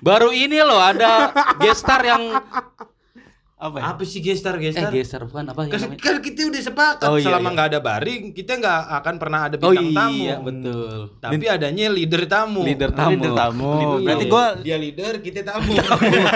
Baru 0.00 0.32
ini 0.32 0.64
loh 0.64 0.80
ada 0.80 1.28
gestar 1.64 2.00
yang 2.00 2.40
Apa 3.60 3.76
ya? 3.76 3.84
Apa 3.86 4.02
sih 4.02 4.18
gestar 4.18 4.56
eh 4.56 4.64
gestar? 4.64 4.88
gestar 4.88 5.20
bukan 5.22 5.44
apa 5.46 5.60
yang 5.60 5.70
Kan, 5.70 5.80
namanya? 5.84 6.00
kan 6.00 6.14
kita 6.18 6.40
udah 6.42 6.62
sepakat 6.62 7.04
Oh, 7.04 7.14
iya, 7.14 7.24
selama 7.28 7.44
iya. 7.44 7.52
nggak 7.52 7.68
ada 7.68 7.78
baring 7.78 8.22
kita 8.32 8.52
nggak 8.56 8.78
akan 8.96 9.14
pernah 9.14 9.40
ada 9.44 9.56
Oh 9.58 9.68
bintang 9.68 9.92
tamu. 9.92 10.16
iya 10.16 10.34
betul. 10.40 10.96
Tapi 11.14 11.44
adanya 11.46 11.86
leader 11.88 12.22
tamu. 12.24 12.60
Leader 12.64 12.90
tamu. 12.90 13.12
Leader 13.12 13.32
tamu. 13.34 13.68
Leader 13.70 14.00
Berarti 14.00 14.24
tamu. 14.24 14.32
gua 14.32 14.46
Dia 14.58 14.76
leader, 14.76 15.12
kita 15.20 15.40
tamu. 15.44 15.72
Iya. 16.00 16.32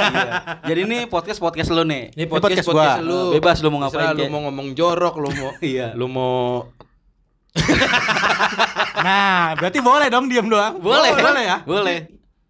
Jadi 0.62 0.80
ini 0.84 0.98
podcast 1.06 1.41
podcast 1.41 1.68
lo 1.70 1.80
nih. 1.82 2.12
Ini 2.12 2.24
podcast 2.27 2.60
podcast, 2.60 2.68
podcast, 2.68 3.00
gua. 3.00 3.09
lu. 3.09 3.20
Bebas 3.32 3.56
lu 3.59 3.68
mau 3.68 3.80
ngapain, 3.80 4.12
lu 4.12 4.25
mau 4.29 4.41
ngomong 4.45 4.68
jorok, 4.72 5.14
lu 5.16 5.29
mau 5.30 5.50
Iya. 5.64 5.86
lu 5.93 6.06
mau 6.06 6.68
Nah, 9.00 9.52
berarti 9.55 9.78
boleh 9.80 10.06
dong 10.09 10.28
diem 10.28 10.45
doang. 10.45 10.77
Boleh. 10.77 11.12
Boleh 11.14 11.42
ya? 11.42 11.56
Boleh. 11.62 11.98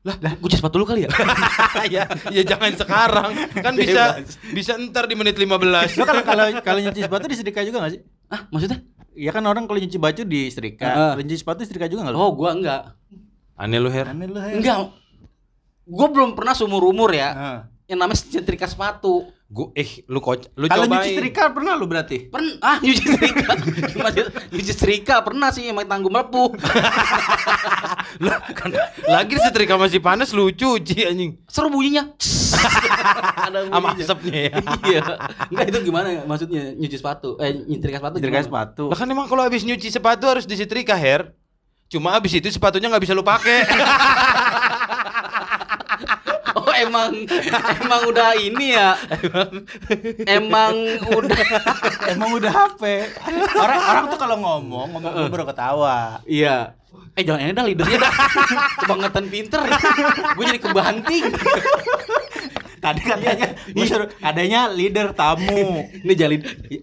Lah, 0.05 0.21
lah 0.21 0.37
cuci 0.37 0.61
sepatu 0.61 0.77
lu 0.77 0.85
kali 0.85 1.09
ya? 1.09 1.11
ya, 1.95 2.05
ya 2.29 2.43
jangan 2.45 2.77
sekarang. 2.77 3.33
Kan 3.57 3.73
bisa 3.73 4.21
bisa 4.53 4.77
ntar 4.77 5.09
di 5.09 5.17
menit 5.17 5.33
15. 5.33 5.49
Lo 5.97 6.05
kalau 6.05 6.21
kalau 6.21 6.45
kalau 6.61 6.81
nyuci 6.85 7.01
sepatu 7.01 7.25
disetrika 7.25 7.65
juga 7.65 7.89
gak 7.89 7.93
sih? 7.97 8.01
ah, 8.29 8.45
maksudnya? 8.53 8.85
Iya 9.17 9.33
kan 9.33 9.41
orang 9.49 9.65
kalau 9.65 9.81
nyuci 9.81 9.97
baju 9.97 10.23
disetrika, 10.29 10.85
Heeh. 10.85 11.11
kalau 11.17 11.23
nyuci 11.25 11.41
sepatu 11.41 11.59
disetrika 11.65 11.89
juga 11.89 12.05
enggak 12.05 12.15
lo? 12.15 12.21
Oh, 12.21 12.31
gua 12.37 12.53
enggak. 12.53 12.83
Aneh 13.57 13.81
lu, 13.81 13.89
Her. 13.89 14.13
Aneh 14.13 14.29
lu, 14.29 14.37
Her. 14.37 14.61
Enggak. 14.61 14.93
Gua 15.89 16.07
belum 16.13 16.37
pernah 16.37 16.53
seumur 16.53 16.85
umur 16.85 17.09
ya 17.09 17.33
Heeh. 17.33 17.59
yang 17.97 18.05
namanya 18.05 18.21
nyetrika 18.29 18.69
sepatu. 18.69 19.33
Gua 19.45 19.71
eh 19.77 20.03
lu 20.09 20.19
kocak, 20.19 20.51
lu 20.57 20.67
Kalau 20.67 20.89
cobain. 20.89 21.05
nyuci 21.05 21.11
setrika 21.15 21.53
pernah 21.53 21.77
lu 21.77 21.85
berarti? 21.85 22.27
Pernah 22.27 22.57
ah 22.59 22.77
nyuci 22.81 23.05
setrika. 23.05 23.53
Nyuci 24.51 24.73
setrika 24.75 25.17
pernah 25.21 25.53
sih 25.53 25.69
emang 25.69 25.85
tanggung 25.85 26.11
melepuh. 26.11 26.57
Lah, 28.25 28.39
kan 28.51 28.71
lagi 29.05 29.37
setrika 29.37 29.75
masih 29.75 29.99
panas 29.99 30.31
lu 30.31 30.49
cuci 30.49 31.05
anjing. 31.05 31.37
Seru 31.45 31.69
bunyinya. 31.69 32.15
Ada 33.47 33.69
Sama 33.69 33.93
bunyinya. 33.93 34.05
asapnya 34.07 34.39
ya. 34.39 34.53
iya. 34.87 35.01
Enggak 35.51 35.67
itu 35.69 35.79
gimana 35.85 36.09
maksudnya 36.25 36.63
nyuci 36.73 36.97
sepatu? 36.97 37.37
Eh 37.37 37.53
nyetrika 37.53 38.01
sepatu 38.01 38.15
gimana? 38.17 38.43
sepatu. 38.43 38.85
Lah 38.89 38.97
kan 38.97 39.07
emang 39.07 39.29
kalau 39.29 39.45
habis 39.45 39.61
nyuci 39.61 39.93
sepatu 39.93 40.25
harus 40.25 40.49
disetrika, 40.49 40.97
Her. 40.97 41.31
Cuma 41.87 42.17
habis 42.17 42.33
itu 42.33 42.49
sepatunya 42.49 42.89
nggak 42.89 43.03
bisa 43.03 43.13
lu 43.13 43.23
pakai. 43.23 43.61
Emang 46.81 47.11
emang 47.85 48.01
udah 48.11 48.31
ini 48.39 48.75
ya. 48.75 48.99
emang 50.27 50.75
udah 51.15 51.39
Emang 52.11 52.31
udah 52.35 52.53
HP. 52.53 52.83
Orang 53.55 53.81
orang 53.81 54.05
tuh 54.11 54.19
kalau 54.19 54.37
ngomong, 54.41 54.91
ngomong 54.95 55.13
dulu 55.15 55.29
baru 55.31 55.45
ketawa. 55.51 56.21
Iya. 56.27 56.75
Eh 57.15 57.23
jangan 57.23 57.47
ini 57.47 57.55
dah 57.55 57.65
leadernya 57.67 57.99
dah. 58.03 58.15
Kebangetan 58.83 59.25
pinter. 59.31 59.61
Gue 60.35 60.45
jadi 60.51 60.61
kebanting. 60.63 61.25
Tadi 62.85 63.01
katanya 63.01 63.47
gua 63.73 63.85
suruh 63.85 64.09
adanya 64.21 64.61
leader 64.69 65.11
tamu. 65.11 65.89
Ini 65.97 66.13
jangan 66.13 66.39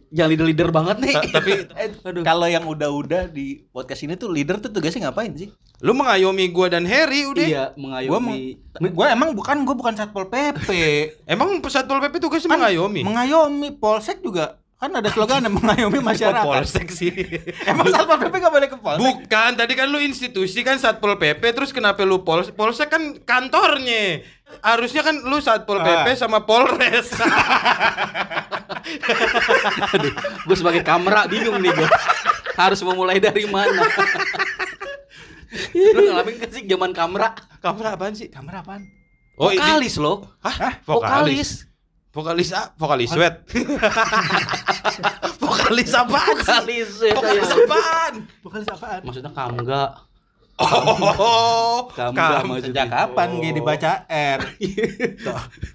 jangan 0.09 0.29
leader 0.29 0.47
leader 0.49 0.69
banget 0.69 0.97
nih. 0.99 1.13
Ta- 1.13 1.29
tapi 1.31 1.51
aduh. 2.09 2.23
Kalau 2.23 2.47
yang 2.47 2.65
udah-udah 2.65 3.29
di 3.29 3.61
podcast 3.67 4.01
ini 4.01 4.13
tuh 4.15 4.27
leader 4.27 4.57
tuh 4.57 4.69
tugasnya 4.69 5.07
ngapain 5.07 5.31
sih? 5.31 5.53
lu 5.79 5.93
mengayomi 5.93 6.45
gua 6.47 6.69
dan 6.69 6.85
Harry 6.85 7.25
udah. 7.25 7.41
Iya, 7.43 7.63
Gua 7.73 8.17
meng- 8.17 8.57
mengayomi. 8.61 8.93
gua 8.93 9.05
emang 9.09 9.33
bukan 9.33 9.61
gua 9.61 9.73
bukan 9.75 9.93
satpol 9.93 10.25
pp. 10.25 10.69
Emang 11.33 11.57
Satpol 11.63 11.97
PP 11.99 12.17
tugasnya 12.17 12.49
Kan 12.49 12.57
mengayomi? 12.59 13.01
Mengayomi 13.01 13.69
polsek 13.73 14.19
juga 14.19 14.57
kan 14.77 14.89
ada 14.91 15.09
slogan 15.09 15.45
mengayomi 15.45 15.93
Kok 15.95 16.05
masyarakat. 16.07 16.41
polsek 16.43 16.89
sih. 16.89 17.13
Emang 17.69 17.85
satpol 17.87 18.17
pp 18.19 18.33
gak 18.35 18.49
boleh 18.49 18.65
ke 18.65 18.77
polsek? 18.77 19.01
Bukan, 19.01 19.51
tadi 19.53 19.73
kan 19.73 19.85
lu 19.85 19.97
institusi 19.97 20.61
kan 20.61 20.77
Satpol 20.77 21.17
PP 21.17 21.41
terus 21.51 21.69
kenapa 21.69 22.01
lu 22.01 22.21
Pols 22.21 22.49
Polsek 22.49 22.89
kan 22.89 23.17
kantornya. 23.19 24.25
Harusnya 24.59 25.01
kan 25.01 25.15
lu 25.23 25.39
Satpol 25.39 25.79
PP 25.79 26.07
Ah. 26.11 26.17
sama 26.19 26.43
Polres. 26.43 27.15
Aduh, 29.95 30.11
gue 30.45 30.55
sebagai 30.57 30.83
kamera 30.83 31.25
bingung 31.25 31.57
nih 31.57 31.71
gue. 31.71 31.87
Harus 32.53 32.83
memulai 32.83 33.17
dari 33.17 33.47
mana? 33.47 33.81
Lu 35.73 35.99
ngalamin 36.07 36.35
kan 36.37 36.49
sih 36.51 36.63
zaman 36.67 36.91
kamera? 36.91 37.31
Kamera 37.59 37.95
apaan 37.95 38.13
sih? 38.13 38.27
Kamera 38.27 38.59
apaan? 38.59 38.87
Oh, 39.39 39.49
ini 39.49 39.57
Vokalis 39.57 39.95
loh. 39.97 40.27
Hah? 40.43 40.83
Vokalis. 40.83 41.65
Vokalis 42.11 42.51
ah, 42.51 42.75
vokalis 42.75 43.07
sweat. 43.07 43.47
vokalis 45.41 45.91
apaan? 45.95 46.27
Vokalis. 46.35 46.91
ya, 46.99 47.15
Vokalis 47.15 47.47
saya. 47.47 47.63
apaan? 47.63 48.13
Vokalis 48.43 48.67
apaan? 48.67 49.01
Maksudnya 49.07 49.31
kamga. 49.31 49.83
Oh, 50.61 51.89
Kamga 51.97 52.21
kam- 52.39 52.47
maksudnya. 52.47 52.83
Sejak 52.83 52.87
kapan 52.87 53.29
G 53.35 53.45
dibaca 53.51 53.91
R? 54.07 54.39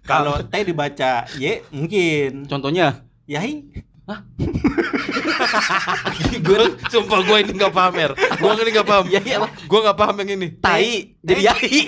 Kalau 0.02 0.34
T 0.41 0.54
dibaca 0.62 1.12
Y 1.34 1.60
mungkin. 1.69 2.47
Contohnya? 2.47 3.02
Yai. 3.26 3.66
gue 6.38 6.58
sumpah 6.86 7.20
gue 7.20 7.36
ini 7.41 7.52
nggak 7.52 7.74
paham 7.74 7.94
er 7.97 8.12
gue 8.14 8.50
ini 8.56 8.70
nggak 8.70 8.86
paham 8.86 9.04
Yai 9.08 9.30
apa? 9.34 9.50
gue 9.50 9.80
nggak 9.82 9.98
paham 9.98 10.14
yang 10.16 10.30
ini 10.32 10.48
Tai 10.56 10.86
jadi 11.18 11.42
yai. 11.44 11.80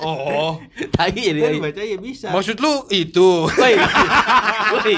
oh 0.00 0.58
Tai 0.94 1.08
jadi 1.08 1.38
yai. 1.40 1.54
dibaca 1.54 1.80
Y 1.80 1.94
bisa. 1.96 2.28
maksud 2.28 2.58
lu 2.58 2.82
itu 2.88 3.46
Woi. 3.48 3.74
Woi. 4.74 4.94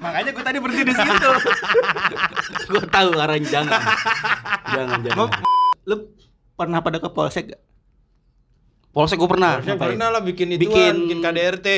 Makanya 0.00 0.30
gue 0.32 0.40
tadi 0.42 0.58
berhenti 0.58 0.82
di 0.84 0.94
situ. 0.94 1.30
Gue 2.66 2.82
tahu 2.86 3.10
arahnya 3.14 3.48
jangan. 3.50 3.80
Jangan 4.66 4.98
jangan. 5.02 5.18
Mau- 5.18 5.32
Lu 5.84 5.96
pernah 6.54 6.78
pada 6.78 6.98
ke 6.98 7.08
polsek 7.08 7.50
gak? 7.50 7.62
Polsek 8.90 9.18
gue 9.18 9.26
pernah. 9.26 9.58
Harusnya 9.58 9.74
ngapain? 9.74 9.90
pernah 9.94 10.08
lah 10.08 10.22
bikin 10.22 10.54
itu 10.54 10.66
Bikin- 10.66 11.00
bikin 11.04 11.18
KDRT 11.20 11.68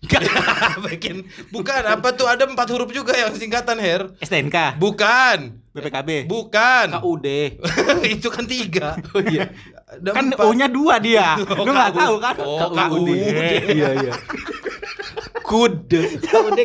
bikin 0.88 1.16
bukan 1.52 1.82
apa 1.84 2.16
tuh 2.16 2.24
ada 2.24 2.48
empat 2.48 2.72
huruf 2.72 2.88
juga 2.88 3.12
yang 3.12 3.36
singkatan 3.36 3.76
her 3.76 4.08
STNK, 4.24 4.80
bukan 4.80 5.60
BPKB. 5.76 6.24
bukan 6.24 6.88
KUD. 6.96 7.28
itu 8.16 8.28
kan 8.32 8.48
tiga 8.48 8.96
Oh 9.12 9.20
iya. 9.20 9.52
Ada 9.92 10.10
kan 10.10 10.24
empat. 10.32 10.46
U-nya 10.48 10.66
dua 10.66 10.96
dia. 10.98 11.36
Oh, 11.36 11.68
Lu 11.68 11.70
nggak 11.70 11.92
tahu 11.92 12.16
kan? 12.16 12.34
Oh, 12.40 12.58
KUD. 12.72 13.08
Iya 13.68 13.88
iya. 14.00 14.12
Kude. 15.44 16.02
KUD 16.22 16.58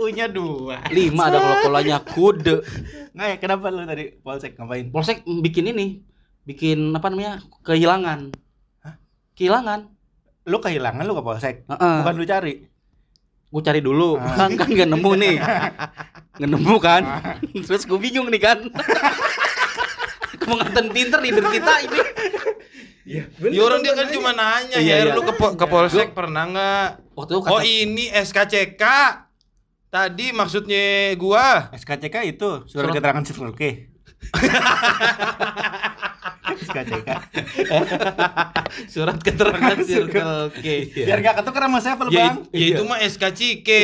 U-nya 0.00 0.26
dua. 0.26 0.82
Lima 0.90 1.30
ada 1.30 1.38
kalau 1.38 1.56
polanya 1.62 2.02
kude. 2.02 2.66
Nggak 3.14 3.26
ya, 3.26 3.36
kenapa 3.38 3.70
lu 3.70 3.86
tadi 3.86 4.18
polsek 4.18 4.58
ngapain? 4.58 4.90
Polsek 4.90 5.22
bikin 5.22 5.70
ini, 5.70 6.02
bikin 6.42 6.92
apa 6.92 7.06
namanya 7.06 7.32
kehilangan. 7.60 8.32
Kehilangan. 9.32 9.80
Lu 10.44 10.58
kehilangan 10.58 11.02
lu 11.02 11.12
ke 11.12 11.22
polsek. 11.22 11.54
Heeh. 11.66 11.96
Bukan 12.00 12.14
lu 12.14 12.24
cari. 12.24 12.54
Gue 13.50 13.62
cari 13.62 13.80
dulu, 13.80 14.14
Ah. 14.14 14.34
kan 14.40 14.54
kan 14.54 14.68
gak 14.68 14.86
nemu 14.86 15.10
nih, 15.16 15.34
nggak 16.38 16.50
nemu 16.50 16.76
kan. 16.78 17.02
Terus 17.66 17.82
gue 17.82 17.98
bingung 17.98 18.30
nih 18.30 18.38
kan. 18.38 18.58
Kemengertian 20.40 20.86
pinter 20.88 21.18
leader 21.18 21.44
kita 21.44 21.74
ini. 21.82 21.98
Iya. 23.02 23.22
Ya 23.42 23.60
orang 23.60 23.82
dia 23.82 23.92
kan 23.92 24.06
cuma 24.08 24.30
nanya 24.30 24.78
Iya, 24.78 24.94
her 25.02 25.08
iya. 25.08 25.14
lu 25.14 25.22
ke, 25.24 25.34
po- 25.34 25.52
ke 25.52 25.66
polsek 25.66 26.14
pernah 26.14 26.46
nggak 26.46 26.88
Waktu 27.12 27.32
itu 27.32 27.40
kata, 27.42 27.50
oh 27.50 27.60
ini 27.60 28.04
SKCK 28.06 28.82
tadi 29.90 30.30
maksudnya 30.30 30.86
gua 31.16 31.74
SKCK 31.74 32.16
itu 32.30 32.62
surat 32.64 32.86
Surat- 32.86 32.94
keterangan 32.94 33.24
Circle 33.24 33.50
K. 33.52 33.62
SKCK. 36.56 37.08
surat 38.86 39.18
keterangan 39.18 39.76
Circle 39.80 40.50
K 40.54 40.66
Biar 41.00 41.18
gak 41.20 41.36
ketukar 41.38 41.62
sama 41.64 41.78
saya, 41.78 41.94
ya, 42.06 42.30
Bang. 42.30 42.36
ya 42.50 42.66
itu 42.70 42.82
mah 42.82 42.98
SKCK 43.00 43.68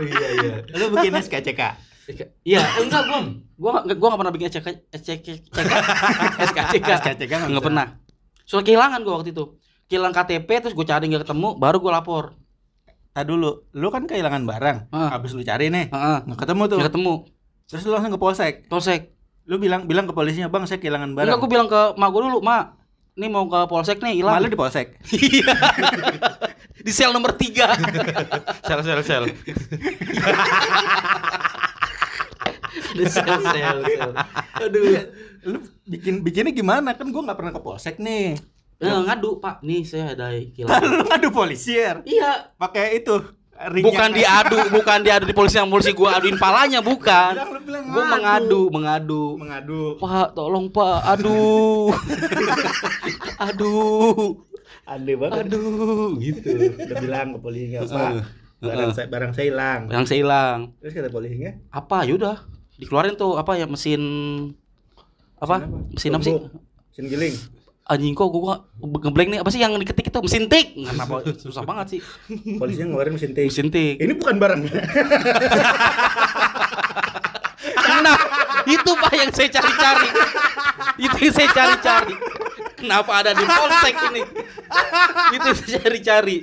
Iya, 0.00 0.28
iya. 0.34 0.52
Lu 0.72 0.88
bikin 0.90 1.12
SKCK. 1.14 1.60
Iya, 2.42 2.60
enggak 2.80 3.02
gua, 3.06 3.20
gua 3.54 3.70
nggak- 3.78 3.94
gua 3.94 4.08
nggak 4.08 4.20
pernah 4.20 4.34
bikin 4.34 4.48
SCK, 4.48 4.68
SCK, 4.90 5.26
SKCK, 6.42 6.88
SKCK 6.96 7.32
nggak 7.38 7.46
nggak 7.46 7.54
bisa. 7.54 7.60
pernah. 7.62 7.86
Soal 8.42 8.64
kehilangan 8.64 8.98
gua 9.00 9.20
waktu 9.20 9.30
itu, 9.30 9.44
kehilangan 9.86 10.14
KTP 10.16 10.48
terus 10.58 10.74
gua 10.74 10.82
cari 10.84 11.04
nggak 11.06 11.22
ketemu, 11.22 11.48
baru 11.54 11.76
gua 11.78 11.92
lapor. 11.94 12.34
Tadi 13.10 13.26
dulu, 13.26 13.68
lu 13.70 13.88
kan 13.90 14.06
kehilangan 14.06 14.42
barang. 14.42 14.76
Habis 14.90 15.34
lu 15.34 15.42
cari 15.42 15.68
nih, 15.68 15.86
Heeh, 15.88 16.18
nggak 16.24 16.38
ketemu 16.40 16.62
tuh. 16.64 16.76
nggak 16.78 16.88
ketemu. 16.88 17.14
Terus 17.70 17.86
lu 17.86 17.94
langsung 17.94 18.10
ke 18.10 18.20
polsek. 18.20 18.66
Polsek. 18.66 19.14
Lu 19.46 19.62
bilang 19.62 19.86
bilang 19.86 20.10
ke 20.10 20.14
polisinya, 20.14 20.50
"Bang, 20.50 20.66
saya 20.66 20.82
kehilangan 20.82 21.14
barang." 21.14 21.30
Enggak, 21.30 21.38
gua 21.38 21.50
bilang 21.50 21.68
ke 21.70 21.80
mak 21.94 22.08
gua 22.10 22.22
dulu, 22.26 22.38
mak, 22.42 22.74
ini 23.14 23.26
mau 23.30 23.46
ke 23.46 23.60
polsek 23.70 24.02
nih 24.02 24.18
hilang. 24.18 24.34
Malu 24.38 24.50
di 24.50 24.58
polsek. 24.58 24.98
Iya. 25.14 25.54
Di 26.80 26.96
sel 26.96 27.12
nomor 27.12 27.36
3 27.36 27.44
sel 28.72 28.80
sel 28.80 29.00
sel 29.04 29.24
Di 32.96 33.04
sel 33.04 33.36
sel 33.36 33.78
sel. 33.84 34.10
Aduh. 34.64 34.96
Lu 35.44 35.60
bikin 35.84 36.24
bikinnya 36.24 36.56
gimana? 36.56 36.96
Kan 36.96 37.12
gua 37.12 37.28
nggak 37.28 37.36
pernah 37.36 37.52
ke 37.52 37.60
polsek 37.60 38.00
nih. 38.00 38.40
Eh, 38.80 38.88
ngadu, 38.88 39.44
Pak. 39.44 39.60
Nih 39.60 39.84
saya 39.84 40.16
ada 40.16 40.32
kehilangan. 40.32 40.80
lu 40.88 41.04
ngadu 41.04 41.28
polisi 41.28 41.76
ya? 41.76 42.00
Iya, 42.00 42.56
Pakai 42.56 43.04
itu 43.04 43.20
bukan 43.68 44.08
diadu, 44.16 44.58
bukan 44.80 44.98
diadu 45.04 45.24
di 45.28 45.36
polisi 45.36 45.60
yang 45.60 45.68
polisi 45.68 45.92
gua 45.92 46.16
aduin 46.16 46.40
palanya, 46.40 46.80
bukan. 46.80 47.36
Gua 47.92 48.04
mengadu, 48.08 48.72
mengadu. 48.72 49.24
Mengadu. 49.36 49.82
Pak, 50.00 50.32
tolong 50.32 50.72
Pak, 50.72 51.04
aduh. 51.04 51.92
aduh. 53.48 54.40
Aneh 54.88 55.14
banget. 55.14 55.46
Aduh, 55.46 56.16
gitu. 56.18 56.48
Udah 56.56 56.96
bilang 56.98 57.36
ke 57.36 57.38
polisinya, 57.44 57.80
Pak. 57.84 58.10
Barang 58.60 58.92
saya 58.92 59.06
barang 59.08 59.32
saya 59.32 59.46
hilang. 59.48 59.80
Yang 59.88 60.04
saya 60.08 60.18
hilang. 60.20 60.58
Terus 60.80 60.92
kata 60.96 61.08
polisinya, 61.12 61.52
Apa? 61.72 62.04
Yaudah, 62.04 62.44
dikeluarin 62.80 63.16
tuh 63.16 63.36
apa 63.36 63.56
ya 63.56 63.64
mesin 63.68 64.02
apa? 65.40 65.64
Mesin 65.92 66.12
apa 66.16 66.24
sih? 66.24 66.36
Mesin 66.92 67.04
giling. 67.08 67.36
Anjing 67.90 68.14
kok 68.14 68.30
gua 68.30 68.70
ngeblank 68.78 69.28
nih 69.34 69.38
apa 69.42 69.50
sih 69.50 69.58
yang 69.58 69.74
diketik 69.74 70.14
itu 70.14 70.18
mesin 70.22 70.46
tik. 70.46 70.78
Kenapa 70.78 71.26
susah 71.34 71.66
banget 71.66 71.98
sih. 71.98 72.00
Polisinya 72.54 72.94
ngeluarin 72.94 73.18
mesin 73.18 73.34
tik. 73.34 73.50
Mesin 73.50 73.66
tik. 73.66 73.98
Ini 73.98 74.14
bukan 74.14 74.38
barang. 74.38 74.60
Nah, 78.00 78.16
itu 78.64 78.90
Pak 78.96 79.12
yang 79.12 79.30
saya 79.34 79.48
cari-cari. 79.52 80.08
itu 81.04 81.16
yang 81.20 81.34
saya 81.34 81.48
cari-cari. 81.52 82.14
Kenapa 82.80 83.10
ada 83.20 83.30
di 83.36 83.44
polsek 83.44 83.94
ini? 84.08 84.22
itu 85.36 85.44
yang 85.44 85.58
saya 85.58 85.78
cari-cari. 85.84 86.36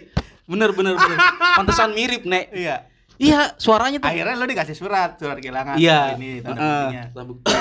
Bener 0.48 0.70
bener 0.76 0.94
bener. 0.96 1.18
Pantesan 1.58 1.92
mirip, 1.96 2.24
Nek. 2.24 2.52
Iya. 2.54 2.88
Iya, 3.18 3.58
suaranya 3.58 3.98
tuh. 3.98 4.10
Akhirnya 4.10 4.38
lo 4.38 4.46
dikasih 4.46 4.78
surat, 4.78 5.18
surat 5.18 5.38
kehilangan. 5.38 5.76
Iya. 5.78 6.14
Ini 6.16 6.46
tanda. 6.46 7.10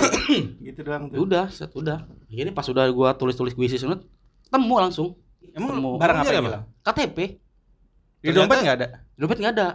Gitu 0.67 0.81
doang 0.85 1.09
tuh. 1.09 1.25
udah, 1.25 1.49
set, 1.49 1.73
udah. 1.73 2.05
Ini 2.29 2.53
pas 2.53 2.69
udah 2.69 2.85
gua 2.93 3.17
tulis-tulis 3.17 3.57
kuisi 3.57 3.81
sunat, 3.81 4.05
temu 4.49 4.77
langsung. 4.77 5.17
Emang 5.57 5.73
Temu. 5.73 5.97
barang 5.97 6.17
apa 6.21 6.29
Iya, 6.29 6.35
yang 6.37 6.45
Bang? 6.45 6.53
hilang? 6.53 6.65
KTP. 6.85 7.19
Di 8.21 8.29
dompet 8.33 8.59
nggak 8.61 8.77
ada. 8.77 8.87
Dompet 9.17 9.39
nggak 9.41 9.55
ada. 9.57 9.69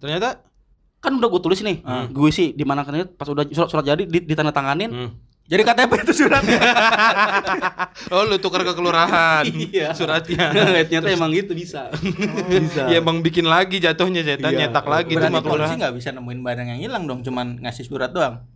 Ternyata 0.00 0.28
Kan 1.00 1.16
udah 1.16 1.32
gua 1.32 1.40
tulis 1.40 1.64
nih. 1.64 1.80
Hmm. 1.80 2.12
Gue 2.12 2.28
sih 2.28 2.52
di 2.52 2.60
mana 2.60 2.84
kan 2.84 2.92
pas 3.16 3.24
udah 3.24 3.48
surat, 3.48 3.72
surat 3.72 3.84
jadi 3.88 4.04
di, 4.04 4.20
ditandatanganin. 4.20 4.90
hmm. 4.92 5.10
Jadi 5.50 5.62
KTP 5.66 5.92
itu 6.06 6.12
suratnya. 6.14 6.60
Oh, 8.14 8.22
lu 8.26 8.38
tukar 8.38 8.62
ke 8.62 8.72
kelurahan. 8.72 9.42
Iya. 9.46 9.92
Suratnya. 9.92 10.50
Ternyata 10.86 11.10
emang 11.10 11.30
gitu 11.34 11.52
bisa. 11.58 11.90
bisa. 12.50 12.86
Ya 12.86 13.02
emang 13.02 13.18
bikin 13.20 13.44
lagi 13.46 13.82
jatuhnya 13.82 14.22
cetak 14.22 14.50
Iya. 14.50 14.58
nyetak 14.66 14.86
lagi 14.86 15.14
itu 15.14 15.18
Berarti 15.20 15.34
mah 15.34 15.42
polisi 15.42 15.74
nggak 15.78 15.94
bisa 15.94 16.08
nemuin 16.14 16.40
barang 16.40 16.66
yang 16.74 16.80
hilang 16.80 17.04
dong, 17.10 17.20
cuman 17.26 17.58
ngasih 17.60 17.84
surat 17.86 18.10
doang. 18.14 18.46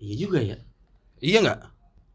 Iya 0.00 0.14
juga 0.18 0.40
ya. 0.40 0.56
Iya 1.20 1.38
enggak? 1.44 1.60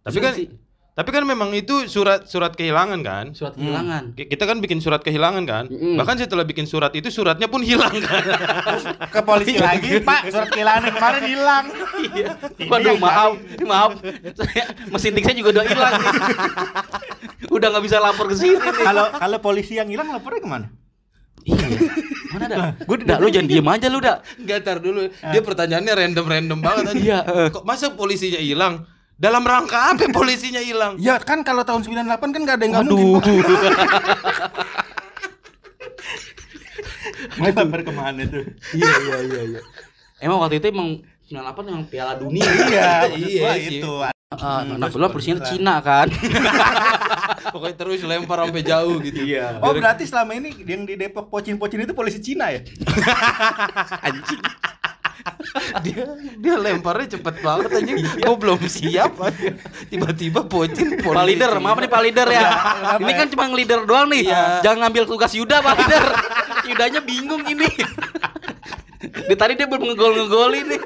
Tapi 0.03 0.17
Bisa 0.17 0.25
kan 0.25 0.33
sih. 0.33 0.47
Tapi 0.93 1.09
kan 1.09 1.25
memang 1.25 1.49
itu 1.51 1.85
surat 1.85 2.23
surat 2.23 2.53
kehilangan 2.53 3.01
kan? 3.01 3.25
surat 3.33 3.53
kehilangan. 3.53 4.13
Ki- 4.13 4.29
Kita 4.29 4.45
kan 4.45 4.57
bikin 4.57 4.77
surat 4.77 5.01
kehilangan 5.01 5.41
kan? 5.43 5.65
Mm-mm. 5.65 5.97
Bahkan 5.97 6.15
setelah 6.19 6.43
bikin 6.43 6.63
surat 6.63 6.93
itu 6.93 7.09
suratnya 7.09 7.45
pun 7.45 7.61
hilang 7.61 7.97
kan? 7.99 8.21
Ke 9.13 9.19
polisi 9.19 9.57
lagi, 9.57 9.97
Pak, 9.99 10.29
surat 10.29 10.49
kehilangan 10.49 10.93
kemarin 10.93 11.23
hilang. 11.25 11.65
Iya. 12.13 12.29
Waduh, 12.63 12.95
maaf, 12.97 13.31
maaf. 13.59 13.91
Saya 14.37 14.63
mesin 14.87 15.11
tik 15.11 15.25
saya 15.25 15.33
juga 15.33 15.49
udah 15.51 15.65
hilang. 15.65 15.93
nih. 15.93 16.09
udah 17.57 17.67
nggak 17.69 17.83
bisa 17.83 17.97
lapor 17.97 18.29
ke 18.29 18.35
sini. 18.37 18.55
Kalau 18.59 19.09
kalau 19.09 19.37
polisi 19.39 19.81
yang 19.81 19.89
hilang 19.89 20.13
lapornya 20.13 20.39
ke 20.39 20.49
mana? 20.49 20.67
Iya. 21.41 21.65
Mana 22.31 22.45
dah? 22.47 22.57
Gue 22.79 23.01
udah 23.01 23.17
lu 23.17 23.27
jangan 23.27 23.49
diem 23.49 23.65
aja 23.67 23.87
lu 23.89 23.97
dah. 23.97 24.21
Enggak 24.37 24.61
tar 24.61 24.77
dulu. 24.77 25.09
Dia 25.09 25.41
pertanyaannya 25.41 25.93
random-random 25.95 26.59
banget 26.61 26.83
aja. 26.85 26.97
Iya, 26.97 27.19
eh. 27.25 27.47
Kok 27.49 27.65
masa 27.65 27.89
polisinya 27.91 28.37
hilang? 28.37 28.85
Dalam 29.13 29.45
rangka 29.45 29.93
apa 29.93 30.09
polisinya 30.09 30.59
hilang? 30.59 30.97
Ya 30.97 31.21
kan 31.21 31.45
kalau 31.45 31.61
tahun 31.63 31.85
98 31.85 32.33
kan 32.33 32.41
nggak 32.43 32.55
ada 32.57 32.63
yang 32.65 32.73
nggak 32.73 32.85
Aduh. 32.89 32.97
mungkin. 32.97 33.43
Mau 37.37 37.45
lapor 37.49 37.81
ke 37.87 37.93
mana 37.93 38.21
tuh? 38.25 38.43
Iya, 38.73 38.89
iya, 38.99 39.17
iya, 39.21 39.41
iya. 39.55 39.61
Emang 40.17 40.41
waktu 40.41 40.57
itu 40.59 40.67
emang 40.73 40.89
98 41.29 41.71
yang 41.71 41.81
Piala 41.87 42.13
Dunia. 42.17 42.43
Iya, 42.43 42.91
Iya 43.15 43.51
sih. 43.61 43.79
itu. 43.79 43.93
Ah, 44.33 44.65
nah, 44.65 44.89
kebetulan 44.89 45.09
polisinya 45.13 45.39
Cina 45.45 45.75
kan. 45.77 46.09
Pokoknya 47.53 47.75
terus 47.77 48.01
lempar 48.01 48.41
sampai 48.41 48.65
jauh 48.65 48.97
gitu. 48.97 49.21
Iya. 49.21 49.61
Oh 49.61 49.77
berarti 49.77 50.09
selama 50.09 50.33
ini 50.33 50.57
yang 50.65 50.89
di 50.89 50.97
Depok 50.97 51.29
pocin-pocin 51.29 51.85
itu 51.85 51.93
polisi 51.93 52.17
Cina 52.17 52.49
ya? 52.49 52.65
Anjing. 54.01 54.41
Dia 55.85 56.03
dia 56.37 56.55
lemparnya 56.57 57.17
cepet 57.17 57.35
banget 57.39 57.69
aja. 57.73 57.93
Gue 58.23 58.37
belum 58.37 58.59
siap 58.65 59.19
aja. 59.21 59.49
Tiba-tiba 59.87 60.45
polisi. 60.45 60.83
Pak 60.99 61.23
leader, 61.25 61.51
maaf 61.61 61.77
nih 61.79 61.91
Pak 61.91 62.01
leader 62.01 62.27
ya. 62.29 62.49
Ini 62.99 63.11
kan 63.13 63.27
cuma 63.29 63.49
leader 63.51 63.85
doang 63.85 64.09
nih. 64.09 64.29
Iya. 64.29 64.43
Jangan 64.65 64.87
ngambil 64.87 65.03
tugas 65.07 65.31
Yuda 65.33 65.61
Pak 65.61 65.73
leader. 65.79 66.03
Yudanya 66.69 66.99
bingung 67.03 67.43
ini. 67.45 67.69
Di 69.03 69.35
tadi 69.35 69.59
dia 69.59 69.67
belum 69.67 69.83
ngegol-ngegol 69.83 70.51
ini. 70.55 70.77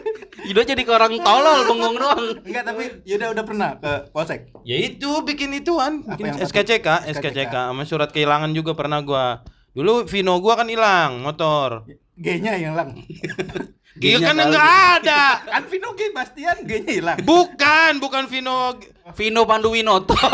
Yuda 0.47 0.61
jadi 0.63 0.81
ke 0.81 0.91
orang 0.93 1.17
tolol 1.21 1.65
bengong 1.69 1.95
doang. 1.97 2.23
Enggak, 2.45 2.63
tapi 2.65 2.83
Yuda 3.05 3.25
udah 3.33 3.43
pernah 3.45 3.69
ke 3.77 3.91
Polsek. 4.09 4.49
Ya 4.65 4.77
itu 4.79 5.09
bikin 5.21 5.53
ituan, 5.53 6.01
Apa 6.05 6.17
bikin? 6.17 6.41
SKCK, 6.41 6.87
SKCK 7.13 7.53
sama 7.53 7.83
surat 7.85 8.09
kehilangan 8.09 8.53
juga 8.53 8.73
pernah 8.73 9.01
gua. 9.01 9.45
Dulu 9.77 10.09
Vino 10.09 10.37
gua 10.41 10.57
kan 10.57 10.69
hilang 10.69 11.21
motor. 11.21 11.85
G-nya 12.17 12.57
yang 12.57 12.73
hilang. 12.73 12.97
Iya 13.97 14.17
kan 14.21 14.35
enggak 14.35 14.69
ada. 14.97 15.21
Kan 15.53 15.63
Vino 15.65 15.89
G 15.91 16.01
Bastian 16.11 16.57
G-nya 16.63 16.93
hilang. 16.93 17.17
Bukan, 17.21 17.91
bukan 17.97 18.23
Vino. 18.25 18.77
Vino 19.13 19.41
Panduwinoto. 19.43 20.13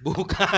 Bukan. 0.00 0.48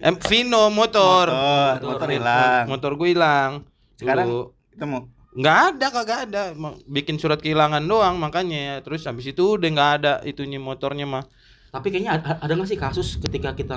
em 0.00 0.14
Vino 0.18 0.62
motor. 0.68 1.28
Motor, 1.28 1.84
motor 1.84 2.08
hilang. 2.08 2.64
Motor 2.66 2.92
gue 2.96 3.08
hilang. 3.10 3.50
Sekarang 3.96 4.26
Dulu. 4.26 4.42
ketemu. 4.70 4.98
nggak 5.32 5.58
ada 5.72 5.86
kagak 5.88 6.18
ada 6.28 6.42
bikin 6.84 7.16
surat 7.16 7.40
kehilangan 7.40 7.80
doang 7.80 8.20
makanya 8.20 8.84
terus 8.84 9.08
habis 9.08 9.24
itu 9.24 9.56
udah 9.56 9.64
nggak 9.64 9.90
ada 9.96 10.12
itunya 10.22 10.60
motornya 10.60 11.08
mah 11.08 11.24
Tapi 11.72 11.88
kayaknya 11.88 12.20
ada, 12.20 12.36
ada 12.36 12.52
gak 12.52 12.68
sih 12.68 12.76
kasus 12.76 13.16
ketika 13.16 13.56
kita 13.56 13.72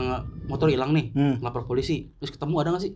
motor 0.52 0.68
hilang 0.68 0.92
nih, 0.92 1.16
Hmm. 1.16 1.40
lapor 1.40 1.64
polisi, 1.64 2.12
terus 2.20 2.28
ketemu 2.28 2.56
ada 2.60 2.76
gak 2.76 2.84
sih? 2.84 2.92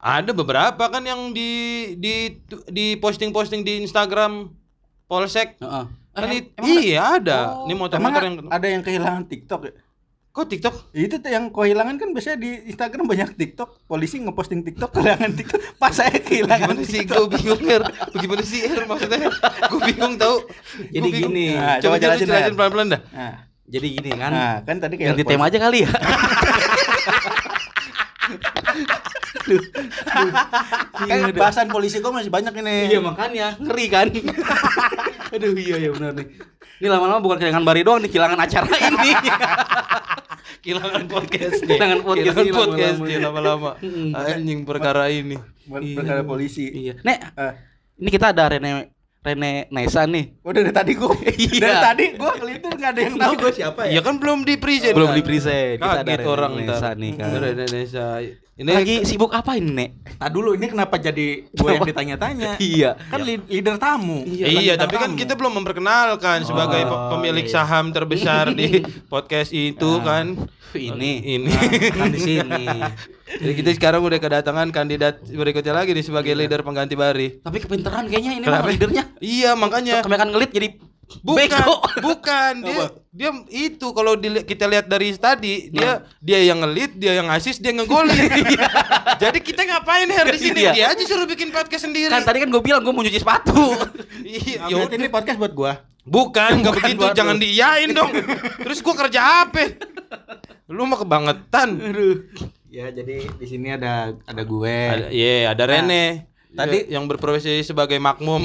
Ada 0.00 0.30
beberapa 0.30 0.82
kan 0.82 1.02
yang 1.02 1.30
di 1.30 1.50
di 1.94 2.34
di 2.66 2.96
posting 2.96 3.28
posting 3.28 3.60
di 3.60 3.80
Instagram 3.80 4.48
polsek 5.04 5.58
Heeh. 5.58 5.84
kan 6.10 6.26
Eh, 6.26 6.38
it- 6.38 6.50
iya 6.58 7.14
ada 7.14 7.38
Oh. 7.54 7.64
ini 7.64 7.70
Emang 7.70 7.78
motor-motor 7.82 8.20
yang 8.22 8.34
ada 8.48 8.66
yang 8.66 8.80
kehilangan 8.80 9.22
TikTok 9.26 9.60
ya? 9.62 9.72
kok 10.30 10.46
TikTok 10.46 10.94
Itu 10.94 11.16
tuh 11.16 11.28
yang 11.28 11.48
kehilangan 11.48 11.96
kan 11.96 12.08
biasanya 12.10 12.38
di 12.38 12.50
Instagram 12.64 13.04
banyak 13.04 13.34
TikTok. 13.34 13.82
Polisi 13.84 14.16
ngeposting 14.16 14.62
TikTok 14.62 14.88
kehilangan 14.94 15.30
TikTok. 15.34 15.58
Pas 15.76 15.90
saya 15.90 16.14
kehilangan 16.14 16.70
gimana 16.70 16.82
sih 16.82 17.02
gue 17.02 17.24
bingung 17.28 17.60
her 17.60 17.82
gimana 18.14 18.40
sih 18.40 18.62
her 18.62 18.86
maksudnya 18.86 19.26
gue 19.66 19.80
bingung 19.84 20.14
tahu 20.16 20.36
Jadi 20.86 21.02
Gua 21.02 21.12
bingung. 21.12 21.32
gini. 21.34 21.46
Nah, 21.52 21.76
coba 21.76 21.92
coba 21.92 21.96
jelasin, 22.00 22.24
jelasin 22.24 22.46
Her. 22.46 22.56
pelan-pelan 22.56 22.88
dah 22.88 23.00
Nah, 23.10 23.34
Jadi 23.66 23.86
gini 23.92 24.10
kan. 24.12 24.30
nah, 24.30 24.54
kan 24.62 24.76
tadi 24.78 24.94
kayak 24.96 25.08
Ganti 25.12 25.24
tema 25.26 25.44
aja 25.44 25.58
kali 25.60 25.78
ya. 25.82 25.90
Kan 31.00 31.32
bahasan 31.32 31.66
polisi 31.66 31.98
gua 31.98 32.12
masih 32.12 32.28
banyak 32.28 32.52
ini. 32.54 32.76
Iya 32.88 33.00
makanya 33.00 33.56
ngeri 33.56 33.86
kan. 33.86 34.06
Aduh 35.34 35.54
iya 35.54 35.76
ya 35.78 35.90
benar 35.90 36.12
nih. 36.14 36.26
Ini 36.76 36.88
lama-lama 36.88 37.20
bukan 37.20 37.36
kehilangan 37.36 37.60
bari 37.62 37.82
doang, 37.82 38.00
nih 38.00 38.08
kehilangan 38.08 38.38
acara 38.38 38.72
ini. 38.80 39.12
kehilangan 40.60 41.04
podcast 41.06 41.56
nih 41.58 41.68
Kehilangan 41.70 42.00
podcast 42.02 42.36
Kehilangan 42.36 42.44
ini 42.44 42.52
podcast 42.52 42.96
lama-lama. 43.00 43.20
lama-lama 43.24 43.70
Mm. 43.80 44.12
anjing 44.12 44.60
perkara 44.62 45.04
ini 45.08 45.36
Iya. 45.64 45.96
perkara 45.96 46.20
polisi. 46.22 46.66
iya. 46.68 46.94
Nek, 47.00 47.18
Eh, 47.32 47.52
ini 47.96 48.08
kita 48.08 48.28
ada 48.28 48.44
Rene 48.46 48.92
Rene 49.18 49.68
Naisa 49.68 50.04
nih. 50.04 50.36
udah 50.40 50.60
dari 50.60 50.74
tadi 50.74 50.92
gua. 50.94 51.12
Iya. 51.16 51.60
Dari 51.60 51.78
tadi 51.78 52.04
gua 52.14 52.32
kelintir 52.34 52.70
enggak 52.70 52.90
ada 52.90 53.00
yang 53.02 53.14
tahu 53.16 53.32
gua 53.38 53.52
siapa 53.52 53.80
ya 53.86 53.92
ya. 53.94 54.00
kan 54.02 54.14
belum 54.16 54.38
di 54.42 54.54
present 54.56 54.92
Belum 54.92 55.08
kan? 55.08 55.16
di 55.16 55.22
present. 55.22 55.76
Kita 55.76 55.92
ada 55.94 56.10
Rene 56.10 56.24
orang 56.26 56.50
Naisa 56.54 56.76
ntar. 56.78 56.92
nih 56.96 57.12
kan. 57.14 57.28
Ada 57.30 57.48
Indonesia 57.50 58.06
ini 58.60 58.70
Lagi 58.70 58.96
sibuk 59.02 59.32
apa 59.32 59.56
ini, 59.56 59.72
Nek? 59.72 59.90
Nah 60.14 60.28
dulu 60.28 60.52
ini 60.52 60.68
kenapa 60.68 60.94
jadi 60.94 61.48
gua 61.50 61.74
yang 61.74 61.88
ditanya-tanya? 61.88 62.60
Iya. 62.62 62.92
Kan 63.08 63.24
li- 63.24 63.40
leader 63.48 63.80
tamu. 63.80 64.20
Iya, 64.22 64.76
tapi 64.76 64.94
kan 64.94 65.10
tamu. 65.10 65.16
kita 65.16 65.32
belum 65.32 65.52
memperkenalkan 65.56 66.44
sebagai 66.44 66.84
pe- 66.84 66.92
Oh, 66.92 67.08
pemilik 67.10 67.42
iya. 67.42 67.54
saham 67.56 67.88
terbesar 67.88 68.52
di 68.52 68.84
podcast 69.12 69.50
itu 69.50 69.90
Ah. 69.98 70.20
kan. 70.20 70.26
Ini. 70.70 71.12
Ini. 71.34 71.48
Nah, 71.48 71.62
kan 71.96 72.12
di 72.12 72.20
sini. 72.20 72.64
Jadi 73.40 73.52
kita 73.56 73.70
sekarang 73.72 74.02
udah 74.02 74.18
kedatangan 74.18 74.68
kandidat 74.68 75.24
berikutnya 75.24 75.72
lagi 75.72 75.90
nih 75.90 76.04
sebagai 76.04 76.30
leader 76.30 76.60
pengganti 76.60 76.94
Bari. 76.94 77.40
Tapi 77.40 77.58
kepinteran 77.58 78.06
kayaknya 78.06 78.32
ini 78.36 78.44
mah 78.44 78.60
leadernya. 78.62 79.04
Iya, 79.18 79.54
makanya. 79.54 80.04
Kami 80.04 80.14
akan 80.14 80.30
ngelit 80.30 80.50
jadi 80.50 80.68
Bukan, 81.20 81.66
bukan 82.06 82.52
dia 82.62 82.84
dia 83.10 83.30
itu 83.50 83.86
kalau 83.90 84.14
kita 84.46 84.64
lihat 84.70 84.86
dari 84.86 85.10
tadi 85.18 85.68
dia 85.74 86.06
dia 86.22 86.38
yang 86.46 86.62
ngelit, 86.62 86.94
dia 86.94 87.18
yang 87.18 87.28
asis, 87.28 87.58
dia 87.58 87.74
ngegolin. 87.74 88.14
Jadi 89.22 89.38
kita 89.42 89.66
ngapain 89.66 90.06
Her 90.06 90.30
di 90.30 90.38
sini? 90.38 90.60
Iya. 90.64 90.72
Dia 90.72 90.86
aja 90.94 91.02
suruh 91.04 91.26
bikin 91.26 91.50
podcast 91.50 91.90
sendiri. 91.90 92.08
Kan 92.08 92.22
tadi 92.22 92.38
kan 92.40 92.48
gue 92.48 92.62
bilang 92.62 92.80
gue 92.86 92.94
mau 92.94 93.02
nyuci 93.02 93.20
sepatu. 93.20 93.74
Iya, 94.20 94.68
Ah, 94.68 94.68
ya 94.68 94.84
ini 94.94 95.08
podcast 95.08 95.40
buat 95.40 95.56
gua. 95.56 95.80
Bukan, 96.04 96.60
nggak 96.60 96.74
begitu. 96.76 97.02
Jangan 97.16 97.40
lu. 97.40 97.42
diiyain 97.42 97.90
dong. 97.90 98.12
Terus 98.62 98.84
gua 98.84 98.94
kerja 98.94 99.20
apa? 99.48 99.74
Lu 100.68 100.84
mah 100.86 101.00
kebangetan. 101.00 101.80
Aduh. 101.80 102.20
Ya, 102.70 102.86
jadi 102.94 103.26
di 103.26 103.46
sini 103.50 103.74
ada 103.74 104.14
ada 104.28 104.42
gue. 104.46 104.76
Ada, 104.86 105.06
iya, 105.10 105.50
ada 105.50 105.64
Rene. 105.66 106.29
Tadi- 106.52 106.84
Ya, 106.84 106.96
yang 106.96 107.04
berprofesi 107.04 107.62
sebagai 107.62 107.96
makmum. 107.96 108.42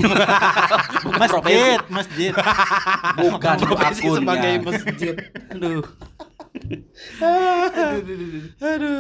Masjid, 1.22 1.80
masjid. 1.88 2.32
Bukan 3.22 3.56
Profesi 3.58 4.02
akunnya. 4.04 4.18
sebagai 4.20 4.54
masjid. 4.64 5.14
Aduh. 5.50 5.84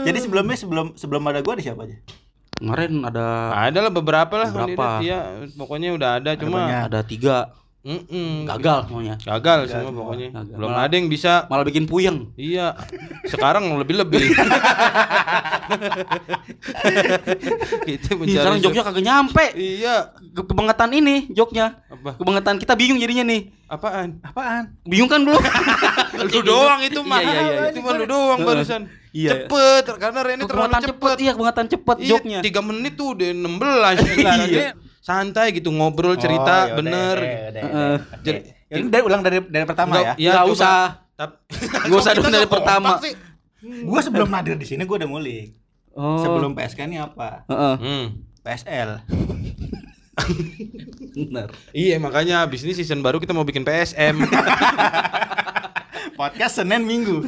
Jadi 0.03 0.17
sebelumnya 0.19 0.55
sebelum 0.55 0.93
sebelum 0.93 1.23
ada 1.25 1.39
gue 1.39 1.49
ada 1.49 1.63
siapa 1.63 1.81
aja? 1.83 1.97
Kemarin 2.55 3.03
ada 3.03 3.25
Ada 3.59 3.79
lah 3.81 3.91
beberapa 3.91 4.35
lah 4.37 4.47
Beberapa. 4.47 4.79
kandidat. 4.95 5.03
Iya, 5.03 5.19
pokoknya 5.53 5.89
udah 5.91 6.09
ada 6.17 6.31
cuma 6.35 6.59
banyak. 6.63 6.81
ada 6.87 6.99
tiga 7.01 7.35
Mm-mm. 7.85 8.49
gagal 8.49 8.89
semuanya. 8.89 9.13
Gagal 9.21 9.69
semua 9.69 9.85
semua. 9.85 10.01
pokoknya. 10.01 10.27
Gagal. 10.33 10.55
Belum 10.57 10.69
Malah- 10.69 10.83
ada 10.83 10.95
yang 10.95 11.05
bisa. 11.05 11.45
Malah 11.45 11.61
bikin 11.63 11.85
puyeng. 11.85 12.33
Iya. 12.33 12.73
Sekarang 13.23 13.69
lebih-lebih. 13.77 14.25
Kita 17.85 18.09
Ih, 18.09 18.15
mencari 18.15 18.35
sekarang 18.35 18.59
joknya 18.59 18.81
kagak 18.83 19.03
nyampe. 19.03 19.45
Iya. 19.53 19.95
Ke 20.31 20.41
kebangetan 20.43 20.89
ini 20.91 21.29
joknya. 21.29 21.85
Apa? 21.85 22.17
Kebangetan 22.17 22.57
kita 22.57 22.73
bingung 22.73 22.97
jadinya 22.97 23.23
nih. 23.23 23.53
Apaan? 23.65 24.17
Apaan? 24.21 24.73
Bingung 24.83 25.05
kan 25.07 25.21
belum? 25.21 25.41
Lu 26.25 26.41
doang 26.41 26.81
itu 26.81 26.99
mah. 27.01 27.19
Iya, 27.19 27.29
iya, 27.29 27.41
iya. 27.43 27.61
Itu 27.69 27.79
mah 27.81 27.93
lu 27.93 28.05
doang 28.05 28.39
barusan. 28.41 28.81
Iya. 29.11 29.45
Cepet 29.45 29.83
karena 29.95 30.19
Rene 30.21 30.43
terlalu 30.43 30.73
cepet. 30.73 30.85
cepet. 30.89 31.17
Iya, 31.19 31.31
kebangetan 31.33 31.65
cepet 31.69 31.97
Iya, 31.97 32.09
joknya. 32.09 32.39
tiga 32.41 32.61
menit 32.61 32.93
tuh 32.95 33.13
udah 33.13 33.29
16 33.29 33.95
Iya. 34.51 34.69
Santai 35.05 35.53
gitu 35.53 35.69
ngobrol 35.69 36.13
Oh, 36.13 36.17
cerita 36.17 36.65
yaudah, 36.65 36.75
bener. 36.75 37.15
yaudah, 37.15 37.29
yaudah, 37.29 37.61
Heeh. 37.61 37.95
yaudah. 38.01 38.19
Jadi-. 38.25 38.43
Ya, 38.65 38.81
dari 38.81 39.03
ulang 39.05 39.21
dari 39.21 39.37
dari 39.45 39.61
pertama 39.63 39.93
Nggak- 39.93 40.17
ya. 40.17 40.31
Nggak 40.33 40.41
coba. 40.43 40.55
usah. 40.57 40.79
Nggak 41.85 41.99
usah 42.01 42.11
dong 42.11 42.33
dari 42.33 42.49
pertama. 42.49 42.89
Gua 43.85 43.99
sebelum 44.01 44.29
hadir 44.31 44.57
di 44.57 44.65
sini 44.65 44.81
gua 44.83 44.97
udah 44.97 45.05
ngulik. 45.07 45.53
Oh. 45.93 46.17
Sebelum 46.19 46.51
PSK 46.51 46.79
ini 46.83 46.97
apa? 46.97 47.45
Heeh. 47.45 47.75
Hmm. 47.77 48.05
PSL. 48.41 48.89
Benar. 51.15 51.49
Iya 51.69 51.95
makanya 51.97 52.41
abis 52.41 52.63
ini 52.63 52.73
season 52.73 52.99
baru 52.99 53.21
kita 53.21 53.31
mau 53.31 53.43
bikin 53.43 53.61
PSM. 53.61 54.25
Podcast 56.15 56.57
Senin 56.57 56.81
Minggu. 56.81 57.21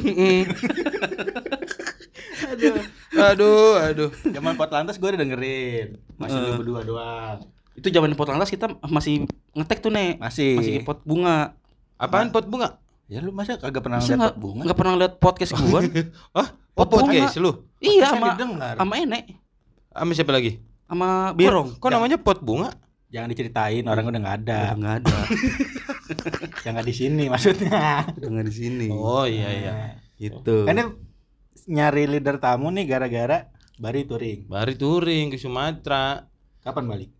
aduh, 3.14 3.78
aduh. 3.78 4.10
Zaman 4.24 4.54
Potlantas 4.54 4.96
gue 4.96 5.06
udah 5.06 5.20
dengerin. 5.20 6.00
Masih 6.16 6.38
lu 6.38 6.58
berdua 6.58 6.80
doang. 6.82 7.38
Itu 7.78 7.88
zaman 7.88 8.12
pot 8.18 8.26
lantas 8.26 8.50
kita 8.50 8.66
masih 8.84 9.24
ngetek 9.54 9.78
tuh, 9.78 9.94
Nek. 9.94 10.18
Masih. 10.18 10.58
Masih 10.58 10.74
pot 10.82 10.98
bunga. 11.06 11.54
Apaan 11.94 12.34
pot 12.34 12.44
bunga? 12.44 12.82
Ya 13.08 13.24
lu 13.24 13.32
masa 13.32 13.56
kagak 13.56 13.80
pernah 13.80 14.02
lihat 14.04 14.20
nggak 14.20 14.34
pot 14.34 14.40
bunga? 14.42 14.62
nggak 14.68 14.78
pernah 14.78 14.94
lihat 15.00 15.14
podcast 15.16 15.52
gua? 15.58 15.80
Hah? 15.80 15.88
Oh 16.36 16.48
Pot 16.76 16.88
bunga. 16.92 17.08
podcast 17.08 17.40
lu? 17.40 17.50
iya 17.80 18.12
sama 18.12 18.36
sama 18.76 18.94
Enek, 19.00 19.34
Sama 19.90 20.12
siapa 20.12 20.30
lagi? 20.30 20.60
sama 20.84 21.32
Birong. 21.32 21.74
Kok 21.80 21.88
namanya 21.88 22.20
pot 22.20 22.38
bunga? 22.44 22.76
Jangan 23.08 23.32
diceritain 23.32 23.80
orang 23.88 24.04
udah 24.04 24.20
nggak 24.20 24.36
ada. 24.44 24.58
Udah 24.60 24.76
nggak 24.76 24.94
ada. 25.00 25.16
Jangan 26.68 26.84
di 26.84 26.94
sini 26.94 27.24
maksudnya. 27.32 28.04
Udah 28.12 28.28
nggak 28.28 28.46
di 28.46 28.54
sini. 28.54 28.86
Oh 28.92 29.24
iya 29.24 29.48
iya. 29.48 29.72
Gitu. 30.20 30.68
Kan 30.68 30.76
dia 30.76 30.86
nyari 31.64 32.04
leader 32.06 32.36
tamu 32.36 32.68
nih 32.68 32.84
gara-gara 32.84 33.48
Bari 33.78 34.04
touring. 34.04 34.50
Bari 34.50 34.74
touring 34.74 35.32
ke 35.32 35.38
Sumatera. 35.38 36.26
Kapan 36.60 36.84
balik? 36.84 37.10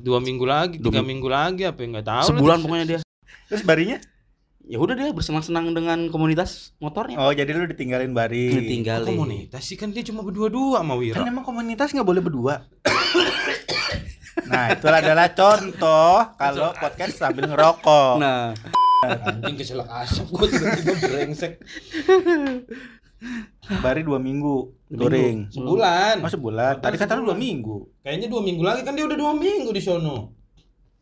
Dua 0.00 0.18
minggu 0.18 0.42
lagi, 0.42 0.76
Dua 0.76 0.88
tiga 0.88 1.00
minggu 1.00 1.28
lagi 1.28 1.62
apa 1.62 1.78
ya, 1.78 1.86
nggak 1.90 2.06
tahu. 2.06 2.18
lah. 2.18 2.28
Sebulan 2.30 2.58
pokoknya 2.60 2.86
dia. 2.86 2.98
Terus 3.46 3.62
Barinya? 3.62 3.98
Ya 4.64 4.80
udah 4.80 4.96
dia 4.96 5.12
bersenang-senang 5.12 5.70
dengan 5.70 6.08
komunitas 6.08 6.72
motornya. 6.78 7.20
Oh 7.20 7.28
jadi 7.28 7.52
lu 7.52 7.66
ditinggalin 7.66 8.10
Bari. 8.10 8.48
Kok 8.48 8.58
Ditinggalin. 8.58 9.08
komunitas 9.10 9.62
sih 9.62 9.76
kan 9.76 9.92
dia 9.92 10.00
cuma 10.00 10.24
berdua-dua 10.24 10.80
sama 10.80 10.94
Kan 10.94 11.00
Wira. 11.00 11.20
emang 11.22 11.44
komunitas 11.44 11.92
nggak 11.92 12.02
boleh 12.02 12.22
berdua. 12.22 12.64
nah 14.44 14.72
itu 14.72 14.84
adalah 14.84 15.28
contoh 15.30 16.16
kalau 16.34 16.72
podcast 16.74 17.14
sambil 17.18 17.44
ngerokok. 17.46 18.16
Nah, 18.16 18.56
Anjing 19.04 19.60
keselak 19.60 19.84
asap 20.00 20.32
gua 20.32 20.48
tiba-tiba 20.48 20.92
brengsek. 20.96 21.52
Bari 23.80 24.00
dua 24.04 24.20
minggu 24.20 24.54
touring. 24.90 25.48
Sebulan. 25.48 26.20
Oh 26.20 26.28
sebulan. 26.28 26.72
Tadi 26.78 26.96
kata 26.96 27.16
lu 27.16 27.32
dua 27.32 27.38
minggu. 27.38 27.76
Kayaknya 28.04 28.26
dua 28.28 28.40
minggu 28.44 28.62
lagi 28.62 28.80
kan 28.84 28.92
dia 28.92 29.04
udah 29.04 29.16
dua 29.16 29.32
minggu 29.32 29.70
di 29.70 29.80
sono. 29.80 30.16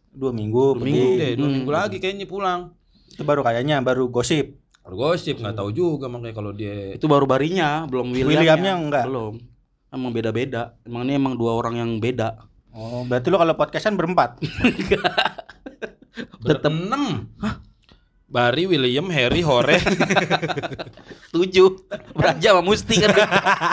Dua 0.08 0.30
minggu. 0.30 0.54
Dua 0.54 0.72
pergi. 0.78 0.92
minggu 0.92 1.06
Deh, 1.18 1.30
dua 1.34 1.46
Hmm. 1.48 1.54
minggu 1.58 1.70
lagi 1.70 1.96
kayaknya 1.98 2.24
pulang. 2.24 2.72
Itu 3.10 3.22
baru 3.22 3.42
kayaknya 3.42 3.80
baru 3.80 4.06
gosip. 4.08 4.54
Kalau 4.82 4.96
gosip 4.98 5.38
nggak 5.38 5.54
tahu 5.54 5.70
juga 5.70 6.06
makanya 6.06 6.34
kalau 6.34 6.50
dia 6.50 6.94
itu 6.94 7.06
baru 7.06 7.22
barinya, 7.22 7.86
belum 7.86 8.10
Williamnya. 8.10 8.38
Williamnya 8.42 8.72
enggak? 8.78 9.04
Belum. 9.06 9.34
Emang 9.92 10.10
beda-beda. 10.10 10.62
Emang 10.82 11.02
ini 11.04 11.18
emang 11.18 11.34
dua 11.34 11.54
orang 11.54 11.78
yang 11.78 11.90
beda. 11.98 12.38
Oh 12.72 13.04
berarti 13.04 13.28
lu 13.28 13.36
kalau 13.36 13.54
podcastan 13.54 13.94
berempat. 13.94 14.40
tetap 16.46 16.72
enam. 16.72 17.28
Bari, 18.32 18.64
William, 18.64 19.12
Harry, 19.12 19.44
Hore. 19.44 19.76
Tujuh. 21.36 21.84
Beraja 22.16 22.56
sama 22.56 22.64
Musti 22.64 22.96
kan. 22.96 23.12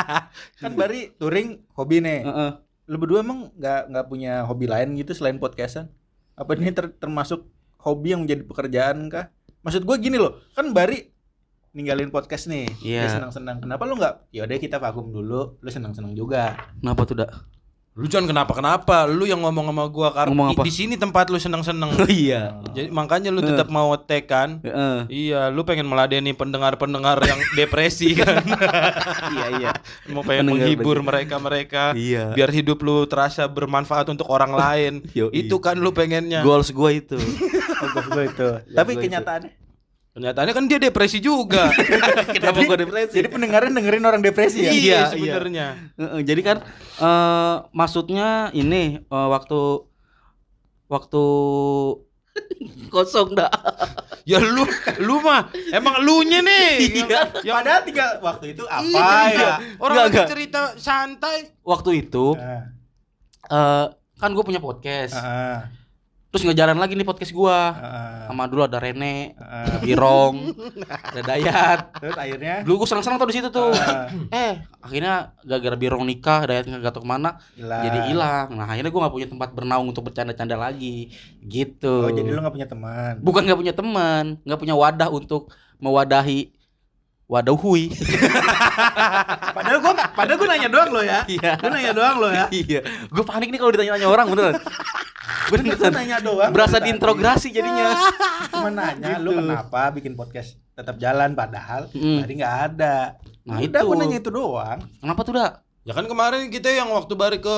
kan 0.61 0.71
Bari 0.75 1.15
touring 1.15 1.63
hobi 1.71 2.03
nih. 2.03 2.27
Heeh. 2.27 2.51
Lu 2.91 2.99
berdua 2.99 3.23
emang 3.23 3.55
nggak 3.55 3.81
nggak 3.87 4.05
punya 4.11 4.43
hobi 4.43 4.67
lain 4.67 4.99
gitu 4.99 5.15
selain 5.15 5.39
podcastan? 5.39 5.87
Apa 6.35 6.59
ini 6.59 6.75
ter- 6.75 6.91
termasuk 6.91 7.47
hobi 7.79 8.11
yang 8.11 8.27
menjadi 8.27 8.43
pekerjaan 8.43 9.07
kah? 9.07 9.31
Maksud 9.63 9.87
gue 9.87 9.95
gini 9.95 10.19
loh, 10.19 10.43
kan 10.51 10.75
Bari 10.75 11.07
ninggalin 11.71 12.09
podcast 12.09 12.49
nih, 12.49 12.65
Iya. 12.81 13.05
dia 13.05 13.09
senang-senang. 13.15 13.61
Kenapa 13.61 13.85
lu 13.85 13.95
nggak? 13.95 14.33
Ya 14.33 14.43
udah 14.43 14.57
kita 14.57 14.81
vakum 14.81 15.13
dulu, 15.13 15.55
lu 15.61 15.69
senang-senang 15.69 16.17
juga. 16.17 16.57
Kenapa 16.81 17.05
tuh, 17.05 17.15
Dak? 17.21 17.29
Lu 17.97 18.07
jangan 18.07 18.31
kenapa-kenapa, 18.31 19.09
lu 19.11 19.27
yang 19.27 19.43
ngomong 19.43 19.75
sama 19.75 19.83
gua 19.91 20.09
karena 20.15 20.31
Ngomong 20.31 20.47
apa? 20.55 20.63
di 20.63 20.71
sini 20.71 20.95
tempat 20.95 21.27
lu 21.27 21.35
seneng-seneng. 21.35 21.89
Oh 21.99 22.07
iya. 22.23 22.55
Jadi 22.71 22.87
makanya 22.95 23.27
lu 23.27 23.43
tetap 23.43 23.67
mau 23.67 23.91
tag 23.99 24.23
kan? 24.23 24.63
Heeh. 24.63 24.97
Iya, 25.11 25.51
lu 25.51 25.67
pengen 25.67 25.83
meladeni 25.83 26.31
pendengar-pendengar 26.31 27.19
yang 27.27 27.39
depresi 27.59 28.15
kan? 28.15 28.39
iya, 29.35 29.45
iya. 29.59 29.71
Mau 30.15 30.23
pengen 30.23 30.47
Pendengar 30.47 30.63
menghibur 30.63 30.97
mereka-mereka. 31.03 31.91
Iya. 31.91 32.31
Biar 32.31 32.49
hidup 32.55 32.79
lu 32.79 33.03
terasa 33.03 33.43
bermanfaat 33.45 34.07
untuk 34.07 34.31
orang 34.31 34.55
lain. 34.55 34.93
Yoi. 35.11 35.35
Itu 35.35 35.59
kan 35.59 35.75
lu 35.75 35.91
pengennya. 35.91 36.39
Goals 36.39 36.71
gua 36.71 36.95
itu. 36.95 37.19
Oh, 37.19 37.89
gue 38.15 38.23
itu. 38.31 38.47
Tapi 38.75 38.91
gua 38.95 39.03
kenyataannya, 39.03 39.51
Kenyataannya 40.19 40.51
kan 40.51 40.65
dia 40.67 40.77
depresi 40.77 41.17
juga. 41.17 41.71
Kenapa 42.35 42.59
gua 42.61 42.75
depresi? 42.75 43.15
jadi 43.15 43.27
pendengarin 43.27 43.71
dengerin 43.71 44.03
orang 44.03 44.19
depresi 44.19 44.59
ya? 44.59 44.69
iya, 44.69 44.75
Iya, 44.75 45.01
sebenarnya. 45.09 45.67
Heeh, 45.95 46.19
jadi 46.21 46.41
kan 46.43 46.57
eh 46.99 47.55
maksudnya 47.71 48.27
ini 48.51 48.99
eh, 48.99 49.27
waktu 49.29 49.87
waktu 50.85 51.23
kosong 52.93 53.31
dah. 53.33 53.47
Ya 54.23 54.37
lu 54.37 54.67
lu 54.99 55.19
mah 55.19 55.47
emang 55.71 55.99
lunya 55.99 56.39
nih. 56.39 56.69
Iya. 56.99 57.19
Yang 57.41 57.55
Padahal 57.55 57.81
tinggal 57.81 58.09
waktu 58.19 58.45
itu 58.51 58.63
apa 58.65 58.83
Iya, 58.83 59.31
ya? 59.33 59.53
Orang 59.77 59.97
enggak. 60.05 60.27
cerita 60.27 60.61
santai. 60.75 61.55
Waktu 61.61 61.89
itu 62.01 62.35
Nah, 62.35 62.63
eh 63.47 63.85
kan 64.15 64.29
gue 64.29 64.43
punya 64.43 64.59
podcast. 64.59 65.15
ah, 65.15 65.63
Terus 66.29 66.45
ngejalan 66.45 66.77
lagi 66.77 66.93
nih 66.93 67.03
podcast 67.03 67.33
gua. 67.33 67.73
ah, 67.73 68.29
Sama 68.29 68.45
dulu 68.45 68.61
ada 68.61 68.77
Rene, 68.77 69.33
ada 69.33 69.81
Birong, 69.81 70.53
ada 71.09 71.21
Dayat. 71.25 71.79
Terus 71.97 72.13
akhirnya 72.15 72.55
Dulu 72.61 72.75
gue 72.77 72.87
senang-senang 72.87 73.17
tuh 73.17 73.25
di 73.25 73.35
situ 73.35 73.49
tuh. 73.49 73.73
ah, 73.73 74.05
Eh, 74.29 74.61
akhirnya 74.77 75.33
gara-gara 75.41 75.73
Birong 75.73 76.05
nikah, 76.05 76.45
Dayat 76.45 76.69
nggak 76.69 76.93
tahu 76.93 77.01
ke 77.01 77.09
mana, 77.09 77.41
hilang. 77.51 77.81
jadi 77.81 77.99
hilang. 78.05 78.47
Nah, 78.53 78.69
akhirnya 78.69 78.89
gue 78.89 79.01
nggak 79.01 79.15
punya 79.15 79.27
tempat 79.27 79.49
bernaung 79.51 79.89
untuk 79.89 80.05
bercanda-canda 80.05 80.53
lagi, 80.53 81.09
gitu. 81.41 82.05
Oh, 82.05 82.13
jadi 82.13 82.29
lu 82.29 82.37
gak 82.39 82.53
punya 82.53 82.69
teman. 82.69 83.13
bukan 83.19 83.41
nggak 83.43 83.59
punya 83.59 83.73
teman, 83.73 84.23
nggak 84.45 84.59
punya 84.59 84.75
wadah 84.77 85.09
untuk 85.09 85.49
mewadahi 85.79 86.53
wadahui. 87.29 87.93
Padahal 89.55 89.77
gua 89.79 89.93
padahal 90.09 90.37
gua 90.37 90.49
nanya 90.49 90.67
doang 90.67 90.89
lo 90.89 91.01
ya. 91.01 91.21
Iya. 91.25 91.51
Gua 91.55 91.69
nanya 91.69 91.93
doang 91.93 92.17
lo 92.17 92.29
ya. 92.29 92.45
iya, 92.49 92.79
gue 93.05 93.23
panik 93.23 93.49
nih 93.49 93.59
kalau 93.59 93.71
ditanya-tanya 93.71 94.07
orang 94.07 94.25
beneran. 94.27 94.55
Gua 94.57 95.55
Beneran. 95.55 95.91
nanya 95.93 96.17
doang. 96.19 96.49
Berasa 96.49 96.77
diintrogasi 96.79 97.47
jadinya. 97.49 97.93
Cuma 98.51 98.69
nanya 98.69 99.17
lu 99.17 99.29
Gitu. 99.29 99.45
kenapa 99.45 99.81
bikin 99.93 100.13
podcast 100.13 100.57
tetap 100.73 100.97
jalan 100.97 101.33
padahal 101.33 101.85
Mm. 101.91 102.19
tadi 102.19 102.33
nggak 102.35 102.55
ada. 102.67 102.95
Nah, 103.45 103.57
Udah 103.59 103.67
itu. 103.77 103.85
gua 103.85 103.95
nanya 103.95 104.17
itu 104.17 104.31
doang. 104.31 104.79
Kenapa 104.97 105.21
tuh, 105.21 105.33
Dak? 105.35 105.53
Ya 105.81 105.93
kan 105.93 106.05
kemarin 106.05 106.49
kita 106.49 106.69
yang 106.69 106.89
waktu 106.91 107.13
balik 107.13 107.41
ke 107.41 107.57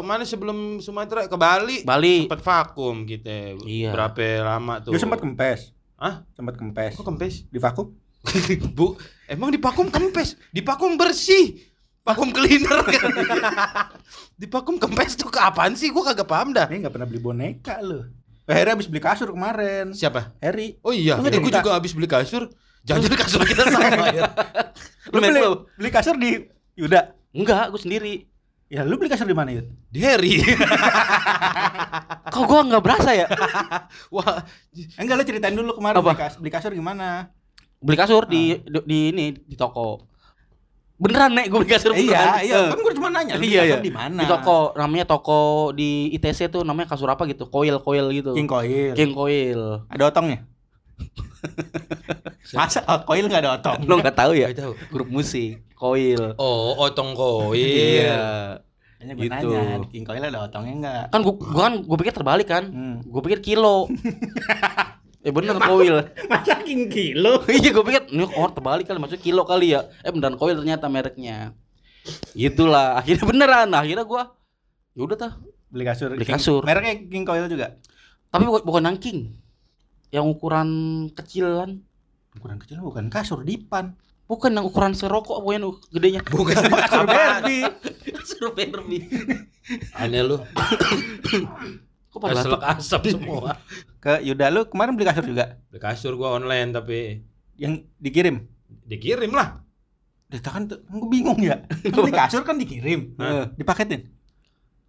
mana 0.00 0.22
sebelum 0.22 0.78
Sumatera 0.78 1.26
ke 1.26 1.34
Bali. 1.34 1.82
Bali. 1.82 2.26
Sempat 2.26 2.40
vakum 2.40 3.02
kita. 3.02 3.58
Iya. 3.60 3.90
Berapa 3.90 4.22
lama 4.46 4.78
tuh? 4.78 4.90
Lu 4.90 4.98
sempat 4.98 5.18
kempes. 5.18 5.74
Hah? 5.94 6.22
Sempat 6.32 6.54
kempes. 6.54 6.94
Kok 6.94 7.02
kempes? 7.04 7.42
Di 7.46 7.58
vakum? 7.58 7.97
Bu, 8.76 8.98
emang 9.26 9.48
di 9.48 9.58
vakum 9.58 9.88
kempes? 9.88 10.34
Di 10.50 10.60
vakum 10.60 10.94
bersih. 10.94 11.64
Vakum 12.02 12.32
cleaner 12.32 12.80
kan. 12.82 13.10
di 14.40 14.46
vakum 14.48 14.80
kempes 14.80 15.12
tuh 15.14 15.28
ke 15.28 15.36
apaan 15.36 15.76
sih? 15.76 15.92
Gua 15.92 16.08
kagak 16.08 16.24
paham 16.24 16.56
dah. 16.56 16.64
Ini 16.66 16.88
nggak 16.88 16.94
pernah 16.94 17.08
beli 17.08 17.20
boneka 17.20 17.78
lu. 17.80 18.08
Eh, 18.48 18.54
Harry 18.56 18.72
habis 18.72 18.88
beli 18.88 19.04
kasur 19.04 19.28
kemarin. 19.28 19.92
Siapa? 19.92 20.32
Harry. 20.40 20.80
Oh 20.80 20.88
iya, 20.88 21.20
gua 21.20 21.28
cerita? 21.28 21.60
juga 21.60 21.76
habis 21.76 21.92
beli 21.92 22.08
kasur. 22.08 22.48
Jangan-jangan 22.80 23.18
kasur 23.20 23.40
kita 23.44 23.62
sama 23.68 24.06
ya. 24.16 24.24
Lu 25.12 25.20
beli, 25.20 25.40
beli 25.76 25.90
kasur 25.92 26.16
di 26.16 26.48
Yuda. 26.80 27.12
Enggak, 27.36 27.68
gue 27.76 27.80
sendiri. 27.84 28.14
Ya 28.68 28.84
lu 28.84 28.96
beli 28.96 29.12
kasur 29.12 29.28
di 29.28 29.36
mana, 29.36 29.52
Yud? 29.52 29.68
Di 29.92 30.00
Harry. 30.00 30.40
Kok 32.28 32.44
gue 32.44 32.60
nggak 32.72 32.84
berasa 32.84 33.10
ya? 33.12 33.26
Wah, 34.08 34.44
Enggak 34.96 35.16
lu 35.20 35.24
ceritain 35.24 35.52
dulu 35.52 35.76
kemarin 35.76 36.00
Apa? 36.00 36.12
beli, 36.12 36.16
kas- 36.16 36.38
beli 36.40 36.52
kasur 36.52 36.72
gimana? 36.72 37.28
Beli 37.78 37.96
kasur 37.96 38.26
di, 38.26 38.58
di 38.58 38.78
di 38.82 38.98
ini 39.10 39.24
di 39.32 39.54
toko. 39.54 40.02
Beneran 40.98 41.30
nek 41.30 41.46
gue 41.46 41.58
beli 41.58 41.70
kasur 41.70 41.94
Eh, 41.94 42.02
beneran. 42.02 42.42
iya, 42.42 42.42
iya. 42.42 42.60
Kan 42.74 42.78
gua 42.82 42.92
cuma 42.92 43.08
nanya, 43.08 43.34
Iya, 43.38 43.62
iya. 43.64 43.76
di 43.78 43.92
mana? 43.94 44.18
Di 44.18 44.26
toko 44.26 44.74
namanya 44.74 45.06
toko 45.06 45.70
di 45.70 46.10
ITC 46.10 46.50
tuh 46.50 46.66
namanya 46.66 46.90
kasur 46.90 47.06
apa 47.06 47.22
gitu, 47.24 47.46
koil 47.46 47.78
koil 47.78 48.10
gitu. 48.10 48.34
King 48.34 48.50
Coil. 48.50 48.92
King 48.92 49.14
koil. 49.14 49.86
Ada 49.86 50.10
otongnya? 50.10 50.42
Masa 52.58 52.82
oh, 52.82 52.98
coil 53.04 53.30
nggak 53.30 53.42
ada 53.46 53.50
otong? 53.56 53.86
Lo 53.86 53.94
nggak 53.96 54.16
tahu 54.16 54.32
ya? 54.34 54.50
Tahu. 54.50 54.74
Grup 54.90 55.06
musik, 55.06 55.62
koil. 55.72 56.34
oh, 56.34 56.74
otong 56.82 57.14
koil. 57.14 57.54
Iya. 57.54 58.58
Hanya 58.98 59.14
gue 59.14 59.30
Gitu. 59.30 59.46
nanya, 59.46 59.78
di 59.78 59.88
King 59.94 60.02
Coil 60.02 60.18
ada 60.20 60.50
otongnya 60.50 60.74
enggak? 60.74 61.04
Kan 61.14 61.20
gua, 61.22 61.34
gua 61.38 61.62
kan 61.62 61.74
gua 61.86 61.96
pikir 61.96 62.10
terbalik 62.10 62.48
kan. 62.50 62.64
Hmm. 62.66 62.96
Gue 63.06 63.22
pikir 63.22 63.38
kilo. 63.38 63.86
eh 65.18 65.32
bener 65.34 65.58
koil. 65.58 65.96
Masa 66.30 66.62
King 66.62 66.86
Kilo? 66.86 67.42
iya 67.50 67.70
gue 67.70 67.84
pikir 67.84 68.02
ini 68.10 68.22
oh 68.24 68.48
terbalik 68.48 68.86
kali 68.86 68.98
maksudnya 69.02 69.22
kilo 69.22 69.42
kali 69.42 69.74
ya. 69.74 69.86
Eh 70.00 70.10
beneran 70.10 70.38
koil 70.38 70.54
ternyata 70.54 70.86
mereknya. 70.86 71.52
Itulah 72.32 72.94
akhirnya 73.02 73.24
beneran. 73.26 73.68
Akhirnya 73.74 74.06
gua 74.06 74.32
ya 74.94 75.02
udah 75.02 75.16
tah. 75.18 75.32
Beli 75.68 75.84
kasur. 75.84 76.14
Beli 76.14 76.24
King- 76.24 76.34
kasur. 76.38 76.62
Mereknya 76.64 76.94
King 77.04 77.24
Coil 77.26 77.44
juga. 77.46 77.76
Tapi 78.28 78.44
bukan, 78.44 78.62
bukan 78.64 78.82
yang 78.88 78.98
king. 78.98 79.18
Yang 80.08 80.24
ukuran 80.32 80.68
kecil 81.12 81.46
kan. 81.60 81.70
Ukuran 82.38 82.56
kecil 82.56 82.80
bukan 82.80 83.08
kasur 83.08 83.44
dipan. 83.44 83.92
Bukan 84.28 84.52
yang 84.52 84.64
ukuran 84.64 84.92
serokok 84.92 85.40
pokoknya 85.40 85.60
nu- 85.64 85.80
gedenya. 85.88 86.20
Bukan 86.20 86.52
Kasur 86.52 87.08
Barbie. 87.08 87.64
Kasur 88.12 88.52
Barbie. 88.52 89.08
Aneh 89.96 90.20
lu. 90.20 90.36
Kok 92.08 92.18
pada 92.18 92.40
batuk? 92.40 92.60
asap 92.64 93.02
semua. 93.14 93.60
Ke 93.98 94.22
Yuda 94.22 94.48
lu 94.48 94.64
kemarin 94.64 94.96
beli 94.96 95.04
kasur 95.04 95.24
juga? 95.24 95.60
Beli 95.68 95.80
kasur 95.80 96.12
gua 96.14 96.36
online 96.36 96.70
tapi 96.70 97.20
Yang 97.54 97.84
dikirim? 97.98 98.36
dikirim 98.84 99.30
lah. 99.30 99.60
Dia 100.28 100.40
kan 100.40 100.64
tuh, 100.64 100.80
gue 100.84 101.08
bingung 101.08 101.40
ya. 101.40 101.64
Kan 101.64 102.00
beli 102.00 102.12
kasur 102.24 102.42
kan 102.42 102.56
dikirim. 102.56 103.16
Hah? 103.16 103.52
Dipaketin. 103.52 104.08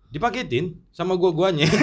Dipaketin 0.09 0.79
sama 0.89 1.13
gua 1.13 1.29
guanya. 1.29 1.67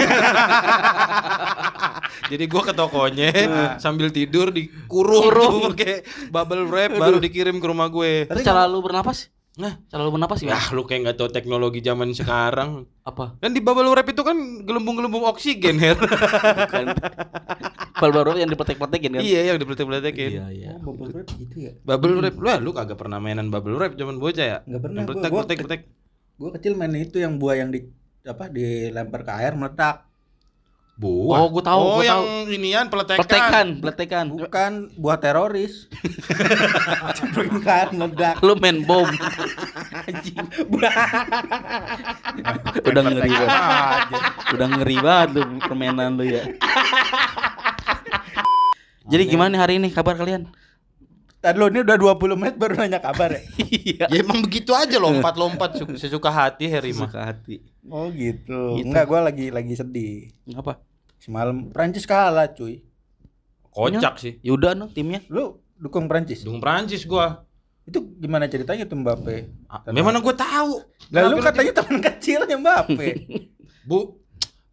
Jadi 2.26 2.45
gua 2.47 2.62
ke 2.64 2.73
tokonya 2.73 3.31
sambil 3.78 4.11
tidur 4.11 4.50
dikurung 4.50 5.31
Kurung. 5.31 5.52
tuh 5.62 5.71
pakai 5.71 6.02
bubble 6.26 6.66
wrap 6.66 6.90
baru 6.93 7.19
dikirim 7.19 7.61
ke 7.61 7.66
rumah 7.66 7.87
gue. 7.87 8.26
Terus 8.26 8.43
cara 8.43 8.66
lu 8.66 8.83
bernapas? 8.83 9.31
Nah. 9.56 9.72
cara 9.88 10.04
lu 10.04 10.12
bernapas 10.12 10.44
ya? 10.44 10.52
Ah, 10.52 10.68
lu 10.76 10.84
kayak 10.84 11.00
nggak 11.08 11.16
tahu 11.16 11.32
teknologi 11.32 11.80
zaman 11.80 12.12
sekarang. 12.12 12.84
Apa? 13.08 13.40
Kan 13.40 13.56
di 13.56 13.64
bubble 13.64 13.88
wrap 13.88 14.04
itu 14.04 14.20
kan 14.20 14.36
gelembung-gelembung 14.68 15.25
oksigen, 15.25 15.80
Her. 15.80 15.96
Bukan. 15.96 16.86
Baru-baru 17.96 18.36
yang 18.36 18.52
dipletek-pletekin 18.52 19.16
kan? 19.16 19.22
iya, 19.25 19.48
yang 19.48 19.56
dipletek-pletekin. 19.56 20.30
Iya, 20.36 20.46
iya. 20.52 20.68
Oh, 20.84 20.92
bubble 20.92 21.08
wrap 21.16 21.28
gitu 21.40 21.56
ya? 21.56 21.72
Bubble 21.88 22.20
wrap, 22.20 22.36
lu, 22.36 22.48
lu 22.68 22.70
kagak 22.76 23.00
pernah 23.00 23.16
mainan 23.16 23.48
bubble 23.48 23.80
wrap 23.80 23.96
zaman 23.96 24.20
bocah 24.20 24.44
ya? 24.44 24.58
Nggak 24.68 24.80
pernah. 24.84 25.00
Yang 25.00 25.08
Gua, 25.08 25.42
Pletek, 25.48 25.58
gua, 25.64 25.76
gua 26.36 26.50
kecil 26.60 26.72
main 26.76 26.92
itu 26.92 27.16
yang 27.16 27.40
buah 27.40 27.56
yang 27.56 27.72
di 27.72 27.88
apa 28.28 28.52
dilempar 28.52 29.25
ke 29.25 29.32
air 29.40 29.56
meledak. 29.56 30.04
Buah. 30.96 31.44
Oh, 31.44 31.52
gua 31.52 31.60
tahu, 31.60 31.76
Oh, 31.76 32.00
gua 32.00 32.04
yang 32.08 32.24
tahu. 32.24 32.56
inian 32.56 32.86
peletekan. 32.88 33.20
Pletekan, 33.20 33.66
pletekan. 33.84 34.24
Bukan 34.32 34.72
buah 34.96 35.20
teroris. 35.20 35.92
Air 37.68 37.92
meledak. 37.92 38.40
Lu 38.40 38.56
main 38.56 38.80
bom. 38.80 39.04
Anjing. 40.08 40.40
Udah 42.80 43.02
ngeri 43.04 43.28
banget. 43.28 44.08
Udah 44.56 44.66
ngeri 44.72 44.96
banget 44.96 45.28
lu 45.36 45.60
permainan 45.60 46.16
lu 46.16 46.24
ya. 46.24 46.48
Jadi 49.12 49.22
gimana 49.28 49.52
nih 49.52 49.61
hari 49.61 49.74
ini 49.78 49.92
kabar 49.92 50.16
kalian? 50.16 50.48
Tadi 51.46 51.62
lo 51.62 51.70
ini 51.70 51.78
udah 51.78 51.94
20 51.94 52.35
menit 52.35 52.54
baru 52.59 52.74
nanya 52.74 52.98
kabar 52.98 53.30
ya? 53.30 53.42
Iya. 53.87 54.11
Ya 54.11 54.18
emang 54.18 54.42
begitu 54.42 54.74
aja 54.74 54.98
lompat-lompat 54.98 55.78
su- 55.78 55.94
sesuka 56.02 56.26
hati 56.26 56.66
Heri 56.66 56.90
mah. 56.90 57.06
Suka 57.06 57.22
hati. 57.22 57.62
Oh 57.87 58.11
gitu. 58.11 58.74
Gitu. 58.74 58.82
Enggak, 58.82 59.06
gua 59.06 59.22
lagi 59.22 59.54
lagi 59.54 59.78
sedih. 59.78 60.26
Apa? 60.52 60.82
Semalam 61.22 61.70
Prancis 61.70 62.02
kalah, 62.02 62.50
cuy. 62.50 62.82
Kocak 63.70 64.18
sih. 64.18 64.42
Ya 64.42 64.52
udah 64.52 64.74
no, 64.74 64.90
timnya. 64.90 65.22
Lu 65.30 65.62
dukung 65.76 66.11
Prancis? 66.11 66.42
Dukung 66.42 66.59
Prancis 66.59 67.06
gua. 67.06 67.46
Itu 67.87 68.02
gimana 68.18 68.50
ceritanya 68.50 68.82
tuh 68.82 68.98
Mbappe? 68.98 69.46
Ah, 69.70 69.87
Memang 69.94 70.18
gua 70.18 70.35
tahu. 70.35 70.82
Lalu 71.14 71.38
katanya 71.38 71.72
teman 71.76 72.02
kecilnya 72.02 72.59
Mbappe. 72.59 73.09
Bu 73.88 74.18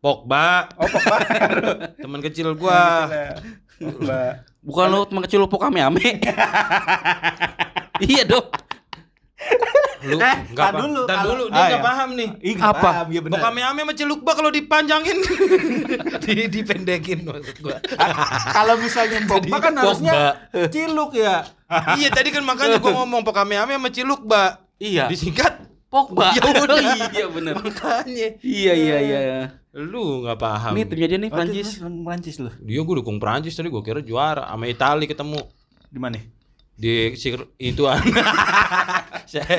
Pogba, 0.01 0.73
Oh, 0.75 0.89
Pogba. 0.89 1.17
teman 1.95 2.19
kecil 2.19 2.57
gua. 2.57 3.07
Pogba. 3.77 4.41
Bukan 4.63 4.85
lu 4.87 5.03
teman 5.03 5.21
kecil 5.23 5.43
lu 5.43 5.47
ame 5.83 6.09
iya 8.07 8.23
dong. 8.23 8.47
Lu 10.03 10.19
Eh, 10.19 10.35
enggak 10.51 10.67
paham. 10.67 10.79
dulu, 10.83 11.01
kalau- 11.15 11.31
dulu, 11.31 11.43
dia 11.47 11.55
Ah, 11.55 11.65
enggak 11.65 11.79
ya. 11.79 11.87
paham 11.87 12.09
nih. 12.15 12.29
Ih, 12.41 12.55
Apa? 12.59 12.79
paham, 12.81 13.07
Iya 13.07 13.19
benar. 13.23 13.33
Bokame 13.39 13.61
ame 13.61 13.79
sama 13.81 13.93
Cilukba 13.93 14.31
kalau 14.35 14.51
dipanjangin 14.51 15.17
di 16.23 16.43
dipendekin 16.49 17.19
maksud 17.23 17.55
gua. 17.59 17.77
Kalau 18.49 18.75
misalnya 18.77 19.19
Pogba 19.23 19.57
kan 19.59 19.73
harusnya 19.75 20.13
ciluk 20.67 21.15
ya. 21.15 21.47
iya 21.95 22.09
tadi 22.09 22.29
kan 22.29 22.43
makanya 22.43 22.79
gua 22.79 23.03
ngomong 23.03 23.23
Pokame 23.23 23.55
ame 23.55 23.75
sama 23.75 23.89
Cilukba. 23.89 24.43
Iya. 24.75 25.07
Disingkat 25.07 25.71
Pogba. 25.93 26.33
Ya 26.37 26.41
udah. 26.57 26.77
iya 27.13 27.25
bener. 27.29 27.53
makanya. 27.61 28.27
Iya 28.41 28.73
iya 28.73 28.97
iya. 28.97 29.21
Lu 29.77 30.25
nggak 30.25 30.41
paham. 30.41 30.73
Ini 30.73 30.89
timnya 30.89 31.07
dia 31.07 31.19
nih 31.21 31.29
Oh, 31.29 31.35
Prancis. 31.37 31.69
Prancis 31.77 32.35
lu. 32.41 32.49
Dia 32.57 32.81
gue 32.81 32.95
dukung 32.97 33.21
Prancis 33.21 33.53
tadi 33.53 33.69
gue 33.69 33.83
kira 33.85 34.01
juara 34.01 34.49
sama 34.49 34.65
Itali 34.65 35.05
ketemu 35.05 35.37
Di 35.93 36.01
mana? 36.01 36.17
di 36.73 37.13
itu 37.61 37.83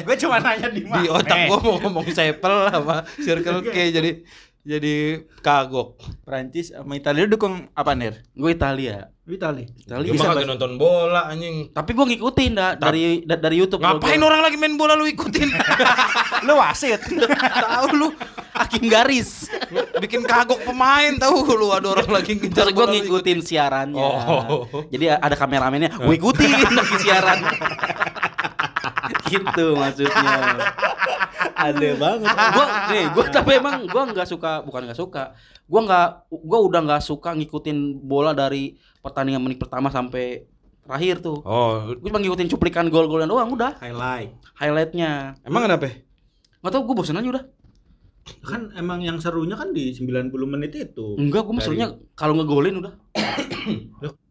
Gue 0.03 0.17
cuma 0.19 0.43
nanya 0.43 0.67
di 0.67 0.83
mana. 0.83 0.99
di 0.99 1.07
otak 1.07 1.47
gue 1.47 1.59
mau 1.63 1.79
ngomong 1.79 2.11
sepel 2.11 2.67
sama 2.75 3.07
Circle 3.23 3.63
K 3.71 3.77
jadi 3.95 4.11
jadi 4.67 4.95
kagok. 5.39 6.03
Prancis 6.27 6.75
sama 6.75 6.99
Italia 6.99 7.23
lu 7.23 7.39
dukung 7.39 7.71
apa 7.71 7.95
ner? 7.95 8.27
Gue 8.35 8.59
Italia. 8.59 9.14
Italia. 9.25 9.65
Dia 9.89 10.21
mah 10.21 10.37
kagak 10.37 10.45
nonton 10.45 10.77
bola 10.77 11.33
anjing. 11.33 11.73
Tapi 11.73 11.97
gue 11.97 12.07
ngikutin 12.13 12.53
dah 12.53 12.77
dari 12.77 13.25
da- 13.25 13.41
dari 13.41 13.57
YouTube. 13.57 13.81
Ngapain 13.81 14.21
gua. 14.21 14.29
orang 14.29 14.41
lagi 14.45 14.61
main 14.61 14.77
bola 14.77 14.93
lu 14.93 15.09
ikutin? 15.09 15.49
Lu 16.47 16.61
wasit. 16.61 17.01
tahu 17.65 17.87
lu 17.97 18.09
hakim 18.53 18.85
garis? 18.85 19.49
bikin 19.97 20.29
kagok 20.29 20.61
pemain 20.63 21.17
tahu 21.17 21.57
lu 21.57 21.73
ada 21.73 21.97
orang 21.97 22.21
lagi 22.21 22.37
ngejar 22.37 22.69
lu 22.69 22.85
ngikutin 22.85 23.39
siarannya. 23.41 24.05
Oh. 24.05 24.69
Jadi 24.93 25.09
ada 25.09 25.33
kameramennya, 25.33 25.97
gue 25.97 26.15
ikutin 26.15 26.49
lagi 26.53 26.97
siaran. 27.01 27.39
gitu 29.25 29.73
maksudnya. 29.73 30.37
Aneh 31.65 31.95
banget. 32.03 32.29
Gua 32.29 32.67
nih, 32.89 33.05
gua 33.11 33.25
tapi 33.29 33.51
emang 33.57 33.87
gua 33.87 34.03
nggak 34.07 34.27
suka, 34.27 34.61
bukan 34.61 34.85
nggak 34.85 34.99
suka. 34.99 35.33
Gua 35.65 35.81
nggak 35.83 36.09
gua 36.31 36.59
udah 36.61 36.81
nggak 36.85 37.03
suka 37.03 37.33
ngikutin 37.33 37.79
bola 38.01 38.33
dari 38.33 38.73
pertandingan 39.01 39.41
menit 39.41 39.57
pertama 39.57 39.89
sampai 39.89 40.45
terakhir 40.85 41.25
tuh. 41.25 41.41
Oh, 41.41 41.97
Gue 41.97 42.13
cuma 42.13 42.21
ngikutin 42.21 42.49
cuplikan 42.49 42.93
gol-golnya 42.93 43.25
doang 43.25 43.49
udah 43.49 43.81
Highlight. 43.81 44.37
highlightnya. 44.55 45.41
emang 45.41 45.65
kenapa? 45.65 45.89
Nggak 46.61 46.71
tau 46.71 46.83
gue 46.85 46.95
bosan 46.95 47.17
aja 47.17 47.29
udah. 47.33 47.45
Kan 48.41 48.73
emang 48.73 49.01
yang 49.01 49.17
serunya 49.17 49.57
kan 49.57 49.73
di 49.73 49.93
90 49.93 50.29
menit 50.45 50.73
itu. 50.77 51.17
Enggak, 51.17 51.45
gue 51.45 51.55
maksudnya 51.57 51.93
kalau 52.13 52.37
ngegolin 52.37 52.85
udah. 52.85 52.93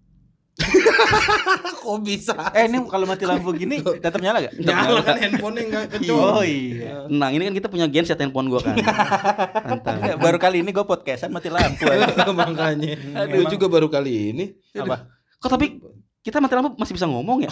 Kok 1.83 1.99
bisa? 2.05 2.37
Eh 2.53 2.69
ini 2.69 2.77
kalau 2.85 3.09
mati 3.09 3.25
lampu 3.25 3.49
gini 3.57 3.81
tetap 3.81 4.21
nyala 4.21 4.45
gak? 4.45 4.53
Nyala 4.61 5.01
kan 5.01 5.17
handphonenya 5.17 5.65
nggak 5.65 5.85
kenceng. 5.97 6.13
Oh 6.13 6.45
iya. 6.45 7.09
Nah, 7.09 7.33
ini 7.33 7.49
kan 7.49 7.53
kita 7.57 7.67
punya 7.73 7.89
genset 7.89 8.21
handphone 8.21 8.53
gua 8.53 8.61
kan. 8.61 8.77
Mantap. 9.73 9.93
Enggak, 9.97 10.17
baru 10.21 10.37
kali 10.37 10.57
ini 10.61 10.69
gue 10.69 10.85
podcastan 10.85 11.33
mati 11.33 11.49
lampu. 11.49 11.89
Makanya. 12.37 12.93
Aduh. 13.25 13.33
Gue 13.33 13.45
juga 13.57 13.65
baru 13.65 13.89
kali 13.89 14.13
ini. 14.29 14.45
Apa? 14.77 15.09
Kok 15.41 15.49
tapi 15.49 15.81
kita 16.21 16.37
mati 16.37 16.53
lampu 16.53 16.77
masih 16.77 16.93
bisa 16.93 17.09
ngomong 17.09 17.49
ya? 17.49 17.51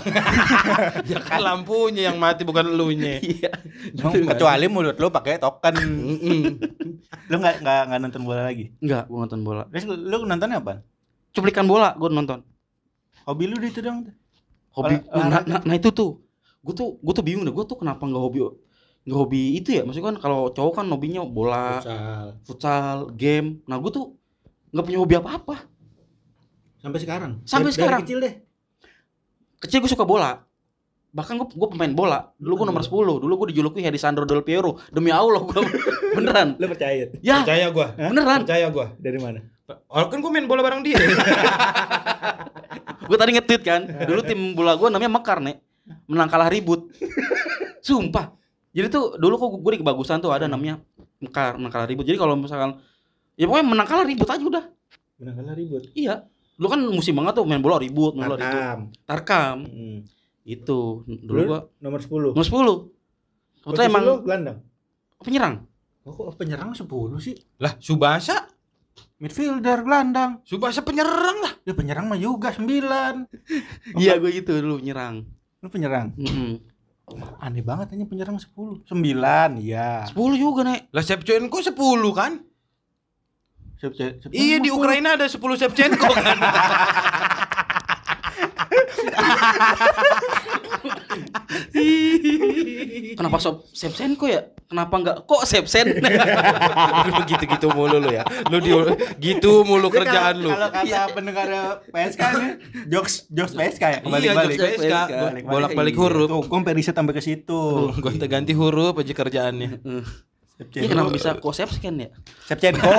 Ya 1.10 1.20
kan 1.26 1.42
lampunya 1.42 2.14
yang 2.14 2.22
mati 2.22 2.46
bukan 2.46 2.70
elunya. 2.70 3.18
Iya. 3.18 3.52
Emang 3.98 4.14
kecuali 4.30 4.66
mulut 4.70 4.96
lu 5.02 5.10
pakai 5.10 5.42
token. 5.42 5.74
Lu 7.34 7.36
nggak 7.42 7.66
nggak 7.66 7.98
nonton 7.98 8.22
bola 8.22 8.46
lagi. 8.46 8.70
Enggak, 8.78 9.10
gua 9.10 9.26
nonton 9.26 9.42
bola. 9.42 9.66
Terus 9.74 9.90
lu, 9.90 9.96
lu 9.98 10.18
nontonnya 10.30 10.62
apa? 10.62 10.86
Cuplikan 11.34 11.66
bola 11.66 11.98
gua 11.98 12.14
nonton. 12.14 12.51
Hobi 13.24 13.44
lu 13.46 13.56
di 13.58 13.68
itu 13.68 13.80
dong. 13.80 14.08
Hobi 14.72 14.96
Olah- 15.08 15.30
nah, 15.30 15.42
nah, 15.44 15.62
nah 15.62 15.76
itu 15.76 15.90
tuh. 15.90 16.22
Gua 16.60 16.74
tuh 16.74 16.98
gua 17.00 17.12
tuh 17.12 17.22
bingung 17.22 17.42
deh, 17.42 17.52
gua 17.52 17.64
tuh 17.64 17.76
kenapa 17.76 18.02
nggak 18.02 18.22
hobi 18.22 18.40
nggak 19.02 19.18
hobi 19.18 19.42
itu 19.56 19.74
ya? 19.74 19.82
Maksudnya 19.82 20.14
kan 20.14 20.18
kalau 20.20 20.50
cowok 20.50 20.74
kan 20.78 20.86
hobinya 20.88 21.22
bola, 21.24 21.82
futsal, 22.42 23.10
game. 23.12 23.62
Nah, 23.66 23.78
gua 23.78 23.90
tuh 23.90 24.14
nggak 24.70 24.86
punya 24.86 25.00
hobi 25.00 25.16
apa-apa. 25.18 25.56
Sampai 26.78 27.00
sekarang. 27.00 27.32
Sampai 27.44 27.70
Dari- 27.70 27.76
sekarang. 27.76 28.00
Dari 28.00 28.06
kecil 28.06 28.18
deh. 28.20 28.34
Kecil 29.60 29.80
gua 29.80 29.92
suka 29.92 30.06
bola. 30.06 30.32
bahkan 31.12 31.36
gue 31.36 31.44
gue 31.44 31.68
pemain 31.68 31.92
bola 31.92 32.32
dulu 32.40 32.64
gue 32.64 32.68
nomor 32.72 32.88
10 32.88 32.88
dulu 33.20 33.34
gue 33.36 33.48
dijuluki 33.52 33.84
Hedisandro 33.84 34.24
Del 34.24 34.48
Piero 34.48 34.80
demi 34.96 35.12
Allah 35.12 35.44
gue 35.44 35.60
beneran 36.16 36.56
Lu 36.56 36.72
percaya? 36.72 37.12
ya 37.20 37.44
Percaya 37.44 37.68
gua. 37.68 37.92
beneran 38.00 38.48
Percaya 38.48 38.72
gua. 38.72 38.96
Dari 38.96 39.20
mana? 39.20 39.44
Oh, 39.88 40.06
kan 40.06 40.18
gua 40.18 40.30
main 40.30 40.46
bola 40.46 40.62
bareng 40.62 40.82
dia. 40.82 40.98
gue 43.02 43.18
tadi 43.18 43.32
nge-tweet 43.34 43.62
kan 43.62 43.82
dulu 44.06 44.22
tim 44.22 44.54
bola 44.54 44.72
gue 44.74 44.88
namanya 44.88 45.12
Mekar 45.12 45.38
nek 45.38 45.60
menang 46.08 46.32
kalah 46.32 46.48
ribut 46.48 46.88
sumpah 47.82 48.32
jadi 48.72 48.88
tuh 48.88 49.20
dulu 49.20 49.36
kok 49.36 49.52
gue 49.58 49.72
di 49.76 49.80
kebagusan 49.82 50.24
tuh 50.24 50.32
ada 50.32 50.48
namanya 50.48 50.80
Mekar 51.20 51.60
menang 51.60 51.74
kalah 51.74 51.84
ribut 51.86 52.06
jadi 52.06 52.16
kalau 52.16 52.40
misalkan 52.40 52.80
ya 53.36 53.46
pokoknya 53.46 53.68
menang 53.68 53.84
kalah 53.84 54.06
ribut 54.06 54.24
aja 54.26 54.40
udah 54.40 54.64
Benar 55.18 55.34
kalah 55.36 55.54
ribut. 55.54 55.84
iya 55.92 56.24
dulu 56.56 56.68
kan 56.70 56.80
musim 56.88 57.14
banget 57.14 57.34
tuh 57.36 57.44
main 57.44 57.60
bola 57.60 57.78
ribut 57.78 58.16
main 58.16 58.26
bola 58.28 58.40
ribut 58.40 58.96
Tarkam. 59.04 59.58
Hmm. 59.66 60.00
itu 60.42 60.80
dulu 61.06 61.36
Lu 61.38 61.50
gua 61.50 61.60
nomor 61.78 62.00
10. 62.00 62.32
nomor 62.32 62.46
10 63.60 63.62
kebetulan 63.62 63.88
emang 63.88 64.04
lu 64.04 64.16
gelandang. 64.24 64.58
penyerang 65.20 65.56
Oh, 66.02 66.16
kok 66.16 66.34
penyerang 66.34 66.74
10 66.74 66.88
sih? 67.20 67.38
lah, 67.60 67.78
Subasa. 67.78 68.50
Midfielder 69.22 69.86
gelandang. 69.86 70.42
Subasa 70.50 70.82
penyerang 70.82 71.38
lah. 71.46 71.54
Ya 71.62 71.78
penyerang 71.78 72.10
mah 72.10 72.18
juga 72.18 72.50
9. 72.58 72.66
iya 74.02 74.18
gue 74.18 74.34
itu 74.34 74.50
dulu 74.50 74.82
nyerang 74.82 75.30
Lu 75.62 75.70
penyerang. 75.70 76.18
Mm-mm. 76.18 76.58
Aneh 77.38 77.62
banget 77.62 77.94
hanya 77.94 78.10
penyerang 78.10 78.42
10. 78.42 78.90
9, 78.90 79.62
iya. 79.62 80.10
10 80.10 80.18
juga 80.42 80.66
nek 80.66 80.90
Lah 80.90 81.06
Shevchenko 81.06 81.62
10 81.62 81.78
kan? 82.18 82.42
Iya 84.34 84.58
di 84.58 84.74
Ukraina 84.74 85.14
ada 85.14 85.30
10 85.30 85.38
Shevchenko 85.38 86.10
kan. 86.10 86.38
kenapa 93.18 93.38
sob 93.38 93.68
Sepsenko 93.72 94.26
ya 94.26 94.42
kenapa 94.72 94.94
enggak 94.96 95.18
kok 95.22 95.44
Sepsen 95.44 96.00
Lu 96.00 97.22
gitu-gitu 97.30 97.68
mulu 97.70 98.00
lu 98.00 98.10
ya. 98.10 98.24
Lu 98.48 98.58
di 98.58 98.72
gitu 99.20 99.62
mulu 99.62 99.92
kerjaan 99.92 100.40
kalau- 100.40 100.42
lu. 100.42 100.50
Kalau 100.50 100.70
kata 100.72 101.00
pendengar 101.12 101.48
PSK 101.86 102.22
nih, 102.32 102.52
jokes 102.88 103.28
jokes 103.28 103.52
PSK 103.52 103.84
ya. 103.84 103.90
Iya, 103.92 104.00
Kembali-balik. 104.02 104.56
jokes 104.56 104.80
PSK. 104.80 104.94
Balik-balik. 104.96 105.44
Bolak-balik 105.46 105.94
Iya. 105.94 106.02
huruf. 106.02 106.28
Tuh, 106.28 106.42
gua 106.42 106.58
sampai 106.58 106.74
riset 106.74 106.96
sampai 106.96 107.14
ke 107.14 107.22
situ. 107.22 107.62
Gonta 108.04 108.26
ganti 108.26 108.54
huruf 108.54 108.96
aja 108.96 109.12
kerjaannya. 109.12 109.70
Iya 110.62 110.88
kenapa 110.88 111.10
bisa 111.10 111.34
kok 111.36 111.52
Sepsen 111.52 111.98
ya 111.98 112.10
Shevchenko, 112.46 112.94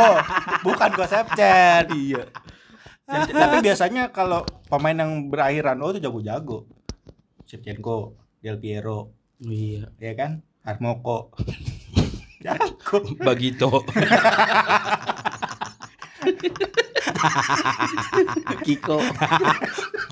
bukan 0.61 0.91
kok 0.93 1.07
Shevchen. 1.07 1.85
Iya. 1.89 2.23
Tapi 3.07 3.57
biasanya 3.61 4.11
kalau 4.11 4.43
pemain 4.67 4.95
yang 4.97 5.27
berakhiran 5.27 5.79
O 5.79 5.91
itu 5.91 6.01
jago-jago. 6.01 6.67
Shevchenko, 7.45 8.17
Del 8.39 8.59
Piero, 8.59 9.15
iya 9.41 9.87
ya 9.97 10.13
kan? 10.13 10.43
Harmoko. 10.63 11.31
jago. 12.45 12.99
Bagito. 13.19 13.71
Kiko 18.63 18.99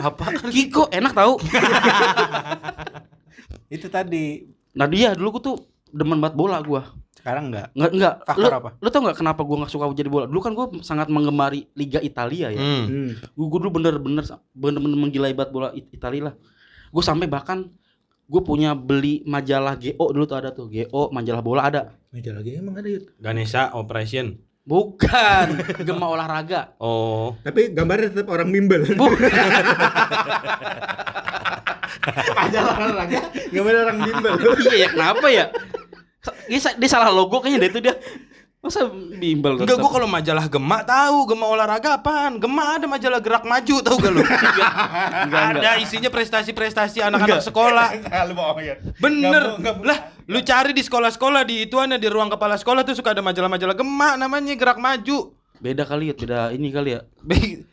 Apa? 0.01 0.25
Kiko 0.51 0.91
enak 0.91 1.13
tahu 1.13 1.39
Itu 3.75 3.87
tadi. 3.87 4.43
nah 4.71 4.87
dia 4.87 5.15
dulu 5.15 5.39
gue 5.39 5.43
tuh 5.45 5.57
demen 5.91 6.19
banget 6.19 6.35
bola 6.35 6.59
gua 6.61 6.83
Sekarang 7.15 7.53
enggak. 7.53 7.69
Nggak, 7.77 7.91
enggak. 7.93 8.15
Lu, 8.17 8.25
Faktor 8.25 8.53
apa? 8.57 8.71
lu 8.81 8.89
tau 8.89 9.01
nggak 9.05 9.19
kenapa 9.19 9.41
gua 9.45 9.57
nggak 9.61 9.71
suka 9.71 9.93
jadi 9.93 10.09
bola? 10.09 10.25
Dulu 10.25 10.41
kan 10.41 10.53
gua 10.57 10.67
sangat 10.81 11.13
menggemari 11.13 11.69
Liga 11.77 12.01
Italia 12.01 12.49
ya. 12.49 12.57
Hmm. 12.57 12.85
Hmm. 12.89 13.11
Gue 13.37 13.59
dulu 13.61 13.77
bener-bener 13.77 14.25
bener-bener 14.51 14.97
menggilai 14.97 15.31
banget 15.31 15.51
bola 15.53 15.69
It- 15.71 15.93
Italia 15.93 16.33
lah. 16.33 16.35
Gue 16.89 17.05
sampai 17.05 17.29
bahkan 17.29 17.69
gue 18.31 18.43
punya 18.47 18.79
beli 18.79 19.27
majalah 19.27 19.75
GO 19.75 20.15
dulu 20.15 20.23
tuh 20.23 20.39
ada 20.39 20.55
tuh 20.55 20.71
GO 20.71 21.11
majalah 21.11 21.43
bola 21.43 21.67
ada. 21.67 21.99
Meja 22.15 22.31
lagi 22.31 22.55
emang 22.63 22.79
ada 22.79 22.87
ya. 22.87 23.03
Ganesha 23.19 23.75
Operation. 23.75 24.39
Bukan 24.63 25.59
Gema 25.87 26.07
olahraga. 26.07 26.79
Oh. 26.79 27.35
Tapi 27.43 27.75
gambarnya 27.75 28.15
tetap 28.15 28.31
orang 28.31 28.55
bimbel. 28.55 28.87
Majalah 32.39 32.75
olahraga 32.79 33.21
gambar 33.51 33.75
orang 33.91 33.99
bimbel. 33.99 34.35
iya 34.63 34.87
ya 34.87 34.89
kenapa 34.95 35.27
ya? 35.27 35.51
Dia, 36.47 36.71
dia 36.79 36.89
salah 36.89 37.11
logo 37.11 37.43
kayaknya 37.43 37.67
deh 37.67 37.71
itu 37.75 37.81
dia. 37.83 37.99
Masa 38.61 38.93
bimbel 38.93 39.57
Enggak 39.57 39.81
gua 39.81 39.89
kalau 39.89 40.05
majalah 40.05 40.45
Gema 40.45 40.85
tahu, 40.85 41.33
Gema 41.33 41.49
olahraga 41.49 41.97
apaan? 41.97 42.37
Gema 42.37 42.77
ada 42.77 42.85
majalah 42.85 43.17
gerak 43.17 43.41
maju 43.43 43.77
tahu 43.81 43.97
gak 43.97 44.13
lu? 44.13 44.21
enggak. 45.25 45.45
ada 45.57 45.81
isinya 45.81 46.13
prestasi-prestasi 46.13 47.01
anak-anak 47.01 47.41
sekolah. 47.41 47.89
Bohong 48.37 48.61
ya. 48.61 48.77
Bener. 49.01 49.33
Nggak 49.33 49.41
bu- 49.49 49.59
nggak 49.59 49.75
bu- 49.75 49.85
lah, 49.89 49.99
lu 50.29 50.45
cari 50.45 50.77
di 50.77 50.85
sekolah-sekolah 50.85 51.43
di 51.43 51.65
ituannya 51.65 51.97
di 51.97 52.05
ruang 52.07 52.29
kepala 52.29 52.61
sekolah 52.61 52.85
tuh 52.85 52.93
suka 52.93 53.17
ada 53.17 53.25
majalah-majalah 53.25 53.73
Gema 53.73 54.21
namanya 54.21 54.53
gerak 54.53 54.77
maju. 54.77 55.33
Beda 55.57 55.89
kali 55.89 56.09
ya, 56.09 56.15
beda 56.15 56.41
ini 56.53 56.69
kali 56.69 56.91
ya. 56.95 57.01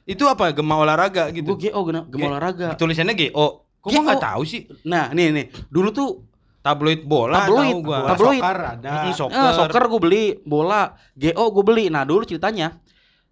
Itu 0.08 0.32
apa? 0.32 0.56
Gema 0.56 0.80
olahraga 0.80 1.36
gitu. 1.36 1.60
Gue 1.60 1.68
GO 1.68 1.84
Gema, 1.84 2.08
Gema 2.08 2.16
Ge- 2.18 2.32
olahraga. 2.32 2.68
Tulisannya 2.80 3.12
GO. 3.28 3.68
Kok 3.84 3.92
nggak 3.92 4.24
tahu 4.24 4.44
sih? 4.44 4.64
Nah, 4.84 5.12
nih 5.12 5.36
nih. 5.36 5.46
Dulu 5.68 5.92
tuh 5.92 6.24
Tabloid 6.68 7.02
bola 7.08 7.48
Tabloid. 7.48 7.72
tahu 7.72 7.80
gua. 7.88 8.00
Tabloid. 8.12 8.42
soccer 8.44 8.60
ada. 8.60 8.92
Soccer. 9.16 9.40
Eh, 9.40 9.52
soccer 9.56 9.84
gue 9.88 10.02
beli, 10.04 10.26
bola, 10.44 10.92
GO 11.16 11.46
gue 11.56 11.64
beli. 11.64 11.86
Nah 11.88 12.04
dulu 12.04 12.28
ceritanya 12.28 12.76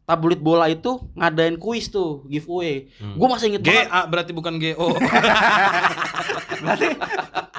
tabloid 0.06 0.38
bola 0.38 0.70
itu 0.70 1.02
ngadain 1.13 1.58
kuis 1.58 1.89
tuh 1.89 2.22
giveaway. 2.26 2.94
Hmm. 3.02 3.18
Gue 3.18 3.28
masih 3.28 3.46
inget 3.52 3.62
banget. 3.62 3.89
GA 3.89 4.02
berarti 4.06 4.32
bukan 4.32 4.54
GO. 4.56 4.89
Berarti 6.56 6.88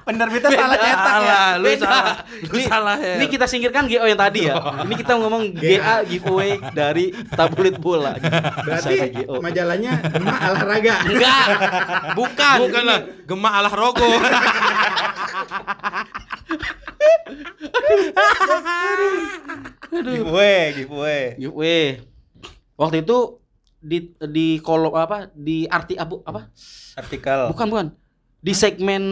penerbitnya 0.03 0.51
salah 0.51 0.79
cetak 0.79 0.89
ya. 0.89 0.97
Salah, 0.97 1.49
lu 1.59 1.67
Beda. 1.69 1.85
salah. 1.85 2.15
Lu 2.27 2.57
Ini- 2.57 2.67
salah 2.67 2.97
ya. 2.97 3.15
Ini 3.19 3.27
kita 3.29 3.47
singkirkan 3.47 3.85
GO 3.87 4.03
yang 4.03 4.19
tadi 4.19 4.41
ya. 4.47 4.55
Ini 4.87 4.95
kita 4.97 5.13
ngomong 5.15 5.43
GA 5.53 5.95
giveaway 6.03 6.59
dari 6.73 7.05
tabloid 7.35 7.77
bola. 7.77 8.15
Berarti 8.63 8.95
GO. 9.13 9.39
majalahnya 9.39 10.01
emak 10.11 10.39
olahraga. 10.49 10.95
Enggak. 11.07 11.45
Bukan. 12.15 12.57
Bukan 12.67 12.83
lah, 12.83 13.01
Gema 13.27 13.51
alah 13.53 13.75
rogo. 13.75 14.07
Giveaway, 19.93 20.73
giveaway. 20.75 21.25
Giveaway. 21.39 21.85
Waktu 22.77 23.03
itu 23.03 23.41
di 23.79 23.99
di 24.19 24.59
kolom 24.59 24.93
apa 24.93 25.29
di 25.31 25.65
arti 25.67 25.95
abu 25.95 26.21
apa 26.23 26.49
Artikel. 26.95 27.49
bukan 27.49 27.67
bukan 27.67 27.87
di 28.39 28.53
segmen 28.53 29.03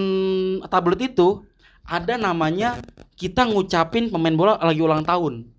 tablet 0.67 1.01
itu 1.07 1.45
ada 1.83 2.17
namanya 2.17 2.81
kita 3.15 3.45
ngucapin 3.45 4.09
pemain 4.09 4.33
bola 4.33 4.57
lagi 4.59 4.81
ulang 4.81 5.03
tahun 5.03 5.53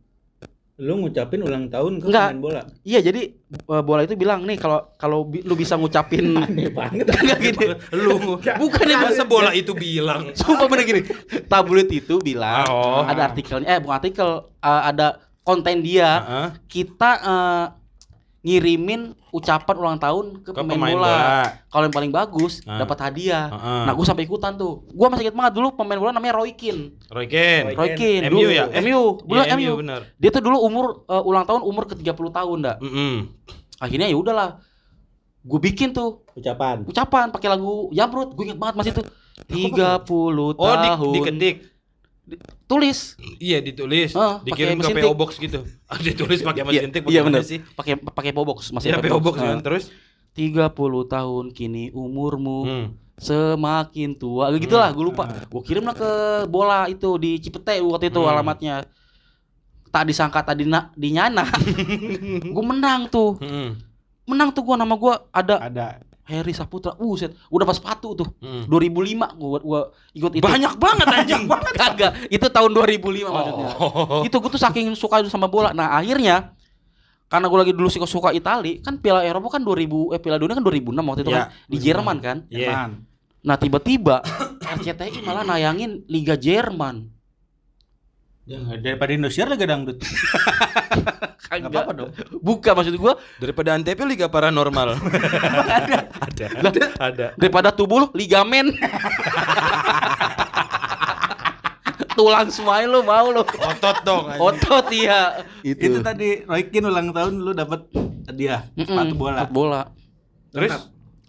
Lu 0.75 0.99
ngucapin 0.99 1.39
ulang 1.39 1.71
tahun 1.71 1.97
ke 1.97 2.05
Enggak. 2.05 2.27
pemain 2.29 2.43
bola. 2.43 2.61
Iya 2.83 2.99
jadi 3.01 3.31
eh, 3.47 3.81
bola 3.81 4.03
itu 4.03 4.13
bilang 4.13 4.43
nih 4.43 4.59
kalau 4.59 4.91
kalau 4.95 5.23
bi- 5.23 5.39
lu 5.39 5.55
bisa 5.55 5.73
ngucapin 5.73 6.35
Aneh 6.41 6.67
banget. 6.67 7.07
Enggak 7.07 7.39
gini. 7.39 7.65
Lu 7.95 8.35
Bukan 8.59 8.83
ya 8.83 8.99
masa 8.99 9.23
bola 9.23 9.55
itu 9.55 9.71
bilang. 9.71 10.27
Sumpah 10.35 10.67
bener 10.67 10.83
gini. 10.83 11.01
Tabloid 11.47 11.87
itu 11.89 12.19
bilang 12.19 12.67
Oh. 12.67 13.07
ada 13.07 13.31
artikelnya 13.31 13.69
eh 13.69 13.79
bukan 13.79 13.95
artikel 13.95 14.29
eh, 14.51 14.81
ada 14.85 15.07
konten 15.41 15.79
dia 15.79 16.09
Heeh. 16.19 16.47
kita 16.67 17.11
eh, 17.23 17.65
ngirimin 18.45 19.01
ucapan 19.31 19.75
ulang 19.75 19.97
tahun 19.97 20.25
ke, 20.39 20.53
Ke 20.53 20.61
pemain, 20.61 20.77
pemain 20.77 20.93
bola. 20.93 21.09
bola. 21.09 21.43
Kalau 21.65 21.83
yang 21.83 21.95
paling 21.95 22.13
bagus 22.13 22.61
Ah. 22.61 22.77
dapat 22.77 22.97
hadiah. 23.01 23.49
Heeh. 23.49 23.83
Nah, 23.83 23.91
gue 23.91 24.05
sampai 24.05 24.23
ikutan 24.23 24.53
tuh. 24.53 24.85
Gue 24.87 25.07
masih 25.09 25.25
inget 25.25 25.35
banget 25.35 25.53
dulu 25.55 25.73
pemain 25.73 25.97
bola 25.97 26.13
namanya 26.13 26.37
Roy 26.37 26.53
Keane. 26.53 26.93
Roy 27.09 27.25
Keane. 27.25 27.73
Roy 27.73 27.89
Keane. 27.91 28.29
MU 28.29 28.45
ya? 28.45 28.69
Eh, 28.69 28.79
MU. 28.79 29.17
Dulu 29.19 29.41
Iya, 29.41 29.57
MU. 29.57 29.73
bener. 29.75 30.01
Dia 30.15 30.29
tuh 30.29 30.39
dulu 30.39 30.61
umur 30.61 30.85
eh, 31.03 31.23
ulang 31.23 31.43
tahun 31.43 31.61
umur 31.63 31.83
ke 31.85 31.97
30 31.97 32.05
tahun, 32.31 32.57
dah. 32.61 32.75
Mm-mm. 32.77 33.33
Akhirnya 33.75 34.05
ya 34.05 34.15
udahlah. 34.15 34.61
Gue 35.41 35.59
bikin 35.59 35.89
tuh 35.91 36.21
Ucapan. 36.31 36.85
ucapan 36.85 37.29
pakai 37.29 37.49
lagu 37.49 37.89
Jamrut. 37.89 38.29
Gue 38.31 38.45
inget 38.45 38.57
banget 38.57 38.75
masih 38.77 38.91
tuh. 38.93 39.05
30 39.47 40.05
Oh, 40.55 40.73
di, 40.75 40.87
tahun. 40.87 41.13
diketik. 41.13 41.55
Tulis. 42.65 43.13
Iya, 43.37 43.61
ditulis. 43.61 44.11
Ah, 44.13 44.41
Dikirim 44.41 44.81
ke 44.81 44.89
PO. 44.89 45.13
Box 45.13 45.37
gitu. 45.37 45.61
Ah, 45.91 46.01
ditulis 46.01 46.41
pakai 46.41 46.65
Iya, 46.65 46.81
mesin 46.81 46.89
tik 46.89 47.05
Iya 47.05 47.21
bagaimana 47.21 47.37
benar 47.37 47.43
sih? 47.45 47.59
Pakai 47.61 47.93
pakai 47.95 48.31
PO 48.33 48.41
box 48.43 48.59
masih 48.73 48.89
Iya, 48.89 48.97
pakai 48.97 49.11
PO 49.13 49.21
Box 49.21 49.35
Nah. 49.37 49.61
Terus 49.61 49.83
30 50.33 50.73
tahun 51.07 51.45
kini 51.49 51.93
umurmu 51.93 52.59
hmm. 52.65 52.87
semakin 53.15 54.11
tua 54.11 54.51
gitu 54.53 54.75
lah 54.75 54.91
gue 54.91 55.05
lupa 55.05 55.23
Ah. 55.23 55.47
gue 55.47 55.61
kirim 55.63 55.85
lah 55.85 55.95
ke 55.95 56.11
bola 56.45 56.91
itu 56.91 57.15
di 57.15 57.39
Cipete 57.39 57.79
waktu 57.79 58.11
itu 58.11 58.19
Hmm. 58.19 58.27
alamatnya 58.27 58.83
tak 59.87 60.11
disangka 60.11 60.43
tadi 60.43 60.67
na, 60.67 60.91
dinyana 60.91 61.47
gue 62.51 62.63
menang 62.67 63.07
tuh 63.07 63.39
Mm-mm. 63.39 63.79
menang 64.27 64.51
tuh 64.51 64.59
gue 64.61 64.75
nama 64.75 64.91
gue 64.91 65.13
ada 65.31 65.55
Ada. 65.63 65.87
Heri 66.25 66.51
Saputra 66.51 66.97
uh 66.97 67.13
udah 67.47 67.65
pas 67.65 67.77
sepatu 67.77 68.13
tuh 68.13 68.27
Mm. 68.41 68.65
2005 68.65 69.37
gue 69.37 69.59
gua 69.61 69.81
ikut 70.11 70.31
itu 70.33 70.41
Banyak 70.41 70.73
banget 70.75 71.05
anjing. 71.07 71.43
kagak 71.73 72.11
itu 72.27 72.45
tahun 72.45 72.71
2005 72.73 73.29
maksudnya 73.29 73.67
Oh. 73.77 74.25
itu 74.25 74.33
gue 74.33 74.49
tuh 74.49 74.57
saking 74.57 74.91
suka 74.93 75.21
sama 75.25 75.45
bola 75.45 75.69
nah 75.69 75.93
akhirnya 75.93 76.57
karena 77.25 77.45
gue 77.45 77.59
lagi 77.59 77.73
dulu 77.73 77.87
suka 77.87 78.05
suka 78.05 78.29
Itali 78.31 78.81
kan 78.81 78.97
Piala 78.97 79.21
Eropa 79.21 79.53
kan 79.53 79.61
2000 79.61 79.85
eh 80.11 80.19
Piala 80.19 80.37
Dunia 80.37 80.53
kan 80.53 80.61
2006 80.61 80.81
waktu 80.99 81.21
itu 81.21 81.31
Ya, 81.31 81.37
kan 81.37 81.47
di 81.65 81.77
Jerman 81.77 82.17
kan 82.19 82.37
Iya. 82.47 82.57
Jerman. 82.59 82.89
Nah 83.41 83.55
tiba-tiba 83.55 84.15
RCTI 84.59 85.21
malah 85.21 85.41
nayangin 85.43 86.01
Liga 86.05 86.33
Jerman. 86.33 87.13
Jangan 88.45 88.77
daripada 88.77 89.09
Indosiar 89.09 89.45
lagi 89.47 89.61
dangdut. 89.63 90.01
Enggak 91.51 91.69
apa-apa 91.71 91.91
dong. 91.93 92.09
Bukan 92.41 92.73
maksud 92.73 92.95
gua 92.97 93.13
Daripada 93.37 93.77
Antep 93.77 94.01
Liga 94.03 94.25
Paranormal. 94.25 94.97
ada. 96.25 96.47
ada. 96.57 96.85
Ada. 96.97 97.27
daripada 97.37 97.69
tubuh 97.69 98.05
lu 98.05 98.07
ligamen. 98.13 98.73
Tulang 102.15 102.47
semuanya 102.47 102.87
lu 102.87 103.03
mau 103.03 103.27
lu. 103.27 103.43
Otot 103.43 103.97
dong. 104.07 104.31
anjing. 104.31 104.41
Otot 104.41 104.85
iya. 104.95 105.43
Itu 105.61 105.99
tadi 105.99 106.47
Roy 106.47 106.63
Keane 106.71 106.87
ulang 106.87 107.11
tahun 107.11 107.33
lu 107.43 107.51
dapat 107.51 107.91
hadiah 108.25 108.63
Mm-mm, 108.73 108.87
sepatu 108.87 109.15
bola. 109.15 109.37
sepatu 109.43 109.53
bola. 109.53 109.81
Terus 110.55 110.71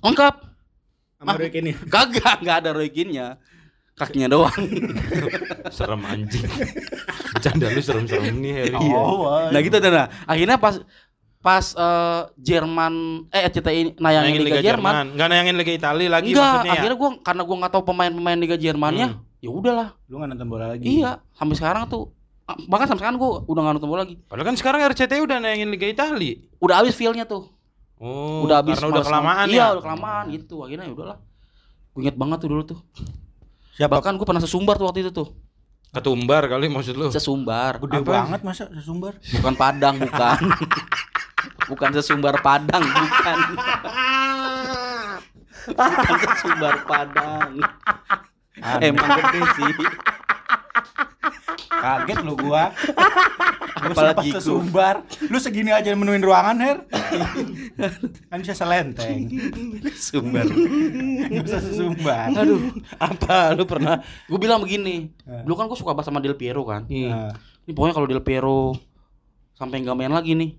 Lengkap. 0.03 0.35
sama 1.19 1.33
Roy 1.35 1.51
ya? 1.51 1.75
Kagak, 1.91 2.37
enggak 2.45 2.57
ada 2.63 2.71
Roy 2.71 2.89
Keane-nya. 2.93 3.37
Kakinya 3.97 4.29
doang. 4.29 4.53
serem 5.77 6.03
anjing. 6.05 6.45
Bercanda 7.33 7.67
lu 7.69 7.81
serem-serem 7.81 8.37
nih 8.37 8.53
Harry. 8.53 8.77
Iya. 8.77 8.99
Oh, 8.99 9.25
wah. 9.25 9.49
Nah 9.49 9.61
gitu 9.61 9.77
nah. 9.81 10.07
Akhirnya 10.25 10.57
pas 10.57 10.77
pas 11.41 11.63
eh, 11.73 12.23
Jerman 12.37 12.93
eh 13.31 13.47
RCTI 13.47 13.97
nayangin 13.97 14.43
Liga, 14.43 14.59
Jerman, 14.59 15.15
Enggak 15.15 15.29
nayangin 15.31 15.55
Liga 15.55 15.73
Italia 15.73 16.09
lagi 16.11 16.35
enggak, 16.35 16.43
maksudnya 16.43 16.67
ya. 16.67 16.75
akhirnya 16.75 16.97
gua 16.99 17.11
karena 17.23 17.43
gua 17.47 17.57
nggak 17.63 17.73
tahu 17.73 17.83
pemain-pemain 17.87 18.35
Liga 18.35 18.57
Jermannya, 18.59 19.09
Hmm. 19.15 19.23
ya 19.39 19.51
udahlah. 19.55 19.89
Lu 20.11 20.19
nggak 20.19 20.29
nonton 20.35 20.49
bola 20.51 20.67
lagi? 20.75 20.85
Iya, 20.91 21.23
sampai 21.33 21.55
sekarang 21.55 21.87
tuh 21.87 22.11
ah, 22.45 22.59
bahkan 22.67 22.91
sampai 22.91 23.07
sekarang 23.07 23.19
gua 23.23 23.47
udah 23.47 23.61
nggak 23.63 23.75
nonton 23.79 23.89
bola 23.89 24.01
lagi. 24.03 24.19
Padahal 24.27 24.47
kan 24.51 24.57
sekarang 24.59 24.81
RCTI 24.91 25.21
udah 25.23 25.37
nayangin 25.39 25.71
Liga 25.71 25.87
Italia. 25.87 26.35
Udah 26.59 26.75
habis 26.83 26.99
feel-nya 26.99 27.23
tuh. 27.25 27.47
Oh, 27.97 28.43
udah 28.43 28.61
habis 28.61 28.77
karena 28.77 28.91
udah 28.93 29.05
kelamaan 29.07 29.37
nonton. 29.39 29.55
ya. 29.55 29.57
Iya, 29.57 29.67
udah 29.71 29.85
kelamaan 29.87 30.25
gitu. 30.35 30.55
Akhirnya 30.67 30.85
ya 30.85 30.93
udahlah. 30.99 31.19
Gue 31.95 32.01
inget 32.03 32.17
banget 32.19 32.39
tuh 32.43 32.49
dulu 32.51 32.63
tuh. 32.67 32.79
Siapa? 33.77 34.01
Bahkan 34.01 34.17
gue 34.17 34.25
pernah 34.25 34.41
sesumbar 34.41 34.81
tuh 34.81 34.89
waktu 34.89 35.05
itu 35.05 35.12
tuh. 35.12 35.29
Ketumbar 35.93 36.49
kali 36.49 36.73
maksud 36.73 36.97
lu. 36.97 37.09
Sesumbar. 37.12 37.77
Gede 37.85 38.01
Apa? 38.01 38.25
banget 38.25 38.41
masa 38.41 38.65
sesumbar? 38.73 39.21
Bukan 39.21 39.55
Padang, 39.55 39.97
bukan. 40.01 40.41
bukan 41.71 41.91
sesumbar 42.01 42.35
Padang, 42.41 42.85
bukan. 42.85 43.39
bukan 45.77 46.19
sesumbar 46.25 46.75
Padang. 46.89 47.51
Emang 48.81 49.09
gede 49.12 49.41
sih. 49.61 49.73
Kaget 51.68 52.18
lu 52.22 52.35
gua. 52.37 52.72
Gua 53.77 53.92
Apalagi 53.92 54.29
gua. 54.29 54.37
sesumbar. 54.37 54.94
Lu 55.22 55.37
segini 55.37 55.68
aja 55.68 55.92
menuin 55.92 56.18
ruangan, 56.18 56.57
Her. 56.57 56.79
kan 58.27 58.38
bisa 58.38 58.53
selenteng. 58.53 59.29
Sumbar. 59.92 60.46
Bisa 61.37 61.59
sesumbar. 61.59 62.33
Aduh, 62.33 62.72
Apa 62.96 63.53
lu 63.53 63.64
pernah? 63.64 64.01
gue 64.25 64.37
bilang 64.37 64.59
begini. 64.59 65.12
Dulu 65.22 65.55
kan 65.55 65.66
gue 65.66 65.77
suka 65.77 65.92
banget 65.92 66.09
sama 66.09 66.18
Del 66.18 66.35
Piero 66.35 66.64
kan. 66.64 66.85
Nah, 66.85 67.37
Ini 67.62 67.72
pokoknya 67.72 67.94
kalau 67.94 68.07
Del 68.07 68.22
Piero 68.22 68.72
sampai 69.53 69.81
nggak 69.81 69.94
main 69.94 70.11
lagi 70.11 70.33
nih, 70.33 70.51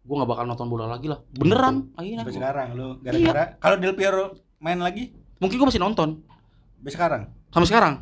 gue 0.00 0.14
nggak 0.14 0.28
bakal 0.28 0.44
nonton 0.44 0.66
bola 0.66 0.86
lagi 0.86 1.06
lah. 1.06 1.20
Beneran, 1.30 1.92
akhirnya. 1.94 2.22
sampai 2.22 2.30
gua- 2.30 2.40
sekarang 2.40 2.68
lu 2.72 2.86
gara-gara 2.98 3.44
kalau 3.58 3.76
Del 3.76 3.92
Piero 3.92 4.24
main 4.58 4.78
lagi 4.78 5.12
Mungkin 5.38 5.54
gue 5.54 5.68
masih 5.68 5.78
nonton 5.78 6.18
sampai 6.74 6.90
sekarang. 6.90 7.22
sampai 7.48 7.68
sekarang. 7.68 7.94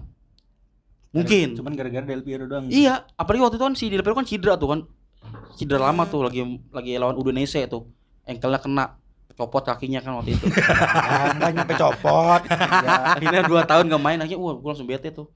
Mungkin. 1.16 1.48
Cuman 1.56 1.72
gara-gara 1.72 2.04
Del 2.04 2.20
Piero 2.20 2.44
doang. 2.44 2.68
Iya, 2.68 3.08
apalagi 3.16 3.42
waktu 3.42 3.56
itu 3.56 3.64
kan 3.64 3.74
si 3.74 3.84
Del 3.88 4.04
Piero 4.04 4.16
kan 4.16 4.26
cedera 4.28 4.54
tuh 4.60 4.68
kan. 4.68 4.80
Cedera 5.56 5.88
lama 5.88 6.04
tuh 6.04 6.28
lagi 6.28 6.44
lagi 6.70 6.92
lawan 7.00 7.16
Udinese 7.16 7.64
tuh. 7.66 7.88
Engkelnya 8.28 8.60
kena 8.60 8.84
copot 9.36 9.62
kakinya 9.64 10.00
kan 10.00 10.16
waktu 10.20 10.36
itu. 10.36 10.46
Enggak 11.36 11.50
nyampe 11.52 11.74
copot. 11.76 12.42
ya. 12.48 13.16
akhirnya 13.16 13.42
2 13.44 13.70
tahun 13.70 13.84
gak 13.92 14.02
main 14.02 14.18
akhirnya 14.20 14.40
wah 14.40 14.56
gue 14.56 14.68
langsung 14.68 14.88
bete 14.88 15.12
tuh. 15.12 15.28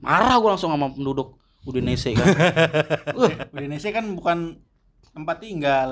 Marah 0.00 0.34
gue 0.40 0.50
langsung 0.50 0.72
sama 0.72 0.88
penduduk 0.92 1.36
Udinese 1.62 2.16
kan. 2.16 2.26
Uh, 3.12 3.28
Indonesia 3.54 3.92
kan 3.92 4.04
bukan 4.16 4.58
tempat 5.12 5.36
tinggal. 5.38 5.88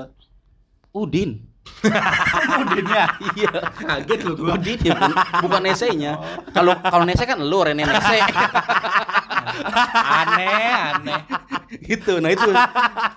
Udin. 0.91 1.47
Udinnya. 2.65 3.05
Iya, 3.37 3.51
kaget 3.77 4.19
lu 4.25 4.33
gua. 4.35 4.57
Udin 4.57 4.79
ya, 4.81 4.93
bukan, 4.97 5.13
bukan 5.45 5.61
esenya. 5.69 6.13
Kalau 6.51 6.73
kalau 6.81 7.03
nese 7.05 7.23
kan 7.23 7.39
lu 7.39 7.61
Rene 7.63 7.85
Nese. 7.85 8.17
Aneh, 10.01 10.67
aneh. 10.91 11.21
gitu. 11.81 12.17
Nah, 12.17 12.29
itu 12.29 12.49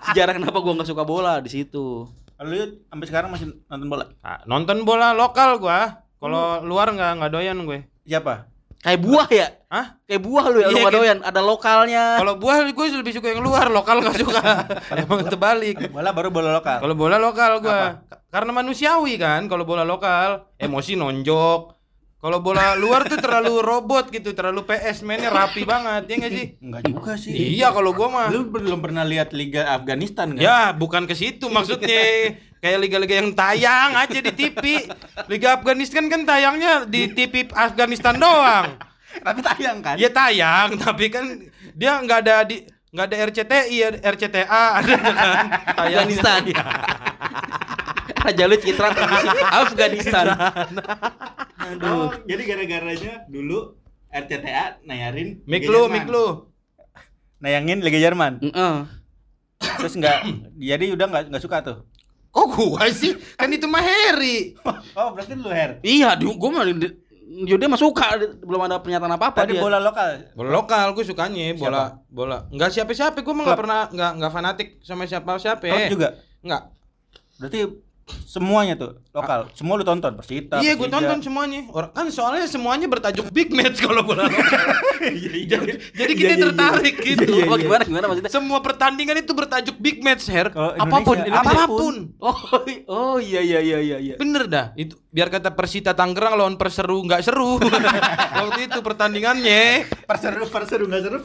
sejarah 0.05 0.33
kenapa 0.35 0.57
gua 0.57 0.73
nggak 0.75 0.89
suka 0.89 1.03
bola 1.03 1.39
di 1.39 1.49
situ. 1.49 2.07
Lu 2.35 2.55
sampai 2.85 3.05
sekarang 3.07 3.29
masih 3.31 3.47
nonton 3.65 3.87
bola? 3.87 4.05
Ah, 4.19 4.43
nonton 4.43 4.83
bola 4.83 5.11
lokal 5.11 5.57
gua. 5.57 6.03
Kalau 6.15 6.61
luar 6.61 6.89
nggak 6.89 7.11
nggak 7.21 7.31
doyan 7.31 7.57
gue. 7.63 7.79
Siapa? 8.03 8.49
Kayak 8.81 9.01
buah 9.01 9.27
ya? 9.29 9.47
Hah? 9.65 9.85
Kayak 10.05 10.21
buah 10.21 10.45
lu 10.45 10.57
ya, 10.57 10.67
lu 10.69 10.77
Iya, 10.77 10.83
kayak- 10.85 10.93
doyan. 10.93 11.19
Ada 11.21 11.41
lokalnya. 11.41 12.03
Kalau 12.21 12.33
buah 12.37 12.57
gue 12.65 12.85
lebih 13.01 13.13
suka 13.13 13.27
yang 13.33 13.41
luar, 13.41 13.65
lokal 13.69 13.97
nggak 13.97 14.17
suka. 14.21 14.41
Emang 15.01 15.25
terbalik. 15.25 15.89
Bola 15.89 16.13
baru 16.13 16.29
bola 16.29 16.49
lokal. 16.53 16.85
Kalau 16.85 16.95
bola 16.95 17.17
lokal 17.17 17.51
gua 17.61 17.73
Ka- 18.05 18.21
karena 18.29 18.51
manusiawi 18.53 19.17
kan 19.17 19.49
kalau 19.49 19.65
bola 19.65 19.81
lokal, 19.81 20.49
emosi 20.57 20.93
nonjok. 20.95 21.74
Kalau 22.25 22.41
bola 22.41 22.73
luar 22.73 23.05
tuh 23.05 23.21
terlalu 23.21 23.61
robot 23.61 24.09
gitu, 24.09 24.33
terlalu 24.33 24.65
PS 24.65 25.05
mainnya 25.05 25.29
rapi 25.29 25.61
banget, 25.61 26.09
ya 26.09 26.15
nggak 26.17 26.33
sih? 26.33 26.45
Enggak 26.57 26.81
juga 26.89 27.11
sih. 27.21 27.37
Iya 27.37 27.69
kalau 27.69 27.93
gua 27.93 28.09
mah. 28.09 28.33
Lu 28.33 28.49
belum 28.49 28.81
pernah 28.81 29.05
lihat 29.05 29.29
Liga 29.29 29.69
Afghanistan 29.69 30.33
kan? 30.33 30.41
Ya, 30.41 30.73
bukan 30.73 31.05
ke 31.05 31.13
situ 31.13 31.45
maksudnya. 31.53 32.33
Kayak 32.65 32.81
liga-liga 32.81 33.21
yang 33.21 33.29
tayang 33.37 33.93
aja 33.93 34.25
di 34.25 34.33
TV. 34.33 34.89
Liga 35.29 35.61
Afghanistan 35.61 36.09
kan 36.09 36.25
tayangnya 36.25 36.89
di 36.89 37.13
TV 37.13 37.45
Afghanistan 37.53 38.17
doang. 38.17 38.73
Tapi 39.21 39.39
tayang 39.45 39.85
kan? 39.85 39.93
Ya 40.01 40.09
tayang, 40.09 40.81
tapi 40.81 41.13
kan 41.13 41.29
dia 41.77 42.01
nggak 42.01 42.19
ada 42.25 42.41
di 42.41 42.65
nggak 42.89 43.05
ada 43.05 43.17
RCTI, 43.29 44.01
RCTA 44.01 44.63
ada 44.81 44.93
kan. 44.97 45.45
Afghanistan. 45.77 46.41
Raja 48.25 48.49
lu 48.49 48.57
Citra 48.57 48.89
televisi 48.89 50.09
Afghanistan. 51.65 51.97
Oh, 51.97 52.11
jadi 52.23 52.41
gara-garanya 52.45 53.13
dulu 53.25 53.59
RCTA 54.07 54.65
nayarin 54.83 55.41
Mik 55.43 55.61
Liga 55.61 55.71
lu, 55.71 55.79
Jerman. 55.81 55.93
mik 55.93 56.07
lu. 56.07 56.25
Nayangin 57.41 57.79
Liga 57.81 57.99
Jerman. 57.99 58.33
Heeh. 58.39 58.75
Terus 59.81 59.93
enggak 59.95 60.19
jadi 60.55 60.85
udah 60.93 61.05
enggak 61.09 61.23
enggak 61.29 61.43
suka 61.43 61.57
tuh. 61.61 61.77
Kok 62.29 62.45
gua 62.51 62.85
sih? 62.91 63.15
Kan 63.35 63.47
itu 63.49 63.63
mah 63.65 63.79
Harry. 63.79 64.53
Oh, 64.93 65.15
berarti 65.15 65.33
lu 65.33 65.47
Her. 65.47 65.79
Iya, 65.81 66.15
di- 66.15 66.27
gua 66.27 66.49
mah 66.51 66.63
dia 67.25 67.67
mah 67.67 67.79
suka 67.79 68.21
belum 68.45 68.69
ada 68.69 68.77
pernyataan 68.79 69.17
apa-apa 69.17 69.43
Tadi 69.43 69.57
dia. 69.57 69.61
bola 69.63 69.81
lokal. 69.81 70.29
Bola 70.37 70.51
lokal 70.53 70.93
gue 70.93 71.03
sukanya 71.03 71.57
bola 71.57 71.99
bola. 72.07 72.45
Enggak 72.53 72.69
siapa-siapa, 72.71 73.19
gue 73.19 73.33
mah 73.33 73.43
nggak 73.43 73.59
pernah 73.59 73.79
nggak 73.89 74.11
nggak 74.21 74.31
fanatik 74.31 74.67
sama 74.85 75.09
siapa-siapa. 75.09 75.65
Klub 75.65 75.89
juga. 75.91 76.09
Enggak. 76.45 76.69
Berarti 77.41 77.59
semuanya 78.05 78.75
tuh 78.75 79.01
lokal. 79.09 79.49
Semua 79.51 79.75
lu 79.75 79.83
tonton 79.83 80.13
Persita. 80.13 80.59
Iya, 80.59 80.75
gue 80.75 80.85
tonton 80.85 81.17
semuanya. 81.19 81.65
Orang 81.69 81.89
kan 81.89 82.05
soalnya 82.07 82.45
semuanya 82.45 82.85
bertajuk 82.85 83.31
big 83.31 83.49
match 83.49 83.79
kalau 83.79 84.03
bola 84.03 84.25
lokal. 84.27 84.61
jadi, 85.01 85.71
jadi 85.89 86.11
kita 86.11 86.25
Iya, 86.25 86.29
iya, 86.29 86.35
iya. 86.35 86.45
tertarik 86.45 86.95
gitu. 86.99 87.31
Iya, 87.31 87.45
Apa 87.45 87.55
gimana 87.57 87.81
gimana 87.81 88.05
maksudnya? 88.05 88.29
Semua 88.29 88.59
pertandingan 88.59 89.17
itu 89.17 89.31
bertajuk 89.31 89.75
big 89.77 90.01
match, 90.01 90.27
Her. 90.27 90.49
Kalau 90.49 90.75
Apa 90.75 90.97
pun, 91.01 91.15
Indonesia, 91.17 91.41
Apa 91.41 91.63
pun. 91.65 91.95
Oh, 92.19 92.37
oh 92.85 93.17
iya 93.17 93.39
iya 93.39 93.59
iya 93.59 93.79
iya 93.79 93.97
iya. 93.97 94.15
Bener 94.15 94.45
dah. 94.45 94.75
Itu 94.75 94.99
biar 95.09 95.31
kata 95.31 95.55
Persita 95.55 95.95
Tangerang 95.95 96.35
lawan 96.35 96.55
Perseru 96.55 97.01
nggak 97.01 97.23
seru. 97.23 97.55
Waktu 98.37 98.67
itu 98.67 98.79
pertandingannya 98.81 99.87
Perseru 100.03 100.43
perseru 100.45 100.85
enggak 100.85 101.01
seru. 101.01 101.19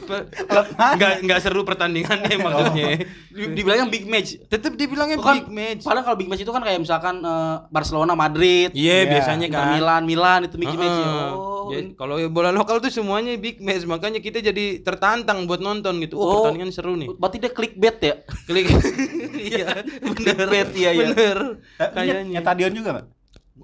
Nggak 0.95 1.13
nggak 1.21 1.39
seru 1.39 1.61
pertandingannya 1.61 2.35
maksudnya. 2.39 2.87
Di- 3.29 3.51
Dibilangnya 3.51 3.85
big 3.87 4.07
match. 4.07 4.39
Tetap 4.47 4.73
dibilangnya 4.73 5.19
big 5.19 5.47
match. 5.47 5.83
Padahal 5.83 6.03
kalau 6.03 6.17
big 6.17 6.25
match 6.25 6.41
itu 6.41 6.49
kan 6.49 6.63
kayak 6.71 6.81
misalkan 6.81 7.19
eh, 7.19 7.55
Barcelona 7.67 8.13
Madrid, 8.13 8.71
Iya, 8.71 9.03
Iya, 9.03 9.11
biasanya 9.11 9.47
kan. 9.47 9.65
Milan 9.73 10.03
Milan 10.03 10.39
itu 10.43 10.55
big 10.55 10.71
match. 10.71 10.87
ya. 10.89 11.03
Heeh. 11.03 11.31
Oh. 11.33 11.67
Jadi, 11.67 11.93
kalau 11.93 12.15
bola 12.27 12.49
lokal 12.49 12.79
tuh 12.79 12.87
semuanya 12.87 13.35
big 13.35 13.59
match, 13.59 13.83
makanya 13.83 14.17
kita 14.17 14.39
jadi 14.39 14.79
tertantang 14.79 15.43
buat 15.43 15.59
nonton 15.59 15.99
gitu. 15.99 16.15
Oh, 16.15 16.23
Oh. 16.23 16.33
pertandingan 16.41 16.71
seru 16.71 16.95
nih. 16.95 17.11
Berarti 17.11 17.37
dia 17.37 17.51
clickbait 17.51 17.97
ya? 17.99 18.15
Klik. 18.43 18.65
Iya, 19.41 19.67
bener. 19.99 20.15
Clickbait, 20.15 20.69
iya, 20.75 20.89
iya. 20.91 21.05
Bener. 21.07 21.37
Tapi 21.75 21.95
Kayaknya. 21.97 22.23
Nyetadion 22.31 22.71
juga 22.71 22.89
enggak? 22.91 23.07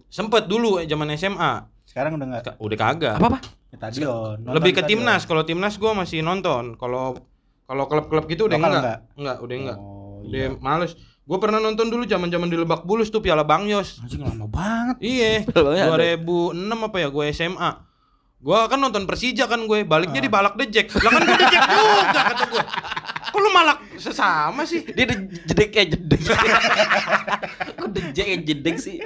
Sempet 0.08 0.44
dulu 0.46 0.78
eh, 0.78 0.86
zaman 0.86 1.08
SMA. 1.14 1.52
Sekarang 1.84 2.18
udah 2.18 2.28
enggak. 2.28 2.44
Ka- 2.44 2.58
Udah 2.60 2.78
kagak. 2.78 3.16
Apa 3.16 3.28
apa? 3.30 3.40
Nonton 3.78 4.52
Lebih 4.52 4.72
ke 4.74 4.82
timnas. 4.84 5.24
Kalau 5.24 5.42
timnas 5.42 5.76
gua 5.76 5.94
masih 5.94 6.20
nonton. 6.20 6.76
Kalau 6.76 7.18
kalau 7.64 7.84
klub-klub 7.86 8.26
gitu 8.26 8.48
udah 8.48 8.56
Lokal 8.56 8.70
enggak. 8.70 8.82
enggak? 8.82 9.00
Enggak, 9.16 9.38
udah 9.38 9.56
enggak. 9.56 9.78
Oh, 9.78 10.24
Udah 10.24 10.40
iya. 10.40 10.50
males. 10.58 10.92
Gue 11.28 11.38
pernah 11.38 11.60
nonton 11.60 11.92
dulu 11.92 12.08
zaman-zaman 12.08 12.48
di 12.48 12.56
Lebak 12.56 12.88
Bulus 12.88 13.12
tuh 13.12 13.20
Piala 13.20 13.44
Bang 13.44 13.68
Yos. 13.68 14.00
Anjing 14.00 14.24
lama 14.24 14.48
banget. 14.48 14.96
Iya, 15.00 15.44
Piala 15.44 15.68
Bang 15.68 15.78
Yos 15.78 15.92
2006 16.56 16.88
apa 16.88 16.98
ya 16.98 17.08
gue 17.12 17.26
SMA. 17.30 17.72
Gue 18.38 18.60
kan 18.64 18.80
nonton 18.80 19.04
Persija 19.04 19.44
kan 19.44 19.60
gue, 19.60 19.84
baliknya 19.84 20.22
Ah. 20.22 20.26
di 20.26 20.32
balak 20.32 20.56
dejek. 20.56 20.88
Lah 20.96 21.12
kan 21.12 21.22
gue 21.22 21.36
dejek 21.36 21.62
juga 21.68 22.22
kata 22.24 22.44
gue. 22.48 22.64
Kok 23.28 23.40
lu 23.40 23.50
malak 23.52 23.80
sesama 23.98 24.64
sih? 24.64 24.88
Dia 24.88 25.04
de- 25.04 25.28
jedek 25.44 25.70
kayak 25.70 25.88
jedek. 25.92 26.22
Kok 27.78 27.90
dejek 27.92 28.26
kayak 28.26 28.44
jedek 28.46 28.76
sih? 28.80 29.04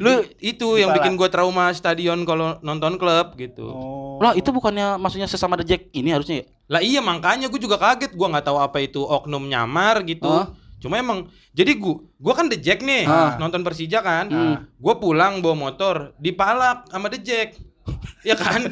Lu 0.00 0.10
itu 0.40 0.66
yang 0.74 0.90
bikin 0.90 1.14
gua 1.14 1.28
trauma 1.28 1.68
stadion 1.70 2.24
kalau 2.24 2.56
nonton 2.60 2.96
klub 2.96 3.36
gitu. 3.36 3.68
Oh. 3.68 4.16
Lah 4.16 4.32
itu 4.32 4.48
bukannya 4.48 4.96
maksudnya 4.96 5.28
sesama 5.28 5.60
Jack 5.60 5.92
ini 5.92 6.08
harusnya 6.08 6.40
ya? 6.40 6.44
Lah 6.66 6.80
iya 6.80 6.98
makanya 6.98 7.46
gue 7.46 7.60
juga 7.60 7.76
kaget 7.76 8.10
gua 8.10 8.32
nggak 8.32 8.48
tahu 8.48 8.58
apa 8.58 8.80
itu 8.80 8.98
oknum 8.98 9.44
nyamar 9.44 10.00
gitu. 10.02 10.24
Hah? 10.26 10.48
Cuma 10.84 11.00
emang 11.00 11.24
jadi 11.50 11.72
gua 11.74 12.04
gua 12.14 12.36
kan 12.36 12.46
The 12.46 12.60
Jack 12.60 12.84
nih 12.84 13.08
Ah. 13.08 13.40
nonton 13.40 13.64
Persija 13.64 13.98
kan. 13.98 14.28
Hmm. 14.28 14.68
Gua 14.76 14.94
pulang 14.94 15.40
bawa 15.40 15.56
motor 15.56 16.12
dipalak 16.20 16.84
sama 16.86 17.08
The 17.08 17.18
Jack. 17.18 17.56
ya 18.28 18.32
kan? 18.32 18.64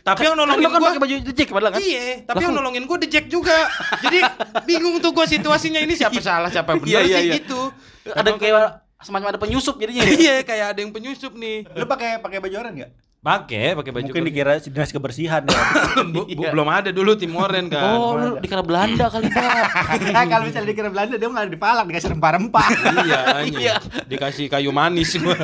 Tapi 0.00 0.20
yang 0.22 0.32
Kan 0.32 0.40
nolongin 0.40 0.64
kan 0.64 0.80
gua 0.80 0.88
pakai 0.88 1.00
baju 1.00 1.14
The 1.20 1.32
Jack 1.32 1.48
padahal 1.48 1.72
kan? 1.72 1.80
Iya, 1.80 2.24
tapi 2.24 2.40
yang 2.40 2.52
nolongin 2.52 2.84
gua 2.84 2.96
The 2.96 3.08
Jack 3.08 3.26
juga. 3.28 3.68
Jadi 4.00 4.18
bingung 4.64 4.96
tuh 4.98 5.12
gua 5.12 5.24
situasinya 5.24 5.80
ini 5.80 5.92
siapa 5.92 6.16
salah 6.24 6.48
siapa 6.48 6.76
benar 6.76 6.88
Iya, 6.88 7.00
iya, 7.04 7.18
sih 7.20 7.24
iya. 7.28 7.34
gitu. 7.40 7.60
Ada 8.08 8.36
kayak 8.36 8.64
semacam 9.00 9.32
ada 9.32 9.40
penyusup 9.40 9.76
jadinya. 9.76 10.00
ya? 10.00 10.12
Iya, 10.12 10.34
kayak 10.44 10.66
ada 10.72 10.80
yang 10.80 10.92
penyusup 10.92 11.32
nih. 11.32 11.68
Lu 11.72 11.84
pakai 11.84 12.20
pakai 12.20 12.40
baju 12.40 12.56
oranye 12.56 12.84
enggak? 12.84 12.92
Pakai, 13.20 13.76
pakai 13.76 13.92
baju. 13.92 14.08
Mungkin 14.08 14.32
dikira 14.32 14.56
dinas 14.56 14.88
kebersihan 14.88 15.44
ya. 15.44 15.52
Bu- 16.16 16.24
bu- 16.24 16.40
belum 16.40 16.68
ada 16.72 16.88
dulu 16.88 17.12
tim 17.20 17.36
Oren 17.36 17.68
kan. 17.68 17.92
Oh, 17.92 18.16
lu 18.16 18.40
dikira 18.40 18.64
Belanda 18.64 19.12
kali, 19.12 19.28
Pak. 19.28 19.44
Kalau 20.32 20.48
misalnya 20.48 20.68
dikira 20.72 20.88
Belanda 20.88 21.20
dia 21.20 21.28
nggak 21.28 21.52
dipalak 21.52 21.84
dikasih 21.84 22.16
rempah-rempah. 22.16 22.66
iya, 23.04 23.20
anjing. 23.44 23.60
Iya. 23.60 23.76
Dikasih 24.08 24.48
kayu 24.48 24.72
manis 24.72 25.20
gua. 25.20 25.36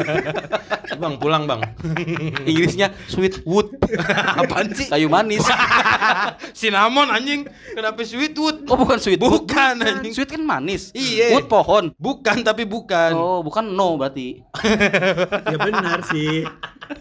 bang, 0.97 1.21
pulang, 1.21 1.45
Bang. 1.45 1.61
Inggrisnya 2.49 2.97
sweet 3.05 3.45
wood. 3.45 3.69
Apaan 4.41 4.73
sih? 4.73 4.89
Kayu 4.89 5.13
manis. 5.13 5.45
Cinnamon 6.57 7.13
anjing. 7.13 7.45
Kenapa 7.77 8.01
sweetwood? 8.01 8.65
Oh, 8.65 8.81
bukan 8.81 8.97
sweet 8.97 9.21
wood. 9.21 9.45
Bukan, 9.45 9.85
anjing. 9.85 10.17
Sweet 10.17 10.33
kan 10.33 10.41
manis. 10.41 10.97
Iya. 10.97 11.37
Wood 11.37 11.53
pohon. 11.53 11.93
Bukan 12.01 12.41
tapi 12.41 12.65
bukan. 12.65 13.13
Oh, 13.13 13.45
bukan 13.45 13.69
no 13.69 14.01
berarti. 14.01 14.41
ya 15.45 15.57
benar 15.61 16.01
sih. 16.09 16.49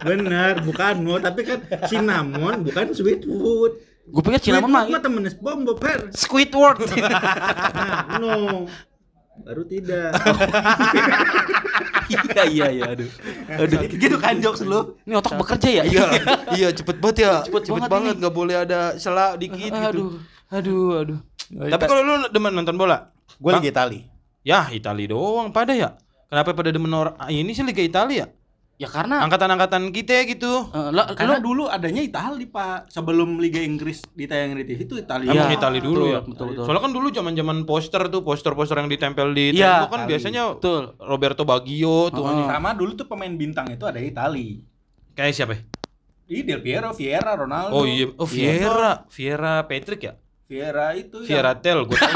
Benar, 0.01 0.61
bukan 0.61 0.93
no, 1.01 1.17
tapi 1.17 1.41
kan 1.45 1.59
cinnamon 1.89 2.65
bukan 2.65 2.93
sweetwood. 2.93 3.77
Gue 4.05 4.21
pikir 4.21 4.39
cinnamon 4.51 4.69
mah 4.69 4.85
mah 4.85 5.01
temen 5.01 5.25
SpongeBob, 5.25 5.79
Her. 5.81 6.01
Squidward. 6.13 6.77
Nah, 6.95 8.21
no. 8.21 8.65
Baru 9.35 9.67
tidak. 9.67 10.15
iya 12.13 12.43
iya 12.47 12.67
iya 12.71 12.85
aduh. 12.95 13.09
Aduh. 13.51 13.79
gitu 13.91 14.15
kan 14.21 14.39
jokes 14.39 14.63
lu. 14.63 14.95
Ini 15.03 15.19
otak 15.19 15.35
bekerja 15.35 15.69
ya? 15.81 15.83
Iya, 15.83 16.05
iya 16.57 16.67
cepet 16.71 17.03
banget 17.03 17.17
ya. 17.27 17.33
Cepet 17.43 17.67
banget 17.67 17.89
banget 17.91 18.15
nggak 18.21 18.35
boleh 18.35 18.55
ada 18.63 18.95
sela 18.95 19.35
dikit 19.35 19.73
gitu. 19.73 19.91
Aduh. 19.91 20.11
Aduh, 20.53 20.89
aduh. 21.01 21.19
Tapi 21.51 21.83
kalau 21.83 22.01
lu 22.05 22.15
demen 22.31 22.53
nonton 22.55 22.77
bola? 22.79 23.11
Gue 23.41 23.51
lagi 23.51 23.73
Itali. 23.73 23.99
Ya, 24.45 24.69
Itali 24.71 25.09
doang 25.09 25.51
pada 25.51 25.75
ya. 25.75 25.99
Kenapa 26.31 26.55
pada 26.55 26.71
demen 26.71 26.93
ah, 26.93 27.27
ini 27.27 27.51
sih 27.51 27.65
Liga 27.65 27.83
Italia? 27.83 28.29
Ya 28.29 28.44
karena 28.77 29.23
Angkatan-angkatan 29.23 29.87
kita 29.89 30.27
gitu. 30.27 30.67
eh, 30.67 30.91
lah, 30.91 31.15
Karena 31.15 31.39
lu- 31.39 31.47
dulu 31.47 31.63
adanya 31.65 31.99
Itali, 31.99 32.43
Pak. 32.43 32.91
Sebelum 32.91 33.39
Liga 33.39 33.57
Inggris 33.57 34.03
ditayangin 34.11 34.59
di 34.59 34.65
TV 34.65 34.79
itu 34.83 34.95
Itali. 34.97 35.25
Emang 35.25 35.47
Iya, 35.47 35.55
Itali 35.55 35.79
dulu 35.79 35.95
betul, 36.01 36.11
ya. 36.11 36.19
betul, 36.21 36.45
betul. 36.51 36.63
Soalnya 36.63 36.83
kan 36.83 36.91
dulu 36.91 37.07
zaman-zaman 37.09 37.57
poster 37.63 38.01
tuh, 38.05 38.21
poster-poster 38.21 38.75
yang 38.75 38.87
ditempel 38.87 39.31
di 39.31 39.55
Iya, 39.55 39.79
tembok 39.79 39.89
kan 39.89 39.99
Itali. 40.01 40.09
biasanya 40.11 40.43
betul. 40.53 40.83
Roberto 40.99 41.43
Baggio 41.43 41.97
tuh 42.09 42.19
Oh. 42.21 42.43
Sama 42.45 42.73
dulu 42.73 42.91
tuh 42.93 43.05
pemain 43.05 43.31
bintang 43.31 43.69
itu 43.69 43.83
ada 43.83 43.95
Itali. 43.97 44.59
Kayak 45.13 45.31
siapa? 45.33 45.53
ya? 45.55 45.61
Di 46.25 46.41
Del 46.41 46.59
Piero, 46.59 46.91
Vieira, 46.91 47.31
Ronaldo. 47.31 47.71
Oh 47.71 47.85
iya, 47.85 48.11
oh 48.11 48.25
Vieira, 48.25 49.05
Vieira 49.07 49.63
Patrick 49.63 50.01
ya? 50.01 50.13
Vieira 50.45 50.93
itu 50.93 51.25
Vieira 51.25 51.57
Tel, 51.57 51.89
gue 51.89 51.97
tahu. 51.97 52.13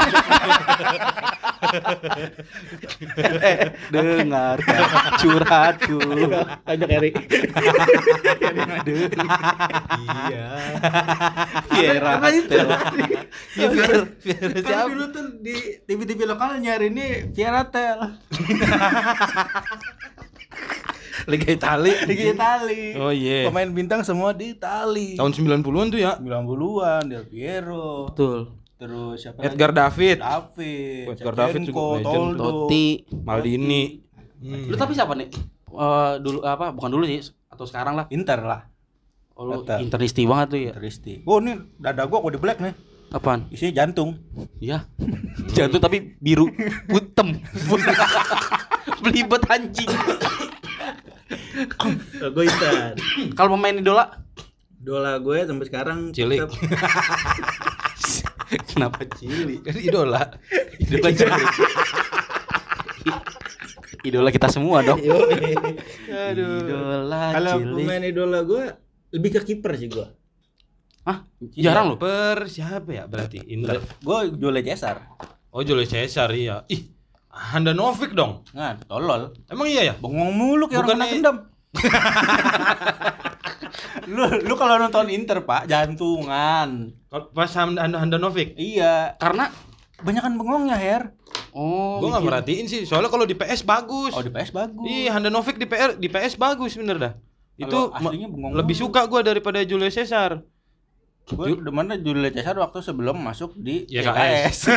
dengar 3.94 4.56
curhatku. 5.18 5.98
Ajak 6.62 6.90
Eri. 6.94 7.10
Iya. 10.30 10.46
Viera. 11.74 12.10
Apa 12.22 12.28
itu? 12.30 12.54
Iya, 13.58 13.66
Vieira, 13.66 13.98
Vieira 14.22 14.46
Kan 14.54 14.62
siapa? 14.62 14.86
dulu 14.94 15.04
tuh 15.10 15.26
di 15.42 15.56
TV-TV 15.90 16.20
lokal 16.30 16.62
nyari 16.62 16.86
ini 16.86 17.34
Vieira 17.34 17.66
Tel. 17.66 17.98
Liga 21.26 21.48
Itali. 21.52 21.92
Liga 22.06 22.24
Itali. 22.32 22.82
Oh 22.96 23.12
iya. 23.12 23.48
Pemain 23.50 23.68
bintang 23.68 24.00
semua 24.06 24.32
di 24.32 24.56
Itali. 24.56 25.18
Tahun 25.18 25.32
90-an 25.32 25.86
tuh 25.92 26.00
ya. 26.00 26.16
90-an 26.16 27.02
Del 27.10 27.24
Piero. 27.26 28.08
Betul. 28.08 28.60
Terus 28.80 29.20
siapa 29.20 29.44
Edgar 29.44 29.76
David, 29.76 30.24
David, 30.24 31.04
Edgar 31.12 31.34
David 31.36 31.68
juga 31.68 32.00
legend. 32.00 32.04
Toldo. 32.08 32.40
Totti. 32.40 32.86
Maldini. 33.12 34.00
Hmm. 34.40 34.72
Lu 34.72 34.76
tapi 34.80 34.96
siapa 34.96 35.12
nih? 35.12 35.28
Eh, 35.68 36.12
dulu 36.24 36.40
apa? 36.40 36.72
Bukan 36.72 36.88
dulu 36.88 37.04
sih 37.04 37.20
atau 37.52 37.68
sekarang 37.68 37.92
lah. 38.00 38.08
Inter 38.08 38.40
lah. 38.40 38.64
Oh, 39.36 39.44
lu 39.44 39.60
Inter. 39.60 39.84
interisti 39.84 40.24
banget 40.24 40.46
tuh 40.48 40.60
ya. 40.64 40.72
Tristi. 40.72 41.20
Oh, 41.28 41.44
ini 41.44 41.60
dada 41.76 42.08
gua 42.08 42.24
kode 42.24 42.40
black 42.40 42.64
nih. 42.64 42.72
Apaan? 43.10 43.50
Isinya 43.50 43.82
jantung. 43.82 44.18
Iya. 44.58 44.86
Jantung 45.56 45.82
tapi 45.82 46.14
biru, 46.16 46.46
hitam. 46.86 47.34
Belibet 49.02 49.42
anjing. 49.46 49.90
gue 52.20 52.44
Inter. 52.46 52.94
Kalau 53.34 53.50
pemain 53.54 53.74
idola 53.74 54.04
Dola 54.80 55.20
gue 55.20 55.44
sampai 55.44 55.66
sekarang 55.66 55.98
Cilik. 56.10 56.40
tetap- 56.40 56.56
kenapa 58.72 59.04
cili? 59.12 59.60
Kan 59.60 59.76
idola. 59.76 60.24
Idola 60.80 61.10
cili. 61.12 61.44
Idola 64.00 64.28
kita 64.32 64.48
semua 64.48 64.80
dong. 64.80 65.04
Aduh. 65.04 66.64
Idola 66.64 67.22
Kalau 67.36 67.54
pemain 67.60 68.00
idola 68.00 68.40
gue 68.40 68.72
lebih 69.12 69.30
ke 69.36 69.40
kiper 69.44 69.76
sih 69.76 69.86
gue. 69.86 70.06
Hah? 71.00 71.24
Jarang 71.56 71.84
loh. 71.92 71.96
Per 71.96 72.46
siapa 72.46 72.88
ya 72.90 73.04
berarti? 73.04 73.40
Inter. 73.46 73.80
Gue 73.98 74.30
Jule 74.32 74.60
Cesar. 74.60 75.00
Oh 75.50 75.60
Julius 75.60 75.88
Caesar 75.88 76.28
iya. 76.30 76.62
Ih, 76.66 76.90
Handanovic 77.26 78.12
dong. 78.12 78.42
Nah, 78.52 78.76
tolol. 78.84 79.32
Emang 79.46 79.66
iya 79.66 79.90
ya? 79.90 79.94
Bengong 79.96 80.30
mulu 80.30 80.66
kayak 80.66 80.80
orang 80.80 80.88
kena 80.94 81.04
dendam. 81.08 81.36
lu 84.10 84.22
lu 84.42 84.54
kalau 84.54 84.74
nonton 84.76 85.06
Inter, 85.08 85.42
Pak, 85.42 85.66
jantungan. 85.66 86.90
Kalau 87.06 87.24
Pas 87.30 87.50
Hand- 87.52 87.78
Hand- 87.78 87.96
Handanovic. 87.96 88.54
Iya, 88.54 89.14
Karena 89.16 89.48
kebanyakan 89.98 90.32
bengongnya, 90.34 90.76
Her. 90.76 91.02
oh, 91.50 91.98
Gua 91.98 92.14
nggak 92.14 92.24
merhatiin 92.24 92.66
sih. 92.66 92.82
Soalnya 92.82 93.08
kalau 93.08 93.24
di 93.24 93.34
PS 93.34 93.62
bagus. 93.62 94.12
Oh, 94.12 94.20
di 94.20 94.30
PS 94.30 94.50
bagus. 94.50 94.86
Iya, 94.86 95.14
Handanovic 95.14 95.56
di 95.56 95.66
PR 95.66 95.94
di 95.94 96.06
PS 96.06 96.34
bagus 96.36 96.74
bener 96.74 96.96
dah. 96.96 97.12
Itu 97.54 97.90
Kalau 97.90 97.92
ma- 97.92 97.98
aslinya 98.06 98.28
bengong 98.28 98.50
lebih 98.54 98.74
suka 98.74 99.04
gua 99.04 99.20
daripada 99.20 99.60
Julius 99.60 99.94
Caesar. 99.94 100.42
Gue 101.30 101.54
demennya 101.62 101.96
Jule 102.00 102.30
Cesar 102.34 102.58
waktu 102.58 102.82
sebelum 102.82 103.16
masuk 103.18 103.54
di 103.54 103.86
YKS. 103.86 104.58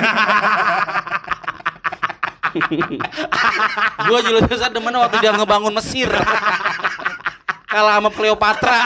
Gua 4.05 4.19
Julius 4.21 4.45
Caesar 4.45 4.69
demen 4.69 4.93
waktu 4.93 5.17
dia 5.21 5.33
ngebangun 5.33 5.73
Mesir. 5.73 6.09
Kalah 7.65 7.97
sama 7.97 8.09
Cleopatra. 8.13 8.79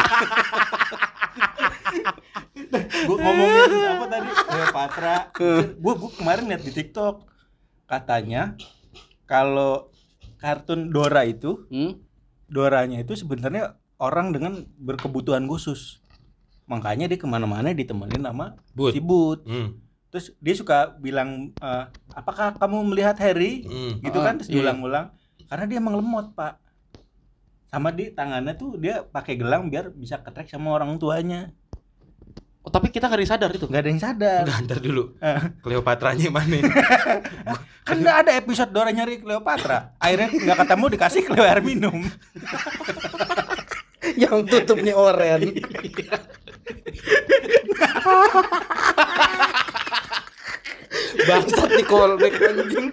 gue 3.08 3.16
ngomongin 3.16 3.72
apa 3.88 4.06
tadi 4.12 4.28
Cleopatra 4.28 5.16
gue 5.72 5.94
gue 5.96 6.12
kemarin 6.20 6.52
lihat 6.52 6.64
di 6.68 6.72
TikTok 6.76 7.24
katanya 7.88 8.60
kalau 9.24 9.88
kartun 10.36 10.92
Dora 10.92 11.24
itu 11.24 11.64
Hmm? 11.72 12.04
Doranya 12.48 13.04
itu 13.04 13.16
sebenarnya 13.16 13.76
orang 14.00 14.36
dengan 14.36 14.68
berkebutuhan 14.80 15.48
khusus 15.48 16.00
makanya 16.68 17.08
dia 17.08 17.16
ke 17.16 17.24
mana-mana 17.24 17.72
ditemenin 17.72 18.22
sama 18.22 18.54
But. 18.72 18.92
si 18.92 19.00
But 19.00 19.44
Hmm. 19.44 19.80
terus 20.08 20.32
dia 20.38 20.52
suka 20.52 20.94
bilang 20.94 21.54
eh, 21.54 21.84
apakah 22.12 22.54
kamu 22.54 22.86
melihat 22.86 23.16
Harry 23.18 23.64
Hmm. 23.64 24.00
gitu 24.00 24.18
kan 24.18 24.36
terus 24.36 24.48
iya. 24.48 24.60
diulang-ulang 24.60 25.12
karena 25.46 25.64
dia 25.66 25.78
emang 25.78 25.96
lemot 25.96 26.32
pak 26.32 26.58
sama 27.68 27.90
di 27.90 28.10
tangannya 28.10 28.54
tuh 28.54 28.76
dia 28.76 29.02
pakai 29.02 29.36
gelang 29.36 29.68
biar 29.68 29.90
bisa 29.90 30.18
ketrek 30.18 30.48
sama 30.48 30.72
orang 30.72 30.98
tuanya 30.98 31.52
Oh, 32.60 32.70
tapi 32.70 32.90
kita 32.90 33.08
nggak 33.08 33.22
disadar 33.24 33.48
itu. 33.48 33.64
nggak 33.64 33.80
ada 33.80 33.88
yang 33.88 34.02
sadar 34.02 34.44
Enggak, 34.44 34.60
ntar 34.68 34.80
dulu. 34.84 35.16
Eh. 35.24 35.40
Cleopatranya 35.64 36.28
mana? 36.28 36.60
kan 37.88 37.96
nggak 37.96 38.18
ada 38.28 38.32
episode 38.36 38.70
Dora 38.70 38.92
nyari 38.92 39.18
Cleopatra 39.18 39.96
akhirnya 39.96 40.28
nggak 40.36 40.58
ketemu 40.68 40.86
dikasih 40.92 41.22
Cleo 41.24 41.44
air 41.48 41.64
minum 41.64 42.04
Yang 44.18 44.48
tutupnya 44.50 44.94
oren. 44.96 45.42
Bangsat 51.28 51.70
di 51.76 51.84
callback 51.84 52.36
anjing. 52.40 52.88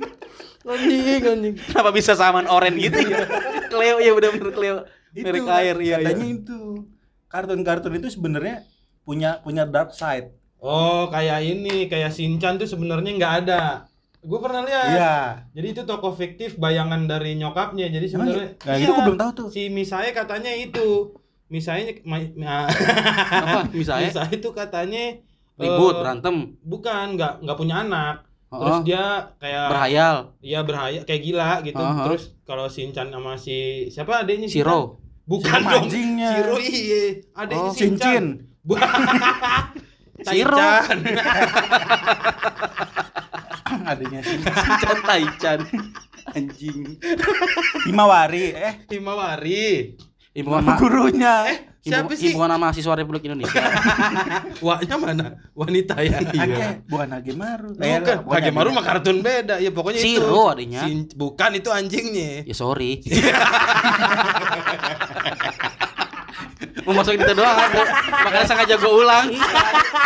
Anjing 0.64 1.22
anjing. 1.24 1.54
Kenapa 1.70 1.90
bisa 1.94 2.12
samaan 2.18 2.48
oren 2.48 2.74
gitu 2.78 2.98
ya? 2.98 3.24
Cleo 3.72 4.00
ya 4.00 4.12
benar-benar 4.16 4.52
Cleo. 4.54 4.76
Merek 5.14 5.46
air 5.46 5.76
iya 5.78 6.02
iya. 6.02 6.10
katanya 6.10 6.26
itu 6.26 6.90
kartun-kartun 7.30 7.94
itu 8.02 8.10
sebenarnya 8.10 8.66
punya 9.06 9.38
punya 9.46 9.62
dark 9.62 9.94
side 9.94 10.34
Oh, 10.64 11.12
kayak 11.12 11.44
ini, 11.44 11.92
kayak 11.92 12.08
Shinchan 12.08 12.56
tuh 12.56 12.64
sebenarnya 12.64 13.12
nggak 13.20 13.34
ada. 13.44 13.84
Gue 14.24 14.40
pernah 14.40 14.64
lihat. 14.64 14.88
Iya. 14.96 15.16
Jadi 15.52 15.66
itu 15.76 15.82
tokoh 15.84 16.16
fiktif 16.16 16.56
bayangan 16.56 17.04
dari 17.04 17.36
nyokapnya. 17.36 17.92
Jadi 17.92 18.06
sebenarnya 18.08 18.56
iya? 18.56 18.64
Nah, 18.64 18.76
itu 18.80 18.92
gua 18.96 19.04
belum 19.04 19.20
tahu 19.20 19.30
tuh. 19.36 19.48
Si 19.52 19.68
Misae 19.68 20.16
katanya 20.16 20.48
itu. 20.56 21.12
Misae 21.48 22.00
ma- 22.02 22.32
ma- 22.34 22.66
Apa? 22.66 23.60
Misalnya 23.78 24.10
Misae 24.10 24.32
itu 24.32 24.50
katanya 24.50 25.04
ribut, 25.54 25.94
eh, 25.94 26.00
berantem, 26.02 26.34
bukan 26.60 27.14
nggak 27.14 27.44
nggak 27.44 27.56
punya 27.56 27.84
anak. 27.84 28.16
Terus 28.54 28.70
oh, 28.70 28.82
dia 28.86 29.04
kayak 29.42 29.66
berhayal, 29.66 30.16
Iya 30.38 30.60
berhaya 30.62 31.00
kayak 31.02 31.22
gila 31.22 31.50
gitu. 31.62 31.82
Aha. 31.82 32.06
Terus 32.06 32.22
kalau 32.46 32.66
Shinchan 32.70 33.10
sama 33.10 33.34
si 33.34 33.90
siapa 33.90 34.22
adanya? 34.22 34.46
Shiro. 34.46 35.02
Bukan 35.26 35.58
Shiro 35.58 35.70
dong. 35.74 35.84
anjingnya. 35.90 36.30
Shiro 36.38 36.56
iya. 36.60 37.02
Adanya 37.34 37.66
Oh. 37.66 37.74
Bu- 38.66 38.78
Shiro. 40.30 40.54
Taichan. 40.54 40.98
Adanya 43.84 44.20
sih. 44.22 44.38
Chan 44.80 44.98
Taichan. 45.02 45.60
Anjing. 46.32 46.96
Himawari. 47.84 48.54
Eh, 48.54 48.74
Himawari. 48.88 49.98
Himpunan 50.34 50.60
nama 50.60 50.74
ma- 50.74 50.80
gurunya. 50.82 51.34
Eh, 51.46 51.58
siapa 51.80 52.10
sih? 52.12 52.34
Himpunan 52.34 52.58
mahasiswa 52.58 52.90
Republik 52.92 53.22
Indonesia. 53.22 53.54
Wahnya 54.66 54.96
mana? 54.98 55.26
Wanita 55.54 55.94
ya. 56.02 56.18
Ake, 56.18 56.82
bukan 56.84 57.08
Hagemaru. 57.08 57.68
Bukan, 57.78 58.18
Hagemaru 58.34 58.68
mah 58.74 58.82
kartun 58.82 59.22
beda. 59.22 59.62
Ya 59.62 59.70
pokoknya 59.70 60.02
itu. 60.02 60.18
Shiro 60.18 60.50
adanya. 60.50 60.82
Shin- 60.82 61.06
bukan 61.14 61.50
itu 61.54 61.70
anjingnya. 61.70 62.42
Ya 62.42 62.54
sorry. 62.54 62.98
Mau 66.82 66.92
masukin 66.92 67.20
itu 67.20 67.32
doang 67.32 67.54
aku. 67.54 67.80
Makanya 68.10 68.46
sengaja 68.46 68.74
gue 68.74 68.92
ulang. 68.94 69.24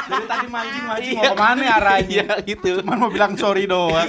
Dari 0.05 0.25
tadi 0.25 0.47
mancing-mancing 0.47 1.15
mau 1.15 1.25
ke 1.25 1.33
mana 1.35 1.65
arahnya? 1.75 2.07
Iya 2.09 2.27
gitu. 2.43 2.69
Cuman 2.81 2.97
mau 2.99 3.11
bilang 3.11 3.35
sorry 3.35 3.65
doang. 3.65 4.09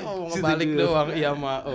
Oh, 0.00 0.30
ngebalik 0.30 0.70
doang 0.72 1.08
iya 1.12 1.34
mah. 1.34 1.66
Oh. 1.66 1.74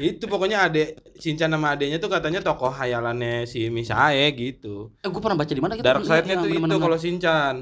itu 0.00 0.24
pokoknya 0.24 0.64
adek 0.64 0.96
Shinchan 1.14 1.48
sama 1.48 1.76
adeknya 1.76 1.96
tuh 1.96 2.08
katanya 2.08 2.40
tokoh 2.40 2.68
hayalannya 2.68 3.44
si 3.44 3.68
Misae 3.68 4.32
gitu. 4.32 4.96
Eh 4.98 5.08
gue 5.08 5.20
pernah 5.20 5.36
baca 5.36 5.48
di 5.48 5.60
mana 5.60 5.76
gitu. 5.76 5.84
Dark 5.84 6.02
side-nya 6.02 6.36
Iya, 6.36 6.42
tuh 6.42 6.50
itu 6.50 6.76
kalau 6.78 6.96
Shinchan. 6.96 7.54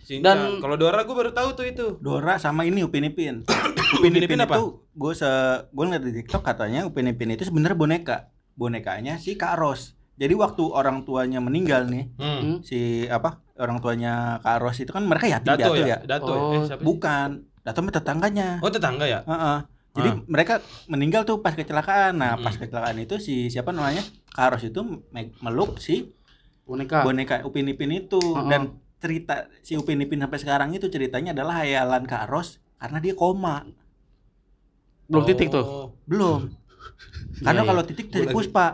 Shinchan. 0.00 0.24
Dan- 0.24 0.58
kalau 0.58 0.74
Dora 0.74 1.04
gue 1.04 1.12
baru 1.12 1.30
tahu 1.30 1.52
tuh 1.52 1.64
itu. 1.64 1.86
Dora 2.00 2.40
sama 2.40 2.64
ini 2.64 2.80
Upin 2.80 3.04
Ipin. 3.04 3.44
Upin 4.00 4.16
Ipin 4.16 4.40
apa? 4.40 4.56
itu 4.56 4.80
gue 4.90 5.12
se 5.12 5.28
gue 5.68 5.84
ngeliat 5.84 6.02
di 6.02 6.12
TikTok 6.16 6.42
katanya 6.42 6.88
Upin 6.88 7.06
Ipin 7.06 7.30
itu 7.30 7.44
sebenarnya 7.44 7.76
boneka. 7.76 8.16
Bonekanya 8.56 9.16
si 9.16 9.36
Kak 9.36 9.56
Ros. 9.56 9.99
Jadi 10.20 10.36
waktu 10.36 10.62
orang 10.68 11.08
tuanya 11.08 11.40
meninggal 11.40 11.88
nih, 11.88 12.12
Hmm. 12.20 12.38
Hmm. 12.44 12.56
si 12.60 13.08
apa 13.08 13.40
orang 13.56 13.80
tuanya 13.80 14.36
Kak 14.44 14.60
Ros 14.60 14.76
itu 14.76 14.92
kan 14.92 15.00
mereka 15.08 15.24
yatim 15.24 15.56
Dato 15.56 15.72
piatu 15.72 15.80
ya? 15.80 15.86
ya. 15.88 15.98
Dato 16.04 16.28
Oh, 16.28 16.52
eh, 16.52 16.68
siapa? 16.68 16.82
Bukan, 16.84 17.28
Dato 17.64 17.80
tetangganya. 17.80 18.60
Oh 18.60 18.68
tetangga 18.68 19.08
ya? 19.08 19.24
Heeh. 19.24 19.58
Jadi 19.90 20.10
Ah. 20.12 20.16
mereka 20.28 20.54
meninggal 20.86 21.24
tuh 21.24 21.40
pas 21.40 21.56
kecelakaan. 21.56 22.14
Nah, 22.14 22.36
pas 22.38 22.52
Mm-mm. 22.52 22.62
kecelakaan 22.62 23.00
itu 23.00 23.16
si 23.16 23.48
siapa 23.48 23.72
namanya? 23.72 24.04
Kak 24.30 24.54
Ros 24.54 24.62
itu 24.62 24.80
me- 24.84 25.32
meluk 25.40 25.80
si 25.80 26.12
Boneka. 26.68 27.02
boneka 27.02 27.40
Upin 27.42 27.66
Ipin 27.66 27.90
itu 27.90 28.20
Heeh. 28.20 28.46
dan 28.46 28.62
cerita 29.00 29.48
si 29.64 29.74
Upin 29.74 29.98
Ipin 29.98 30.20
sampai 30.20 30.36
sekarang 30.38 30.70
itu 30.70 30.86
ceritanya 30.86 31.32
adalah 31.32 31.64
hayalan 31.64 32.04
Kak 32.04 32.28
Ros 32.28 32.60
karena 32.76 33.00
dia 33.00 33.16
koma. 33.16 33.64
Belum 35.10 35.24
titik 35.24 35.48
tuh. 35.48 35.64
Oh. 35.64 35.86
Belum. 36.06 36.59
Karena 37.40 37.62
Iya, 37.62 37.68
kalau 37.68 37.82
iya. 37.82 37.88
titik 37.88 38.06
titik 38.08 38.26
lagi- 38.26 38.36
Puspa. 38.36 38.66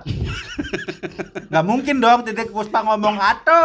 Nggak 1.51 1.65
mungkin 1.65 1.97
dong 1.99 2.21
titik 2.23 2.51
Puspa 2.51 2.79
ngomong 2.83 3.17
ato. 3.17 3.61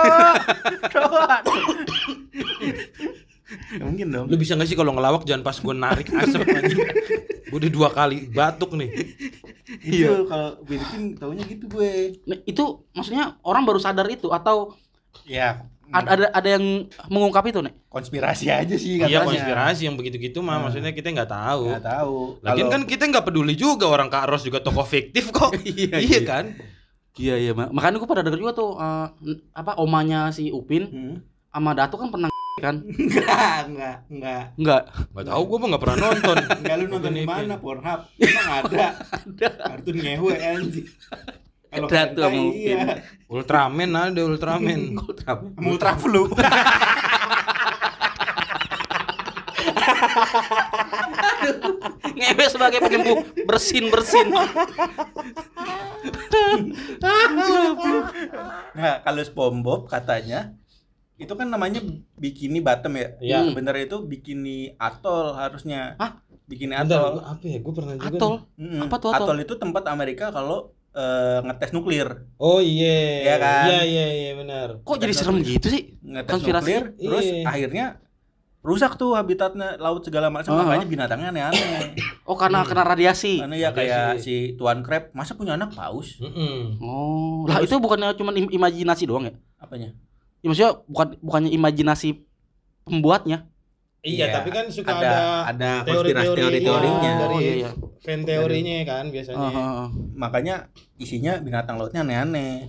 Nggak 3.72 3.88
mungkin 3.88 4.08
dong. 4.10 4.26
Lu 4.28 4.36
bisa 4.36 4.56
gak 4.56 4.66
sih 4.66 4.76
kalau 4.76 4.94
ngelawak 4.94 5.24
jangan 5.24 5.44
pas 5.44 5.58
gue 5.58 5.74
narik 5.74 6.08
asap 6.14 6.42
anjing. 6.48 6.80
Gue 7.50 7.58
udah 7.58 7.72
dua 7.72 7.89
kali 7.92 8.30
batuk 8.30 8.76
nih. 8.76 8.89
Itu 9.82 10.24
kalau 10.26 10.60
Ipin 10.64 11.16
taunya 11.16 11.44
gitu 11.44 11.66
gue. 11.68 12.16
Nah, 12.24 12.38
itu 12.46 12.64
maksudnya 12.92 13.36
orang 13.42 13.64
baru 13.64 13.80
sadar 13.80 14.08
itu 14.08 14.30
atau 14.30 14.76
Ya, 15.28 15.68
ada 15.92 16.08
ada, 16.10 16.26
ada 16.32 16.50
yang 16.50 16.66
mengungkap 17.06 17.44
itu 17.46 17.60
nih? 17.60 17.74
konspirasi 17.86 18.46
aja 18.48 18.72
sih 18.74 18.98
Iya 18.98 19.08
katanya. 19.12 19.28
konspirasi 19.28 19.82
yang 19.84 19.96
begitu-gitu 19.96 20.39
mah 20.39 20.56
Nah. 20.56 20.60
maksudnya 20.66 20.92
kita 20.92 21.08
nggak 21.10 21.28
tahu. 21.28 21.64
Nggak 21.70 21.86
tahu. 21.86 22.16
Lagian 22.39 22.58
Kalau- 22.64 22.74
kan 22.74 22.82
kita 22.86 23.04
nggak 23.06 23.26
peduli 23.26 23.54
juga 23.54 23.86
orang 23.86 24.08
Kak 24.08 24.26
Ros 24.26 24.42
juga 24.42 24.60
tokoh 24.60 24.84
fiktif 24.84 25.30
kok. 25.30 25.52
Iya, 25.62 25.98
iya 25.98 26.00
iya. 26.00 26.20
kan? 26.22 26.46
Iya 27.14 27.36
iya, 27.38 27.52
Mak. 27.52 27.70
makanya 27.70 27.98
gue 27.98 28.08
pada 28.08 28.24
denger 28.24 28.39
juga 28.39 28.54
tuh 28.54 28.72
eh, 28.74 29.08
apa 29.52 29.76
omanya 29.76 30.32
si 30.32 30.48
Upin 30.50 30.84
Hmm. 30.86 31.16
sama 31.48 31.72
Datu 31.72 31.96
kan 31.96 32.08
pernah 32.08 32.32
kan? 32.64 32.80
Enggak, 32.80 33.60
enggak, 33.66 33.96
enggak. 34.08 34.44
Enggak. 34.56 34.82
Gak 35.12 35.26
tahu 35.26 35.42
gue 35.44 35.58
mah 35.58 35.68
nggak 35.72 35.84
pernah 35.84 35.98
nonton. 36.02 36.36
Enggak 36.58 36.76
lu 36.78 36.86
nonton 36.88 37.12
di 37.12 37.24
mana? 37.24 37.54
Pornhub. 37.58 38.00
Emang 38.16 38.48
ada. 38.54 38.86
ada. 39.20 39.50
Kartun 39.68 39.96
ngewe 39.98 40.34
anjing. 40.38 40.88
Sama 41.72 41.88
Upin. 41.88 42.51
iya. 42.51 42.99
Ultraman 43.26 43.91
ada 43.95 44.22
Ultraman. 44.22 44.91
Sama 45.24 45.47
Ultra 45.63 45.95
Flu. 45.95 46.28
Ngewe 52.11 52.45
sebagai 52.47 52.80
penyembuh 52.82 53.17
bersin-bersin. 53.47 54.28
Nah, 58.74 58.93
kalau 59.01 59.22
SpongeBob 59.24 59.88
katanya 59.88 60.55
itu 61.15 61.32
kan 61.32 61.47
namanya 61.47 61.80
bikini 62.17 62.59
bottom 62.59 62.97
ya. 62.97 63.07
Iya. 63.22 63.38
Sebenarnya 63.47 63.84
itu 63.88 63.97
bikini 64.01 64.74
atol 64.76 65.38
harusnya. 65.38 65.95
Hah? 65.97 66.17
Bikini 66.49 66.74
Bentar, 66.74 66.99
atol. 66.99 67.11
gua- 67.15 67.26
apa 67.32 67.43
ya? 67.45 67.57
Gue 67.61 67.74
pernah 67.74 67.93
juga. 67.95 68.09
Atol. 68.11 68.34
nih. 68.57 68.82
Apa 68.82 68.95
tuh 68.97 69.09
atol? 69.13 69.24
Atol 69.24 69.38
itu 69.39 69.53
tempat 69.55 69.84
Amerika 69.88 70.26
kalau 70.34 70.74
eh, 70.92 71.39
ngetes 71.42 71.72
nuklir. 71.72 72.08
Oh 72.36 72.60
iya. 72.60 73.24
Iya 73.24 73.36
kan? 73.38 73.64
Iya 73.68 73.82
iya 73.84 74.06
iya 74.12 74.32
benar. 74.36 74.68
Kok 74.82 74.98
jadi 74.98 75.14
serem 75.14 75.39
gitu 75.39 75.68
sih? 75.68 75.96
Ngetes 76.00 76.32
Konspirasi? 76.32 76.64
nuklir 76.64 76.84
terus 76.96 77.26
Iya. 77.26 77.44
akhirnya 77.46 77.86
rusak 78.62 78.94
tuh 78.94 79.18
habitatnya 79.18 79.74
laut 79.76 80.06
segala 80.06 80.30
macam 80.30 80.54
Ah. 80.54 80.62
makanya 80.62 80.86
binatangnya 80.86 81.30
aneh-aneh. 81.32 81.98
Oh 82.30 82.38
karena 82.38 82.64
kena 82.64 82.86
radiasi. 82.86 83.42
Karena 83.42 83.58
ya 83.58 83.70
Radiasi. 83.70 83.76
kayak 83.76 84.08
si 84.22 84.36
Tuan 84.56 84.80
Crab 84.82 85.12
masa 85.12 85.34
punya 85.34 85.58
anak 85.58 85.74
paus? 85.74 86.16
Mm-mm. 86.22 86.80
Oh, 86.80 87.44
lah 87.44 87.60
itu 87.60 87.76
bukannya 87.76 88.14
cuma 88.16 88.32
im- 88.32 88.48
imajinasi 88.48 89.04
doang 89.04 89.28
ya? 89.28 89.34
Apanya? 89.60 89.92
Ya 90.39 90.48
maksudnya 90.48 90.80
bukan 90.88 91.18
bukannya 91.20 91.52
imajinasi 91.52 92.24
pembuatnya. 92.82 93.51
Iya, 94.02 94.26
Iya, 94.26 94.26
tapi 94.34 94.49
kan 94.49 94.66
suka 94.74 94.97
ada 94.97 95.10
ada, 95.45 95.45
ada 95.45 95.70
teori-teori 95.86 96.41
konspirasi-teorinya. 96.41 97.12
dari 97.22 97.36
Oh, 97.38 97.39
iya, 97.39 97.54
iya. 97.54 97.72
fan 98.02 98.22
teorinya 98.26 98.76
kan 98.82 99.06
biasanya. 99.14 99.38
Ah, 99.45 99.54
ah. 99.54 99.88
Makanya 100.18 100.56
isinya 100.97 101.38
binatang 101.38 101.78
lautnya 101.78 102.02
aneh-aneh. 102.02 102.66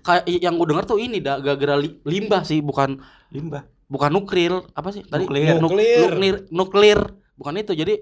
Kayak 0.00 0.24
yang 0.32 0.56
gue 0.56 0.66
denger 0.72 0.84
tuh 0.88 0.98
ini 0.98 1.20
dah 1.20 1.36
gara-gara 1.44 1.76
li- 1.76 2.00
limbah 2.08 2.42
sih, 2.42 2.64
bukan 2.64 2.98
Limbah. 3.28 3.68
bukan 3.86 4.10
nuklir, 4.16 4.52
apa 4.72 4.88
sih 4.90 5.04
tadi? 5.04 5.28
Nuklir. 5.28 5.60
Nuk- 5.60 5.62
Nuklir. 5.68 5.98
nuklir, 6.08 6.36
nuklir. 6.48 7.00
Bukan 7.36 7.54
itu. 7.60 7.72
Jadi 7.76 7.94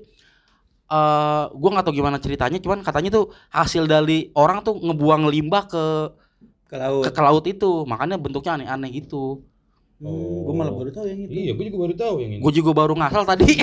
eh 0.91 1.45
gua 1.55 1.69
nggak 1.75 1.85
tahu 1.87 1.95
gimana 1.95 2.19
ceritanya, 2.19 2.59
cuman 2.59 2.83
katanya 2.83 3.11
tuh 3.15 3.25
hasil 3.51 3.87
dari 3.87 4.31
orang 4.35 4.63
tuh 4.63 4.75
ngebuang 4.79 5.27
limbah 5.27 5.67
ke 5.67 5.85
Ke 6.71 6.77
laut. 6.79 7.03
ke, 7.03 7.11
ke 7.11 7.23
laut 7.23 7.45
itu, 7.47 7.83
makanya 7.83 8.15
bentuknya 8.19 8.59
aneh-aneh 8.59 8.91
gitu. 8.95 9.43
Hmm, 10.01 10.49
gue 10.49 10.55
malah 10.57 10.73
baru 10.73 10.89
tahu 10.89 11.05
yang 11.13 11.29
itu. 11.29 11.31
Iya, 11.31 11.53
gue 11.53 11.65
juga 11.69 11.79
baru 11.85 11.93
tahu 11.93 12.15
yang 12.25 12.33
ini. 12.33 12.41
Gue 12.41 12.53
juga 12.57 12.73
baru 12.73 12.97
ngasal 12.97 13.29
tadi. 13.29 13.53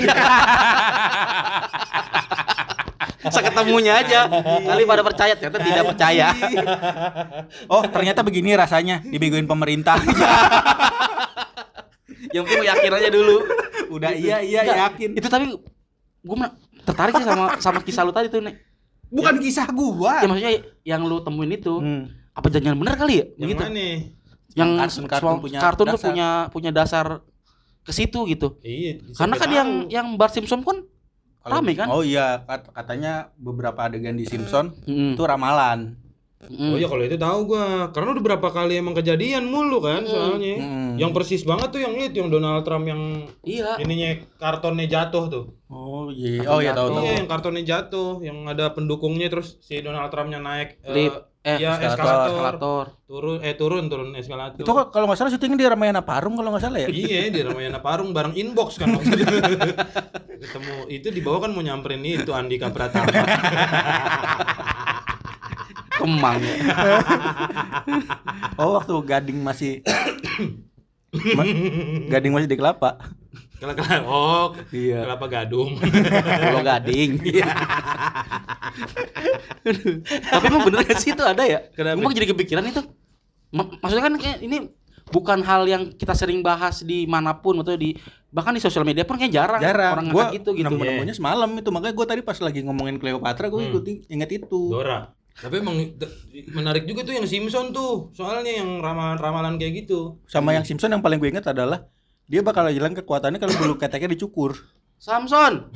Seketemunya 3.28 3.98
aja. 3.98 4.30
Kali 4.62 4.86
pada 4.86 5.02
percaya, 5.02 5.34
ternyata 5.34 5.58
tidak 5.58 5.84
percaya. 5.94 6.26
Oh, 7.72 7.82
ternyata 7.84 8.22
begini 8.22 8.54
rasanya 8.54 9.02
dibegoin 9.02 9.50
pemerintah. 9.50 9.98
Yang 12.34 12.44
penting 12.44 12.66
yakin 12.68 12.92
aja 12.92 13.08
dulu. 13.08 13.36
Udah 13.88 14.12
iya 14.12 14.44
iya 14.44 14.60
Enggak, 14.62 14.78
yakin. 14.84 15.10
Itu 15.16 15.28
tapi 15.32 15.44
gue 16.22 16.36
tertarik 16.84 17.16
sih 17.16 17.24
sama 17.26 17.44
sama 17.58 17.80
kisah 17.80 18.04
lu 18.04 18.12
tadi 18.12 18.28
tuh 18.28 18.44
nih. 18.44 18.52
Bukan 19.08 19.40
kisah 19.40 19.64
gua. 19.72 20.20
Ya 20.20 20.28
maksudnya 20.28 20.52
yang 20.84 21.08
lu 21.08 21.24
temuin 21.24 21.56
itu 21.56 21.80
Hmm. 21.80 22.12
apa 22.36 22.52
jangan 22.52 22.76
bener 22.76 22.94
kali 23.00 23.14
ya? 23.18 23.24
Yang 23.40 23.48
Begitu. 23.48 23.62
mana? 23.64 23.80
Yang 24.52 24.70
Kartun- 24.74 25.06
kartun 25.06 25.20
semua- 25.28 25.42
punya 25.42 25.58
kartun 25.60 25.86
tuh 25.88 26.00
punya 26.00 26.28
punya 26.48 26.70
dasar 26.70 27.06
ke 27.80 27.92
situ 27.92 28.24
gitu. 28.26 28.56
Iya. 28.60 29.00
Karena 29.12 29.34
kan 29.34 29.50
yang 29.50 29.68
tahu. 29.82 29.90
yang 29.90 30.06
Bart 30.14 30.32
Simpson 30.32 30.60
kan 30.60 30.84
Kalau- 31.38 31.54
Rame 31.54 31.72
kan? 31.72 31.88
Oh 31.88 32.02
iya, 32.02 32.42
kat- 32.42 32.68
katanya 32.70 33.12
beberapa 33.34 33.80
adegan 33.80 34.12
di 34.12 34.24
Simpson 34.24 34.74
Mm-mm. 34.84 35.16
itu 35.16 35.22
ramalan. 35.22 35.96
Mm-mm. 36.38 36.70
Oh 36.70 36.76
iya 36.76 36.86
kalau 36.86 37.02
itu 37.02 37.16
tahu 37.16 37.38
gua. 37.46 37.88
Karena 37.90 38.12
udah 38.12 38.24
berapa 38.24 38.48
kali 38.48 38.76
emang 38.76 38.92
kejadian 38.92 39.42
mulu 39.44 39.80
kan 39.80 40.04
soalnya. 40.04 40.54
Hmm. 40.56 40.94
Yang 40.94 41.10
persis 41.12 41.42
banget 41.42 41.72
tuh 41.72 41.80
yang 41.80 41.94
itu 41.94 42.14
yang 42.16 42.28
Donald 42.28 42.62
Trump 42.62 42.84
yang 42.84 43.26
Iya. 43.42 43.74
ininya 43.78 44.10
kartonnya 44.36 44.86
jatuh 44.86 45.24
tuh. 45.26 45.44
Oh 45.66 46.08
iya. 46.08 46.46
Oh 46.46 46.60
iya 46.60 46.70
tahu 46.72 46.92
tahu. 46.92 47.02
Iya, 47.02 47.12
yang 47.16 47.26
kartonnya 47.26 47.64
jatuh, 47.64 48.20
yang 48.20 48.38
ada 48.44 48.70
pendukungnya 48.70 49.26
terus 49.26 49.58
si 49.58 49.78
Donald 49.78 50.08
Trumpnya 50.08 50.38
naik 50.38 50.78
Lip, 50.84 51.14
Eh, 51.48 51.56
Iya, 51.58 51.80
eskalator. 51.80 51.88
eskalator. 51.88 52.28
eskalator. 52.28 52.84
Turun 53.04 53.36
eh 53.40 53.54
turun 53.54 53.84
turun 53.86 54.08
eskalator. 54.12 54.60
Itu 54.60 54.68
kalau 54.68 55.06
nggak 55.06 55.16
salah 55.16 55.30
syutingnya 55.30 55.56
di 55.56 55.66
Ramayana 55.66 56.02
Parung 56.02 56.34
kalau 56.34 56.50
nggak 56.50 56.60
salah 56.60 56.78
ya. 56.78 56.88
Iya 56.88 57.30
di 57.30 57.40
Ramayana 57.40 57.80
Parung 57.80 58.12
bareng 58.12 58.34
inbox 58.34 58.76
kan 58.76 58.92
waktu 58.92 59.16
itu. 59.24 59.36
Ketemu 60.38 60.74
itu 60.88 61.08
di 61.08 61.20
bawah 61.20 61.40
kan 61.40 61.50
mau 61.50 61.60
nyamperin 61.60 62.04
itu 62.04 62.30
Andika 62.30 62.68
Pratama. 62.68 63.08
Kemang 65.90 66.38
ya. 66.38 66.54
Oh 68.54 68.76
waktu 68.76 68.92
Gading 69.02 69.40
masih 69.40 69.80
Ma- 71.34 71.48
Gading 72.08 72.30
masih 72.30 72.46
di 72.46 72.54
kelapa. 72.54 73.00
Kelapa 73.58 73.82
kelapa 73.82 74.06
oh 74.06 74.46
Iya. 74.70 74.98
kelapa 75.02 75.26
gadung. 75.26 75.70
Pulau 75.76 76.62
Gading. 76.62 77.10
Tapi 80.30 80.44
emang 80.46 80.62
bener 80.64 80.80
gak 80.84 80.98
sih 80.98 81.10
itu 81.10 81.22
ada 81.22 81.42
ya? 81.42 81.60
Kenapa? 81.72 81.98
Gue 81.98 82.14
jadi 82.14 82.28
kepikiran 82.28 82.64
itu. 82.64 82.82
Ma- 83.50 83.68
maksudnya 83.76 84.04
kan 84.04 84.14
kayak 84.14 84.38
ini 84.40 84.70
bukan 85.08 85.40
hal 85.40 85.64
yang 85.64 85.82
kita 85.90 86.12
sering 86.12 86.38
bahas 86.38 86.84
di 86.84 87.08
mana 87.08 87.32
pun 87.34 87.56
atau 87.58 87.74
di 87.74 87.96
bahkan 88.28 88.52
di 88.52 88.60
sosial 88.60 88.84
media 88.84 89.02
pun 89.02 89.16
kayak 89.16 89.32
jarang, 89.32 89.56
Jarang. 89.58 89.92
orang 89.96 90.06
Gua 90.06 90.28
ngangkat 90.28 90.36
gitu 90.36 90.50
gitu. 90.54 90.68
nemu 90.68 90.82
nemunya 90.84 91.14
semalam 91.16 91.48
itu 91.50 91.70
makanya 91.72 91.94
gue 91.96 92.06
tadi 92.06 92.20
pas 92.20 92.36
lagi 92.36 92.60
ngomongin 92.60 92.96
Cleopatra 92.96 93.48
gue 93.48 93.56
Hmm. 93.58 93.70
ikutin 93.72 93.96
inget 94.06 94.30
itu. 94.36 94.60
Dora. 94.68 95.08
Tapi 95.34 95.54
emang 95.56 95.76
menarik 96.50 96.84
juga 96.84 97.02
tuh 97.02 97.14
yang 97.14 97.24
Simpson 97.24 97.70
tuh. 97.70 98.10
Soalnya 98.12 98.52
yang 98.54 98.78
ramalan-ramalan 98.78 99.56
kayak 99.56 99.82
gitu. 99.82 100.18
Sama 100.26 100.52
yang 100.52 100.62
Simpson 100.62 100.90
yang 100.90 101.00
paling 101.00 101.16
gue 101.16 101.30
inget 101.30 101.46
adalah 101.46 101.88
dia 102.28 102.44
bakal 102.44 102.68
hilang 102.68 102.92
kekuatannya 102.92 103.40
kalau 103.40 103.56
bulu 103.56 103.74
keteknya 103.80 104.12
dicukur. 104.12 104.52
Samson. 105.00 105.72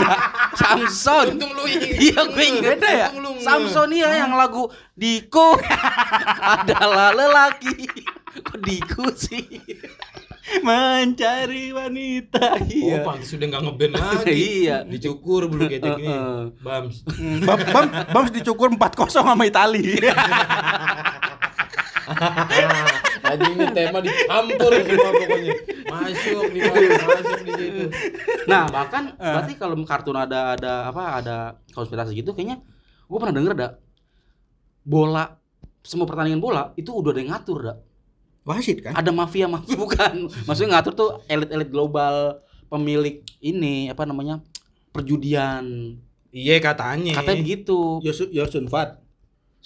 Samson. 0.60 1.34
Untung 1.34 1.50
lu 1.56 1.64
Iya 1.66 2.28
gue 2.28 2.44
inget 2.44 2.76
Beda 2.78 2.90
ya? 2.92 3.08
Samson 3.42 3.88
iya 3.90 4.22
yang 4.22 4.36
lagu 4.36 4.70
Diko 4.94 5.58
adalah 6.60 7.10
lelaki. 7.10 7.88
Kok 8.36 8.58
Diko 8.62 9.10
sih? 9.16 9.48
Mencari 10.62 11.74
wanita. 11.74 12.54
Oh, 12.62 12.98
pantas 13.02 13.34
udah 13.34 13.46
nggak 13.50 13.62
ngeband 13.66 13.92
lagi. 13.98 14.30
Iya. 14.62 14.86
Dicukur 14.86 15.50
bulu 15.50 15.66
ketek 15.66 15.96
ini. 15.98 16.06
Heeh. 16.06 16.54
Bams. 16.62 17.02
Hmm, 17.18 17.42
Bam, 17.42 17.58
Bam, 17.74 17.86
Bams 18.14 18.30
dicukur 18.30 18.70
4-0 18.70 19.10
sama 19.10 19.42
Itali. 19.42 19.98
Aja 23.26 23.44
ini 23.50 23.64
tema 23.74 23.98
dicampur 23.98 24.72
semua 24.86 25.10
pokoknya. 25.10 25.54
Masuk 25.90 26.44
di 26.54 26.60
masuk 26.62 27.40
di 27.42 27.52
situ. 27.58 27.84
Nah, 28.46 28.70
bahkan 28.70 29.14
berarti 29.18 29.52
kalau 29.58 29.74
kartun 29.82 30.16
ada 30.18 30.54
ada 30.54 30.72
apa 30.90 31.02
ada 31.18 31.36
konspirasi 31.74 32.14
gitu 32.14 32.32
kayaknya 32.32 32.62
gue 33.06 33.18
pernah 33.22 33.34
denger 33.38 33.52
ada 33.54 33.68
bola 34.82 35.38
semua 35.86 36.06
pertandingan 36.06 36.42
bola 36.42 36.74
itu 36.74 36.90
udah 36.90 37.10
ada 37.14 37.20
yang 37.22 37.30
ngatur 37.34 37.58
dah. 37.62 37.76
Wasit 38.46 38.78
kan? 38.82 38.94
Ada 38.94 39.10
mafia 39.10 39.50
mafia 39.50 39.74
bukan. 39.82 40.30
Maksudnya 40.46 40.78
ngatur 40.78 40.92
tuh 40.94 41.10
elit-elit 41.26 41.70
global 41.70 42.42
pemilik 42.70 43.22
ini 43.42 43.90
apa 43.90 44.06
namanya? 44.06 44.42
perjudian. 44.96 45.64
Iya 46.32 46.56
katanya. 46.58 47.20
Katanya 47.20 47.44
begitu. 47.44 48.00
Yosun 48.00 48.28
Yosun 48.32 48.64
Fat. 48.72 48.96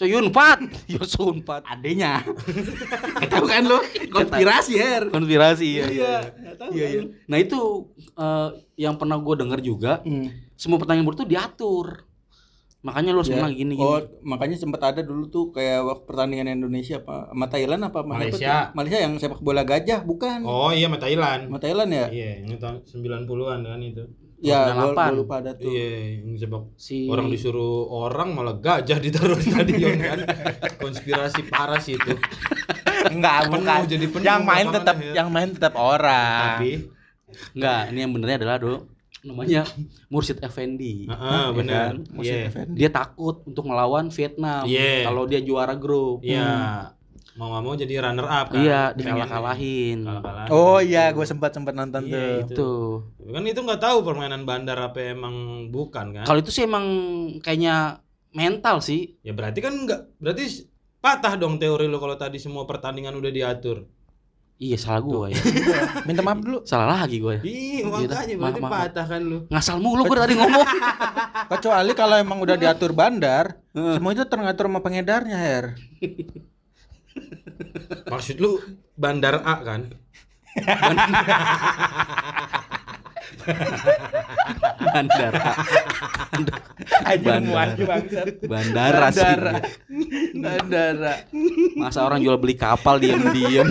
So 0.00 0.08
Yunfat, 0.08 0.64
Yosun 0.96 1.44
Fat. 1.44 1.60
Adenya. 1.62 2.24
Tahu 3.32 3.44
kan 3.44 3.68
lo? 3.68 3.84
Konspirasi 4.08 4.80
her. 4.80 5.12
Konspirasi 5.12 5.68
ya. 5.76 5.84
Iya, 5.86 6.14
nggak 6.32 6.56
tahu 6.56 6.70
Iya, 6.72 6.80
kan 6.80 6.94
iya. 6.96 7.00
Nah 7.28 7.36
itu 7.36 7.60
eh, 8.16 8.48
yang 8.80 8.96
pernah 8.96 9.20
gue 9.20 9.34
denger 9.36 9.60
juga 9.60 10.00
Hmm. 10.00 10.32
semua 10.56 10.80
pertandingan 10.80 11.04
bola 11.04 11.20
tuh 11.20 11.28
diatur. 11.28 12.08
Makanya 12.80 13.12
lo 13.12 13.20
harus 13.20 13.28
Ya. 13.28 13.44
gini 13.44 13.76
gini. 13.76 13.76
Oh, 13.76 14.00
makanya 14.24 14.56
sempat 14.56 14.80
ada 14.80 15.04
dulu 15.04 15.28
tuh 15.28 15.52
kayak 15.52 15.84
waktu 15.84 16.04
pertandingan 16.08 16.48
Indonesia 16.48 16.96
apa 16.96 17.28
sama 17.28 17.46
Thailand 17.46 17.82
apa 17.84 18.00
Malaysia. 18.00 18.72
tuh? 18.72 18.80
Malaysia 18.80 18.98
yang 19.04 19.12
sepak 19.20 19.44
bola 19.44 19.68
gajah 19.68 20.00
bukan? 20.00 20.48
Oh 20.48 20.72
iya 20.72 20.88
sama 20.88 20.96
Thailand. 20.96 21.52
Sama 21.52 21.60
Thailand 21.60 21.90
ya? 21.92 22.06
Iya, 22.08 22.30
yang 22.40 22.56
tahun 22.56 22.76
90-an 22.88 23.60
kan 23.68 23.80
itu. 23.84 24.04
Ya, 24.40 24.72
gua, 24.72 24.90
98. 24.90 24.96
gua 24.96 25.12
lupa 25.14 25.34
ada 25.38 25.52
tuh. 25.52 25.68
Iya, 25.68 25.88
yang 26.16 26.32
sepak 26.34 26.62
si 26.74 27.04
orang 27.06 27.28
disuruh 27.28 27.76
orang 27.86 28.28
malah 28.32 28.56
gajah 28.56 28.96
ditaruh 28.98 29.36
di 29.36 29.46
stadion 29.46 29.96
kan. 29.96 30.18
Konspirasi 30.76 31.40
parah 31.46 31.76
sih 31.76 31.94
itu. 31.94 32.16
Enggak, 33.06 33.46
Penuh, 33.46 33.60
bukan. 33.60 33.80
jadi 33.86 34.06
penuh 34.06 34.24
yang 34.24 34.42
main 34.42 34.66
tetap 34.66 34.96
ya. 34.96 35.12
yang 35.14 35.28
main 35.28 35.48
tetap 35.50 35.74
orang. 35.74 36.56
Tapi 36.56 36.72
Enggak, 37.52 37.80
ini 37.88 37.98
yang 38.00 38.12
benernya 38.12 38.36
adalah 38.38 38.56
do 38.56 38.72
namanya 39.20 39.62
Mursyid 40.08 40.40
Effendi. 40.40 41.04
Heeh, 41.04 41.44
Ya 41.44 41.52
benar. 41.52 41.76
kan? 41.92 41.94
Musuh 42.10 42.32
Iya. 42.34 42.48
Effendi. 42.48 42.76
Dia 42.76 42.88
takut 42.90 43.44
untuk 43.44 43.64
melawan 43.64 44.08
Vietnam 44.08 44.64
Iya. 44.64 45.04
kalau 45.04 45.22
dia 45.24 45.40
juara 45.40 45.76
grup. 45.76 46.24
Iya. 46.24 46.96
Mau 47.32 47.46
nggak 47.48 47.62
mau 47.62 47.74
jadi 47.74 47.94
runner 48.00 48.26
up 48.26 48.46
kan. 48.50 48.58
Iya, 48.58 48.80
dikalah-kalahin. 48.92 50.02
Kalah-kalahin. 50.02 50.50
Oh 50.50 50.78
iya, 50.78 51.08
gue 51.08 51.22
sempat 51.22 51.50
sempat 51.50 51.72
nonton 51.72 52.02
Iya, 52.04 52.42
tuh. 52.44 52.50
itu. 52.50 52.72
Kan 53.28 53.42
itu 53.44 53.60
nggak 53.60 53.80
tahu 53.80 54.02
permainan 54.02 54.42
bandar 54.42 54.76
apa 54.76 54.98
emang 55.08 55.34
bukan 55.68 56.10
kan? 56.12 56.24
Kalau 56.24 56.38
itu 56.38 56.50
sih 56.50 56.66
emang 56.66 56.84
kayaknya 57.38 58.02
mental 58.30 58.78
sih. 58.78 59.14
Ya 59.20 59.30
berarti 59.30 59.58
kan 59.58 59.74
nggak 59.80 60.18
berarti 60.18 60.66
patah 60.98 61.34
dong 61.34 61.56
teori 61.56 61.86
lo 61.86 61.96
kalau 61.96 62.14
tadi 62.14 62.36
semua 62.36 62.66
pertandingan 62.66 63.14
udah 63.14 63.30
diatur. 63.30 63.86
Iya, 64.60 64.76
salah 64.76 65.00
gua 65.00 65.32
ya. 65.32 65.40
Minta 66.04 66.20
maaf 66.20 66.36
dulu. 66.38 66.60
salah 66.68 67.00
lagi 67.00 67.16
gua 67.16 67.40
ya. 67.40 67.42
Ih, 67.48 67.80
Iya 67.80 68.04
dah, 68.04 68.20
makanya 68.20 68.36
berarti 68.36 68.60
maaf. 68.60 68.72
patah 68.76 69.06
kan 69.08 69.20
lu. 69.24 69.38
Ngasal 69.48 69.80
mulu 69.80 70.04
gua 70.04 70.18
tadi 70.20 70.36
ngomong. 70.36 70.66
Kecuali 71.48 71.92
kalau 71.96 72.16
emang 72.20 72.38
udah 72.38 72.60
diatur 72.60 72.92
bandar, 72.92 73.56
semua 73.72 74.12
itu 74.12 74.20
teratur 74.28 74.68
sama 74.68 74.84
pengedarnya, 74.84 75.32
Her. 75.32 75.64
Maksud 78.10 78.36
lu 78.40 78.58
bandar 78.96 79.40
A 79.44 79.54
kan? 79.62 79.92
Bandara. 84.90 85.52
Bandar. 87.20 87.70
bangsat. 87.78 88.26
Bandara 88.44 89.06
sih. 89.12 89.22
Bandara. 89.22 89.52
Bandara. 90.34 91.14
Masa 91.78 92.04
orang 92.04 92.20
jual 92.24 92.36
beli 92.40 92.54
kapal 92.58 92.98
diem-diem. 92.98 93.68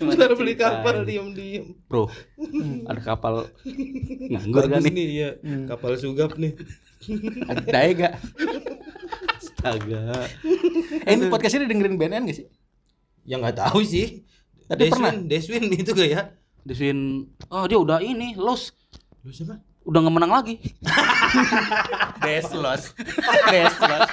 Bandar 0.00 0.32
beli 0.32 0.54
kapal 0.56 1.04
diem-diem. 1.04 1.76
Bro, 1.84 2.08
ada 2.88 3.00
kapal 3.04 3.52
nganggur 4.30 4.64
kan 4.70 4.80
nih? 4.80 4.92
nih 4.92 5.06
ya, 5.12 5.30
kapal 5.68 5.98
sugap 6.00 6.40
nih. 6.40 6.56
Ada 7.48 7.78
ya 7.80 7.92
gak? 7.96 8.12
Astaga. 9.60 10.24
Eh, 11.04 11.12
ini 11.12 11.28
podcast 11.28 11.60
ini 11.60 11.68
dengerin 11.68 12.00
BNN 12.00 12.24
gak 12.32 12.36
sih? 12.40 12.48
Ya 13.28 13.36
nggak 13.36 13.60
tahu 13.60 13.84
sih. 13.84 14.24
Tapi 14.64 14.88
Deswin, 14.88 14.96
pernah. 14.96 15.12
Deswin 15.28 15.64
itu 15.68 15.90
gak 15.92 16.08
ya? 16.08 16.22
Deswin, 16.64 17.28
oh 17.52 17.68
dia 17.68 17.76
udah 17.76 18.00
ini, 18.00 18.32
los. 18.40 18.72
Lu 19.20 19.28
siapa? 19.28 19.60
Udah 19.84 20.00
nggak 20.00 20.16
menang 20.16 20.32
lagi. 20.32 20.56
Deslos. 22.24 22.96
Deslos. 23.52 24.08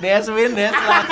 Deswin, 0.00 0.50
Deslos. 0.56 1.04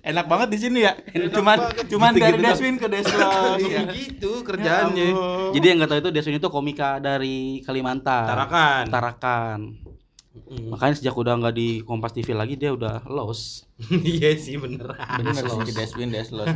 Enak 0.00 0.26
banget 0.32 0.48
di 0.48 0.58
sini 0.60 0.78
ya. 0.88 0.96
cuman 1.28 1.76
cuman 1.92 2.12
dari 2.16 2.40
Gitu-gitu 2.40 2.48
Deswin 2.48 2.76
ke 2.80 2.88
Deslos. 2.88 3.60
Ya, 3.68 3.68
ya. 3.68 3.82
begitu 3.84 4.30
kerjaannya. 4.48 5.08
Ya 5.12 5.12
Allah. 5.12 5.52
Jadi 5.52 5.64
yang 5.68 5.76
nggak 5.76 5.90
tahu 5.92 6.00
itu 6.00 6.10
Deswin 6.16 6.36
itu 6.40 6.48
komika 6.48 6.96
dari 7.04 7.60
Kalimantan. 7.68 8.24
Tarakan. 8.24 8.84
Tarakan. 8.88 9.60
Mm. 10.32 10.72
Makanya 10.72 10.96
sejak 10.96 11.12
udah 11.12 11.36
nggak 11.36 11.54
di 11.54 11.84
Kompas 11.84 12.16
TV 12.16 12.32
lagi 12.32 12.56
dia 12.56 12.72
udah 12.72 13.04
los. 13.04 13.68
Iya 14.16 14.32
sih 14.40 14.56
bener. 14.56 14.88
Bener 14.96 15.44
sih 15.44 15.74
Deswin, 15.76 16.08
Deslos. 16.08 16.48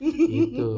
Gitu. 0.00 0.68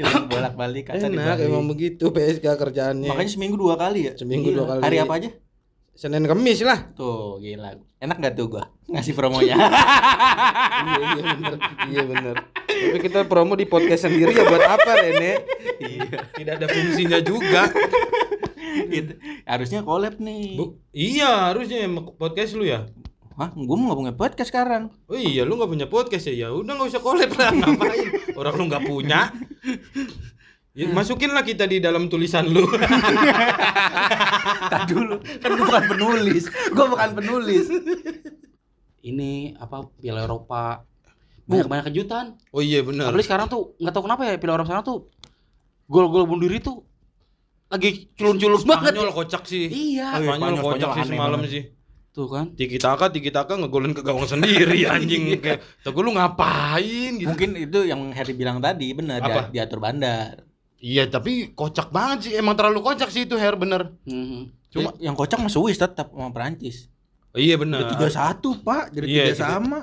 Cuma 0.00 0.24
bolak-balik 0.24 0.88
kata 0.88 1.12
Enak 1.12 1.12
dibalik. 1.12 1.44
emang 1.52 1.64
begitu 1.68 2.08
PSK 2.08 2.46
kerjaannya. 2.56 3.10
Makanya 3.12 3.30
seminggu 3.36 3.60
dua 3.60 3.76
kali 3.76 4.08
ya? 4.08 4.12
Seminggu 4.16 4.48
dua 4.48 4.64
kali. 4.64 4.80
Hari 4.80 4.96
apa 5.04 5.12
aja? 5.20 5.30
Senin 5.92 6.24
Kamis 6.24 6.64
lah. 6.64 6.88
Tuh, 6.96 7.36
gila. 7.36 7.76
Enak 8.00 8.16
gak 8.16 8.32
tuh 8.32 8.48
gua 8.48 8.64
ngasih 8.88 9.12
promonya? 9.12 9.56
iya 10.88 11.04
iya 11.04 11.22
bener. 11.36 11.54
Iya 11.92 12.02
bener. 12.08 12.36
Tapi 12.64 12.98
kita 13.04 13.28
promo 13.28 13.52
di 13.56 13.68
podcast 13.68 14.08
sendiri 14.08 14.32
ya 14.32 14.48
buat 14.48 14.64
apa 14.64 14.90
Rene? 15.00 15.32
Iya. 15.80 16.18
Tidak 16.32 16.54
ada 16.56 16.66
fungsinya 16.68 17.20
juga. 17.20 17.68
gitu. 18.94 19.12
Harusnya 19.44 19.80
collab 19.84 20.18
nih. 20.18 20.56
Bu, 20.56 20.78
iya 20.94 21.52
harusnya 21.52 21.88
podcast 22.16 22.56
lu 22.56 22.64
ya. 22.66 22.88
Hah, 23.32 23.48
gua 23.56 23.76
mau 23.80 23.88
nggak 23.88 24.00
punya 24.00 24.14
podcast 24.14 24.48
sekarang. 24.52 24.92
Oh 25.08 25.16
iya 25.16 25.48
lu 25.48 25.56
nggak 25.56 25.70
punya 25.72 25.86
podcast 25.88 26.28
ya? 26.28 26.46
Ya 26.46 26.48
udah 26.52 26.76
nggak 26.76 26.90
usah 26.92 27.02
collab 27.02 27.32
lah 27.32 27.48
ngapain? 27.58 28.08
Orang 28.36 28.54
lu 28.60 28.64
nggak 28.68 28.84
punya. 28.84 29.32
Ya, 30.72 30.88
masukinlah 30.88 31.44
kita 31.44 31.68
di 31.68 31.84
dalam 31.84 32.08
tulisan 32.08 32.48
lu. 32.48 32.64
Tak 34.72 34.88
dulu, 34.88 35.20
kan 35.20 35.50
gua 35.52 35.66
bukan 35.68 35.84
penulis. 35.96 36.44
Gua 36.72 36.86
bukan 36.88 37.10
penulis. 37.12 37.64
Ini 39.02 39.58
apa 39.58 39.84
Piala 40.00 40.24
Eropa 40.24 40.84
banyak 41.42 41.68
banyak 41.68 41.84
kejutan. 41.92 42.38
Oh 42.54 42.62
iya 42.62 42.80
benar. 42.86 43.10
Apalagi 43.10 43.26
sekarang 43.26 43.46
tuh 43.50 43.76
nggak 43.80 43.92
tahu 43.92 44.04
kenapa 44.06 44.22
ya 44.28 44.38
Piala 44.38 44.54
Eropa 44.60 44.68
sekarang 44.72 44.86
tuh 44.86 44.98
gol-gol 45.90 46.24
bunuh 46.24 46.48
diri 46.48 46.62
tuh 46.62 46.86
lagi 47.72 47.88
culun-culun 48.12 48.60
banget. 48.62 48.92
Spanyol 48.92 49.10
kocak 49.10 49.42
sih. 49.44 49.64
Iya. 49.66 50.08
Oh, 50.10 50.20
iya, 50.20 50.28
Spanyol 50.28 50.36
Spanyol, 50.52 50.60
kocak 50.62 50.76
Spanyol 50.84 50.92
sih 50.98 51.08
semalam 51.08 51.38
banget. 51.38 51.50
sih. 51.50 51.64
Tuh 52.12 52.28
kan. 52.28 52.46
Tiki 52.52 52.76
taka, 52.76 53.08
tiki 53.08 53.30
taka 53.30 53.56
ngegolin 53.56 53.90
ke 53.90 54.02
gawang 54.02 54.28
sendiri 54.28 54.84
anjing 54.92 55.40
kayak. 55.40 55.64
Tuh 55.80 55.96
lu 55.96 56.12
ngapain 56.12 57.12
gitu. 57.16 57.24
Mungkin 57.26 57.50
itu 57.56 57.78
yang 57.82 58.12
Harry 58.12 58.32
bilang 58.32 58.60
tadi 58.60 58.92
benar 58.92 59.18
Apa? 59.18 59.48
dia- 59.48 59.64
diatur 59.64 59.80
bandar. 59.80 60.44
Iya, 60.76 61.06
tapi 61.06 61.50
kocak 61.50 61.88
banget 61.88 62.18
sih. 62.22 62.32
Emang 62.34 62.52
terlalu 62.52 62.82
kocak 62.82 63.08
sih 63.08 63.24
itu 63.24 63.34
hair 63.34 63.54
bener. 63.54 63.96
Mhm. 64.04 64.52
Cuma- 64.68 64.92
Cuma 64.92 65.00
yang 65.00 65.14
kocak 65.14 65.38
mah 65.38 65.48
Swiss 65.48 65.76
tetap 65.76 66.10
sama 66.10 66.28
Perancis. 66.28 66.92
Oh, 67.30 67.40
iya 67.40 67.56
bener. 67.56 67.88
tiga 67.88 68.06
satu 68.06 68.58
pak, 68.58 68.92
jadi 68.92 69.06
Iya, 69.06 69.22
tiga 69.24 69.32
tiga- 69.32 69.48
sama. 69.48 69.78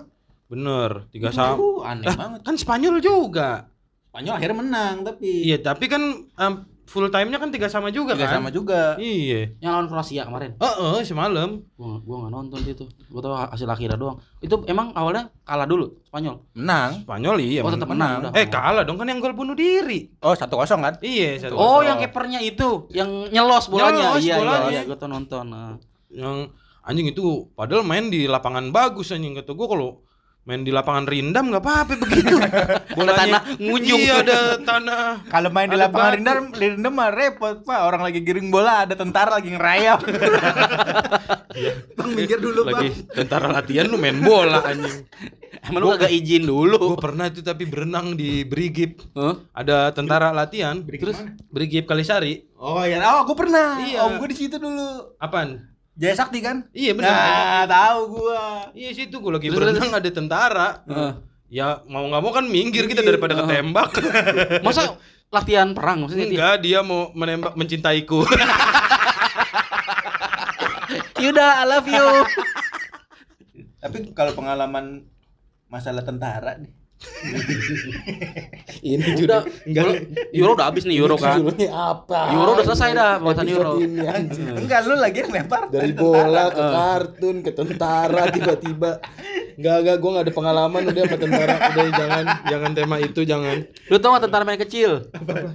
Bener, 0.45 0.91
tiga 1.09 1.29
sama. 1.29 1.57
Uh, 1.57 1.81
aneh 1.83 2.05
Lah, 2.05 2.13
banget. 2.15 2.39
kan 2.43 2.55
Spanyol 2.55 2.97
juga. 2.99 3.69
Spanyol 4.07 4.33
akhirnya 4.35 4.57
menang 4.59 4.95
tapi 5.03 5.29
Iya, 5.45 5.57
tapi 5.59 5.85
kan 5.85 6.01
um, 6.27 6.53
full 6.89 7.05
time-nya 7.13 7.37
kan 7.37 7.53
tiga 7.53 7.69
sama 7.69 7.93
juga 7.93 8.17
tiga 8.17 8.25
kan? 8.25 8.41
sama 8.41 8.49
juga. 8.49 8.97
Iya. 8.97 9.53
Yang 9.61 9.71
lawan 9.77 9.87
Kroasia 9.93 10.25
kemarin. 10.25 10.57
Heeh, 10.57 11.05
semalam. 11.05 11.61
Gua 11.77 12.01
gua 12.01 12.25
nggak 12.25 12.33
nonton 12.33 12.59
itu. 12.65 12.85
Gua 13.13 13.21
tahu 13.21 13.37
hasil 13.37 13.69
akhirnya 13.69 13.93
doang. 13.93 14.17
Itu 14.41 14.65
emang 14.65 14.89
awalnya 14.97 15.29
kalah 15.45 15.69
dulu 15.69 16.01
Spanyol. 16.09 16.41
Menang. 16.57 17.05
Spanyol 17.05 17.35
iya. 17.45 17.61
oh, 17.61 17.69
menang. 17.69 17.77
tetap 17.77 17.89
menang. 17.93 18.17
udah. 18.25 18.31
Eh, 18.33 18.45
kalah 18.49 18.81
dong 18.81 18.97
kan 18.97 19.05
yang 19.05 19.21
gol 19.21 19.37
bunuh 19.37 19.53
diri. 19.53 20.09
Oh 20.25 20.33
satu 20.33 20.57
kosong 20.57 20.81
kan? 20.81 20.97
Iya, 21.05 21.37
satu 21.37 21.53
Oh, 21.53 21.77
kosong. 21.79 21.85
yang 21.85 21.97
kipernya 22.01 22.39
itu, 22.41 22.89
yang 22.89 23.29
nyelos 23.29 23.69
bolanya. 23.69 24.17
Nyelos 24.17 24.25
iya, 24.25 24.35
bolanya. 24.41 24.69
iya, 24.73 24.81
iya, 24.81 24.81
gua 24.89 24.97
tuh 24.97 25.09
nonton. 25.13 25.45
Nah. 25.53 25.77
yang 26.09 26.49
anjing 26.81 27.13
itu 27.13 27.45
padahal 27.53 27.85
main 27.85 28.09
di 28.09 28.25
lapangan 28.25 28.73
bagus 28.73 29.13
anjing 29.13 29.37
kata 29.37 29.53
gua 29.53 29.69
kalau 29.69 29.89
main 30.47 30.65
di 30.65 30.71
lapangan 30.73 31.05
rindam 31.05 31.51
nggak 31.51 31.61
apa-apa 31.61 31.93
begitu. 31.99 32.35
tanah 33.19 33.41
ngunjung. 33.59 34.01
Iya, 34.01 34.13
ada 34.25 34.39
tanah. 34.63 35.29
Kalau 35.29 35.49
main 35.53 35.69
di 35.69 35.77
lapangan 35.77 36.09
batu. 36.09 36.17
rindam, 36.17 36.37
rindam 36.55 36.93
mah 36.95 37.09
repot 37.13 37.61
pak. 37.61 37.79
Orang 37.85 38.01
lagi 38.01 38.19
giring 38.25 38.49
bola, 38.49 38.87
ada 38.87 38.95
tentara 38.97 39.37
lagi 39.37 39.53
ngerayap. 39.53 39.99
bang 41.97 42.09
minggir 42.15 42.39
dulu 42.39 42.63
Lagi 42.63 42.87
bang. 42.93 43.19
tentara 43.19 43.51
latihan 43.51 43.85
lu 43.89 43.99
main 43.99 44.17
bola 44.21 44.63
anjing. 44.63 45.05
Emang 45.69 45.81
lu 45.83 45.87
kagak 45.93 46.13
izin 46.13 46.47
dulu. 46.47 46.95
Gua 46.95 46.99
pernah 46.99 47.25
itu 47.27 47.43
tapi 47.43 47.67
berenang 47.67 48.15
di 48.15 48.47
Brigip. 48.47 49.01
Hah? 49.13 49.35
Ada 49.53 49.91
tentara 49.91 50.31
latihan. 50.31 50.79
Brigip 50.81 51.11
Terus 51.11 51.19
mana? 51.19 51.35
Brigip 51.51 51.85
Kalisari. 51.85 52.47
Oh 52.55 52.81
ya, 52.81 53.03
oh 53.05 53.27
aku 53.27 53.35
pernah. 53.35 53.77
Iya. 53.81 54.07
Om 54.07 54.17
gue 54.23 54.29
di 54.33 54.37
situ 54.39 54.55
dulu. 54.55 55.13
Apaan? 55.19 55.67
Jaya 55.99 56.15
Sakti 56.15 56.39
kan? 56.39 56.63
Iya 56.71 56.95
benar. 56.95 57.11
Nah, 57.11 57.63
tahu 57.67 57.99
gua. 58.15 58.71
Iya 58.71 58.95
situ 58.95 59.19
gua 59.19 59.35
lagi 59.35 59.51
Terus, 59.51 59.59
berenang 59.59 59.91
ada 59.91 60.07
tentara. 60.07 60.69
Heeh. 60.87 61.11
Ya 61.51 61.83
mau 61.91 62.07
nggak 62.07 62.23
mau 62.23 62.31
kan 62.31 62.47
minggir 62.47 62.87
kita 62.87 63.03
Minggir. 63.03 63.19
daripada 63.19 63.35
ketembak. 63.35 63.91
Masa 64.65 64.95
latihan 65.27 65.75
perang 65.75 66.07
maksudnya 66.07 66.31
dia? 66.31 66.39
Enggak, 66.39 66.55
dia 66.63 66.79
mau 66.87 67.11
menembak 67.11 67.59
mencintaiku. 67.59 68.23
Yuda, 71.19 71.47
I 71.59 71.65
love 71.67 71.89
you. 71.91 72.07
Tapi 73.83 74.15
kalau 74.15 74.31
pengalaman 74.39 75.03
masalah 75.67 76.07
tentara 76.07 76.55
nih. 76.63 76.78
Ini 78.83 79.23
Udah, 79.23 79.47
Euro, 79.63 79.91
Euro 80.35 80.51
udah 80.55 80.67
habis 80.67 80.83
nih 80.83 80.99
Euro 80.99 81.15
kan. 81.15 81.39
apa? 81.71 82.19
Euro 82.35 82.59
udah 82.59 82.65
selesai 82.67 82.91
dah 82.91 83.11
pembahasan 83.19 83.47
Euro. 83.47 83.79
Ini. 83.79 84.03
Enggak 84.67 84.79
lu 84.87 84.95
lagi 84.99 85.23
yang 85.23 85.31
lempar 85.31 85.71
Dari 85.71 85.95
bola 85.95 86.51
ke 86.51 86.59
kartun 86.59 87.35
ke 87.43 87.51
tentara 87.55 88.27
tiba-tiba. 88.35 88.99
Enggak 89.55 89.77
enggak 89.83 89.95
gua 89.99 90.09
enggak 90.11 90.25
ada 90.27 90.33
pengalaman 90.35 90.81
udah 90.91 91.03
sama 91.07 91.17
tentara. 91.19 91.55
Udah 91.71 91.85
jangan 91.95 92.25
jangan 92.47 92.71
tema 92.75 92.95
itu 92.99 93.21
jangan. 93.23 93.57
Lu 93.87 93.95
tau 93.99 94.15
gak 94.15 94.23
tentara 94.27 94.43
main 94.43 94.59
kecil? 94.59 95.07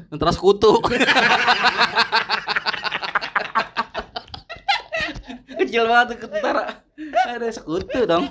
Tentara 0.08 0.32
sekutu. 0.32 0.80
kecil 5.60 5.84
banget 5.88 6.06
tuh 6.16 6.28
tentara. 6.28 6.83
Ada 7.26 7.50
sekutu 7.50 8.06
dong. 8.06 8.30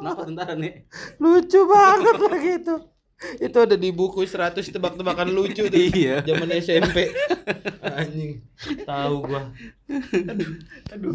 Kenapa 0.00 0.22
tentara 0.24 0.52
nih? 0.56 0.88
Lucu 1.20 1.60
banget 1.68 2.16
lagi 2.20 2.50
itu. 2.64 2.76
Itu 3.40 3.56
ada 3.56 3.76
di 3.78 3.88
buku 3.88 4.26
100 4.26 4.60
tebak-tebakan 4.60 5.32
lucu 5.32 5.64
tuh. 5.64 5.80
Iya. 5.80 6.20
Zaman 6.26 6.48
SMP. 6.60 7.08
Anjing. 7.80 8.42
Tahu 8.84 9.14
gua. 9.24 9.48
Aduh. 10.92 11.14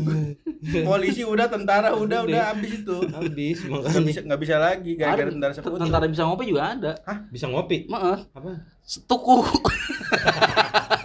Polisi 0.88 1.22
udah, 1.22 1.46
tentara 1.52 1.94
udah, 1.94 2.26
udah 2.26 2.42
habis 2.56 2.82
itu. 2.82 2.98
Habis 3.14 3.58
Nggak 3.62 3.82
makanya. 3.94 4.08
bisa 4.10 4.20
nggak 4.26 4.42
bisa 4.42 4.56
lagi 4.58 4.92
gara-gara 4.98 5.30
tentara 5.30 5.54
sekutu. 5.54 5.78
Tentara 5.78 6.06
bisa 6.10 6.24
ngopi 6.26 6.46
juga 6.50 6.64
ada. 6.74 6.94
Bisa 7.30 7.46
ngopi. 7.46 7.86
Maaf. 7.92 8.26
Apa? 8.34 8.58
Setuku. 8.82 9.46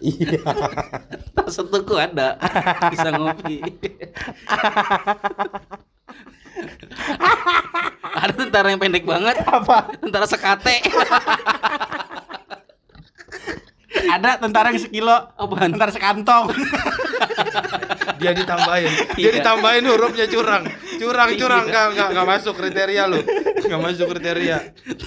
Iya. 0.00 0.38
Tak 1.36 1.50
setuku 1.50 1.94
ada. 1.94 2.38
Bisa 2.88 3.10
ngopi. 3.12 3.60
ada 8.14 8.32
tentara 8.32 8.70
yang 8.70 8.80
pendek 8.80 9.04
banget. 9.04 9.36
Apa? 9.44 9.92
Tentara 9.98 10.24
sekate. 10.24 10.80
Ada 13.94 14.36
tentara 14.36 14.68
yang 14.68 14.82
sekilo, 14.82 15.14
Apaan? 15.38 15.70
tentara 15.70 15.88
sekantong. 15.88 16.50
Dia 18.18 18.34
ditambahin. 18.34 18.90
Dia 19.14 19.30
Iya. 19.30 19.38
ditambahin 19.38 19.84
hurufnya 19.86 20.26
curang. 20.26 20.66
Curang, 20.98 21.30
curang 21.38 21.62
Iya. 21.64 21.68
enggak 21.70 21.84
enggak 21.94 22.08
enggak 22.10 22.26
masuk 22.26 22.54
kriteria 22.58 23.02
lu. 23.06 23.22
Enggak 23.64 23.80
masuk 23.80 24.06
kriteria. 24.10 24.58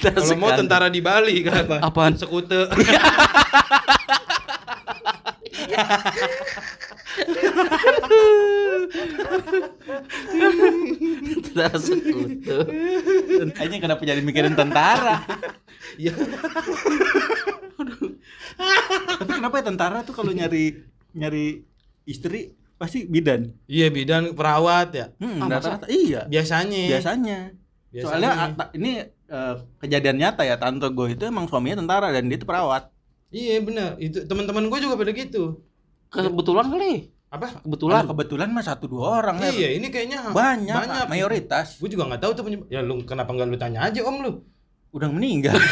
Kalau 0.02 0.40
mau 0.40 0.56
tentara 0.56 0.88
di 0.88 1.04
Bali 1.04 1.44
kan. 1.44 1.68
Apaan? 1.84 2.16
Sekute. 2.16 2.72
Tentara 11.44 11.78
sekutu. 11.80 12.58
Aja 13.58 13.76
kenapa 13.80 14.02
jadi 14.04 14.22
mikirin 14.22 14.56
tentara? 14.56 15.24
Ya. 15.98 16.14
Tapi 19.18 19.32
kenapa 19.32 19.56
ya 19.62 19.64
tentara 19.66 19.98
tuh 20.06 20.14
kalau 20.14 20.32
nyari 20.34 20.86
nyari 21.14 21.66
istri 22.06 22.54
pasti 22.78 23.06
bidan? 23.10 23.54
Iya 23.66 23.90
bidan 23.90 24.38
perawat 24.38 24.90
ya. 24.94 25.06
Hmm, 25.18 25.42
Ah, 25.42 25.58
rata-rata 25.58 25.88
iya. 25.90 26.26
Biasanya. 26.30 26.84
Biasanya. 26.98 27.40
Biasanya. 27.90 28.04
Soalnya 28.04 28.30
ah, 28.36 28.70
ini 28.78 28.92
eh, 29.10 29.56
kejadian 29.82 30.18
nyata 30.22 30.44
ya 30.46 30.56
tante 30.62 30.86
gue 30.92 31.08
itu 31.18 31.24
emang 31.26 31.50
suaminya 31.50 31.82
tentara 31.82 32.14
dan 32.14 32.30
dia 32.30 32.38
itu 32.38 32.46
perawat. 32.46 32.94
Iya 33.28 33.60
benar. 33.60 34.00
Itu 34.00 34.24
teman-teman 34.24 34.72
gue 34.72 34.80
juga 34.80 34.96
pada 34.96 35.12
gitu. 35.12 35.60
Kebetulan 36.08 36.72
kali. 36.72 37.12
Apa? 37.28 37.60
Kebetulan. 37.60 38.04
Kalau 38.04 38.12
kebetulan 38.16 38.48
mah 38.56 38.64
satu 38.64 38.88
dua 38.88 39.20
orang 39.20 39.36
ya. 39.44 39.52
Iya, 39.52 39.70
ini 39.76 39.88
kayaknya 39.92 40.32
Banyak, 40.32 40.76
banyak. 40.80 41.06
mayoritas. 41.12 41.76
Gue 41.76 41.92
juga 41.92 42.08
nggak 42.08 42.24
tahu 42.24 42.32
tuh 42.40 42.44
penyebab. 42.48 42.68
Ya 42.72 42.80
lu 42.80 43.04
kenapa 43.04 43.36
nggak 43.36 43.48
lu 43.52 43.58
tanya 43.60 43.84
aja 43.84 44.00
om 44.08 44.24
lu? 44.24 44.32
Udah 44.96 45.12
meninggal. 45.12 45.60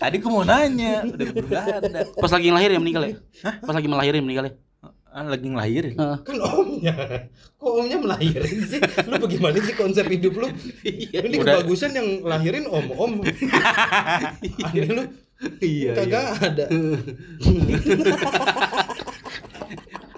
Tadi 0.00 0.16
gue 0.22 0.30
mau 0.30 0.46
nanya, 0.46 1.02
udah 1.02 1.26
udah 1.34 1.62
ada. 1.82 1.98
Pas 2.14 2.30
lagi 2.30 2.46
ngelahir 2.48 2.70
ya 2.70 2.80
meninggal 2.80 3.02
ya? 3.02 3.14
Pas 3.60 3.74
lagi 3.74 3.88
melahirin 3.90 4.22
meninggal 4.22 4.46
ya? 4.46 4.54
Ah, 5.10 5.26
lagi 5.26 5.42
ngelahirin. 5.42 5.98
Heeh. 5.98 6.18
Kan 6.22 6.38
omnya. 6.38 6.94
Kok 7.58 7.70
omnya 7.82 7.98
melahirin 7.98 8.62
sih? 8.62 8.78
Lu 9.10 9.18
bagaimana 9.18 9.58
sih 9.58 9.74
konsep 9.74 10.06
hidup 10.06 10.38
lu? 10.38 10.46
Iya. 10.86 11.26
Ini 11.26 11.36
Udah. 11.42 11.58
kebagusan 11.58 11.90
yang 11.98 12.22
lahirin 12.22 12.70
om-om. 12.70 13.26
Aneh 14.70 14.90
lu. 14.94 15.02
Iya, 15.58 15.96
Kagak 15.96 16.26
ada. 16.42 16.64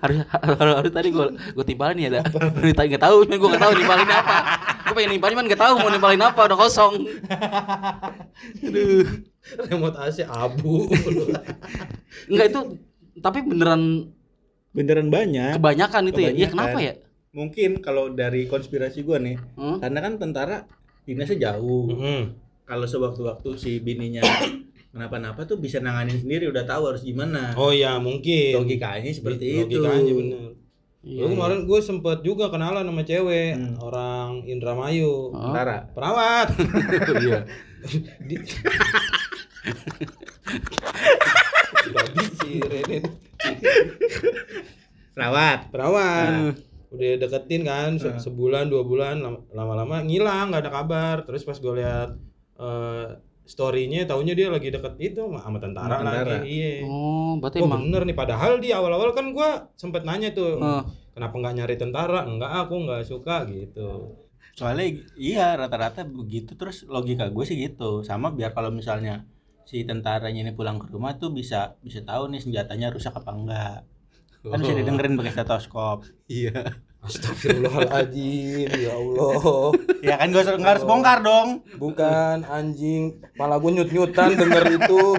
harus 0.03 0.19
harus, 0.27 0.75
harus 0.75 0.93
tadi 0.93 1.09
gue 1.09 1.27
gue 1.55 1.65
timpalin 1.65 1.95
ya 1.97 2.09
ada 2.11 2.21
tadi 2.75 2.87
nggak 2.91 3.05
tahu 3.05 3.23
gue 3.23 3.39
nggak 3.39 3.63
tahu 3.63 3.73
nimpalin 3.73 4.11
apa 4.11 4.37
gue 4.83 4.95
pengen 4.99 5.11
nimpalin 5.15 5.35
cuman 5.39 5.47
nggak 5.47 5.63
tahu 5.63 5.73
mau 5.79 5.91
nimpalin 5.91 6.23
apa 6.25 6.41
udah 6.43 6.59
kosong 6.59 6.95
aduh 8.59 9.07
Remote 9.65 9.95
AC 9.97 10.19
abu. 10.25 10.87
nggak 12.27 12.47
itu 12.49 12.61
tapi 13.19 13.39
beneran 13.43 14.11
Beneran 14.73 15.07
banyak. 15.07 15.55
kebanyakan 15.55 16.03
itu 16.09 16.21
ya 16.21 16.31
iya 16.31 16.47
Kebanyakan. 16.47 16.53
kenapa 16.53 16.79
ya 16.81 16.95
Mungkin 17.33 17.71
kalau 17.79 18.11
dari 18.11 18.45
konspirasi 18.45 19.03
gue 19.03 19.17
nih, 19.19 19.37
Hmm? 19.55 19.81
karena 19.81 19.99
kan 20.01 20.21
tentara 20.21 20.69
dinasnya 21.03 21.49
jauh. 21.49 21.89
Mm-mm. 21.89 22.37
Kalau 22.63 22.85
sewaktu-waktu 22.85 23.49
si 23.55 23.81
bininya 23.81 24.21
kenapa-napa 24.93 25.43
tuh 25.43 25.57
bisa 25.57 25.81
nanganin 25.81 26.15
sendiri, 26.15 26.47
udah 26.47 26.63
tahu 26.63 26.83
harus 26.87 27.01
gimana. 27.01 27.53
Oh 27.55 27.73
ya 27.73 27.97
mungkin. 27.97 28.55
Logikanya 28.55 29.09
seperti 29.09 29.65
itu. 29.65 29.81
Logikanya 29.81 30.13
bener. 30.13 30.49
Iya. 31.03 31.19
Gue 31.19 31.29
kemarin 31.35 31.61
gue 31.65 31.81
sempet 31.81 32.23
juga 32.23 32.47
kenalan 32.47 32.85
sama 32.85 33.03
cewek 33.03 33.59
Hmm. 33.59 33.75
orang 33.81 34.47
Indramayu. 34.47 35.35
Oh. 35.35 35.51
Perawat. 35.91 36.55
iya 37.19 37.43
Di... 38.23 38.37
Babi 41.89 42.23
si 42.39 42.51
Rene. 42.61 42.99
Perawat. 45.13 45.59
Perawat. 45.71 46.55
udah 46.93 47.17
deketin 47.19 47.65
kan 47.65 47.97
se- 47.97 48.21
sebulan 48.21 48.69
dua 48.69 48.85
bulan 48.85 49.17
lam- 49.17 49.49
lama-lama 49.49 50.05
ngilang 50.05 50.53
nggak 50.53 50.61
ada 50.61 50.73
kabar 50.75 51.17
terus 51.25 51.41
pas 51.41 51.57
gue 51.57 51.81
lihat 51.81 52.21
eh, 52.55 53.07
storynya 53.45 54.05
taunya 54.05 54.33
dia 54.33 54.49
lagi 54.49 54.69
deket 54.69 54.95
itu 54.99 55.21
sama 55.21 55.39
sama 55.39 55.59
tentara, 55.59 55.93
Sama 55.93 56.03
tentara. 56.07 56.31
lagi 56.39 56.47
iya 56.47 56.73
Oh, 56.83 57.37
berarti 57.37 57.59
Oh 57.59 57.67
emang 57.67 57.83
bener 57.85 58.03
nih 58.05 58.15
padahal 58.15 58.53
di 58.59 58.71
awal-awal 58.71 59.11
kan 59.11 59.31
gua 59.31 59.69
sempet 59.75 60.03
nanya 60.03 60.31
tuh 60.31 60.57
Eh. 60.57 60.83
kenapa 61.13 61.35
nggak 61.35 61.55
nyari 61.57 61.77
tentara 61.77 62.23
enggak 62.23 62.53
aku 62.61 62.75
nggak 62.81 63.03
suka 63.03 63.45
gitu 63.47 64.17
Soalnya 64.53 64.85
iya 65.15 65.55
rata-rata 65.55 66.05
begitu 66.05 66.53
terus 66.53 66.85
logika 66.85 67.25
gue 67.27 67.41
sih 67.43 67.57
gitu. 67.57 68.05
Sama 68.05 68.29
biar 68.29 68.53
kalau 68.53 68.69
misalnya 68.69 69.25
si 69.65 69.81
tentaranya 69.83 70.45
ini 70.45 70.53
pulang 70.53 70.77
ke 70.77 70.87
rumah 70.87 71.17
tuh 71.17 71.33
bisa 71.33 71.81
bisa 71.81 72.03
tahu 72.03 72.29
nih 72.29 72.37
senjatanya 72.39 72.93
rusak 72.93 73.17
apa 73.17 73.33
enggak. 73.33 73.79
Kan 74.45 74.61
bisa 74.61 74.77
didengerin 74.77 75.17
pakai 75.17 75.33
stetoskop. 75.33 76.05
Iya. 76.29 76.69
Astagfirullahaladzim, 77.03 78.71
ya 78.79 78.95
Allah. 78.95 79.75
ya 80.07 80.15
kan 80.23 80.31
gue 80.31 80.43
nggak 80.43 80.73
harus 80.79 80.87
bongkar 80.87 81.19
dong. 81.27 81.67
Bukan 81.75 82.47
anjing, 82.47 83.19
malah 83.35 83.59
gue 83.59 83.71
nyut-nyutan 83.75 84.39
denger 84.39 84.65
itu. 84.79 85.19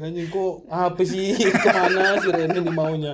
Anjing 0.00 0.26
kok 0.32 0.52
apa 0.72 1.02
sih? 1.04 1.36
Ke 1.36 1.68
mana 1.68 2.16
si 2.22 2.28
Rene 2.32 2.58
nih 2.64 2.72
maunya? 2.72 3.12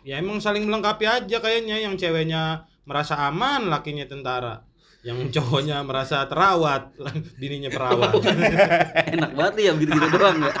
ya 0.00 0.16
emang 0.16 0.40
saling 0.40 0.64
melengkapi 0.64 1.04
aja 1.04 1.36
kayaknya 1.44 1.76
yang 1.84 1.94
ceweknya 1.94 2.64
merasa 2.88 3.20
aman 3.28 3.68
lakinya 3.68 4.08
tentara 4.08 4.64
yang 5.00 5.32
cowoknya 5.32 5.80
merasa 5.84 6.28
terawat 6.28 6.92
bininya 7.40 7.72
perawat 7.72 8.20
Enak 9.16 9.32
banget 9.32 9.54
ya 9.64 9.72
gitu-gitu 9.76 10.08
doang 10.12 10.44
ya. 10.44 10.52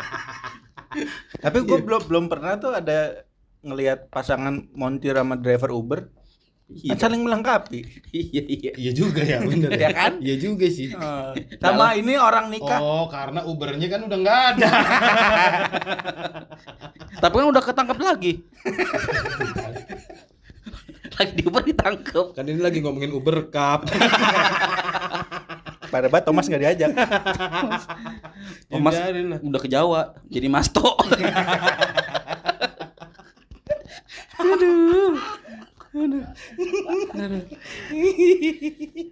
Tapi 1.38 1.58
gue 1.64 1.78
belum 1.84 2.02
belum 2.08 2.24
pernah 2.26 2.56
tuh 2.56 2.72
ada 2.72 3.29
ngelihat 3.60 4.08
pasangan 4.08 4.66
montir 4.72 5.12
sama 5.12 5.36
driver 5.36 5.70
Uber 5.70 6.00
Iya. 6.70 6.94
kan 6.94 7.02
saling 7.02 7.26
melengkapi. 7.26 7.82
Iya 8.14 8.42
iya. 8.46 8.70
iya 8.78 8.92
juga 8.92 9.20
ya 9.20 9.42
bener 9.42 9.74
Ya 9.74 9.90
kan? 9.90 10.22
iya 10.22 10.38
juga 10.38 10.66
sih 10.66 10.94
Sama 11.58 11.98
ini 11.98 12.14
orang 12.14 12.46
nikah. 12.46 12.78
oh 12.78 13.06
karena 13.06 13.42
ubernya 13.42 13.86
kan 13.86 14.06
udah 14.06 14.14
nggak 14.16 14.40
ada 14.54 14.68
Tapi 17.20 17.34
kan 17.34 17.48
udah 17.48 17.58
ketangkep 17.60 17.98
lagi. 17.98 18.32
lagi 21.12 21.32
di 21.34 21.42
Uber 21.42 21.60
ditangkep. 21.60 22.26
kan 22.32 22.44
ini 22.44 22.60
lagi 22.60 22.78
ngomongin 22.78 23.12
uber 23.12 23.50
cup 23.50 23.90
Pada 25.90 26.06
banget 26.06 26.24
Thomas 26.24 26.46
nggak 26.46 26.62
diajak. 26.62 26.90
Mas 28.70 28.94
Biarin 28.94 29.26
lah. 29.28 29.38
udah 29.42 29.58
ke 29.58 29.66
Jawa 29.66 30.00
jadi 30.24 30.46
masto. 30.46 30.86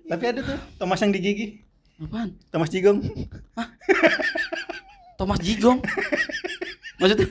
Tapi 0.08 0.24
ada 0.24 0.40
tuh 0.46 0.58
Thomas 0.78 1.00
yang 1.02 1.12
di 1.12 1.20
gigi. 1.20 1.46
Apaan? 1.98 2.30
Thomas 2.54 2.70
Jigong. 2.70 3.02
Thomas 5.18 5.42
Jigong. 5.42 5.82
Maksudnya 7.02 7.26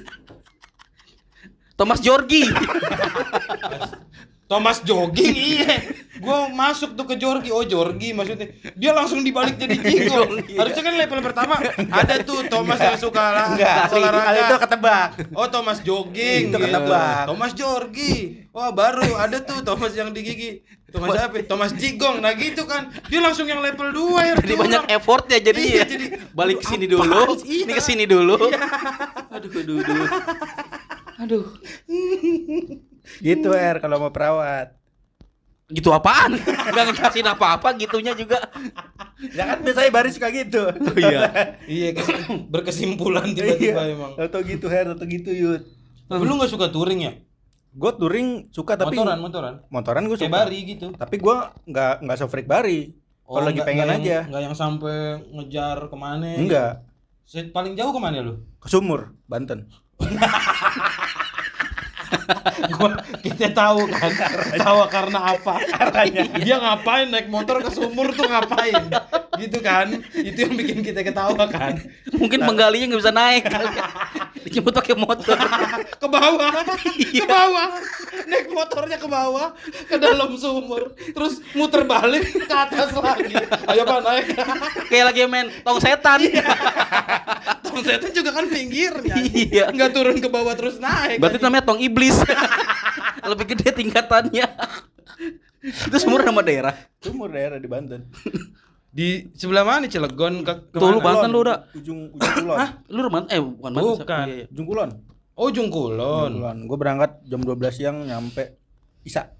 Thomas 1.80 2.04
Jorgi. 2.04 2.44
Thomas 4.48 4.80
jogging 4.80 5.36
iya. 5.36 5.76
Gua 6.18 6.48
masuk 6.48 6.96
tuh 6.96 7.04
ke 7.04 7.16
Jorgi. 7.16 7.52
Oh, 7.52 7.62
Jorgi 7.62 8.10
maksudnya. 8.10 8.48
Dia 8.74 8.90
langsung 8.90 9.22
dibalik 9.22 9.54
jadi 9.56 9.76
jigong. 9.84 10.40
Harusnya 10.56 10.82
kan 10.82 10.94
level 10.96 11.20
pertama 11.22 11.56
ada 11.78 12.16
tuh 12.24 12.48
Thomas 12.48 12.80
yang 12.80 12.96
suka 12.96 13.22
lah 13.28 13.46
Enggak, 13.52 13.92
kalau 13.92 14.08
itu 14.08 14.18
olahraga. 14.18 14.56
ketebak. 14.58 15.08
Oh, 15.36 15.48
Thomas 15.48 15.78
jogging. 15.80 16.50
Itu 16.50 16.58
ketebak. 16.58 17.28
Thomas 17.28 17.52
Jorgi. 17.52 18.14
Wah, 18.50 18.72
baru 18.72 19.14
ada 19.14 19.38
tuh 19.38 19.62
Thomas 19.62 19.92
yang 19.94 20.10
di 20.10 20.24
gigi. 20.24 20.52
Thomas 20.88 21.20
apa? 21.20 21.44
Thomas 21.44 21.76
Jigong. 21.76 22.24
Nah, 22.24 22.32
gitu 22.32 22.64
kan. 22.64 22.88
Dia 23.12 23.20
langsung 23.20 23.44
yang 23.44 23.60
level 23.60 23.92
2 23.92 24.24
ya. 24.24 24.34
Jadi 24.40 24.56
banyak 24.56 24.84
effort 24.90 25.28
ya 25.28 25.44
jadi 25.44 25.60
Iya, 25.60 25.76
ya. 25.76 25.86
jadi, 25.86 26.06
balik 26.32 26.64
ke 26.64 26.66
sini 26.66 26.88
dulu, 26.88 27.04
sih? 27.36 27.68
ini 27.68 27.68
Iya. 27.68 27.76
ke 27.76 27.82
sini 27.84 28.06
dulu. 28.08 28.40
Aduh, 29.36 29.52
aduh, 29.52 29.76
aduh. 29.84 30.08
Aduh. 31.20 31.44
Gitu 33.18 33.50
R 33.50 33.78
kalau 33.78 34.00
mau 34.00 34.10
perawat. 34.10 34.76
Gitu 35.68 35.90
apaan? 35.90 36.40
Enggak 36.70 36.84
ngejelasin 36.88 37.28
apa-apa 37.28 37.76
gitunya 37.76 38.12
juga. 38.12 38.40
Ya 39.30 39.44
kan 39.46 39.60
biasanya 39.60 39.90
baris 39.90 40.16
suka 40.16 40.30
gitu. 40.30 40.64
Oh 40.64 40.96
iya. 40.96 41.28
Iya, 41.68 41.92
kes- 41.92 42.24
berkesimpulan 42.48 43.28
tiba-tiba 43.30 43.82
Iya. 43.82 43.92
emang. 43.92 44.12
Atau 44.16 44.40
gitu 44.42 44.66
Her, 44.66 44.92
atau 44.92 45.04
gitu 45.04 45.28
Yud. 45.30 45.68
Tapi 46.06 46.24
lu 46.24 46.36
gak 46.36 46.48
suka 46.48 46.68
touring 46.68 47.02
ya? 47.02 47.14
Gue 47.70 47.92
touring 47.94 48.48
suka 48.50 48.74
tapi 48.74 48.96
motoran, 48.96 49.20
motoran. 49.20 49.54
motoran 49.68 50.04
gue 50.06 50.16
Kayak 50.16 50.24
suka. 50.26 50.40
Bari 50.40 50.60
gitu. 50.66 50.88
Tapi 50.94 51.16
gue 51.16 51.36
nggak 51.68 51.94
nggak 52.02 52.18
se-freak 52.18 52.48
Bari. 52.48 52.96
Kalau 53.22 53.44
lagi 53.44 53.54
nggak- 53.54 53.68
pengen 53.68 53.84
nggak 53.84 54.00
aja. 54.00 54.08
yang, 54.10 54.24
Enggak 54.26 54.42
yang 54.42 54.56
sampai 54.56 54.98
ngejar 55.30 55.78
ke 55.86 55.96
mana? 55.96 56.26
Enggak. 56.34 56.72
Se- 57.22 57.52
Paling 57.52 57.76
jauh 57.76 57.92
ke 57.92 58.00
mana 58.00 58.24
lu? 58.24 58.40
Ke 58.58 58.68
Sumur, 58.68 59.12
Banten. 59.26 59.68
Gua 62.78 62.98
kita 63.22 63.52
tahu 63.54 63.88
kan. 63.90 64.12
tahu 64.58 64.78
karena 64.90 65.20
apa? 65.36 65.56
Dia 66.42 66.56
ngapain 66.60 67.08
naik 67.10 67.28
motor 67.30 67.62
ke 67.64 67.70
sumur 67.72 68.12
tuh 68.14 68.28
ngapain? 68.28 68.90
Gitu 69.38 69.58
kan? 69.62 69.88
Itu 70.14 70.48
yang 70.48 70.54
bikin 70.58 70.80
kita 70.82 71.06
ketawa 71.06 71.46
kan. 71.48 71.78
Mungkin 72.16 72.44
penggalinya 72.44 72.96
nggak 72.96 73.02
bisa 73.02 73.14
naik. 73.14 73.44
Dijemput 74.48 74.74
pakai 74.74 74.96
motor. 74.96 75.38
Ke 75.98 76.08
bawah. 76.08 76.52
Ke 76.96 77.26
bawah. 77.28 77.70
Naik 78.28 78.52
motornya 78.52 78.98
ke 79.00 79.08
bawah 79.08 79.56
ke 79.88 79.96
dalam 79.96 80.36
sumur. 80.36 80.92
Terus 81.00 81.40
muter 81.56 81.88
balik 81.88 82.28
ke 82.28 82.56
atas 82.56 82.92
lagi. 82.92 83.36
Ayo 83.72 83.88
Pak 83.88 84.00
naik. 84.04 84.26
Kayak 84.92 85.06
lagi 85.16 85.20
main 85.32 85.48
tong 85.64 85.80
setan. 85.80 86.20
Tong 87.64 87.80
setan 87.82 88.12
juga 88.12 88.36
kan 88.36 88.46
pinggirnya. 88.52 89.16
Iya. 89.24 89.64
Enggak 89.72 89.96
turun 89.96 90.20
ke 90.20 90.28
bawah 90.28 90.54
terus 90.60 90.76
naik. 90.78 91.24
Berarti 91.24 91.40
namanya 91.40 91.64
tong 91.64 91.80
iblis. 91.80 92.20
Lebih 93.32 93.56
gede 93.56 93.72
tingkatannya. 93.72 94.48
Itu 95.64 95.98
sumur 96.00 96.24
nama 96.24 96.44
daerah. 96.44 96.74
Sumur 97.00 97.32
daerah 97.32 97.58
di 97.58 97.68
Banten. 97.68 98.08
di 98.98 99.30
sebelah 99.38 99.62
mana 99.62 99.86
Cilegon 99.86 100.42
ke 100.42 100.74
Tuh 100.74 100.90
lu? 100.90 101.00
Banten 101.04 101.30
lu 101.30 101.44
udah. 101.46 101.70
Ujung 101.76 102.12
ujung 102.18 102.34
kulon. 102.44 102.58
Lu 102.90 103.00
Banten 103.08 103.30
eh 103.32 103.42
bukan 103.42 103.72
Banten. 103.72 103.94
Bukan. 104.04 104.26
Iya, 104.26 104.36
iya. 104.36 104.46
Ujung 104.52 104.68
kulon. 104.68 104.90
Oh 105.38 105.54
Jungkulon. 105.54 106.42
Kulon. 106.42 106.58
Gue 106.66 106.78
berangkat 106.82 107.22
jam 107.30 107.46
12 107.46 107.70
siang 107.70 107.98
nyampe 108.10 108.58
Isa. 109.06 109.38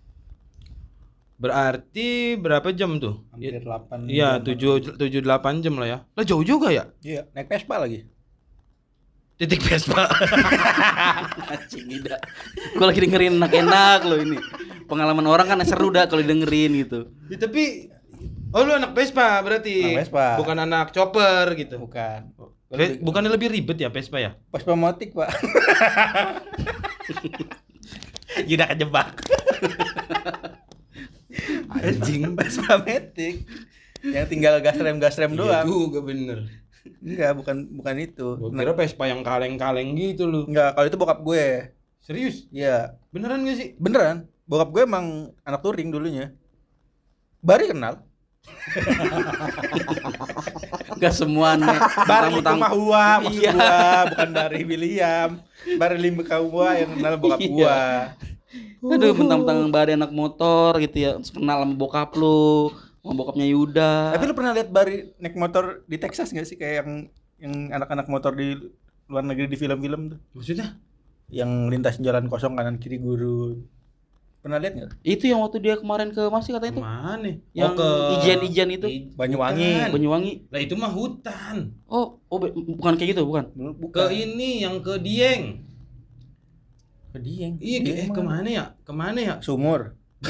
Berarti 1.38 2.38
berapa 2.38 2.70
jam 2.74 3.02
tuh? 3.02 3.26
Hampir 3.34 3.62
8. 3.62 4.10
Iya, 4.10 4.42
7 4.42 4.98
7 4.98 5.22
8 5.26 5.66
jam 5.66 5.74
lah 5.78 5.88
ya. 5.90 5.98
Lah 6.14 6.24
jauh 6.26 6.46
juga 6.46 6.70
ya? 6.70 6.90
Iya, 7.02 7.30
naik 7.34 7.50
Vespa 7.50 7.82
lagi. 7.82 8.06
Titik 9.38 9.62
Vespa. 9.62 10.10
Anjing 11.54 11.86
ida. 11.94 12.18
Gua 12.74 12.90
lagi 12.90 13.06
dengerin 13.06 13.38
enak-enak 13.38 14.00
lo 14.10 14.18
ini. 14.18 14.38
Pengalaman 14.90 15.30
orang 15.30 15.46
kan 15.46 15.62
seru 15.62 15.94
dah 15.94 16.10
kalau 16.10 16.26
dengerin 16.26 16.74
gitu. 16.74 17.10
Ya, 17.30 17.38
tapi 17.38 17.94
Oh 18.56 18.64
lu 18.66 18.74
anak 18.74 18.98
Vespa 18.98 19.38
berarti. 19.46 19.94
Anak 19.94 20.10
Vespa. 20.10 20.28
Bukan 20.42 20.58
anak 20.58 20.90
chopper 20.90 21.54
gitu. 21.54 21.78
Bukan. 21.78 22.34
Ve- 22.68 23.00
Bukannya 23.00 23.32
lebih 23.32 23.48
ribet 23.48 23.80
ya 23.80 23.88
Vespa 23.88 24.18
ya? 24.18 24.32
Vespa 24.52 24.74
motik, 24.76 25.12
Pak. 25.12 25.28
Udah 28.44 28.68
kejebak. 28.70 29.08
Anjing, 31.70 32.22
Vespa 32.36 32.74
metik. 32.80 33.44
Yang 34.04 34.26
tinggal 34.30 34.54
gas 34.60 34.78
rem 34.78 34.98
gas 35.00 35.16
rem 35.16 35.32
Iya 35.32 35.40
doang. 35.40 35.66
juga 35.66 36.00
bener. 36.04 36.38
Enggak, 37.00 37.32
bukan 37.36 37.56
bukan 37.74 37.96
itu. 37.98 38.26
Gua 38.36 38.50
kira 38.52 38.72
Vespa 38.74 39.04
yang 39.06 39.22
kaleng-kaleng 39.22 39.96
gitu 39.96 40.24
lu. 40.24 40.46
Enggak, 40.46 40.76
kalau 40.76 40.86
itu 40.86 40.96
bokap 40.96 41.20
gue. 41.22 41.46
Serius? 42.00 42.48
Iya, 42.50 42.96
Beneran 43.12 43.44
gak 43.44 43.58
sih? 43.58 43.68
beneran. 43.76 44.28
Bokap 44.44 44.72
gue 44.72 44.82
emang 44.84 45.32
anak 45.44 45.60
touring 45.60 45.88
dulunya. 45.88 46.32
Bari 47.40 47.68
kenal. 47.68 48.04
Gak 50.98 51.14
semua 51.16 51.54
nih. 51.58 51.78
Bari 52.10 52.28
itu 52.38 52.54
mah 52.58 52.72
gua, 52.74 53.06
maksud 53.22 53.42
Iya. 53.42 53.52
gua, 53.54 53.82
bukan 54.12 54.30
dari 54.34 54.62
William. 54.66 55.30
Bari 55.78 55.96
lima 56.02 56.24
gua 56.26 56.68
yang 56.74 56.90
kenal 56.98 57.14
bokap 57.22 57.40
Iya. 57.42 57.50
gua. 57.50 57.80
Aduh, 58.88 59.14
mentang-mentang 59.14 59.60
badai 59.70 59.94
anak 59.98 60.12
motor 60.14 60.78
gitu 60.80 60.98
ya. 60.98 61.12
Kenal 61.20 61.66
sama 61.66 61.76
bokap 61.76 62.14
lu, 62.16 62.72
sama 63.04 63.14
bokapnya 63.14 63.46
Yuda. 63.48 64.16
Tapi 64.18 64.24
lu 64.26 64.36
pernah 64.38 64.52
lihat 64.56 64.70
Bari 64.72 65.14
naik 65.22 65.36
motor 65.36 65.86
di 65.86 65.98
Texas 66.00 66.32
gak 66.32 66.48
sih 66.48 66.58
kayak 66.58 66.84
yang 66.84 66.90
yang 67.38 67.54
anak-anak 67.70 68.10
motor 68.10 68.34
di 68.34 68.58
luar 69.08 69.24
negeri 69.24 69.48
di 69.48 69.58
film-film 69.60 70.18
tuh? 70.18 70.20
Maksudnya? 70.34 70.76
Yang 71.30 71.52
lintas 71.70 71.96
jalan 72.02 72.32
kosong 72.32 72.56
kanan 72.56 72.80
kiri 72.82 72.98
gurun. 72.98 73.68
Pernah 74.38 74.58
lihat 74.64 74.74
nggak? 74.78 74.92
itu 75.04 75.24
yang 75.28 75.44
waktu 75.44 75.58
dia 75.60 75.76
kemarin 75.76 76.14
ke 76.14 76.22
mana 76.30 76.44
sih 76.46 76.54
katanya 76.56 76.74
itu? 76.78 76.84
Mana? 76.84 77.30
Yang 77.52 77.74
ijen-ijen 78.16 78.70
itu. 78.72 78.88
I- 78.88 79.10
Banyuwangi. 79.18 79.72
Bukan. 79.74 79.90
Banyuwangi. 79.98 80.34
Lah 80.54 80.60
itu 80.62 80.74
mah 80.78 80.92
hutan. 80.94 81.56
Oh, 81.90 82.22
oh 82.30 82.38
be- 82.40 82.54
bukan 82.54 82.94
kayak 82.96 83.18
gitu, 83.18 83.26
bukan. 83.28 83.50
Ke 83.92 84.14
ini 84.14 84.64
yang 84.64 84.80
ke 84.80 84.96
Dieng. 85.02 85.66
Ke 87.12 87.18
Dieng. 87.20 87.60
Iya, 87.60 87.78
Dieng 87.84 87.98
eh, 87.98 88.08
mana? 88.08 88.16
ke 88.16 88.22
mana 88.24 88.50
ya? 88.50 88.66
Ke 88.86 88.94
mana 88.94 89.20
ya? 89.20 89.36
Sumur. 89.44 89.98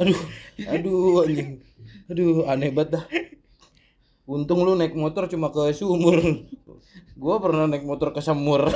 Aduh, 0.00 0.16
aduh 0.64 1.28
anjing. 1.28 1.60
Aduh, 2.08 2.48
aneh 2.48 2.72
banget 2.72 2.96
dah. 2.96 3.04
Untung 4.30 4.62
lu 4.62 4.78
naik 4.78 4.94
motor 4.94 5.26
cuma 5.26 5.50
ke 5.50 5.74
sumur. 5.74 6.22
Gua 7.20 7.42
pernah 7.42 7.66
naik 7.66 7.82
motor 7.82 8.14
ke 8.14 8.22
semur. 8.22 8.70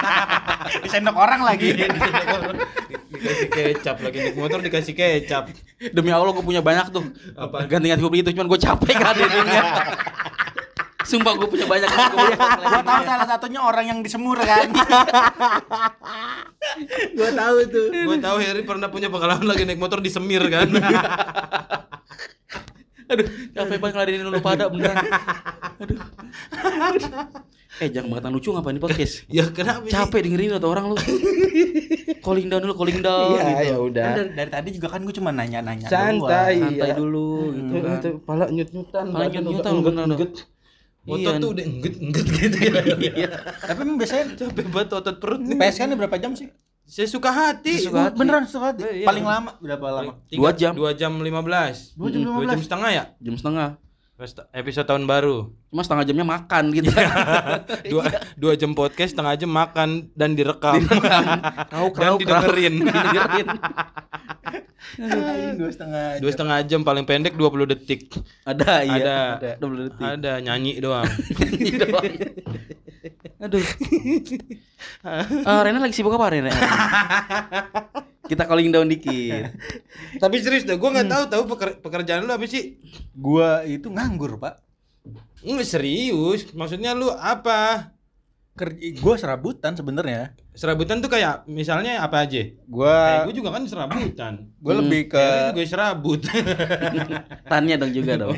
Disendok 0.82 1.20
orang 1.20 1.44
lagi. 1.44 1.76
dikasih 3.12 3.48
kecap 3.52 4.00
lagi 4.00 4.18
naik 4.24 4.36
motor 4.40 4.58
dikasih 4.64 4.96
kecap. 4.96 5.52
Demi 5.92 6.08
Allah 6.08 6.32
gue 6.32 6.40
punya 6.40 6.64
banyak 6.64 6.96
tuh. 6.96 7.04
Apa? 7.36 7.68
Ganti-ganti 7.68 8.02
kopi 8.02 8.24
itu 8.24 8.32
cuman 8.32 8.48
gue 8.48 8.60
capek 8.60 8.96
ngadainnya. 8.96 9.62
Sumpah 11.06 11.32
gue 11.38 11.46
punya 11.46 11.68
banyak 11.70 11.86
gue 11.86 12.28
Gua 12.40 12.82
tahu 12.82 13.00
salah 13.06 13.26
satunya 13.28 13.60
orang 13.62 13.84
yang 13.86 13.98
disemur 14.00 14.40
kan. 14.40 14.72
Gua 17.14 17.30
tahu 17.36 17.56
itu. 17.68 17.82
Gua 18.00 18.18
tahu 18.18 18.36
Heri 18.40 18.62
pernah 18.64 18.88
punya 18.88 19.12
pengalaman 19.12 19.44
lagi 19.44 19.68
naik 19.68 19.78
motor 19.78 20.00
di 20.00 20.08
Semir 20.08 20.42
kan. 20.48 20.72
Aduh, 23.06 23.24
capek 23.52 23.76
banget 23.78 23.94
ngeladenin 23.94 24.26
lu 24.26 24.40
pada 24.40 24.64
beneran. 24.66 24.96
Aduh. 25.78 25.98
Eh, 27.76 27.92
jangan 27.92 28.08
bangetan 28.08 28.32
lucu 28.32 28.48
ngapain 28.50 28.72
di 28.72 28.80
podcast? 28.80 29.14
ya 29.28 29.44
kenapa? 29.48 29.84
Capek 29.84 30.24
dengerin 30.24 30.56
atau 30.56 30.68
orang 30.68 30.88
lu. 30.88 30.96
calling 32.18 32.48
down 32.48 32.60
dulu, 32.60 32.74
calling 32.74 32.98
down 32.98 33.30
Iya, 33.30 33.44
gitu. 33.44 33.64
ya 33.64 33.76
udah. 33.78 34.04
Kan 34.04 34.16
dari, 34.16 34.30
dari 34.32 34.50
tadi 34.50 34.68
juga 34.72 34.88
kan 34.88 35.00
gue 35.00 35.14
cuma 35.14 35.30
nanya-nanya 35.30 35.86
Santai. 35.86 36.56
doang. 36.56 36.72
Santai 36.72 36.88
Iya. 36.88 36.94
dulu 36.96 37.28
gitu 37.52 37.70
Tuh, 37.70 37.80
kan. 37.80 38.00
pala 38.24 38.44
nyut-nyutan. 38.48 39.04
Pala 39.06 39.24
nyut-nyutan, 39.28 39.72
bener, 39.76 40.04
engget-engget. 40.04 40.32
Otot 41.06 41.20
Iya. 41.22 41.38
tuh 41.38 41.50
udah 41.52 41.64
engget-engget 41.64 42.26
gitu 42.26 42.56
ya. 42.58 42.70
Iya. 43.14 43.28
Tapi 43.62 43.78
emang 43.78 43.96
biasanya 43.96 44.24
Capek 44.34 44.66
banget 44.66 44.90
otot 44.92 45.16
perut 45.16 45.40
nih. 45.40 45.56
PS 45.56 45.76
kan 45.76 45.92
berapa 45.92 46.16
jam 46.16 46.32
sih? 46.32 46.48
Saya 46.86 47.10
suka 47.10 47.34
hati. 47.34 47.82
Sesuka 47.82 48.08
hati. 48.08 48.16
Beneran 48.16 48.46
suka 48.46 48.70
hati. 48.70 48.86
Iya. 49.02 49.06
Paling 49.10 49.26
lama 49.26 49.50
berapa 49.58 49.86
lama? 49.90 50.12
Dua 50.30 50.50
jam. 50.54 50.72
Dua 50.72 50.94
jam 50.94 51.18
lima 51.18 51.42
belas. 51.42 51.90
Dua 51.98 52.08
jam 52.14 52.22
Dua 52.22 52.46
jam 52.46 52.62
setengah 52.62 52.90
ya? 52.94 53.04
Jam 53.18 53.34
setengah. 53.34 53.68
Episode 54.56 54.88
tahun 54.88 55.04
baru. 55.04 55.52
Cuma 55.68 55.84
setengah 55.84 56.08
jamnya 56.08 56.24
makan 56.24 56.72
gitu. 56.72 56.88
Dua, 57.92 58.08
dua 58.32 58.52
jam 58.56 58.72
podcast, 58.72 59.12
setengah 59.12 59.36
jam 59.36 59.52
makan 59.52 60.08
dan 60.16 60.32
direkam. 60.32 60.80
Kau 61.68 61.92
dan 62.00 62.16
didengerin. 62.16 62.80
Didengerin. 64.96 65.54
Dua 65.60 65.68
setengah. 65.68 66.06
Dua 66.24 66.30
setengah 66.32 66.58
jam 66.64 66.80
paling 66.80 67.04
pendek 67.04 67.36
20 67.36 67.72
detik. 67.76 68.08
Ada 68.48 68.88
iya. 68.88 68.96
Ada. 68.96 69.16
Ada. 69.60 69.68
20 69.68 69.86
detik. 69.92 70.06
Ada 70.06 70.32
nyanyi 70.40 70.72
doang. 70.80 71.04
Aduh. 73.40 73.62
Eh, 75.06 75.60
Rena 75.64 75.80
lagi 75.80 75.96
sibuk 75.96 76.14
apa 76.14 76.30
Rena? 76.30 76.52
Kita 78.30 78.44
calling 78.44 78.74
down 78.74 78.90
dikit. 78.90 79.54
Tapi 80.18 80.42
serius 80.42 80.66
dah, 80.66 80.74
gue 80.74 80.90
nggak 80.90 81.08
tahu 81.08 81.24
tahu 81.30 81.42
peker- 81.54 81.78
pekerjaan 81.80 82.26
lu 82.26 82.34
apa 82.34 82.44
sih? 82.44 82.76
Gua 83.14 83.62
itu 83.62 83.86
nganggur, 83.86 84.36
Pak. 84.36 84.60
Nggak 85.46 85.66
serius. 85.66 86.50
Maksudnya 86.52 86.92
lu 86.92 87.08
apa? 87.08 87.94
Kerja 88.56 88.88
gua 89.04 89.14
serabutan 89.20 89.76
sebenarnya. 89.76 90.32
Serabutan 90.56 91.04
tuh 91.04 91.12
kayak 91.12 91.44
misalnya 91.44 92.00
apa 92.00 92.24
aja? 92.24 92.40
Gua 92.64 92.88
Kayak 92.88 93.24
gue 93.28 93.34
juga 93.36 93.50
kan 93.52 93.62
serabutan. 93.68 94.34
gua 94.56 94.74
lebih 94.80 95.12
ke 95.12 95.24
juga 95.52 95.62
serabut. 95.68 96.20
Tanya 97.52 97.76
dong 97.76 97.92
juga 97.92 98.16
dong. 98.16 98.32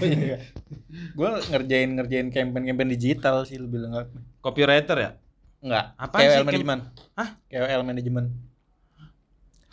gua 1.18 1.38
ngerjain 1.38 1.94
ngerjain 1.94 2.28
campaign-campaign 2.34 2.90
digital 2.98 3.46
sih 3.46 3.62
lebih 3.62 3.86
lengkap. 3.86 4.10
Copywriter 4.42 4.96
ya? 4.98 5.10
Enggak, 5.62 5.84
sih, 5.94 6.06
KOL 6.18 6.42
Cam? 6.42 6.46
manajemen. 6.50 6.78
Hah? 7.14 7.28
KOL 7.46 7.82
manajemen. 7.86 8.24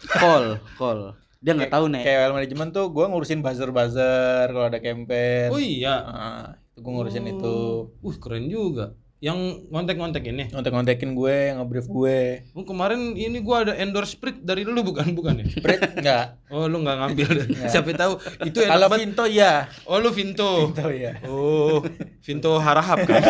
Call, 0.06 0.46
call. 0.78 1.00
Dia 1.42 1.54
nggak 1.54 1.74
tahu 1.74 1.86
nih. 1.90 2.04
KOL 2.06 2.32
manajemen 2.38 2.68
tuh 2.70 2.86
gua 2.94 3.06
ngurusin 3.10 3.42
buzzer-buzzer 3.42 4.50
kalau 4.50 4.66
ada 4.70 4.78
campaign. 4.82 5.50
Oh 5.50 5.62
iya. 5.62 5.96
Ah, 6.06 6.46
itu 6.74 6.86
gua 6.86 6.92
ngurusin 7.02 7.26
itu. 7.30 7.90
Uh 8.02 8.16
keren 8.22 8.50
juga. 8.50 8.94
Yang 9.24 9.68
ngontek-ngontek 9.72 10.24
ini. 10.28 10.52
Ngontek-ngontekin 10.52 11.16
gue, 11.16 11.38
nge-brief 11.56 11.88
gue. 11.88 12.20
Oh, 12.52 12.68
kemarin 12.68 13.16
ini 13.16 13.40
gua 13.40 13.64
ada 13.64 13.74
endorse 13.80 14.14
sprit 14.14 14.44
dari 14.44 14.68
lu 14.68 14.84
bukan 14.84 15.16
bukan 15.16 15.40
ya? 15.42 15.46
Bret 15.64 15.82
enggak. 15.98 16.26
Oh 16.52 16.68
lu 16.68 16.84
nggak 16.84 16.98
ngambil 17.00 17.28
deh. 17.32 17.48
Siapa 17.72 17.96
tahu 17.96 18.20
itu 18.44 18.60
enak 18.62 18.76
Kalau. 18.76 18.98
Vinto 19.00 19.26
iya. 19.26 19.72
Oh 19.88 19.98
lu 20.04 20.12
Vinto. 20.12 20.70
Vinto 20.70 20.88
iya. 20.92 21.18
Oh 21.26 21.80
Vinto 22.22 22.60
Harahap 22.60 23.08
kan? 23.08 23.24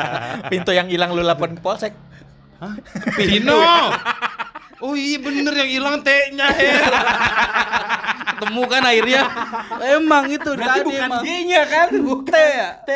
Vinto 0.52 0.70
yang 0.70 0.92
hilang 0.92 1.16
lu 1.16 1.24
lapor 1.24 1.48
polsek. 1.58 1.96
Hah? 2.62 2.78
Vino. 3.18 3.58
Oh 4.82 4.98
iya 4.98 5.22
bener 5.22 5.54
yang 5.54 5.70
hilang 5.70 5.96
T-nya 6.02 6.50
Her. 6.50 6.82
Ketemu 8.34 8.62
kan 8.66 8.82
akhirnya. 8.82 9.22
Emang 9.94 10.24
itu 10.26 10.50
Berarti 10.58 10.66
tadi 10.66 10.86
bukan 10.90 11.06
emang. 11.06 11.22
G-nya 11.22 11.62
kan? 11.70 11.88
Bukan. 11.94 12.26
T 12.26 12.34
ya? 12.34 12.70
T. 12.82 12.90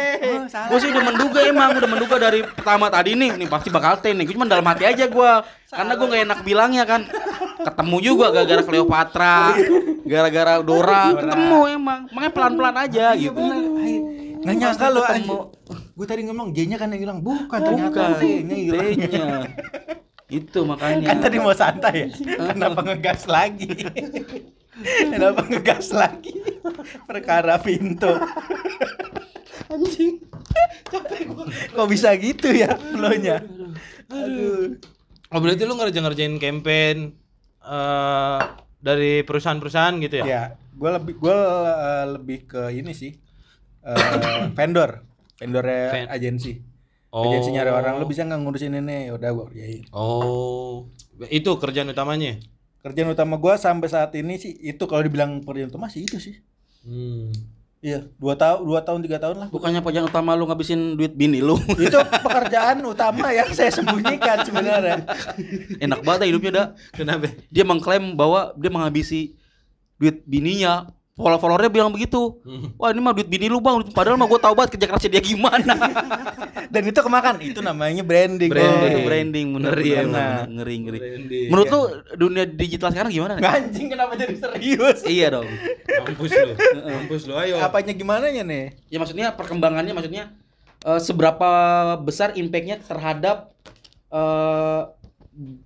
Gue 0.51 0.78
sih 0.82 0.91
udah 0.91 1.03
menduga 1.07 1.41
emang, 1.47 1.78
udah 1.78 1.87
menduga 1.87 2.16
dari 2.18 2.43
pertama 2.43 2.91
tadi 2.91 3.14
nih, 3.14 3.39
nih 3.39 3.47
pasti 3.47 3.70
bakal 3.70 4.03
T 4.03 4.11
nih. 4.11 4.26
Gue 4.26 4.34
cuma 4.34 4.51
dalam 4.51 4.66
hati 4.66 4.82
aja 4.82 5.07
gue, 5.07 5.30
karena 5.70 5.93
gue 5.95 6.07
nggak 6.11 6.22
enak 6.26 6.41
bilangnya 6.43 6.82
kan. 6.82 7.07
Ketemu 7.62 7.97
juga 8.03 8.34
gara-gara 8.34 8.62
Cleopatra, 8.66 9.39
gara-gara 10.03 10.53
Dora, 10.66 11.14
ketemu 11.14 11.61
emang. 11.70 12.01
Makanya 12.11 12.32
pelan-pelan 12.34 12.76
aja 12.82 13.07
Iya 13.14 13.30
gitu. 13.30 13.39
bener. 13.39 13.62
Nggak 14.43 14.55
nyangka 14.59 14.87
lo 14.91 15.01
ketemu. 15.07 15.39
Gue 15.95 16.07
tadi 16.11 16.20
ngomong 16.26 16.51
G-nya 16.51 16.76
kan 16.82 16.91
yang 16.91 17.03
hilang. 17.07 17.18
Bukan 17.22 17.59
ternyata 17.62 18.18
T-nya 18.18 18.57
hilang. 18.59 19.47
Itu 20.27 20.66
makanya. 20.66 21.07
Kan 21.07 21.18
tadi 21.22 21.37
mau 21.39 21.55
santai 21.55 21.95
ya. 22.03 22.09
Kenapa 22.53 22.81
ngegas 22.83 23.24
lagi? 23.27 23.70
Kenapa 25.09 25.41
ngegas 25.47 25.95
lagi? 25.95 26.35
Perkara 27.07 27.57
Vinto. 27.62 28.12
Anjing. 29.72 30.20
Kok 31.72 31.89
bisa 31.89 32.12
gitu 32.18 32.53
ya 32.53 32.74
lo-nya? 32.93 33.41
Aduh. 34.11 34.77
Oh 35.31 35.41
berarti 35.43 35.66
lu 35.66 35.74
ngerjain-ngerjain 35.74 36.39
campaign 36.39 37.16
eh 37.66 38.41
dari 38.79 39.27
perusahaan-perusahaan 39.27 39.99
gitu 39.99 40.22
ya? 40.22 40.24
Ya, 40.24 40.43
gue 40.70 40.91
lebih 40.93 41.14
gue 41.18 41.39
lebih 42.14 42.39
ke 42.47 42.62
ini 42.70 42.95
sih. 42.95 43.11
Eh, 43.83 44.51
vendor, 44.55 45.03
vendornya 45.39 45.83
Ven- 45.91 46.11
agensi. 46.11 46.53
Oh. 47.17 47.25
Agensi 47.25 47.49
nyari 47.49 47.73
orang 47.73 47.97
lu 47.97 48.05
bisa 48.05 48.29
nggak 48.29 48.45
ngurusin 48.45 48.77
ini? 48.77 49.09
Udah 49.09 49.33
gue 49.33 49.45
kerjain. 49.49 49.89
Oh. 49.97 50.85
Itu 51.33 51.57
kerjaan 51.57 51.89
utamanya. 51.89 52.37
Kerjaan 52.85 53.17
utama 53.17 53.41
gue 53.41 53.57
sampai 53.57 53.89
saat 53.89 54.12
ini 54.21 54.37
sih 54.37 54.53
itu 54.53 54.85
kalau 54.85 55.01
dibilang 55.01 55.41
kerjaan 55.41 55.73
utama 55.73 55.89
sih 55.89 56.05
itu 56.05 56.21
sih. 56.21 56.37
Hmm. 56.85 57.33
Iya, 57.81 58.05
dua 58.21 58.37
tahun, 58.37 58.69
dua 58.69 58.81
tahun, 58.85 59.01
tiga 59.05 59.17
tahun 59.17 59.37
lah. 59.41 59.49
Bukannya 59.49 59.81
pekerjaan 59.81 60.12
utama 60.12 60.37
lu 60.37 60.45
ngabisin 60.45 61.01
duit 61.01 61.17
bini 61.17 61.41
lu. 61.41 61.57
itu 61.89 61.97
pekerjaan 62.21 62.85
utama 62.85 63.33
yang 63.33 63.49
saya 63.57 63.73
sembunyikan 63.73 64.45
sebenarnya. 64.45 65.09
Enak 65.85 66.05
banget 66.05 66.21
ya 66.25 66.29
hidupnya 66.29 66.53
dah. 66.53 66.67
Kenapa? 66.93 67.33
Dia 67.49 67.64
mengklaim 67.64 68.12
bahwa 68.12 68.53
dia 68.61 68.69
menghabisi 68.69 69.41
duit 69.97 70.21
bininya. 70.29 70.93
Follower-followernya 71.17 71.73
bilang 71.73 71.89
begitu. 71.97 72.45
Hmm. 72.45 72.77
Wah 72.77 72.93
ini 72.93 73.01
mah 73.01 73.17
duit 73.17 73.25
bini 73.25 73.49
lu 73.49 73.57
bang. 73.57 73.81
Padahal 73.89 74.21
mah 74.21 74.29
gue 74.29 74.37
tahu 74.37 74.53
banget 74.53 74.77
kerja 74.77 74.85
kerasnya 74.85 75.11
dia 75.17 75.23
gimana. 75.25 75.73
Dan 76.73 76.93
itu 76.93 77.01
kemakan, 77.01 77.41
itu 77.41 77.64
namanya 77.64 78.05
branding. 78.05 78.53
Branding. 78.53 78.85
Oh, 78.85 78.93
itu 78.93 79.01
branding 79.01 79.47
bener 79.57 79.73
bener. 79.81 80.45
ngeri 80.45 80.75
ngeri. 80.85 80.99
Branding. 81.01 81.49
Menurut 81.49 81.67
lu 81.73 81.81
dunia 82.21 82.45
digital 82.45 82.93
sekarang 82.93 83.17
gimana? 83.17 83.41
Nek? 83.41 83.49
Anjing 83.64 83.89
kenapa 83.89 84.12
jadi 84.12 84.37
serius? 84.37 84.99
iya 85.09 85.33
dong. 85.33 85.49
Mampus 86.05 86.33
lu. 86.37 86.53
Mampus 86.85 87.23
lu 87.25 87.35
ayo. 87.41 87.64
Apanya 87.64 87.97
gimana 87.97 88.29
ya 88.29 88.45
nih? 88.45 88.77
Ya 88.93 89.01
maksudnya 89.01 89.33
perkembangannya 89.33 89.97
maksudnya 89.97 90.37
eh, 90.85 91.01
seberapa 91.01 91.49
besar 92.05 92.37
impactnya 92.37 92.85
terhadap 92.85 93.57
eh, 94.12 94.81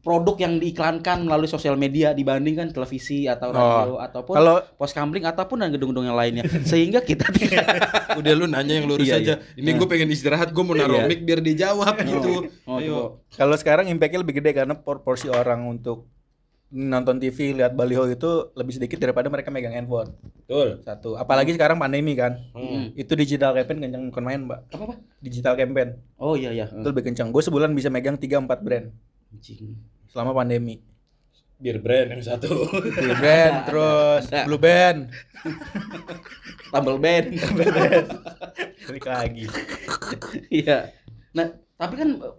produk 0.00 0.34
yang 0.36 0.54
diiklankan 0.56 1.22
melalui 1.22 1.46
sosial 1.46 1.74
media 1.74 2.10
dibandingkan 2.10 2.68
televisi 2.68 3.24
atau 3.24 3.48
radio 3.48 3.96
ataupun 3.96 4.34
Kalau 4.34 4.58
pos 4.74 4.90
kamling 4.90 5.22
ataupun 5.22 5.58
dan 5.58 5.70
gedung-gedung 5.70 6.04
yang 6.04 6.14
lainnya 6.14 6.42
sehingga 6.62 6.98
kita 6.98 7.30
tidak 7.38 7.66
Udah 8.12 8.32
lu 8.32 8.44
nanya 8.44 8.76
yang 8.76 8.86
lurus 8.86 9.06
Iya, 9.06 9.16
aja. 9.16 9.34
iya. 9.38 9.54
Ini 9.56 9.70
gue 9.72 9.86
pengen 9.86 10.08
istirahat, 10.08 10.50
gue 10.50 10.60
mau 10.60 10.74
naruh 10.74 10.98
Iya. 10.98 11.06
mic 11.06 11.22
biar 11.22 11.38
dijawab 11.38 11.94
gitu. 12.02 12.50
Oh, 12.64 12.76
Ayo. 12.76 12.90
coba. 12.90 13.06
kalau 13.32 13.54
sekarang 13.54 13.86
impactnya 13.86 14.20
lebih 14.20 14.38
gede 14.38 14.50
karena 14.52 14.74
por- 14.74 15.00
porsi 15.00 15.26
orang 15.26 15.62
untuk 15.64 16.10
nonton 16.68 17.18
TV 17.18 17.50
lihat 17.52 17.74
baliho 17.74 18.06
itu 18.06 18.30
lebih 18.52 18.70
sedikit 18.72 18.98
daripada 18.98 19.26
mereka 19.26 19.50
megang 19.50 19.70
handphone. 19.72 20.14
Betul. 20.40 20.78
Satu, 20.80 21.14
apalagi 21.14 21.50
sekarang 21.50 21.78
pandemi 21.78 22.14
kan. 22.14 22.38
Hmm. 22.52 22.94
Itu 22.94 23.14
digital 23.14 23.54
campaign 23.54 23.82
kencang 23.84 24.02
bukan 24.08 24.22
main, 24.24 24.40
Mbak. 24.46 24.60
apa 24.68 24.82
apa 24.84 24.94
Digital 25.18 25.54
campaign. 25.54 25.98
oh 26.16 26.34
iya 26.34 26.50
iya 26.50 26.66
Itu 26.66 26.86
lebih 26.88 27.06
kencang. 27.06 27.30
Gue 27.30 27.38
sebulan 27.40 27.70
bisa 27.70 27.86
megang 27.86 28.14
3 28.14 28.38
4 28.40 28.46
brand 28.60 28.86
Anjing. 29.30 29.74
selama 30.06 30.34
pandemi. 30.34 30.82
Biar 31.56 31.76
brand 31.76 32.08
yang 32.10 32.24
satu. 32.24 32.48
Blue 32.72 33.18
Band, 33.18 33.54
terus 33.64 34.24
Ada. 34.26 34.48
Blue 34.48 34.56
Band. 34.56 35.12
Tumble 36.70 36.98
band 36.98 37.34
Balik 38.86 39.04
lagi. 39.04 39.44
iya 40.48 40.94
nah 41.30 41.46
tapi 41.74 41.94
kan 41.96 42.10
eh, 42.16 42.34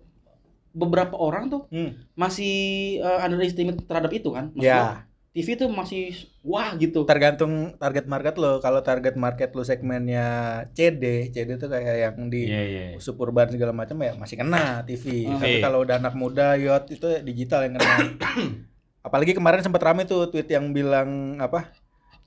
beberapa 0.71 1.15
orang 1.15 1.49
tuh 1.49 1.67
Hmm. 1.67 1.99
masih 2.13 2.53
uh, 2.99 3.19
underestimate 3.21 3.83
terhadap 3.83 4.07
itu 4.09 4.31
kan. 4.31 4.55
Maksudnya, 4.55 5.03
Ya, 5.03 5.03
TV 5.31 5.55
tuh 5.55 5.71
masih 5.71 6.11
wah 6.43 6.75
gitu. 6.75 7.07
tergantung 7.07 7.79
target 7.79 8.03
market 8.03 8.35
lo. 8.35 8.59
Kalau 8.59 8.83
target 8.83 9.15
market 9.15 9.55
lo 9.55 9.63
segmennya 9.63 10.27
CD, 10.69 11.31
CD 11.31 11.55
tuh 11.55 11.71
kayak 11.71 11.95
yang 11.97 12.27
di 12.27 12.45
Iya 12.45 12.61
iya. 12.61 12.83
suburban 12.99 13.47
segala 13.47 13.71
macam 13.71 13.95
ya 13.97 14.11
masih 14.13 14.35
kena 14.35 14.83
TV. 14.83 15.23
Hmm. 15.25 15.39
Tapi 15.39 15.55
Iya. 15.55 15.63
kalau 15.63 15.79
udah 15.81 15.95
anak 15.97 16.13
muda, 16.13 16.59
yacht 16.59 16.91
itu 16.91 17.07
digital 17.23 17.63
yang 17.63 17.79
kena. 17.79 17.95
Apalagi 19.07 19.31
kemarin 19.31 19.63
sempat 19.63 19.79
rame 19.81 20.03
tuh 20.03 20.27
tweet 20.27 20.51
yang 20.51 20.75
bilang 20.75 21.39
apa? 21.39 21.71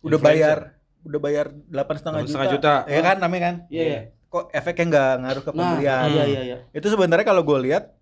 Udah 0.01 0.17
Influencer. 0.17 0.25
bayar, 0.25 0.59
udah 1.05 1.21
bayar 1.21 1.47
delapan 1.69 1.95
setengah 1.95 2.21
juta. 2.21 2.31
setengah 2.31 2.51
juta. 2.51 2.75
Ya 2.89 3.01
kan, 3.01 3.17
namanya 3.21 3.43
kan? 3.45 3.55
Iya, 3.69 3.85
iya. 3.85 4.01
Kok 4.27 4.49
efeknya 4.51 4.85
nggak 4.89 5.13
ngaruh 5.21 5.43
ke 5.43 5.51
Nah, 5.51 5.57
pembelian? 5.61 6.09
iya 6.09 6.25
iya 6.25 6.41
iya. 6.43 6.57
Itu 6.73 6.89
sebenarnya 6.89 7.23
kalau 7.23 7.45
gue 7.45 7.59
lihat 7.63 7.93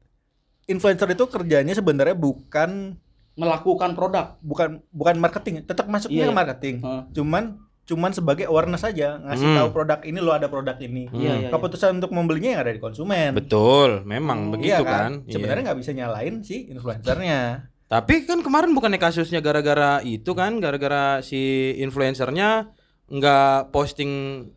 influencer 0.64 1.10
itu 1.10 1.26
kerjanya 1.26 1.74
sebenarnya 1.74 2.14
bukan 2.14 3.01
Melakukan 3.34 3.92
produk. 3.92 4.36
bukan 4.40 4.84
bukan 4.88 5.16
marketing, 5.16 5.62
tetap 5.62 5.86
masuknya 5.86 6.14
Iya, 6.14 6.24
ke 6.24 6.28
iya. 6.28 6.36
marketing. 6.36 6.76
Heeh. 6.78 7.02
Cuman 7.12 7.44
cuman 7.82 8.10
sebagai 8.10 8.44
awareness 8.44 8.82
aja 8.82 9.18
ngasih 9.20 9.42
Hmm. 9.44 9.56
tahu 9.58 9.68
produk 9.72 9.98
ini 10.02 10.18
lo 10.18 10.30
ada 10.30 10.46
produk 10.46 10.76
ini. 10.78 11.08
Iya 11.08 11.18
iya. 11.18 11.34
iya. 11.36 11.48
Keputusan 11.48 11.96
untuk 11.96 12.10
membelinya 12.10 12.50
yang 12.50 12.62
ada 12.62 12.70
di 12.70 12.78
konsumen. 12.78 13.32
Betul, 13.32 14.04
memang 14.04 14.38
Oh, 14.44 14.50
begitu 14.52 14.78
Iya 14.78 14.86
kan. 14.86 15.10
Sebenarnya 15.26 15.56
Iya. 15.58 15.66
nggak 15.66 15.80
bisa 15.80 15.90
nyalain 15.92 16.34
si 16.40 16.68
influencernya. 16.68 17.40
Tapi 17.84 18.14
kan 18.22 18.40
kemarin 18.40 18.70
bukannya 18.70 18.96
kasusnya 18.96 19.40
gara-gara 19.40 20.00
itu 20.00 20.32
kan, 20.32 20.56
gara-gara 20.58 21.20
si 21.20 21.40
influencernya 21.76 22.72
nggak 23.04 23.68
posting 23.68 24.12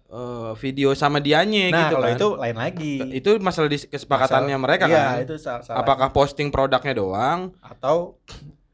eh, 0.07 0.51
video 0.55 0.93
sama 0.93 1.19
dianya 1.19 1.67
Nah 1.67 1.79
gitu 1.81 1.95
kalau 1.97 2.07
kan. 2.07 2.15
itu 2.15 2.27
lain 2.37 2.55
lagi. 2.57 2.93
itu 3.11 3.29
masalah 3.37 3.67
di 3.67 3.79
kesepakatannya 3.81 4.47
Masalah- 4.49 4.63
mereka 4.63 4.83
iya, 4.85 4.95
kan. 5.11 5.15
itu 5.21 5.35
sa- 5.35 5.59
salah. 5.59 5.81
Apakah 5.81 6.07
posting 6.09 6.47
produknya 6.47 6.93
doang 6.93 7.51
atau 7.59 8.15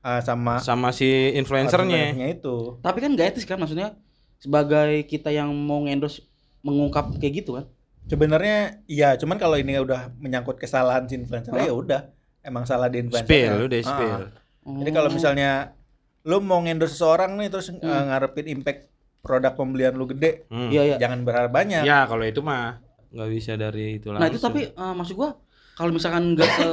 uh, 0.02 0.20
sama 0.20 0.58
sama 0.58 0.89
si 0.89 1.06
influencernya? 1.34 2.14
influencernya 2.14 2.28
itu. 2.32 2.56
Tapi 2.80 2.97
kan 2.99 3.12
gak 3.14 3.28
etis 3.32 3.45
kan 3.45 3.58
maksudnya 3.58 3.95
sebagai 4.38 5.06
kita 5.06 5.30
yang 5.30 5.54
mau 5.54 5.86
endorse 5.86 6.26
mengungkap 6.62 7.18
kayak 7.18 7.34
gitu 7.39 7.58
kan. 7.58 7.66
Sebenarnya 8.04 8.82
iya, 8.86 9.14
cuman 9.14 9.38
kalau 9.38 9.56
ini 9.56 9.78
udah 9.78 10.10
menyangkut 10.18 10.58
kesalahan 10.58 11.06
si 11.06 11.16
influencer 11.16 11.54
Hah? 11.54 11.64
ya 11.64 11.72
udah 11.72 12.02
emang 12.41 12.66
salah 12.66 12.89
di 12.89 12.99
influencer. 12.99 13.30
Spill, 13.30 13.56
udah 13.66 13.80
spill. 13.80 14.22
Jadi 14.62 14.91
kalau 14.91 15.10
Oh. 15.10 15.14
misalnya 15.14 15.74
lu 16.22 16.38
mau 16.38 16.62
endorse 16.62 16.93
seseorang 16.93 17.34
nih 17.36 17.49
terus 17.49 17.70
uh, 17.70 17.78
Hmm. 17.78 18.10
ngarepin 18.10 18.45
impact 18.47 18.89
produk 19.22 19.54
pembelian 19.54 19.93
lu 19.93 20.06
gede, 20.06 20.45
Hmm. 20.49 20.70
Iya 20.70 20.82
iya. 20.84 20.95
jangan 20.97 21.22
berharap 21.22 21.49
banyak. 21.49 21.82
Ya 21.82 22.06
kalau 22.06 22.26
itu 22.26 22.41
mah 22.41 22.82
nggak 23.10 23.30
bisa 23.30 23.54
dari 23.54 23.97
itu 23.97 24.10
langsung. 24.10 24.22
Nah 24.22 24.30
itu 24.30 24.39
tapi 24.39 24.62
eh, 24.70 24.93
maksud 24.95 25.14
gua 25.14 25.38
kalau 25.74 25.91
misalkan 25.91 26.34
nggak 26.34 26.49
se 26.52 26.70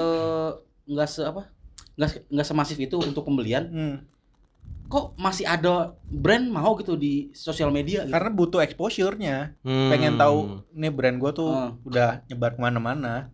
nggak 0.86 1.08
se 1.08 1.22
apa 1.24 1.42
nggak 1.98 2.30
nggak 2.30 2.46
semasif 2.46 2.78
itu 2.78 2.94
untuk 2.96 3.26
pembelian, 3.26 3.66
Hmm. 3.66 3.96
kok 4.86 5.18
masih 5.18 5.44
ada 5.44 5.92
brand 6.06 6.48
mau 6.48 6.72
gitu 6.78 6.94
di 6.94 7.28
sosial 7.34 7.68
media 7.68 8.06
gitu. 8.06 8.14
Karena 8.14 8.30
butuh 8.30 8.60
exposure-nya. 8.62 9.58
Hmm. 9.60 9.90
pengen 9.90 10.14
tahu 10.16 10.62
nih 10.72 10.88
brand 10.88 11.18
gua 11.18 11.34
tuh 11.34 11.50
Hmm. 11.50 11.76
udah 11.84 12.22
nyebar 12.24 12.54
ke 12.54 12.60
mana-mana. 12.62 13.28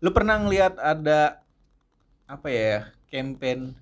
Lu 0.00 0.10
pernah 0.10 0.40
ngeliat 0.40 0.74
ada 0.74 1.44
apa 2.24 2.48
ya 2.48 2.88
campaign 3.06 3.76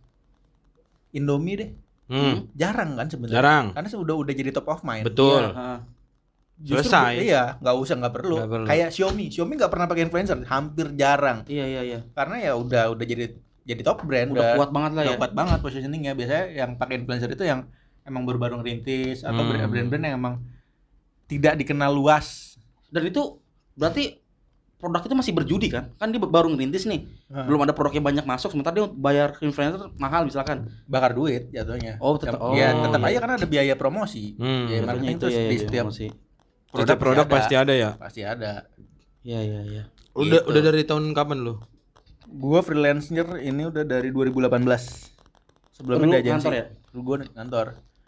Indomie 1.11 1.57
deh? 1.57 1.70
Hmm. 2.07 2.47
Jarang 2.53 2.95
kan 2.95 3.07
sebenarnya. 3.09 3.37
Jarang. 3.41 3.66
Karena 3.72 3.89
sudah 3.89 4.14
udah 4.14 4.35
jadi 4.35 4.51
top 4.53 4.68
of 4.68 4.83
mind. 4.83 5.07
Betul. 5.09 5.51
Ah. 5.51 5.83
Justru 6.57 6.89
Selesai. 6.89 7.20
Iya, 7.20 7.61
nggak 7.61 7.77
usah 7.77 7.95
nggak 8.01 8.14
perlu. 8.16 8.37
Nggak 8.41 8.53
perlu. 8.53 8.66
Kayak 8.66 8.89
Xiaomi, 8.89 9.24
Xiaomi 9.29 9.53
nggak 9.61 9.72
pernah 9.72 9.87
pakai 9.87 10.03
influencer, 10.09 10.41
hampir 10.49 10.87
jarang. 10.97 11.45
Iya 11.45 11.64
iya 11.68 11.83
iya. 11.85 12.01
Karena 12.16 12.37
ya 12.41 12.53
udah 12.57 12.97
udah 12.97 13.05
jadi 13.05 13.29
jadi 13.67 13.83
top 13.83 13.99
brand, 14.03 14.31
Udah 14.31 14.55
kuat 14.55 14.71
banget 14.71 14.91
lah 14.95 15.03
udah 15.03 15.12
ya. 15.12 15.19
kuat 15.19 15.33
banget 15.35 15.59
positioningnya. 15.61 16.12
Biasanya 16.14 16.45
yang 16.55 16.71
pakai 16.75 16.95
influencer 16.97 17.29
itu 17.29 17.43
yang 17.43 17.67
emang 18.03 18.23
baru-baru 18.23 18.57
ngerintis 18.57 19.21
atau 19.21 19.43
Hmm. 19.43 19.67
brand-brand 19.67 20.05
yang 20.05 20.17
emang 20.17 20.35
tidak 21.27 21.59
dikenal 21.59 21.91
luas. 21.91 22.55
Dan 22.87 23.03
itu 23.05 23.43
berarti 23.75 24.23
produk 24.77 25.03
itu 25.03 25.14
masih 25.14 25.33
berjudi 25.33 25.67
kan? 25.67 25.91
Kan 25.95 26.09
dia 26.09 26.21
baru 26.21 26.47
ngerintis 26.47 26.87
nih. 26.87 27.03
Hah. 27.27 27.43
Belum 27.43 27.59
ada 27.61 27.75
produknya 27.75 27.99
banyak 28.01 28.23
masuk 28.23 28.55
sementara 28.55 28.73
dia 28.73 28.87
bayar 28.87 29.35
ke 29.35 29.43
influencer 29.43 29.91
mahal 29.97 30.23
misalkan. 30.23 30.71
bakar 30.87 31.11
duit 31.11 31.51
jatuhnya. 31.51 31.99
Oh, 31.99 32.14
tetap- 32.14 32.39
oh, 32.39 32.55
ya 32.55 32.71
tetap 32.73 33.01
iya. 33.01 33.09
aja 33.11 33.19
karena 33.19 33.35
ada 33.37 33.49
biaya 33.49 33.75
promosi. 33.75 34.39
Hmm. 34.39 34.71
Biaya 34.71 34.83
marketing 34.85 35.17
itu 35.17 35.27
ya, 35.27 35.41
di 35.43 35.51
ya, 35.51 35.61
setiap 35.61 35.85
masih. 35.91 36.11
Setiap 36.69 36.99
produk 36.99 37.27
pasti 37.27 37.55
ada 37.55 37.73
ya. 37.73 37.91
Pasti 37.97 38.21
ada. 38.23 38.71
Iya 39.21 39.41
iya 39.43 39.61
iya. 39.64 39.83
Udah 40.14 40.39
Gitu. 40.39 40.49
udah 40.49 40.62
dari 40.62 40.85
tahun 40.85 41.11
kapan 41.11 41.43
lu? 41.43 41.59
Gua 42.29 42.61
freelancer 42.61 43.07
ini 43.39 43.62
udah 43.64 43.83
dari 43.83 44.11
2018. 44.11 44.51
Sebelumnya 45.72 46.03
Lu 46.03 46.12
di 46.12 46.20
agensi. 46.20 46.33
kantor 46.43 46.53
ya? 46.53 46.64
Gua 46.93 47.16
di 47.16 47.29
kantor. 47.29 47.66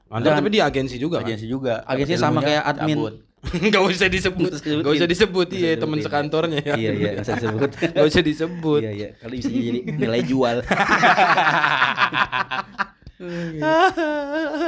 Kantor 0.08 0.30
tapi 0.34 0.48
di 0.48 0.60
agensi 0.60 0.96
juga 0.96 1.16
kan? 1.18 1.26
Agensi 1.26 1.46
juga. 1.46 1.74
Agensi 1.84 2.14
sama 2.14 2.40
ilmunya, 2.40 2.46
kayak 2.48 2.64
admin. 2.66 2.96
cabut. 2.96 3.14
Gak 3.70 3.82
usah 3.84 4.08
disebut. 4.08 4.50
Usah. 4.50 4.82
Gak 4.82 4.94
usah 4.96 5.06
disebut 5.06 5.46
iya 5.52 5.70
usah 5.70 5.80
teman 5.80 5.98
sekantornya 6.02 6.58
ya. 6.60 6.74
Iya 6.74 6.90
iya 6.92 7.10
bisa 7.16 7.32
disebut. 7.34 7.70
Gak 7.94 8.04
usah 8.04 8.22
disebut. 8.24 8.80
Iya 8.82 8.92
iya. 8.92 9.08
Kali 9.14 9.34
bisa 9.36 9.48
jadi 9.48 9.80
nilai 9.86 10.20
jual. 10.24 10.56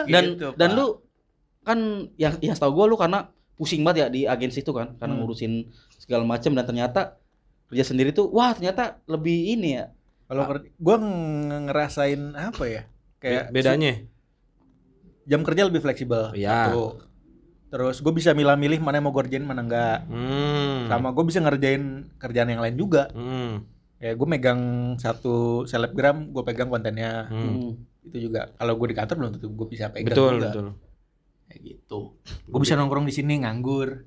dan 0.06 0.24
Gitu, 0.34 0.46
dan 0.54 0.68
Pak. 0.68 0.76
lu 0.76 0.86
kan 1.60 1.78
yang 2.16 2.34
yang 2.40 2.54
setahu 2.54 2.72
gua 2.74 2.86
lu 2.86 2.96
karena 2.96 3.30
pusing 3.54 3.82
banget 3.82 3.96
ya 3.98 4.08
di 4.08 4.20
agensi 4.24 4.60
itu 4.60 4.72
kan 4.72 4.96
karena 4.96 5.14
Hmm. 5.14 5.22
ngurusin 5.22 5.52
segala 5.96 6.24
macam 6.24 6.50
dan 6.50 6.64
ternyata 6.64 7.19
kerja 7.70 7.84
sendiri 7.84 8.10
tuh 8.10 8.26
wah 8.28 8.50
ternyata 8.50 8.98
lebih 9.06 9.54
ini 9.54 9.78
ya 9.78 9.94
Kalau 10.26 10.46
gua 10.76 10.96
nge- 10.96 11.62
ngerasain 11.66 12.22
apa 12.32 12.64
ya? 12.64 12.82
Kayak 13.18 13.44
Be- 13.46 13.54
bedanya. 13.56 13.92
jam 15.24 15.42
kerja 15.42 15.62
lebih 15.64 15.80
fleksibel. 15.80 16.30
Iya. 16.32 16.70
Satu. 16.70 17.02
Terus 17.66 17.98
gue 17.98 18.10
bisa 18.10 18.30
milah-milih 18.30 18.78
mana 18.78 18.98
yang 18.98 19.06
mau 19.06 19.12
gue 19.12 19.22
kerjain 19.22 19.42
mana 19.42 19.62
enggak. 19.62 20.06
Hmm. 20.06 20.86
Sama 20.86 21.10
gue 21.10 21.24
bisa 21.24 21.38
ngerjain 21.38 21.82
kerjaan 22.16 22.46
yang 22.46 22.58
lain 22.58 22.74
juga. 22.74 23.10
Hmm. 23.10 23.66
Ya 23.98 24.14
gue 24.14 24.24
megang 24.24 24.58
satu 24.96 25.66
selebgram, 25.66 26.30
gue 26.30 26.42
pegang 26.42 26.66
kontennya. 26.66 27.26
Hmm. 27.26 27.42
Hmm. 27.42 27.70
Itu 28.02 28.16
juga. 28.20 28.54
Kalau 28.54 28.74
gue 28.74 28.86
di 28.86 28.96
kantor 28.96 29.14
belum 29.16 29.30
tentu 29.34 29.48
gue 29.48 29.68
bisa 29.68 29.90
pegang 29.90 30.10
Betul, 30.10 30.32
juga. 30.36 30.46
betul. 30.48 30.66
Kayak 31.46 31.60
gitu. 31.64 31.98
Gue 32.44 32.60
bisa 32.60 32.74
nongkrong 32.74 33.02
di 33.02 33.12
sini 33.12 33.42
nganggur. 33.42 34.06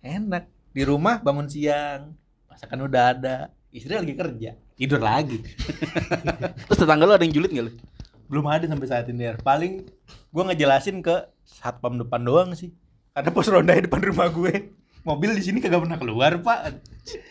Enak. 0.00 0.44
Di 0.70 0.82
rumah 0.82 1.18
bangun 1.18 1.46
siang. 1.46 2.14
Masakan 2.58 2.90
udah 2.90 3.02
ada. 3.14 3.36
Istri 3.70 4.02
lagi 4.02 4.18
kerja. 4.18 4.50
Tidur 4.74 4.98
lagi. 4.98 5.38
terus 6.66 6.74
tetangga 6.82 7.06
lu 7.06 7.14
ada 7.14 7.22
yang 7.22 7.30
julid 7.30 7.54
nggak 7.54 7.70
lu 7.70 7.72
Belum 8.26 8.50
ada 8.50 8.66
sampai 8.66 8.86
saat 8.90 9.06
ini. 9.06 9.30
Paling 9.46 9.86
gue 10.10 10.42
ngejelasin 10.42 10.98
ke 10.98 11.30
satpam 11.46 12.02
depan 12.02 12.18
doang 12.18 12.58
sih. 12.58 12.74
Ada 13.14 13.30
pos 13.30 13.46
ronda 13.46 13.78
di 13.78 13.86
depan 13.86 14.02
rumah 14.02 14.26
gue. 14.26 14.74
Mobil 15.06 15.38
di 15.38 15.42
sini 15.46 15.62
kagak 15.62 15.86
pernah 15.86 16.02
keluar, 16.02 16.34
Pak. 16.42 16.82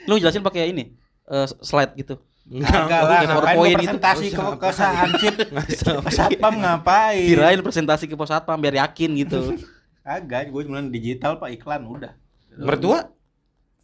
lu 0.07 0.15
jelasin 0.15 0.39
pakai 0.39 0.71
ini 0.71 0.95
eh, 1.28 1.47
slide 1.59 1.93
gitu 1.99 2.17
Kagak 2.47 3.01
lah, 3.03 3.19
ngapain 3.28 3.28
PowerPoint 3.28 3.59
gua 3.59 3.67
itu. 3.67 3.78
presentasi 3.84 4.28
ke, 4.32 4.41
ke 4.55 4.69
Sahansip. 4.71 5.34
Ke 6.07 6.11
satpam 6.15 6.53
ngapain? 6.63 7.28
kirain 7.28 7.59
presentasi 7.59 8.07
ke 8.07 8.15
pos 8.15 8.32
satpam 8.32 8.55
biar 8.55 8.80
yakin 8.88 9.11
gitu 9.19 9.59
Kagak, 10.07 10.47
gue 10.47 10.61
cuma 10.63 10.80
digital 10.88 11.36
Pak 11.36 11.51
iklan 11.51 11.84
udah. 11.84 12.15
Mertua? 12.55 13.11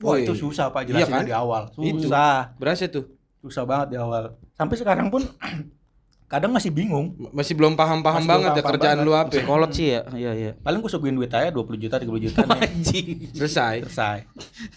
Wah 0.04 0.14
Woi. 0.14 0.28
itu 0.28 0.36
susah 0.36 0.68
Pak 0.68 0.84
Iya 0.84 1.08
jelasinnya 1.08 1.16
kan? 1.18 1.26
di 1.26 1.34
awal. 1.34 1.64
Itu. 1.74 2.04
Susah. 2.04 2.52
Berasa 2.60 2.86
tuh. 2.86 3.08
Susah 3.40 3.64
banget 3.64 3.88
di 3.92 3.98
awal. 3.98 4.36
Sampai 4.52 4.76
sekarang 4.76 5.08
pun 5.08 5.24
kadang 6.32 6.52
masih 6.52 6.70
bingung. 6.70 7.16
Masih 7.32 7.54
belum 7.54 7.74
paham-paham 7.74 8.20
Masih 8.20 8.30
banget 8.30 8.50
belum 8.50 8.58
ya 8.58 8.62
paham 8.62 8.72
kerjaan 8.76 8.98
banget. 8.98 9.08
lu 9.08 9.14
apa. 9.14 9.30
masih 9.30 9.44
kolot 9.44 9.72
sih 9.72 9.88
ya 9.88 10.02
iya 10.14 10.32
iya 10.34 10.52
Paling 10.60 10.80
gue 10.80 10.92
suguhin 10.92 11.14
duit 11.14 11.30
aja 11.30 11.48
20 11.48 11.78
juta, 11.80 11.96
30 11.96 12.26
juta 12.26 12.40
nih. 12.44 12.60
anjing 12.68 13.08
Selesai. 13.32 13.76
Selesai. 13.88 14.18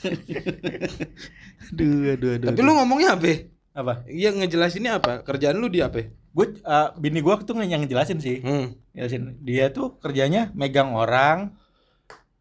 aduh 1.73 2.15
aduh 2.15 2.31
aduh 2.39 2.47
Tapi 2.53 2.61
lu 2.63 2.73
ngomongnya 2.75 3.17
apa? 3.17 3.33
Apa? 3.77 3.93
Iya 4.09 4.33
ngejelasinnya 4.33 5.03
apa? 5.03 5.21
Kerjaan 5.21 5.59
lu 5.59 5.69
di 5.69 5.83
apa? 5.83 6.07
Gue 6.31 6.61
uh, 6.63 6.93
bini 6.97 7.21
gue 7.21 7.33
tuh 7.43 7.57
yang 7.59 7.81
ngejelasin 7.81 8.21
sih. 8.21 8.41
Hmm. 8.41 8.77
Jelasin. 8.93 9.37
Dia 9.41 9.69
tuh 9.69 9.97
kerjanya 9.97 10.53
megang 10.53 10.93
orang 10.93 11.57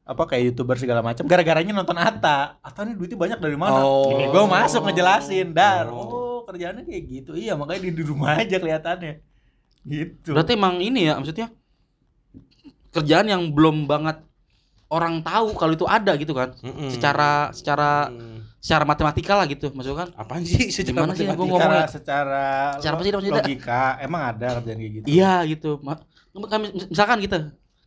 apa 0.05 0.23
kayak 0.23 0.43
youtuber 0.47 0.77
segala 0.77 1.01
macam 1.01 1.25
gara-garanya 1.25 1.73
nonton 1.73 1.97
Atta 1.97 2.61
Atta 2.61 2.81
nih 2.81 2.93
duitnya 2.93 3.17
banyak 3.17 3.39
dari 3.39 3.57
mana 3.57 3.81
Oh. 3.81 4.13
ini 4.13 4.29
gue 4.29 4.43
masuk 4.45 4.85
ngejelasin 4.85 5.49
dar 5.51 5.89
Oh. 5.89 6.05
oh 6.05 6.39
kerjaannya 6.45 6.85
kayak 6.85 7.03
gitu 7.11 7.31
iya 7.33 7.57
makanya 7.57 7.81
di, 7.81 7.91
di 7.91 8.03
rumah 8.03 8.37
aja 8.37 8.55
kelihatannya 8.55 9.13
gitu 9.83 10.29
berarti 10.31 10.53
emang 10.53 10.77
ini 10.77 11.05
ya 11.05 11.17
maksudnya 11.17 11.49
kerjaan 12.91 13.27
yang 13.27 13.41
belum 13.49 13.85
banget 13.85 14.21
orang 14.87 15.19
tahu 15.19 15.51
kalau 15.53 15.73
itu 15.73 15.85
ada 15.85 16.13
gitu 16.13 16.31
kan 16.31 16.53
Mm-mm. 16.55 16.89
secara 16.89 17.49
secara 17.51 18.07
Hmm. 18.07 18.45
secara 18.61 18.81
matematika 18.83 19.33
lah 19.33 19.45
gitu 19.45 19.69
maksudnya 19.69 20.05
kan 20.05 20.09
Apaan 20.15 20.41
sih 20.41 20.69
secara 20.69 20.89
Gimana 21.05 21.13
sih, 21.13 21.25
matematika? 21.25 21.33
gua 21.35 21.45
secara 21.45 21.65
ngomongnya? 21.65 21.85
secara 21.87 22.45
Secara 22.77 22.93
apa 22.93 23.01
sih 23.01 23.11
maksudnya? 23.11 23.41
logika 23.41 23.81
emang 23.99 24.21
ada 24.23 24.47
kerjaan 24.55 24.77
kayak 24.79 24.93
gitu 24.95 25.05
iya 25.07 25.33
gitu 25.43 25.69
kan 25.81 25.97
misalkan 26.87 27.19
kita 27.19 27.37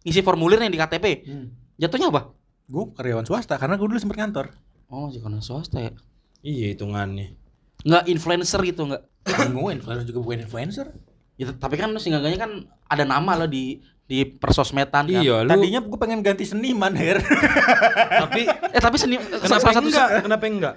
ngisi 0.03 0.21
formulir 0.21 0.59
nih 0.59 0.69
di 0.69 0.79
KTP 0.79 1.07
hmm. 1.25 1.47
Jatuhnya 1.79 2.11
apa 2.11 2.35
gue 2.67 2.85
karyawan 2.93 3.25
swasta 3.25 3.57
karena 3.57 3.75
gue 3.75 3.87
dulu 3.87 3.97
sempet 3.97 4.19
kantor 4.19 4.47
oh 4.89 5.09
sih 5.09 5.19
karena 5.19 5.41
swasta 5.41 5.79
ya 5.81 5.93
Iya 6.39 6.71
hitungannya. 6.71 7.35
nggak 7.79 8.05
influencer 8.07 8.61
gitu 8.63 8.87
nggak 8.87 9.03
gue 9.49 9.71
influencer 9.73 10.05
juga 10.05 10.21
bukan 10.21 10.41
influencer 10.43 10.87
ya, 11.35 11.51
tapi 11.51 11.75
kan 11.75 11.91
lu 11.91 11.99
seenggaknya 11.99 12.39
kan 12.39 12.53
ada 12.85 13.03
nama 13.03 13.35
lo 13.35 13.47
di 13.47 13.79
di 14.05 14.25
persosmedan 14.25 15.05
kan 15.05 15.23
Iya, 15.23 15.43
lu 15.43 15.51
tadinya 15.51 15.81
gue 15.81 15.99
pengen 15.99 16.21
ganti 16.21 16.43
seniman 16.43 16.95
her 16.95 17.19
tapi 18.23 18.47
eh 18.47 18.81
tapi 18.81 18.97
seni 18.97 19.19
kenapa 19.19 19.69
satu 19.69 19.87
enggak? 19.87 20.09
Kenapa 20.23 20.45
enggak? 20.45 20.75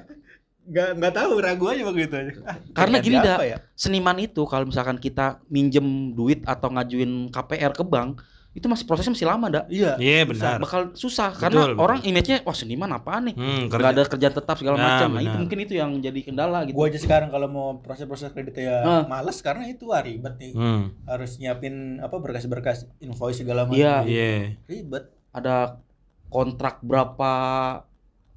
nggak 0.61 0.89
nggak 1.01 1.13
tahu 1.13 1.31
ragu 1.41 1.65
aja 1.67 1.81
begitu 1.83 2.13
aja 2.13 2.31
karena 2.71 3.01
gini 3.01 3.17
dah 3.17 3.37
ya? 3.41 3.57
seniman 3.73 4.13
itu 4.17 4.45
kalau 4.45 4.69
misalkan 4.69 4.95
kita 4.95 5.41
minjem 5.49 6.13
duit 6.13 6.45
atau 6.45 6.69
ngajuin 6.69 7.33
KPR 7.33 7.73
ke 7.73 7.81
bank 7.81 8.21
itu 8.51 8.67
masih 8.67 8.83
prosesnya 8.83 9.11
masih 9.11 9.23
lama 9.25 9.47
dah 9.47 9.63
iya 9.65 9.95
Iya 9.95 10.27
benar. 10.27 10.59
bakal 10.59 10.81
susah 10.93 11.31
Betul, 11.31 11.41
karena 11.41 11.61
betul. 11.65 11.75
orang 11.79 11.99
image-nya 12.01 12.37
wah 12.41 12.51
seniman 12.51 12.91
apaan 12.91 13.23
nih 13.25 13.33
Hmm, 13.33 13.63
kerja. 13.65 13.87
ada 13.89 14.01
kerjaan 14.05 14.33
tetap 14.33 14.55
segala 14.55 14.75
Nah, 14.75 14.83
macam 14.85 15.09
nah 15.09 15.21
itu 15.21 15.37
mungkin 15.37 15.59
itu 15.61 15.73
yang 15.73 15.91
jadi 15.97 16.19
kendala 16.21 16.59
gitu 16.63 16.75
gue 16.75 16.85
aja 16.85 16.99
sekarang 16.99 17.29
kalau 17.29 17.47
mau 17.47 17.67
proses-proses 17.77 18.27
kredit 18.29 18.55
ya 18.57 18.75
Ah. 18.81 19.03
males 19.05 19.39
karena 19.39 19.63
itu 19.65 19.87
ah, 19.89 19.99
ribet 19.99 20.35
nih 20.37 20.51
Hmm. 20.51 20.91
harus 21.05 21.37
nyiapin 21.37 21.75
apa 21.97 22.11
berkas-berkas 22.13 22.91
invoice 22.97 23.39
segala 23.39 23.63
macam 23.63 23.79
Iya. 23.79 24.03
Iya. 24.03 24.59
ribet 24.65 25.03
ada 25.31 25.79
kontrak 26.27 26.79
berapa 26.81 27.31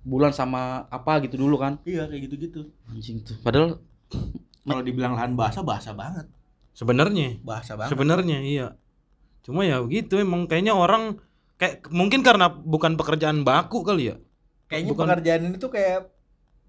bulan 0.00 0.30
sama 0.30 0.86
apa 0.88 1.18
gitu 1.20 1.38
dulu 1.38 1.56
kan 1.56 1.82
iya 1.82 2.04
kayak 2.04 2.28
gitu-gitu 2.28 2.70
anjing 2.86 3.18
tuh 3.18 3.34
padahal 3.40 3.82
kalau 4.62 4.78
dibilang 4.80 5.12
lahan 5.12 5.34
bahasa 5.34 5.58
bahasa 5.60 5.90
banget 5.90 6.30
Sebenarnya. 6.70 7.38
bahasa 7.40 7.74
banget 7.74 7.90
Sebenarnya 7.90 8.38
iya. 8.40 8.66
Cuma 9.44 9.62
ya 9.62 9.78
begitu 9.78 10.16
emang 10.16 10.44
kayaknya 10.44 10.72
orang 10.72 11.20
kayak 11.54 11.86
mungkin 11.90 12.20
karena 12.20 12.48
bukan 12.48 12.96
pekerjaan 12.96 13.42
baku 13.42 13.80
kali 13.80 14.10
ya. 14.10 14.16
kayaknya 14.64 14.90
bukan- 14.90 15.06
pekerjaan 15.06 15.40
ini 15.44 15.56
tuh 15.56 15.68
kayak 15.68 16.08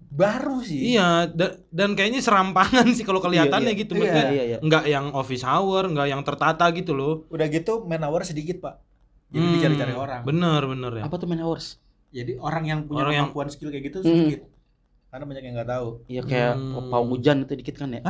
baru 0.06 0.60
sih 0.60 0.92
Iya, 0.92 1.26
da- 1.26 1.56
dan 1.68 1.92
kayaknya 1.92 2.20
serampangan 2.20 2.86
sih 2.92 3.02
kalau 3.02 3.18
kelihatannya 3.18 3.66
Iya, 3.66 3.74
iya. 3.74 3.82
gitu. 3.82 3.92
Iya. 3.92 4.00
Maksudnya 4.04 4.26
iya 4.30 4.44
iya 4.46 4.58
nggak 4.60 4.84
yang 4.86 5.06
office 5.12 5.42
hour, 5.42 5.82
nggak 5.86 6.06
yang 6.06 6.22
tertata 6.22 6.64
gitu 6.70 6.92
loh. 6.92 7.24
udah 7.28 7.46
gitu 7.46 7.82
man 7.82 8.02
hour 8.02 8.22
sedikit 8.22 8.60
pak 8.60 8.78
jadi 9.26 9.42
Hmm, 9.42 9.52
dicari-cari 9.54 9.92
orang 9.92 10.22
Bener 10.22 10.62
bener 10.62 10.92
ya. 10.94 11.02
apa 11.02 11.16
tuh 11.16 11.26
man 11.26 11.40
hours 11.40 11.80
jadi 12.08 12.38
orang 12.38 12.64
yang 12.64 12.80
punya 12.84 13.00
Orang 13.00 13.12
yang- 13.12 13.26
kemampuan 13.26 13.48
skill 13.48 13.68
kayak 13.68 13.84
gitu 13.86 13.98
Hmm. 13.98 14.06
sedikit 14.06 14.40
karena 15.08 15.24
banyak 15.24 15.42
yang 15.42 15.54
nggak 15.56 15.70
tahu 15.72 15.88
iya 16.06 16.20
kayak 16.22 16.52
Hmm. 16.54 16.86
pawang 16.86 17.08
hujan 17.10 17.36
itu 17.42 17.52
dikit 17.56 17.74
kan 17.76 17.88
ya 17.90 18.00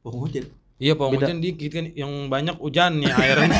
oh 0.00 0.14
hujan 0.16 0.48
Iya, 0.78 0.94
Pak 0.94 1.10
Beda. 1.10 1.26
hujan 1.26 1.38
dikit 1.42 1.70
kan 1.74 1.90
yang 1.90 2.30
banyak 2.30 2.54
hujan 2.54 2.92
ya 3.02 3.18
airnya. 3.18 3.50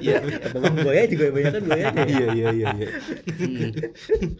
iya 0.00 0.16
Bang 0.50 0.80
Boya 0.80 1.04
juga 1.04 1.24
banyak 1.28 1.52
kan 1.52 1.62
Boya 1.62 1.88
iya 2.00 2.26
iya 2.32 2.48
iya 2.50 2.68
iya. 2.72 2.88
Hmm, 3.28 3.70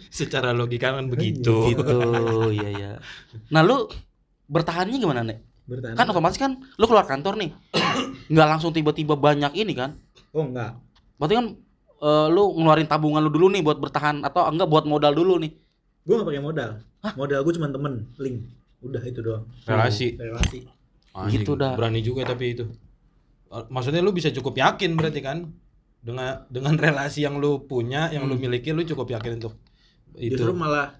Secara 0.09 0.51
logika 0.51 0.89
kan 0.91 1.05
begitu. 1.07 1.69
gitu 1.69 2.01
iya 2.49 2.69
iya. 2.71 2.91
Nah 3.49 3.61
lu 3.61 3.93
bertahannya 4.49 4.97
gimana 4.97 5.21
nek? 5.21 5.45
Bertahan 5.69 5.95
kan 5.95 6.09
otomatis 6.09 6.41
kan 6.41 6.57
lu 6.75 6.89
keluar 6.89 7.05
kantor 7.05 7.37
nih 7.37 7.53
nggak 8.33 8.49
langsung 8.49 8.73
tiba-tiba 8.73 9.13
banyak 9.13 9.53
ini 9.53 9.77
kan? 9.77 10.01
Oh 10.33 10.43
enggak 10.43 10.81
berarti 11.21 11.35
kan 11.37 11.47
eh, 11.99 12.27
lu 12.31 12.57
ngeluarin 12.57 12.89
tabungan 12.89 13.21
lu 13.21 13.29
dulu 13.29 13.53
nih 13.53 13.61
buat 13.61 13.77
bertahan 13.77 14.25
atau 14.25 14.49
enggak 14.49 14.65
buat 14.65 14.89
modal 14.89 15.13
dulu 15.13 15.37
nih? 15.37 15.53
Gue 16.09 16.17
nggak 16.17 16.25
pakai 16.25 16.41
modal. 16.41 16.71
Modal 17.15 17.45
gue 17.45 17.53
cuma 17.53 17.69
temen 17.69 18.09
link. 18.17 18.49
Udah 18.81 19.03
itu 19.03 19.21
doang. 19.21 19.45
Relasi. 19.69 20.17
relasi 20.17 20.65
Anjing, 21.21 21.41
Gitu 21.41 21.53
dah. 21.55 21.75
Berani 21.75 22.01
juga 22.01 22.23
tapi 22.25 22.53
itu. 22.53 22.65
Eh, 23.49 23.65
Maksudnya 23.67 23.99
lu 23.99 24.11
bisa 24.11 24.31
cukup 24.31 24.55
yakin 24.55 24.95
berarti 24.95 25.19
kan 25.19 25.51
dengan 25.99 26.47
dengan 26.47 26.75
relasi 26.77 27.23
yang 27.23 27.37
lu 27.37 27.63
punya, 27.63 28.09
yang 28.09 28.25
lu 28.25 28.35
miliki 28.35 28.71
lu 28.71 28.83
cukup 28.83 29.11
yakin 29.11 29.37
untuk 29.37 29.59
itu. 30.15 30.35
justru 30.35 30.53
malah 30.53 30.95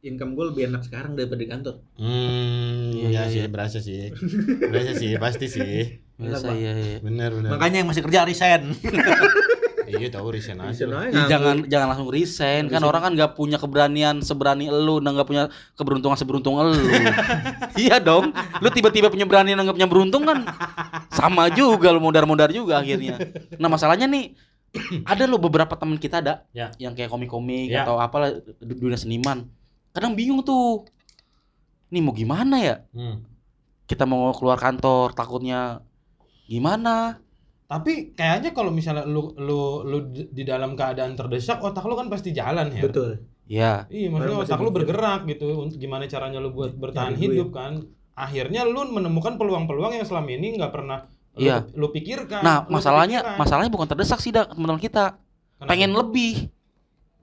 income 0.00 0.32
gue 0.32 0.44
lebih 0.46 0.62
enak 0.68 0.82
sekarang 0.82 1.14
daripada 1.14 1.38
di 1.38 1.48
kantor 1.48 1.74
Hmm, 1.94 2.94
Iya, 2.94 3.06
iya 3.06 3.10
iya, 3.10 3.22
sih, 3.26 3.40
iya. 3.40 3.48
berasa 3.48 3.78
sih. 3.80 4.14
Berasa 4.62 4.92
sih, 4.94 5.10
pasti 5.16 5.46
sih. 5.48 5.98
biasa 6.16 6.48
iya 6.52 6.72
iya 6.72 6.98
Bener, 6.98 7.28
bener. 7.30 7.50
makanya 7.50 7.82
yang 7.82 7.88
masih 7.88 8.00
kerja 8.00 8.24
resign 8.24 8.72
iya 9.98 10.08
tahu 10.08 10.26
resign 10.28 10.58
aja. 10.58 10.70
Resign 10.70 10.92
aja. 10.92 11.10
Ya, 11.10 11.22
jangan 11.28 11.56
jangan 11.64 11.86
langsung 11.88 12.08
resign 12.08 12.62
kan 12.66 12.80
orang 12.80 13.02
kan 13.02 13.12
nggak 13.12 13.32
punya 13.32 13.56
keberanian 13.56 14.20
seberani 14.20 14.66
elu 14.66 14.98
dan 14.98 15.12
nggak 15.12 15.24
punya 15.24 15.44
keberuntungan 15.72 16.14
seberuntung 16.14 16.56
elu 16.56 16.76
iya 17.78 17.96
dong 17.98 18.30
lu 18.58 18.68
tiba-tiba 18.68 19.06
punya 19.06 19.24
berani 19.24 19.52
dan 19.52 19.62
nggak 19.62 19.74
punya 19.74 19.86
beruntung 19.86 20.22
kan 20.22 20.44
sama 21.10 21.48
juga 21.48 21.88
lu 21.88 21.98
modar-modar 21.98 22.48
juga 22.48 22.78
akhirnya 22.78 23.16
nah 23.54 23.66
masalahnya 23.66 24.04
nih 24.04 24.36
ada 25.02 25.24
lo 25.24 25.36
beberapa 25.36 25.72
teman 25.72 25.96
kita 25.96 26.20
ada 26.20 26.44
Ya. 26.50 26.68
yang 26.76 26.92
kayak 26.92 27.08
komik-komik 27.08 27.68
Ya. 27.68 27.82
atau 27.82 27.96
apalah 27.96 28.28
du- 28.60 28.76
dunia 28.78 28.94
seniman 28.94 29.48
kadang 29.90 30.12
bingung 30.12 30.40
tuh 30.40 30.84
nih 31.86 32.00
mau 32.00 32.12
gimana 32.12 32.56
ya 32.58 32.76
Hmm. 32.90 33.24
kita 33.84 34.02
mau 34.02 34.32
keluar 34.32 34.56
kantor 34.56 35.12
takutnya 35.12 35.80
gimana 36.44 37.18
Tapi 37.66 38.14
kayaknya 38.14 38.50
kalau 38.50 38.70
misalnya 38.70 39.02
lu 39.02 39.34
lu 39.36 39.60
lu 39.82 39.98
di 40.08 40.42
dalam 40.42 40.72
keadaan 40.72 41.12
terdesak, 41.12 41.58
otak 41.58 41.82
lu 41.82 41.92
kan 41.92 42.06
pasti 42.06 42.30
jalan 42.30 42.70
ya. 42.70 42.78
betul 42.80 43.18
ya 43.44 43.72
Iya, 43.86 44.06
maksudnya 44.08 44.38
pasti 44.38 44.50
otak 44.50 44.60
lu 44.60 44.70
bergerak 44.70 45.20
gitu 45.24 45.46
untuk 45.56 45.76
gimana 45.76 46.04
caranya 46.04 46.38
lu 46.38 46.50
buat 46.50 46.70
bertahan 46.72 47.12
Cari 47.12 47.20
duit. 47.20 47.34
hidup 47.34 47.50
kan. 47.50 47.82
Akhirnya 48.12 48.62
lu 48.62 48.86
menemukan 48.86 49.34
peluang-peluang 49.34 49.92
yang 49.92 50.02
selama 50.02 50.30
ini 50.30 50.56
nggak 50.56 50.70
pernah 50.70 51.10
lu- 51.32 51.42
Iya. 51.42 51.66
lu, 51.70 51.90
pikirkan. 51.90 52.40
nah 52.40 52.64
lu 52.64 52.72
masalahnya 52.72 53.18
kepikiran. 53.20 53.38
masalahnya 53.38 53.70
bukan 53.70 53.88
terdesak 53.88 54.18
sih 54.18 54.30
dak 54.30 54.48
teman-teman 54.50 54.80
kita 54.80 55.04
Kenapa? 55.58 55.68
pengen 55.68 55.92
lebih 55.92 56.48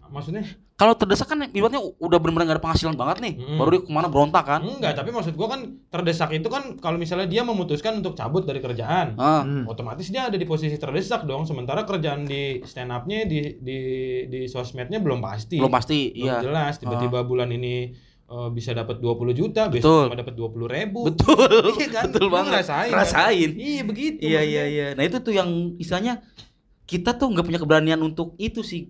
maksudnya 0.06 0.46
kalau 0.74 0.94
terdesak 0.94 1.28
kan 1.28 1.38
ibaratnya 1.48 1.78
udah 1.80 2.18
benar-benar 2.18 2.46
gak 2.48 2.56
ada 2.56 2.64
penghasilan 2.64 2.94
banget 2.94 3.18
nih 3.20 3.34
Mm. 3.36 3.56
baru 3.56 3.70
dia 3.70 3.82
ke 3.82 3.90
mana 3.90 4.08
berontak 4.08 4.44
kan 4.44 4.60
enggak, 4.60 4.94
tapi 4.94 5.10
maksud 5.10 5.34
gua 5.34 5.48
kan 5.50 5.62
terdesak 5.88 6.30
itu 6.32 6.48
kan 6.48 6.76
kalau 6.78 6.98
misalnya 6.98 7.26
dia 7.26 7.42
memutuskan 7.42 7.94
untuk 7.96 8.14
cabut 8.14 8.42
dari 8.42 8.58
kerjaan. 8.58 9.14
ah 9.16 9.42
Hmm. 9.44 9.64
Otomatis 9.66 10.08
dia 10.08 10.26
ada 10.26 10.34
di 10.34 10.44
posisi 10.44 10.74
terdesak 10.76 11.24
dong, 11.24 11.44
sementara 11.44 11.84
kerjaan 11.84 12.24
di 12.24 12.62
stand 12.64 12.90
up-nya 12.90 13.24
di 13.24 13.40
di 13.58 13.78
di 14.26 14.40
sosmednya 14.46 14.98
belum 14.98 15.20
pasti. 15.20 15.56
belum 15.56 15.70
pasti 15.70 16.10
Belum 16.12 16.26
iya 16.26 16.36
jelas 16.42 16.74
tiba-tiba 16.76 17.22
bulan 17.22 17.50
ini 17.50 17.94
eh, 18.26 18.50
bisa 18.50 18.72
dapat 18.72 18.98
20 18.98 19.30
juta, 19.32 19.68
Betul. 19.68 19.78
besok 19.78 20.10
cuma 20.10 20.18
dapat 20.18 20.36
20 20.36 20.66
ribu. 20.68 21.00
betul 21.06 21.70
Iya 21.76 21.88
kan? 21.92 22.04
betul 22.10 22.28
banget 22.28 22.50
ngerasain 22.52 22.90
kan? 22.90 22.98
rasain 23.00 23.50
Iya 23.54 23.82
begitu. 23.84 24.20
iya 24.22 24.42
iya 24.42 24.64
iya 24.66 24.88
nah 24.92 25.04
itu 25.04 25.18
tuh 25.20 25.32
yang 25.32 25.50
istilahnya 25.76 26.24
kita 26.94 27.10
tuh 27.12 27.28
nggak 27.28 27.42
punya 27.44 27.58
keberanian 27.58 27.98
untuk 28.00 28.38
itu 28.38 28.62
sih. 28.62 28.86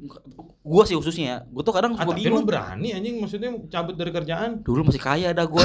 Gua 0.60 0.84
sih 0.84 0.94
khususnya 0.94 1.26
ya. 1.26 1.38
Gua 1.46 1.62
tuh 1.62 1.72
kadang 1.72 1.92
Ah, 1.94 2.04
suka 2.04 2.12
lu 2.12 2.20
bingung. 2.36 2.44
berani 2.44 2.92
anjing. 2.92 3.16
Maksudnya 3.18 3.52
cabut 3.68 3.96
dari 3.96 4.12
kerjaan. 4.12 4.60
dulu 4.62 4.84
masih 4.84 5.00
kaya 5.00 5.32
dah 5.32 5.46
gua. 5.46 5.64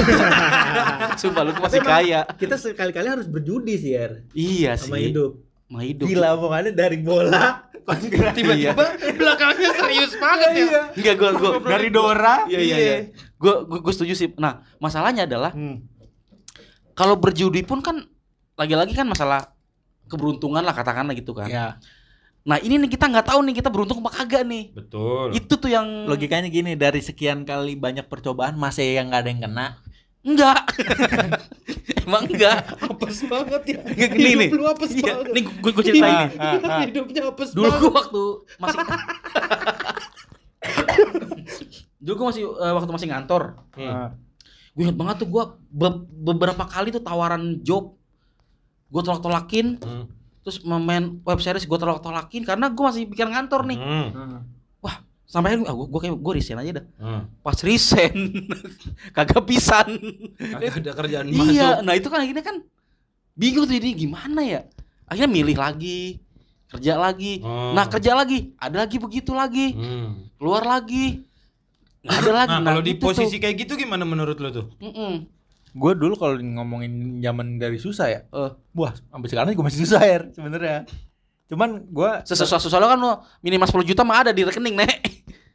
Sumpah 1.19 1.41
lu 1.41 1.51
tuh 1.51 1.61
masih 1.61 1.79
Tapi 1.79 1.85
emang- 1.85 1.99
kaya. 1.99 2.19
kita 2.33 2.55
sekali-kali 2.55 3.07
harus 3.09 3.27
berjudi 3.27 3.75
sih 3.75 3.91
ya 3.91 4.05
iya 4.31 4.71
sama 4.73 4.95
sih. 4.95 5.11
hidup. 5.11 5.31
Sama 5.65 5.81
hidup. 5.83 6.05
Gila 6.05 6.27
omongannya 6.33 6.71
dari 6.73 6.97
bola. 6.97 7.67
Konspirasi 7.81 8.41
Iya. 8.45 8.71
belakangnya 9.11 9.69
serius 9.73 10.13
banget 10.15 10.49
ya. 10.53 10.81
enggak 10.93 11.15
gua 11.15 11.31
gua. 11.33 11.51
Dari 11.59 11.89
Dora. 11.89 12.35
iya 12.45 12.59
iya 12.59 12.75
iya. 12.77 12.95
gua, 13.35 13.63
gua 13.63 13.79
gua 13.79 13.91
setuju 13.91 14.13
sih. 14.15 14.29
Nah 14.35 14.61
masalahnya 14.77 15.25
adalah 15.25 15.51
Hmm. 15.51 15.83
kalau 16.93 17.15
berjudi 17.15 17.61
pun 17.61 17.79
kan 17.79 18.05
lagi-lagi 18.55 18.91
kan 18.91 19.03
masalah 19.05 19.55
keberuntungan 20.05 20.59
lah 20.59 20.71
katakanlah 20.71 21.13
gitu 21.13 21.31
kan. 21.31 21.47
ya 21.47 21.77
Nah 22.41 22.57
ini 22.57 22.75
nih 22.77 22.89
kita 22.89 23.05
nggak 23.05 23.27
tahu 23.27 23.39
nih 23.41 23.55
kita 23.55 23.69
beruntung 23.69 23.99
apa 23.99 24.11
kagak 24.15 24.43
nih. 24.43 24.71
Betul. 24.71 25.33
Itu 25.33 25.55
tuh 25.55 25.67
yang 25.67 26.05
logikanya 26.05 26.47
gini 26.47 26.73
dari 26.73 26.99
sekian 26.99 27.43
kali 27.43 27.75
banyak 27.75 28.05
percobaan 28.05 28.55
masih 28.55 28.95
yang 28.95 29.07
nggak 29.07 29.21
ada 29.21 29.29
yang 29.29 29.41
kena 29.41 29.67
enggak. 30.19 30.61
Emang 32.03 32.25
enggak. 32.25 32.59
apes 32.81 33.23
banget 33.23 33.61
ya. 33.67 33.79
Enggak 33.81 34.09
gini 34.11 34.31
nih. 34.35 34.49
Lu 34.51 34.65
apes 34.65 34.91
Iya, 34.91 35.03
banget. 35.15 35.31
nih 35.31 35.43
gue 35.45 35.71
gue 35.71 35.83
ceritain 35.85 36.15
nih. 36.17 36.29
Hidupnya 36.85 37.21
apes 37.27 37.49
Dulu 37.51 37.65
banget. 37.65 37.79
gua 37.79 37.91
waktu 37.93 38.23
masih 38.57 38.77
Dulu 41.99 42.13
gua 42.15 42.27
masih 42.31 42.43
eh, 42.47 42.73
waktu 42.73 42.91
masih 42.91 43.07
ngantor. 43.09 43.43
Hmm. 43.75 44.15
Gue 44.71 44.81
inget 44.81 44.95
banget 44.95 45.15
tuh 45.19 45.27
gua 45.27 45.43
be- 45.65 46.03
beberapa 46.07 46.63
kali 46.63 46.89
tuh 46.89 47.01
tawaran 47.01 47.59
job 47.59 47.95
gue 48.89 49.01
tolak-tolakin 49.01 49.77
Hmm. 49.77 50.05
Terus 50.41 50.57
main 50.63 51.19
web 51.19 51.37
series 51.37 51.63
gue 51.63 51.77
tolak-tolakin 51.77 52.43
karena 52.43 52.67
gue 52.67 52.81
masih 52.81 53.03
pikir 53.05 53.25
ngantor 53.25 53.63
nih 53.65 53.77
Hmm. 53.77 54.43
sampai 55.25 55.53
akhirnya 55.53 55.69
ah, 55.69 55.75
gue 55.75 55.85
gue 55.85 55.99
kayak 56.01 56.15
gue 56.17 56.33
resign 56.33 56.57
aja 56.57 56.71
dah 56.73 56.85
Hmm. 56.97 57.21
pas 57.39 57.53
resign 57.59 58.17
kagak 59.15 59.45
pisan 59.45 59.87
Kagak 60.35 60.73
ada 60.75 60.91
kerjaan 60.95 61.25
iya 61.29 61.37
masuk. 61.75 61.85
nah 61.85 61.93
itu 61.93 62.07
kan 62.07 62.19
akhirnya 62.19 62.41
kan 62.41 62.57
bingung 63.35 63.63
tuh 63.63 63.75
jadi 63.75 63.93
gimana 63.95 64.41
ya 64.41 64.61
akhirnya 65.05 65.29
milih 65.31 65.53
lagi 65.53 66.17
kerja 66.67 66.97
lagi 66.97 67.39
Oh. 67.39 67.73
nah 67.73 67.85
kerja 67.85 68.13
lagi 68.13 68.57
ada 68.57 68.81
lagi 68.81 68.97
begitu 68.97 69.31
lagi 69.31 69.69
Hmm. 69.71 70.33
keluar 70.35 70.63
lagi 70.63 71.21
ada 72.01 72.31
lagi 72.31 72.55
Nah, 72.55 72.65
kalau 72.65 72.81
di 72.81 72.91
itu 72.91 73.03
posisi 73.03 73.35
tuh. 73.35 73.41
kayak 73.43 73.55
gitu 73.59 73.73
gimana 73.75 74.01
menurut 74.03 74.33
lo 74.35 74.49
tuh? 74.49 74.65
Mm-mm. 74.79 75.29
Gue 75.69 75.91
dulu 75.93 76.13
kalau 76.15 76.35
ngomongin 76.35 76.91
zaman 77.19 77.55
dari 77.55 77.77
susah 77.77 78.07
ya 78.07 78.21
Eh. 78.25 78.51
wah 78.73 78.93
sampai 78.95 79.27
sekarang 79.27 79.51
gue 79.51 79.65
masih 79.65 79.85
susah 79.85 80.01
ya 80.01 80.17
sebenarnya 80.29 80.89
cuman 81.45 81.69
gue 81.83 82.11
sesuatu 82.23 82.61
sesuatu 82.61 82.85
kan 82.85 82.95
lo 82.95 83.21
minimal 83.39 83.65
10 83.65 83.85
juta 83.85 84.01
mah 84.01 84.21
ada 84.21 84.31
di 84.31 84.41
rekening 84.41 84.75
nek 84.75 84.93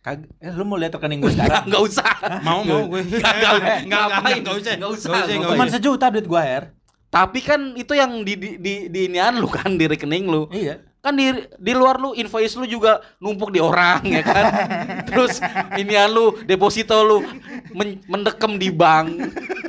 Kag 0.05 0.29
eh, 0.37 0.53
lu 0.53 0.63
mau 0.63 0.77
lihat 0.77 0.93
rekening 0.93 1.17
gue 1.17 1.33
sekarang? 1.33 1.65
Enggak 1.65 1.81
usah. 1.81 2.13
Mau 2.45 2.61
mau 2.61 2.85
gue. 2.93 3.09
Enggak, 3.09 3.25
enggak, 3.25 3.53
Enggak, 3.57 3.79
enggak, 3.89 4.05
ngapain? 4.13 4.37
enggak 4.37 4.57
usah. 4.61 4.73
Enggak 4.77 4.91
usah, 4.93 5.49
Cuman 5.49 5.69
sejuta 5.73 6.07
duit 6.13 6.27
gua 6.29 6.43
Her. 6.45 6.65
Tapi 7.09 7.41
kan 7.41 7.73
itu 7.73 7.97
yang 7.97 8.21
di 8.21 8.37
di 8.37 8.51
di, 8.61 8.75
di 8.93 9.01
inian 9.09 9.41
lu 9.41 9.49
kan 9.49 9.73
di 9.73 9.89
rekening 9.89 10.29
lu. 10.29 10.45
Iya. 10.53 10.85
Kan 11.05 11.21
di 11.21 11.29
di 11.61 11.73
luar 11.77 12.01
lu 12.01 12.17
invoice 12.17 12.57
lu 12.57 12.65
juga 12.65 13.05
numpuk 13.21 13.53
di 13.53 13.61
orang 13.61 14.01
ya 14.09 14.25
kan. 14.25 14.45
Terus 15.13 15.37
inian 15.77 16.09
lu 16.09 16.33
deposito 16.49 16.97
lu 17.05 17.21
men- 17.77 18.01
mendekem 18.09 18.57
di 18.57 18.73
bank. 18.73 19.13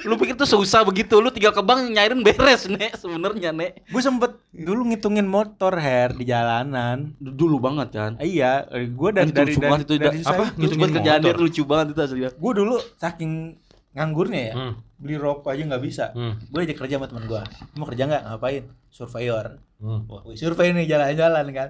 Lu 0.05 0.15
pikir 0.15 0.37
tuh 0.37 0.47
susah 0.47 0.85
begitu, 0.85 1.17
lu 1.17 1.33
tinggal 1.33 1.51
ke 1.51 1.59
bank 1.59 1.81
nyairin 1.89 2.21
beres, 2.21 2.69
Nek, 2.69 2.93
sebenarnya, 2.93 3.49
Nek. 3.49 3.89
Gue 3.89 4.01
sempet 4.05 4.37
dulu 4.53 4.85
ngitungin 4.93 5.25
motor 5.25 5.73
Her 5.73 6.13
di 6.13 6.29
jalanan. 6.29 7.17
Dulu 7.17 7.57
banget 7.57 7.89
kan. 7.89 8.11
Iya, 8.21 8.69
gue 8.69 9.09
dari 9.09 9.33
dari 9.33 9.57
dari, 9.57 9.97
dari 9.97 10.19
Da. 10.21 10.29
apa? 10.29 10.53
Itu 10.53 10.77
Ngitungin 10.77 10.89
kerjaan 11.01 11.21
lucu 11.35 11.61
banget 11.65 11.97
itu 11.97 12.01
asli. 12.05 12.21
Gue 12.37 12.51
dulu 12.53 12.77
saking 13.01 13.57
nganggurnya 13.95 14.41
ya, 14.45 14.53
Hmm. 14.53 14.73
beli 14.99 15.15
rokok 15.15 15.49
aja 15.49 15.63
nggak 15.65 15.83
bisa. 15.83 16.05
Hmm. 16.11 16.35
Gue 16.51 16.67
ajak 16.67 16.77
kerja 16.77 16.99
sama 16.99 17.07
temen 17.07 17.25
gue. 17.25 17.41
Mau 17.79 17.87
kerja 17.87 18.03
nggak? 18.05 18.23
Ngapain? 18.27 18.63
Surveyor. 18.91 19.45
Hmm. 19.79 20.03
Wah, 20.05 20.21
survei 20.35 20.75
nih 20.75 20.85
jalan-jalan 20.85 21.45
kan. 21.49 21.69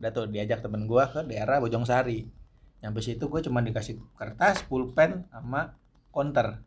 Udah 0.00 0.10
tuh 0.10 0.24
diajak 0.26 0.64
temen 0.64 0.88
gue 0.88 1.04
ke 1.06 1.20
daerah 1.28 1.60
Bojong 1.60 1.84
Sari. 1.84 2.24
Nyampe 2.80 3.04
situ 3.04 3.28
gue 3.28 3.40
cuma 3.44 3.60
dikasih 3.60 4.00
kertas, 4.16 4.64
pulpen, 4.64 5.28
sama 5.28 5.76
konter. 6.08 6.64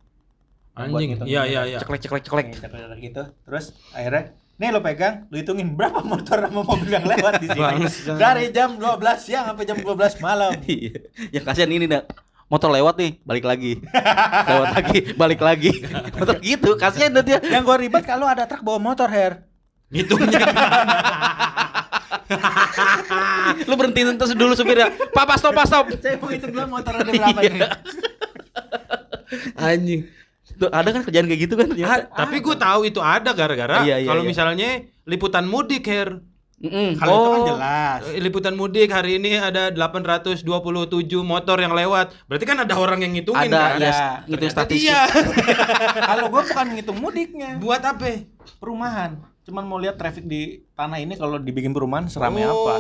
Anjing. 0.74 1.22
Iya 1.26 1.46
iya 1.46 1.62
iya. 1.68 1.78
Ceklek 1.82 2.02
ceklek 2.02 2.24
ceklek. 2.26 2.48
Ceklek 2.54 3.00
gitu. 3.02 3.24
Terus 3.46 3.74
akhirnya 3.92 4.34
Nih 4.54 4.70
lo 4.70 4.86
pegang, 4.86 5.26
lo 5.34 5.42
hitungin 5.42 5.74
berapa 5.74 6.06
motor 6.06 6.46
sama 6.46 6.62
mobil 6.62 6.86
yang 6.86 7.02
lewat 7.10 7.42
di 7.42 7.50
sini. 7.50 7.90
Dari 8.22 8.54
jam 8.54 8.78
12 8.78 9.02
siang 9.18 9.50
sampai 9.50 9.66
jam 9.66 9.82
12 9.82 10.22
malam. 10.22 10.54
Iya. 10.70 11.10
Yang 11.34 11.44
kasihan 11.50 11.72
ini 11.74 11.90
dah. 11.90 12.06
Motor 12.54 12.70
lewat 12.70 13.02
nih, 13.02 13.12
balik 13.26 13.50
lagi. 13.50 13.82
lewat 14.46 14.70
lagi, 14.78 15.00
balik 15.18 15.42
lagi. 15.42 15.72
Motor 16.14 16.38
gitu, 16.38 16.78
kasihan 16.78 17.10
dia. 17.26 17.42
yang 17.42 17.66
gue 17.66 17.78
ribet 17.82 18.06
kalau 18.06 18.30
ada 18.30 18.46
truk 18.46 18.62
bawa 18.62 18.78
motor, 18.78 19.10
Her. 19.10 19.42
Ngitungnya 19.90 20.38
Lu 23.66 23.74
berhentiin 23.74 24.14
terus 24.22 24.38
dulu 24.38 24.54
supirnya. 24.54 24.94
Papa 25.10 25.34
stop, 25.42 25.58
pak 25.58 25.66
stop. 25.66 25.86
Saya 25.98 26.22
mau 26.22 26.30
hitung 26.30 26.54
dulu 26.54 26.78
motor 26.78 26.94
ada 26.94 27.10
berapa 27.10 27.42
Iya. 27.42 27.50
nih. 27.58 27.62
Anjing. 29.58 30.02
Tuh, 30.54 30.70
ada 30.70 30.90
kan 30.94 31.02
kerjaan 31.02 31.26
kayak 31.26 31.42
gitu 31.50 31.54
kan? 31.58 31.74
Ah, 31.82 32.06
tapi 32.06 32.38
gue 32.38 32.54
tahu 32.54 32.86
itu 32.86 33.02
ada 33.02 33.34
gara-gara 33.34 33.82
Iya, 33.82 33.98
iya, 33.98 34.08
kalau 34.14 34.22
iya. 34.22 34.30
misalnya 34.30 34.70
liputan 35.10 35.50
mudik 35.50 35.90
Her. 35.90 36.22
Mm-mm. 36.64 36.96
Kalau 36.96 37.12
itu 37.14 37.28
kan 37.28 37.36
Oh. 37.36 37.48
jelas. 37.50 38.00
Eh, 38.08 38.18
Liputan 38.18 38.56
mudik 38.56 38.88
hari 38.88 39.20
ini 39.20 39.36
ada 39.36 39.68
827 39.70 40.48
motor 41.22 41.60
yang 41.60 41.72
lewat. 41.72 42.16
Berarti 42.24 42.46
kan 42.46 42.58
ada 42.58 42.74
orang 42.74 43.00
yang 43.00 43.12
ngitungin 43.12 43.48
Ada 43.48 43.60
kan? 43.60 43.70
ya, 43.70 43.76
Ada. 43.76 43.92
ngitung 44.24 44.32
Ternyata 44.40 44.56
statistik. 44.58 44.88
dia. 44.88 45.00
Kalau 46.10 46.26
gue 46.26 46.42
bukan 46.42 46.68
ngitung 46.72 46.98
mudiknya, 46.98 47.50
Buat 47.58 47.84
apa? 47.86 48.06
perumahan. 48.58 49.12
Cuman 49.44 49.64
mau 49.64 49.76
lihat 49.76 50.00
traffic 50.00 50.24
di 50.24 50.42
tanah 50.72 50.98
ini 50.98 51.14
kalau 51.14 51.36
dibikin 51.36 51.70
perumahan 51.70 52.08
seramai 52.08 52.42
apa. 52.42 52.80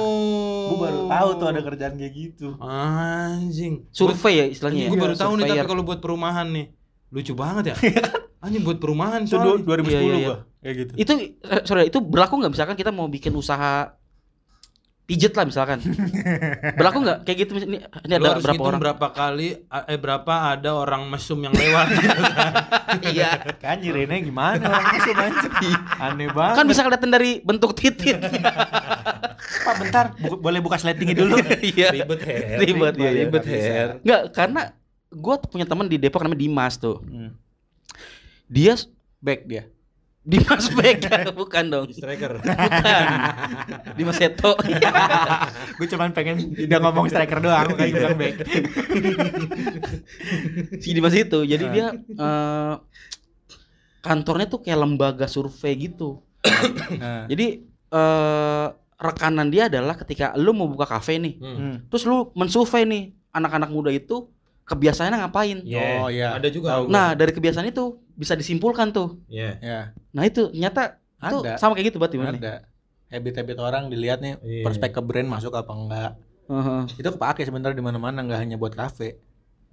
Gue 0.63 0.77
baru 0.79 0.99
tahu 1.05 1.29
tuh 1.35 1.47
ada 1.49 1.59
kerjaan 1.59 1.99
kayak 1.99 2.13
gitu. 2.13 2.55
Anjing. 2.57 3.83
Survei 3.89 4.33
ya 4.33 4.45
istilahnya. 4.47 4.87
Gue 4.87 4.95
ya? 4.95 5.03
baru 5.03 5.13
tahu 5.13 5.31
nih 5.35 5.45
tapi 5.45 5.67
kalau 5.67 5.83
buat 5.83 5.99
perumahan 5.99 6.47
nih. 6.47 6.71
Lucu 7.11 7.35
banget 7.35 7.63
ya. 7.67 7.75
Anjing 8.43 8.63
buat 8.63 8.79
perumahan 8.79 9.23
Itu 9.23 9.35
soalnya. 9.35 9.59
2010 9.59 9.83
Iya, 9.85 9.99
iya, 9.99 10.15
iya. 10.17 10.35
Kayak 10.63 10.75
gitu. 10.79 10.91
itu 10.95 11.13
eh, 11.41 11.61
sorry 11.63 11.87
itu 11.87 11.99
berlaku 11.99 12.39
nggak 12.39 12.51
misalkan 12.51 12.73
kita 12.73 12.89
mau 12.89 13.05
bikin 13.05 13.31
usaha 13.33 13.93
pijet 15.03 15.31
lah 15.31 15.43
misalkan 15.43 15.83
berlaku 16.79 17.03
nggak 17.03 17.17
kayak 17.21 17.37
gitu 17.37 17.51
ini, 17.59 17.77
ini 17.83 18.13
ada 18.13 18.27
harus 18.31 18.39
berapa 18.41 18.63
orang 18.63 18.79
berapa 18.79 19.07
kali 19.09 19.47
eh 19.67 19.99
berapa 19.99 20.33
ada 20.49 20.71
orang 20.73 21.03
mesum 21.05 21.35
yang 21.37 21.51
lewat 21.51 21.87
gitu 21.93 22.21
kan. 22.23 22.51
iya 23.11 23.29
Kan 23.59 23.79
nyirinya 23.79 24.15
gimana 24.17 24.63
orang 24.63 24.95
anjing. 24.95 25.75
Aneh 25.99 26.29
banget. 26.29 26.55
kan 26.55 26.65
bisa 26.65 26.81
kelihatan 26.81 27.11
dari 27.11 27.31
bentuk 27.39 27.75
titit 27.75 28.15
Pak 29.63 29.75
bentar, 29.75 30.05
bu- 30.15 30.39
boleh 30.39 30.59
buka 30.59 30.75
sletingnya 30.77 31.15
dulu. 31.17 31.35
iya 31.61 31.91
Ribet 31.91 32.21
Her. 32.21 32.57
ribet 32.59 32.95
ya 32.95 33.09
Ribet 33.11 33.43
nggak 33.43 33.43
bisa. 33.45 33.69
Her. 33.69 33.89
nggak 33.99 34.21
karena 34.31 34.61
gue 35.09 35.35
punya 35.45 35.65
teman 35.65 35.85
di 35.85 35.97
Depok 35.97 36.23
namanya 36.23 36.39
Dimas 36.39 36.75
tuh 36.75 37.03
Hmm. 37.03 37.35
dia 38.45 38.79
Back 39.19 39.43
dia. 39.45 39.67
Dimas 40.23 40.71
Beck 40.71 41.03
bukan 41.35 41.63
dong 41.67 41.87
Striker. 41.89 42.39
bukan 42.39 43.05
Dimas 43.93 44.15
Seto 44.15 44.55
Gue 45.77 45.87
cuman 45.87 46.11
pengen 46.11 46.47
dia 46.49 46.79
ngomong 46.79 47.05
striker 47.05 47.39
doang, 47.39 47.75
kayak 47.75 47.91
bilang 47.91 48.15
back. 48.15 48.35
si 50.79 50.89
Dimas 50.91 51.11
itu 51.11 51.43
jadi 51.43 51.65
dia 51.67 51.87
eh, 52.23 52.73
kantornya 53.99 54.47
tuh 54.47 54.59
kayak 54.61 54.79
lembaga 54.79 55.25
survei 55.25 55.75
gitu 55.77 56.23
Nah. 56.93 57.23
Jadi 57.25 57.63
eh 57.89 58.67
rekanan 58.95 59.47
dia 59.47 59.67
adalah 59.67 59.95
ketika 59.95 60.31
lu 60.33 60.51
mau 60.51 60.67
buka 60.67 60.83
kafe 60.85 61.15
nih, 61.15 61.35
Hmm. 61.35 61.55
Hmm. 61.55 61.75
terus 61.87 62.03
lu 62.03 62.31
mensurvei 62.33 62.83
nih 62.83 63.03
anak-anak 63.31 63.67
muda 63.67 63.87
itu 63.89 64.27
kebiasaannya 64.63 65.17
ngapain. 65.19 65.59
Yeah. 65.63 65.99
Oh, 65.99 66.07
iya. 66.07 66.31
Ada 66.35 66.47
juga. 66.47 66.83
Nah, 66.83 67.11
dari 67.11 67.31
kebiasaan 67.31 67.67
itu 67.67 67.99
bisa 68.13 68.33
disimpulkan 68.33 68.93
tuh. 68.93 69.19
Iya. 69.27 69.57
Ya, 69.59 69.79
Nah, 70.13 70.23
itu 70.23 70.49
nyata 70.53 71.01
itu 71.19 71.37
Ada. 71.41 71.55
sama 71.57 71.73
kayak 71.73 71.93
gitu 71.93 71.97
berarti 71.97 72.17
Bang, 72.19 72.35
nih? 72.35 72.41
ada. 72.43 72.55
Habit-habit 73.09 73.57
orang 73.61 73.83
dilihat 73.87 74.19
nih, 74.19 74.37
prospek 74.65 74.89
ke 74.91 75.01
brand 75.01 75.29
masuk 75.29 75.53
apa 75.53 75.69
enggak. 75.69 76.11
Heeh. 76.49 76.81
Itu 76.97 77.09
kepake 77.13 77.45
sebenarnya 77.45 77.77
di 77.77 77.85
mana-mana 77.85 78.19
enggak 78.19 78.41
hanya 78.41 78.57
buat 78.57 78.73
kafe. 78.73 79.21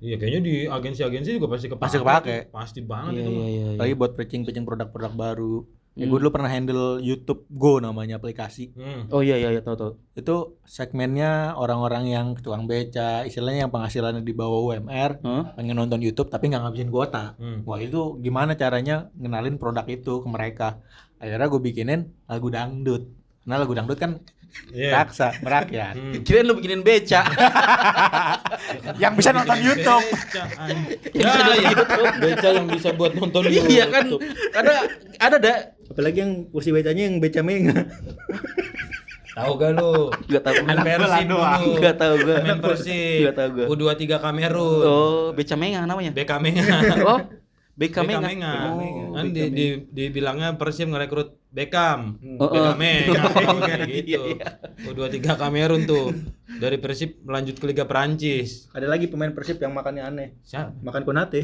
Iya, 0.01 0.17
kayaknya 0.17 0.41
di 0.41 0.55
agensi-agensi 0.65 1.37
juga 1.37 1.49
pasti 1.53 1.69
kepake. 1.69 1.85
Pasti 1.85 1.99
kepake. 2.01 2.37
Pasti 2.49 2.81
banget 2.81 3.13
Iya, 3.13 3.21
itu. 3.21 3.31
iya, 3.31 3.45
iya, 3.45 3.65
iya. 3.75 3.79
Lagi 3.81 3.93
buat 3.93 4.13
pitching-pitching 4.17 4.65
produk-produk 4.65 5.13
baru. 5.13 5.55
Ya, 5.91 6.07
Hmm. 6.07 6.15
gue 6.15 6.19
dulu 6.23 6.31
pernah 6.31 6.47
handle 6.47 7.03
YouTube 7.03 7.51
Go 7.51 7.83
namanya 7.83 8.17
aplikasi. 8.17 8.71
Hmm. 8.73 9.11
Oh 9.11 9.21
iya 9.21 9.35
iya 9.37 9.51
iya 9.51 9.61
tahu 9.61 9.75
tahu. 9.75 9.93
Itu 10.15 10.55
segmennya 10.63 11.59
orang-orang 11.59 12.07
yang 12.07 12.27
tukang 12.39 12.71
beca, 12.71 13.27
istilahnya 13.27 13.67
yang 13.67 13.73
penghasilannya 13.75 14.23
di 14.23 14.31
bawah 14.31 14.71
UMR, 14.71 15.19
Hah? 15.21 15.59
pengen 15.59 15.75
nonton 15.75 15.99
YouTube 15.99 16.31
tapi 16.31 16.47
nggak 16.47 16.63
ngabisin 16.63 16.89
kuota. 16.89 17.35
Hmm. 17.37 17.67
Wah 17.67 17.83
itu 17.83 18.17
gimana 18.19 18.55
caranya 18.55 19.11
ngenalin 19.19 19.59
produk 19.59 19.83
itu 19.85 20.23
ke 20.23 20.29
mereka? 20.31 20.79
Akhirnya 21.19 21.51
gue 21.51 21.61
bikinin 21.61 22.01
lagu 22.25 22.49
dangdut. 22.49 23.11
Karena 23.43 23.57
lagu 23.59 23.75
dangdut 23.75 23.99
kan 23.99 24.23
Iya. 24.71 24.91
raksa, 24.97 25.35
merakyat. 25.41 25.95
Hmm. 25.95 26.23
Kirain 26.23 26.43
lu 26.43 26.55
bikinin 26.55 26.81
beca. 26.81 27.23
yang 29.03 29.15
bisa 29.15 29.31
nonton 29.31 29.59
YouTube. 29.59 30.05
Yang 31.11 31.27
bisa 31.27 31.39
Ya, 31.39 31.41
nonton 31.41 31.57
ya. 31.57 31.71
YouTube. 31.71 32.11
Beca 32.19 32.49
yang 32.51 32.67
bisa 32.67 32.89
buat 32.93 33.13
nonton 33.15 33.43
di 33.45 33.57
Iya 33.59 33.85
kan. 33.89 34.05
YouTube. 34.07 34.23
Ada 34.53 34.73
ada 35.19 35.37
dah. 35.39 35.59
Apalagi 35.87 36.19
yang 36.19 36.33
kursi 36.49 36.71
becanya 36.71 37.03
yang 37.05 37.19
beca 37.19 37.41
menga. 37.41 37.87
Tahu 39.31 39.51
gak 39.57 39.71
lu? 39.73 40.11
Enggak 40.27 40.43
tahu. 40.45 40.55
Main 40.67 40.99
Persib 40.99 41.27
doang. 41.29 41.63
Enggak 41.73 41.97
tahu 41.97 42.15
gua. 42.21 42.37
Main 42.43 42.59
Persib. 42.61 43.19
Enggak 43.23 43.37
tahu 43.39 43.49
gua. 43.53 43.67
U23 43.71 44.03
Kamerun. 44.19 44.83
Oh, 44.85 45.27
beca 45.31 45.55
mengang 45.55 45.87
namanya. 45.87 46.11
BK 46.11 46.31
Menga. 46.37 46.65
Oh, 47.07 47.19
Mengang. 47.81 48.21
Menga. 48.21 48.55
Oh. 48.77 49.17
Kan 49.17 49.33
di, 49.33 49.43
di, 49.49 49.67
dibilangnya 49.89 50.61
Persib 50.61 50.93
ngerekrut 50.93 51.41
Beckham. 51.49 52.21
Oh, 52.37 52.53
BK 52.53 52.69
oh. 52.69 52.77
Menga. 52.77 53.23
Kayak 53.65 53.89
Iya, 53.89 53.97
gitu. 54.05 54.21
U23 54.93 55.41
Kamerun 55.41 55.89
tuh. 55.89 56.13
Dari 56.61 56.77
Persib 56.77 57.25
melanjut 57.25 57.57
ke 57.57 57.65
Liga 57.65 57.89
Perancis. 57.89 58.69
Ada 58.77 58.85
lagi 58.85 59.09
pemain 59.09 59.33
Persib 59.33 59.57
yang 59.65 59.73
makannya 59.73 60.05
aneh. 60.05 60.29
Siapa? 60.45 60.77
Makan 60.85 61.03
konate. 61.09 61.41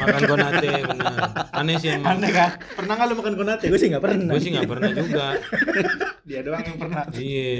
Makan 0.00 0.22
Konate 0.24 0.68
benar. 0.80 1.18
Aneh 1.52 1.74
sih 1.76 1.92
emang. 1.92 2.16
aneh 2.16 2.30
kan? 2.32 2.50
Pernah 2.56 2.94
nggak 2.96 3.06
lu 3.12 3.14
makan 3.20 3.34
konate? 3.36 3.64
Gue 3.68 3.78
sih 3.78 3.88
nggak 3.92 4.02
pernah. 4.02 4.32
Gue 4.32 4.40
sih 4.40 4.50
nggak 4.56 4.70
pernah 4.70 4.90
juga. 4.96 5.26
Dia 6.24 6.40
doang 6.40 6.64
yang 6.64 6.78
pernah. 6.80 7.04
Iya. 7.12 7.52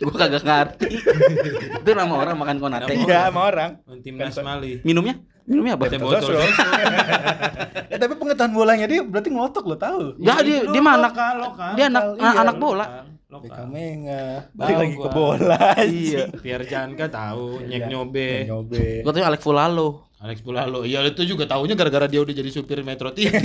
Gua 0.00 0.14
kagak 0.16 0.44
ngerti. 0.44 0.88
Itu 1.84 1.90
nama 1.92 2.14
orang 2.16 2.36
makan 2.40 2.56
konate. 2.64 2.92
Iya 2.96 3.28
sama 3.28 3.40
orang. 3.46 3.70
Timnas 4.00 4.40
Mali. 4.40 4.80
Minumnya? 4.82 5.20
Minumnya 5.46 5.78
apa? 5.78 5.86
Teh 5.86 5.98
botol. 6.02 6.20
Sosro. 6.20 6.42
ya, 7.90 7.96
tapi 7.96 8.14
pengetahuan 8.18 8.52
bolanya 8.52 8.86
dia 8.90 9.00
berarti 9.06 9.30
ngotok 9.30 9.64
lo 9.70 9.76
tahu. 9.78 10.18
Ya 10.18 10.42
dia 10.42 10.66
dia 10.66 10.80
mah 10.82 10.94
anak 10.98 11.12
Lokal, 11.14 11.34
lokal. 11.38 11.72
dia 11.78 11.84
anak 11.86 12.02
Iya, 12.18 12.30
anak 12.42 12.56
bola. 12.58 12.86
Lokal. 13.26 13.64
menga. 13.66 14.26
Tahu 14.50 14.58
Balik 14.58 14.76
lagi 14.78 14.94
ke 14.98 15.08
bola. 15.14 15.58
Iya. 15.82 16.24
Biar 16.44 16.62
Janka 16.66 17.06
tahu, 17.06 17.62
nyek 17.62 17.82
Iya. 17.86 17.90
nyobe. 17.90 18.30
Nyobe. 18.46 18.86
Gua 19.06 19.12
tuh 19.14 19.22
Alex 19.22 19.40
Fulalo. 19.42 19.88
Alex 20.16 20.40
Pulalo. 20.40 20.80
Iya 20.82 21.04
itu 21.06 21.22
juga 21.28 21.44
tahunya 21.44 21.76
gara-gara 21.76 22.08
dia 22.08 22.24
udah 22.24 22.32
jadi 22.32 22.48
supir 22.48 22.80
Metro 22.80 23.12
TV. 23.12 23.30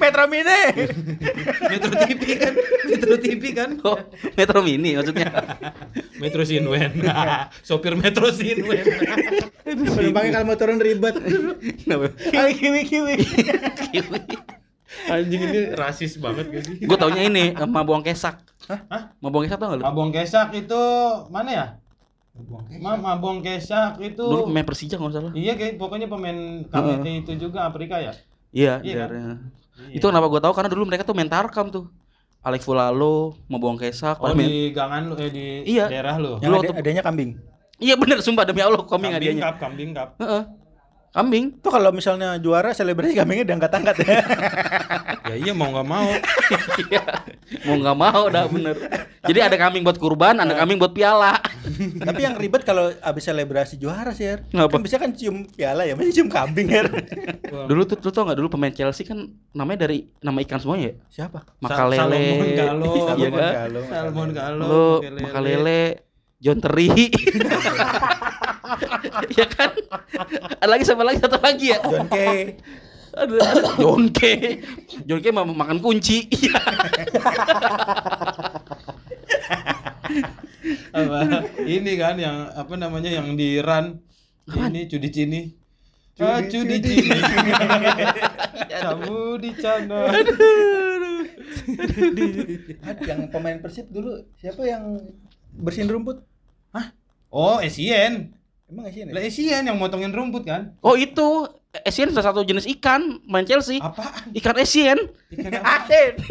Metro 0.00 0.24
Mini. 0.26 0.62
Metro 1.70 1.92
TV 1.94 2.22
kan. 2.38 2.52
Metro 2.88 3.14
TV 3.18 3.42
kan. 3.54 3.70
Oh, 3.82 3.98
Metro 4.34 4.58
Mini 4.62 4.90
maksudnya. 4.98 5.30
Metro 6.18 6.42
Sinwen. 6.42 6.92
Sopir 7.68 7.94
Metro 7.98 8.28
Sinwen. 8.30 8.84
Penumpangnya 9.64 10.30
kalau 10.40 10.46
motoran 10.48 10.78
ribet. 10.80 11.14
Kenapa? 11.84 12.12
Kiwi 12.18 12.52
kiwi 12.56 12.80
kiwi. 12.88 13.14
Anjing 15.10 15.42
ini 15.50 15.60
rasis 15.74 16.16
banget 16.22 16.46
gak 16.54 16.62
sih? 16.64 16.74
Gua 16.86 16.96
taunya 16.96 17.26
ini 17.26 17.50
eh, 17.52 17.66
Mabuang 17.66 18.06
Kesak. 18.06 18.40
Hah? 18.70 19.10
Mabuang 19.18 19.44
Kesak 19.44 19.58
tau 19.58 19.74
gak 19.74 19.78
lu? 19.80 19.84
Abang 19.84 20.10
Kesak 20.14 20.54
itu 20.54 20.82
mana 21.28 21.50
ya? 21.50 21.66
Mama 22.82 23.14
Bong 23.14 23.46
Kesak 23.46 24.02
itu 24.02 24.18
Dulu 24.18 24.50
pemain 24.50 24.66
Persija 24.66 24.98
nggak 24.98 25.14
salah. 25.14 25.32
Iya 25.38 25.54
kayak 25.54 25.78
pokoknya 25.78 26.10
pemain 26.10 26.66
KMT 26.66 27.06
itu 27.22 27.32
juga 27.46 27.70
Afrika 27.70 28.02
ya. 28.02 28.10
Iya, 28.50 28.82
Iya 28.82 29.06
kan? 29.06 29.54
Daerahnya. 29.76 29.94
Itu 29.94 30.04
kenapa 30.04 30.26
gue 30.26 30.40
tahu 30.40 30.52
karena 30.52 30.70
dulu 30.70 30.84
mereka 30.84 31.02
tuh 31.02 31.12
main 31.12 31.26
Tarkam 31.26 31.68
tuh. 31.68 31.90
Alex 32.40 32.60
Fulalo, 32.62 33.40
Mabong 33.46 33.74
Kesak, 33.74 34.20
Oh 34.20 34.28
main. 34.30 34.44
di 34.44 34.68
gangan 34.70 35.08
lu 35.08 35.16
eh 35.16 35.28
di 35.28 35.46
Iya. 35.66 35.88
daerah 35.88 36.14
lu. 36.16 36.36
Yang 36.38 36.50
ada, 36.50 36.58
waktu- 36.60 36.76
adanya 36.78 37.02
kambing. 37.02 37.30
Iya 37.76 37.94
bener 37.96 38.20
sumpah 38.20 38.44
demi 38.44 38.60
Allah 38.60 38.78
kambing 38.78 39.10
Kambing 39.10 39.12
hadiahnya. 39.34 39.42
cup, 39.42 39.56
kambing 39.58 39.90
cup. 39.90 40.08
Heeh. 40.18 40.42
Kambing. 41.14 41.62
Tuh 41.62 41.70
kalau 41.70 41.94
misalnya 41.94 42.34
juara 42.42 42.74
selebrasi 42.74 43.14
kambingnya 43.14 43.46
diangkat-angkat 43.54 43.96
ya. 44.02 44.18
Ya 45.24 45.40
iya 45.40 45.52
mau 45.56 45.72
nggak 45.72 45.88
mau. 45.88 46.04
Iya. 46.84 47.02
Mau 47.64 47.80
nggak 47.80 47.96
mau 47.96 48.22
dah 48.28 48.44
bener. 48.44 48.76
Jadi 49.24 49.40
ada 49.40 49.56
kambing 49.56 49.80
buat 49.80 49.96
kurban, 49.96 50.36
ada 50.36 50.52
kambing 50.52 50.76
buat 50.76 50.92
piala. 50.92 51.40
Tapi 51.96 52.20
yang 52.28 52.36
ribet 52.36 52.60
kalau 52.60 52.92
abis 52.92 53.24
selebrasi 53.24 53.80
juara 53.80 54.12
sih, 54.12 54.28
Er. 54.28 54.44
Kenapa? 54.52 54.76
Kan 54.76 54.84
bisa 54.84 55.00
kan 55.00 55.16
cium 55.16 55.48
piala 55.48 55.88
ya, 55.88 55.96
masih 55.96 56.12
cium 56.12 56.28
kambing, 56.28 56.68
Er. 56.76 56.92
Dulu 57.72 57.88
tuh 57.88 57.96
lu 58.04 58.10
tau 58.12 58.28
nggak 58.28 58.36
dulu 58.36 58.52
pemain 58.52 58.74
Chelsea 58.76 59.08
kan 59.08 59.32
namanya 59.56 59.88
dari 59.88 60.12
nama 60.20 60.44
ikan 60.44 60.60
semuanya 60.60 60.92
ya? 60.92 60.94
Siapa? 61.08 61.40
Makalele. 61.56 61.96
Salmon 62.04 62.48
Galo. 62.52 62.92
Iya 63.16 63.28
kan? 63.32 63.52
Galo. 63.56 63.80
Salmon 63.88 64.28
Galo. 64.36 64.64
Lo 64.68 64.84
Makalele. 65.24 65.80
John 66.44 66.60
Terry. 66.60 66.92
ya 69.40 69.46
kan? 69.48 69.72
Ada 70.60 70.68
lagi 70.68 70.84
sama 70.84 71.08
lagi 71.08 71.24
satu 71.24 71.40
lagi 71.40 71.72
ya? 71.72 71.80
John 71.80 72.04
aduh, 73.16 73.40
John 73.80 74.04
K. 74.12 74.20
John 75.08 75.24
K 75.24 75.32
mau 75.32 75.48
makan 75.48 75.80
kunci. 75.80 76.28
Iya. 80.64 80.96
apa 80.96 81.44
ini 81.68 81.92
kan 82.00 82.16
yang 82.16 82.48
apa 82.54 82.74
namanya 82.78 83.10
yang 83.12 83.36
di 83.36 83.60
Iran 83.60 84.00
ini 84.48 84.88
cudi 84.88 85.08
cini 85.12 85.40
ah, 86.22 86.40
cudi 86.40 86.80
cini 86.80 87.18
kamu 88.84 89.18
di 89.44 89.50
sana 89.60 90.08
yang 93.04 93.28
pemain 93.28 93.58
Persib 93.60 93.92
dulu 93.92 94.24
siapa 94.40 94.64
yang 94.64 95.04
bersihin 95.58 95.90
rumput? 95.90 96.33
Oh 97.34 97.58
Asian 97.58 98.30
Emang 98.64 98.88
sih 98.88 99.04
lah 99.04 99.20
Asian 99.20 99.62
yang 99.66 99.76
motongin 99.76 100.08
rumput 100.08 100.46
kan 100.46 100.72
Oh 100.80 100.94
itu 100.94 101.44
Asian 101.82 102.08
salah 102.08 102.30
satu 102.30 102.46
jenis 102.46 102.70
ikan 102.78 103.18
main 103.26 103.42
Chelsea. 103.42 103.82
apaan 103.82 104.30
Ikan 104.30 104.54
Asian. 104.54 104.94
ikan 105.28 105.58
Asin. 105.74 106.12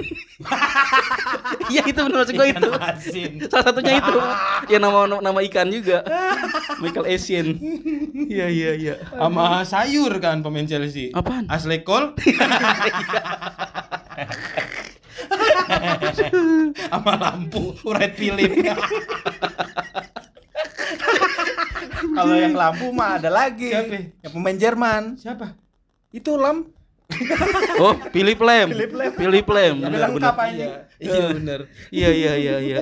Iya 1.68 1.84
itu 1.84 2.00
benar 2.00 2.24
maksud 2.24 2.34
gue 2.34 2.48
itu. 2.48 2.56
ikan 2.56 2.64
asin 2.82 3.32
Salah 3.48 3.66
satunya 3.68 4.00
itu. 4.00 4.14
Ya 4.72 4.80
nama 4.80 5.04
nama 5.06 5.40
ikan 5.44 5.68
juga. 5.68 6.00
Michael 6.80 7.06
Asian. 7.06 7.48
Iya 8.24 8.48
iya 8.48 8.72
iya. 8.74 8.94
sama 9.12 9.62
sayur 9.64 10.16
kan 10.18 10.40
pemain 10.40 10.64
Chelsea 10.64 11.12
Apaan? 11.12 11.44
Ashley 11.52 11.84
Cole 11.84 12.16
sama 16.90 17.14
lampu 17.16 17.76
Red 17.84 18.14
Philip 18.16 18.52
Kalau 22.16 22.36
yang 22.36 22.54
lampu 22.54 22.88
mah 22.90 23.18
ada 23.18 23.30
lagi. 23.30 23.72
Siapa? 23.72 23.96
Yang 24.22 24.32
pemain 24.32 24.58
Jerman. 24.58 25.04
siapa 25.18 25.46
Itu 26.10 26.36
Lam. 26.36 26.70
Oh, 27.78 27.94
Philip 28.10 28.40
Lam. 28.40 28.74
Philip 29.14 29.46
Lam. 29.48 29.74
Udah 29.80 29.90
Benar, 29.90 30.02
lengkap 30.10 30.34
benar. 30.34 30.50
aja. 30.50 30.66
iya 30.98 31.24
bener 31.30 31.60
Iya 31.90 32.10
iya 32.12 32.34
iya 32.36 32.56
iya. 32.60 32.80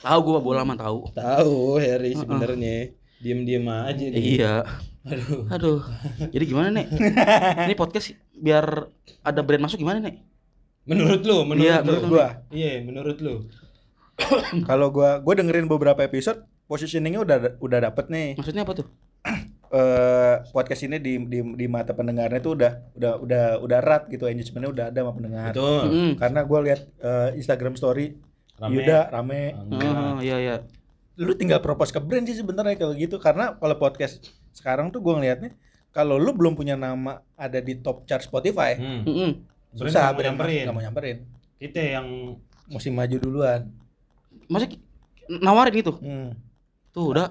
Tahu 0.00 0.18
gua 0.22 0.38
bola 0.38 0.62
mah 0.62 0.74
tahu. 0.74 1.10
tahu 1.12 1.76
Harry 1.76 2.14
sebenarnya 2.14 2.94
diem 3.18 3.40
diem 3.42 3.66
aja 3.66 4.04
dia. 4.04 4.16
Iya. 4.16 4.54
aduh 5.02 5.42
Aduh. 5.48 5.80
Jadi 6.28 6.44
gimana, 6.46 6.68
Nek? 6.70 6.86
Ini 7.66 7.74
podcast 7.74 8.12
biar 8.32 8.88
ada 9.20 9.40
brand 9.40 9.64
masuk 9.64 9.76
gimana, 9.76 9.98
Nek? 9.98 10.16
menurut 10.80 11.20
lu 11.20 11.44
menurut 11.44 11.60
Iya, 11.62 11.76
lu 11.76 11.86
menurut 11.86 12.04
Gua 12.08 12.28
iya 12.50 12.70
menurut 12.80 13.18
lu 13.20 13.34
kalau 14.70 14.92
gua 14.92 15.20
gua 15.20 15.34
dengerin 15.38 15.66
beberapa 15.66 16.00
episode 16.04 16.44
positioningnya 16.70 17.20
udah 17.22 17.38
udah 17.58 17.78
dapet 17.90 18.06
nih. 18.08 18.28
Maksudnya 18.38 18.62
apa 18.62 18.72
tuh? 18.78 18.86
eh 19.70 20.36
podcast 20.50 20.82
ini 20.82 20.98
di, 20.98 21.14
di 21.30 21.40
di 21.42 21.66
mata 21.70 21.94
pendengarnya 21.94 22.42
tuh 22.42 22.58
udah 22.58 22.72
udah 22.98 23.12
udah 23.22 23.44
udah 23.62 23.78
erat 23.78 24.10
gitu 24.10 24.26
engagementnya 24.26 24.70
udah 24.70 24.84
ada 24.90 24.98
sama 25.02 25.12
pendengar. 25.14 25.52
betul 25.54 25.82
Mm. 25.90 26.12
Karena 26.18 26.40
gua 26.42 26.58
lihat 26.66 26.80
eh, 26.98 27.38
Instagram 27.38 27.74
story 27.78 28.18
Rame. 28.60 28.76
Yuda 28.76 29.08
rame. 29.08 29.56
Oh, 29.56 30.20
iya 30.20 30.36
iya. 30.36 30.56
Lu 31.16 31.32
tinggal 31.32 31.64
propose 31.64 31.96
ke 31.96 32.00
brand 32.00 32.28
sih 32.28 32.36
sebenarnya 32.36 32.76
kalau 32.76 32.92
gitu 32.92 33.16
karena 33.16 33.56
kalau 33.56 33.72
podcast 33.80 34.20
sekarang 34.52 34.92
tuh 34.92 35.00
gua 35.00 35.16
ngelihatnya 35.16 35.56
kalau 35.90 36.20
lu 36.20 36.36
belum 36.36 36.54
punya 36.54 36.76
nama 36.76 37.24
ada 37.34 37.58
di 37.58 37.80
top 37.80 38.06
chart 38.06 38.22
Spotify, 38.22 38.78
hmm. 38.78 39.02
Brand 39.02 39.34
susah 39.74 40.00
nggak 40.06 40.14
mau 40.14 40.18
brand 40.18 40.28
nyamperin. 40.36 40.62
nggak 40.62 40.76
mau 40.76 40.84
nyamperin. 40.86 41.16
kita 41.58 41.80
yang 41.82 42.06
Mesti 42.70 42.90
maju 42.94 43.16
duluan. 43.18 43.60
Maksudnya 44.50 44.78
nawarin 45.40 45.74
gitu. 45.78 45.92
Hmm. 45.98 46.34
Tuh 46.90 47.14
udah. 47.14 47.28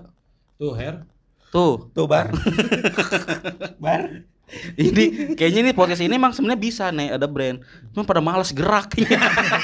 tuh 0.60 0.76
Her 0.76 1.04
Tuh. 1.50 1.90
Tuh 1.98 2.06
bar. 2.06 2.30
bar. 3.84 4.30
Ini 4.78 5.38
kayaknya 5.38 5.70
nih 5.70 5.76
podcast 5.78 6.02
ini 6.02 6.18
emang 6.18 6.34
sebenarnya 6.34 6.62
bisa 6.62 6.90
nih 6.90 7.14
ada 7.14 7.30
brand. 7.30 7.62
Cuma 7.94 8.02
pada 8.02 8.18
males 8.18 8.50
gerak. 8.50 8.98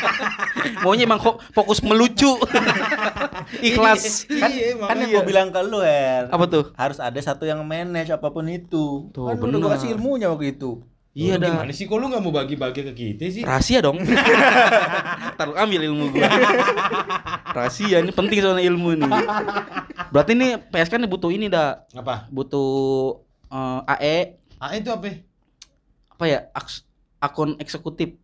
Maunya 0.85 1.09
emang 1.09 1.17
kok 1.17 1.41
fokus 1.53 1.81
melucu. 1.81 2.37
Ikhlas. 3.65 4.29
Kan, 4.29 4.49
Iya, 4.53 4.77
kan 4.77 4.95
yang 5.01 5.09
gua 5.09 5.23
bilang 5.25 5.49
ke 5.49 5.61
lu, 5.65 5.81
Er. 5.81 6.29
Apa 6.29 6.45
tuh? 6.45 6.69
harus 6.77 7.01
ada 7.01 7.17
satu 7.17 7.49
yang 7.49 7.65
manage 7.65 8.13
apa 8.13 8.29
pun 8.29 8.45
itu. 8.45 9.09
Tuh, 9.09 9.25
kan 9.25 9.41
lu 9.41 9.57
udah 9.57 9.77
kasih 9.77 9.97
ilmunya 9.97 10.29
waktu 10.29 10.53
itu. 10.53 10.81
Iya 11.15 11.39
dah. 11.39 11.63
gimana 11.63 11.71
sih 11.71 11.87
kok 11.87 11.95
lu 11.95 12.05
nggak 12.05 12.19
mau 12.19 12.29
bagi-bagi 12.29 12.81
ke 12.81 12.93
kita 12.93 13.23
sih 13.29 13.41
Rahasia 13.41 13.79
dong. 13.79 14.03
Taruh 15.39 15.55
ambil 15.55 15.87
ilmu 15.87 16.11
gua. 16.11 16.27
Rahasia 17.47 17.97
ini 17.97 18.11
penting 18.11 18.39
soalnya 18.39 18.65
ilmu 18.65 18.93
ini. 18.93 19.07
Berarti 20.11 20.31
nih 20.33 20.59
PSK 20.65 20.93
nih 20.97 21.07
butuh 21.07 21.31
ini 21.31 21.47
dah. 21.47 21.87
apa 21.93 22.27
Butuh 22.27 23.15
eh, 23.47 23.93
AE 23.93 24.17
ah 24.55 24.71
itu 24.71 24.87
apa 24.87 25.07
apa 26.11 26.23
ya? 26.25 26.39
aks- 26.51 26.83
akun 27.17 27.55
eksekutif. 27.57 28.15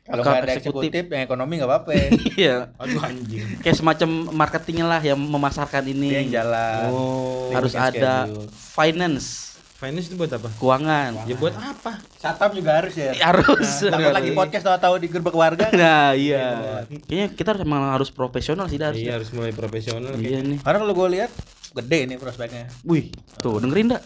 Kalau 0.00 0.22
Akun 0.22 0.32
nggak 0.32 0.42
ada 0.42 0.54
eksekutif, 0.56 1.04
yang 1.06 1.22
ekonomi 1.22 1.52
nggak 1.54 1.70
apa-apa. 1.70 1.90
Iya. 2.34 2.74
aduh 2.74 2.98
anjing 3.00 3.46
Kayak 3.60 3.78
semacam 3.78 4.08
marketingnya 4.32 4.86
lah 4.88 4.98
yang 4.98 5.14
memasarkan 5.16 5.82
Dia 5.82 5.92
ini. 5.92 6.08
yang 6.16 6.30
jalan. 6.32 6.88
oh 6.90 7.50
Harus 7.52 7.74
ada 7.74 8.26
schedule. 8.26 8.46
finance, 8.50 9.49
finance 9.80 10.12
itu 10.12 10.16
buat 10.20 10.28
apa 10.28 10.52
keuangan. 10.60 11.24
ya 11.24 11.34
buat 11.40 11.56
apa 11.56 11.96
Satpam 12.20 12.52
juga 12.52 12.84
harus 12.84 12.92
ya. 13.00 13.16
Harus. 13.16 13.80
Takut 13.88 14.12
lagi 14.12 14.30
podcast 14.36 14.64
tahu-tahu 14.68 14.94
di 15.00 15.08
gerbek 15.08 15.32
warga. 15.32 15.72
Nah, 15.80 16.12
iya. 16.12 16.84
Kayaknya 17.08 17.26
kita 17.32 17.48
harus 17.56 17.62
emang 17.64 17.88
harus 17.88 18.12
profesional 18.12 18.68
sih 18.68 18.76
dah, 18.76 18.92
harus. 18.92 19.00
iya 19.00 19.16
harus 19.16 19.32
mulai 19.32 19.56
profesional 19.56 20.12
Iya 20.20 20.44
nih. 20.44 20.60
Karena 20.60 20.78
kalau 20.84 20.92
gue 20.92 21.08
lihat 21.16 21.32
gede 21.72 21.98
nih 22.12 22.16
prospeknya. 22.20 22.68
Wih, 22.84 23.08
tuh 23.40 23.56
dengerin 23.64 23.96
dah. 23.96 24.02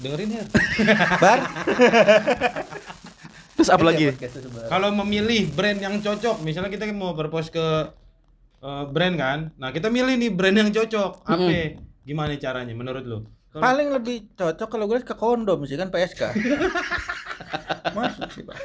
dengerin 0.00 0.30
Her 0.40 0.46
Bar. 1.22 1.40
Terus 3.60 3.68
apa 3.68 3.84
lagi? 3.84 4.08
Kalau 4.72 4.88
memilih 5.04 5.52
brand 5.52 5.76
yang 5.76 6.00
cocok 6.00 6.40
misalnya 6.40 6.72
kita 6.72 6.88
mau 6.96 7.12
berpos 7.12 7.52
ke 7.52 7.66
eh, 8.64 8.84
brand 8.88 9.14
kan 9.20 9.38
nah 9.60 9.68
kita 9.68 9.92
milih 9.92 10.16
nih 10.16 10.30
brand 10.32 10.56
yang 10.56 10.70
cocok 10.72 11.20
apa 11.28 11.76
gimana 12.00 12.32
caranya 12.40 12.72
menurut 12.72 13.04
lu 13.04 13.18
Paling 13.54 13.88
lebih 13.90 14.16
cocok 14.34 14.66
kalau 14.66 14.84
gue 14.84 14.98
ke 15.00 15.14
kondom 15.14 15.62
sih 15.62 15.74
kan 15.74 15.88
PSK. 15.88 16.22
Masuk 17.96 18.28
sih, 18.30 18.42
Pak. 18.42 18.56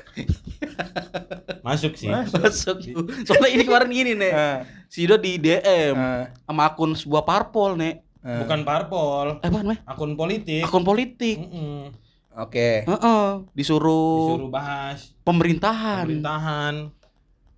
masuk 1.61 1.93
sih 1.93 2.09
Masuk. 2.09 2.77
Soalnya 3.23 3.49
ini 3.51 3.63
kemarin 3.63 3.89
gini, 3.89 4.11
Nek. 4.13 4.33
Si 4.87 5.05
Ido 5.05 5.15
di 5.15 5.37
DM 5.37 5.93
nah, 5.93 6.33
sama 6.41 6.65
akun 6.67 6.93
sebuah 6.93 7.21
parpol, 7.21 7.77
Nek. 7.77 8.01
nah. 8.19 8.41
bukan 8.41 8.59
parpol 8.61 9.25
Eh, 9.39 9.47
apa 9.47 9.57
namanya? 9.59 9.79
akun 9.85 10.13
politik 10.13 10.65
Akun 10.65 10.83
politik. 10.83 11.37
Mm-mm. 11.39 11.93
Oke. 12.35 12.83
Heeh, 12.83 13.25
disuruh, 13.53 14.33
disuruh 14.33 14.49
bahas 14.49 15.13
pemerintahan. 15.21 16.03
pemerintahan 16.07 16.75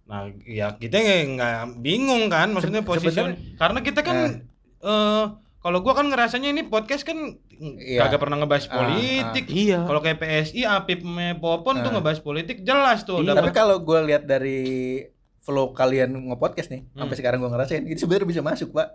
nah 0.01 0.27
ya 0.43 0.75
kita 0.75 0.99
nggak 0.99 1.79
bingung 1.79 2.27
kan 2.27 2.51
maksudnya 2.51 2.83
posisi 2.83 3.15
karena 3.55 3.79
kita 3.79 4.03
kan 4.03 4.43
eh 4.83 5.23
kalau 5.61 5.79
gua 5.79 5.93
kan 5.93 6.05
ngerasanya 6.05 6.49
ini 6.49 6.63
podcast 6.63 7.01
kan 7.01 7.37
Iya. 7.53 8.01
kagak 8.03 8.19
pernah 8.19 8.35
ngebahas 8.35 8.65
Ah, 8.65 8.73
politik 8.75 9.45
Iya. 9.47 9.85
kalau 9.85 9.99
kayak 9.99 10.17
PSI 10.17 10.61
Apip 10.63 11.01
me 11.01 11.33
Popon 11.35 11.79
tuh 11.79 11.87
Ah. 11.87 11.93
ngebahas 11.95 12.19
politik 12.19 12.61
jelas 12.61 13.01
tuh 13.01 13.21
Iya. 13.21 13.31
Tapi 13.31 13.37
dapat 13.39 13.53
kalau 13.55 13.77
gue 13.79 13.99
lihat 14.03 14.25
dari 14.25 14.59
flow 15.39 15.69
kalian 15.71 16.09
nge-podcast 16.27 16.69
nih, 16.69 16.85
sampai 16.91 17.07
Hmm. 17.07 17.17
sekarang 17.17 17.37
gue 17.39 17.49
ngerasain 17.49 17.83
itu 17.83 17.97
sebenarnya 17.99 18.29
bisa 18.29 18.41
masuk, 18.41 18.69
Pak. 18.71 18.87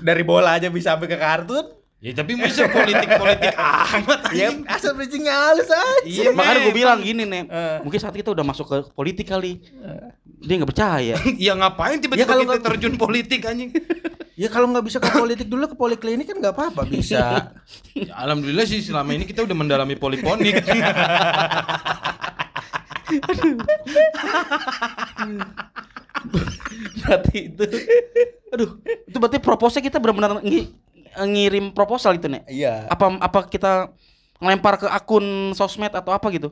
Dari 0.00 0.22
bola 0.22 0.54
aja 0.54 0.66
bisa 0.68 0.94
sampai 0.94 1.06
ke 1.06 1.16
kartun. 1.16 1.66
ya 1.98 2.12
tapi 2.12 2.36
masa 2.36 2.68
politik 2.68 3.08
politik 3.10 3.54
amat 3.96 4.28
Ya, 4.30 4.52
asal 4.68 4.92
bridging 4.92 5.24
halus 5.24 5.66
aja. 5.66 6.04
iya 6.04 6.30
Makanya 6.30 6.60
gue 6.62 6.74
bilang 6.74 7.00
gini, 7.00 7.24
Nek. 7.24 7.48
Eh. 7.48 7.78
Mungkin 7.80 7.96
saat 7.96 8.12
kita 8.12 8.28
udah 8.28 8.44
masuk 8.44 8.66
ke 8.66 8.76
politik 8.92 9.24
kali. 9.24 9.64
Dia 10.38 10.54
nggak 10.54 10.68
percaya. 10.68 11.16
ya 11.40 11.52
ngapain 11.54 11.96
Ya, 11.96 12.02
tiba-tiba 12.02 12.28
kalau 12.28 12.44
kita 12.44 12.52
nggak- 12.52 12.66
terjun 12.68 12.94
politik 12.94 13.40
anjing 13.42 13.70
Ya 14.34 14.50
kalau 14.50 14.66
nggak 14.66 14.82
bisa 14.82 14.98
ke 14.98 15.06
politik 15.08 15.46
dulu 15.46 15.64
ke 15.64 15.76
poliklinik 15.78 16.26
kan 16.26 16.36
nggak 16.36 16.54
apa-apa 16.54 16.82
bisa. 16.84 17.22
Ya, 17.94 18.10
Alhamdulillah 18.18 18.66
sih 18.66 18.82
selama 18.82 19.14
ini 19.14 19.22
kita 19.22 19.46
udah 19.46 19.54
mendalami 19.54 19.94
poliponik. 19.94 20.58
berarti 27.04 27.38
itu 27.52 27.64
aduh 28.50 28.70
itu 28.82 29.16
berarti 29.18 29.38
proposal 29.38 29.80
kita 29.80 29.98
benar-benar 29.98 30.40
ngi- 30.40 30.70
ngirim 31.26 31.70
proposal 31.70 32.16
itu 32.16 32.26
nih 32.26 32.42
Iya. 32.48 32.88
apa 32.88 33.04
apa 33.20 33.38
kita 33.46 33.92
ngelempar 34.40 34.80
ke 34.80 34.86
akun 34.88 35.24
sosmed 35.54 35.92
atau 35.92 36.10
apa 36.10 36.26
gitu 36.32 36.50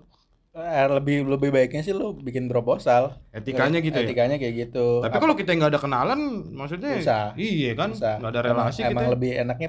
lebih 0.53 1.24
lebih 1.27 1.49
baiknya 1.49 1.81
sih 1.81 1.91
lo 1.91 2.12
bikin 2.12 2.45
proposal. 2.45 3.16
Etikanya 3.31 3.81
gitu 3.81 3.95
ya? 3.95 4.05
Etikanya 4.05 4.37
kayak 4.37 4.69
gitu. 4.69 5.01
Tapi 5.01 5.16
kalau 5.16 5.33
kita 5.33 5.51
nggak 5.51 5.73
ada 5.73 5.81
kenalan, 5.81 6.20
maksudnya 6.51 7.01
Susah. 7.01 7.33
iya 7.35 7.73
kan, 7.73 7.91
nggak 7.91 8.20
ada 8.20 8.41
Emang- 8.43 8.69
relasi 8.69 8.81
emang, 8.83 8.93
kita. 9.03 9.12
lebih 9.12 9.31
enaknya 9.39 9.69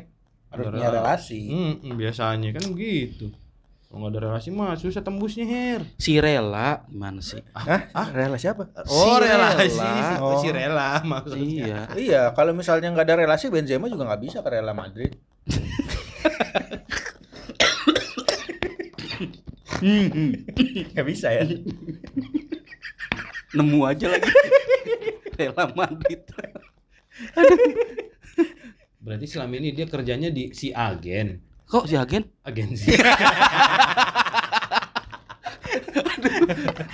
Ada 0.51 0.63
punya 0.65 0.89
relasi. 0.91 1.41
Hmm, 1.47 1.95
biasanya 1.95 2.49
kan 2.51 2.63
begitu. 2.69 3.31
Kalau 3.87 3.97
nggak 4.01 4.11
ada 4.11 4.21
relasi 4.23 4.49
mah 4.49 4.73
susah 4.73 4.99
tembusnya 4.99 5.45
her. 5.45 5.81
si 5.95 6.17
rela 6.17 6.81
gimana 6.83 7.21
sih 7.21 7.37
Hah? 7.53 7.93
Ah, 7.93 8.09
relasi 8.09 8.49
apa? 8.49 8.65
Oh 8.83 9.05
Si 9.13 9.21
relasi, 9.21 9.77
rela. 9.77 10.17
oh. 10.19 10.37
si 10.37 10.47
rela 10.49 10.89
maksudnya. 11.03 11.45
iya 11.45 11.79
Iya, 11.93 12.21
kalau 12.33 12.51
misalnya 12.51 12.89
nggak 12.89 13.05
ada 13.05 13.15
relasi 13.15 13.47
Benzema 13.47 13.85
juga 13.85 14.03
nggak 14.03 14.21
bisa 14.21 14.41
ke 14.41 14.49
Real 14.49 14.67
Madrid. 14.73 15.13
Nggak 19.83 21.05
bisa 21.05 21.27
ya? 21.35 21.43
nemu 23.57 23.79
aja 23.85 24.05
lagi. 24.09 24.31
Rela 25.37 25.65
Madrid 25.73 26.21
Berarti 29.03 29.25
selama 29.27 29.59
ini 29.59 29.75
dia 29.75 29.85
kerjanya 29.85 30.31
di 30.31 30.55
si 30.55 30.71
agen, 30.71 31.43
kok 31.67 31.85
si 31.85 31.99
agen? 31.99 32.23
Agensi. 32.47 32.95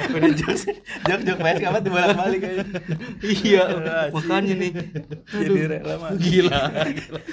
Udah 0.09 0.31
jokes, 0.33 0.63
jokes 1.03 1.23
jokes 1.23 1.39
PSK 1.39 1.63
apa 1.63 1.79
tuh 1.79 1.91
bolak 1.91 2.13
balik 2.13 2.41
aja. 2.43 2.63
iya 3.21 3.63
makanya 4.09 4.53
nih 4.55 4.71
Jadi 5.29 5.59
Real 5.67 5.97
Madrid. 5.97 6.19
Gila. 6.19 6.61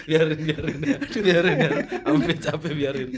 biarin, 0.04 0.38
biarin, 0.38 0.76
biarin, 1.16 1.54
biarin. 1.56 1.84
Sampai 1.98 2.34
capek 2.36 2.72
biarin. 2.72 3.08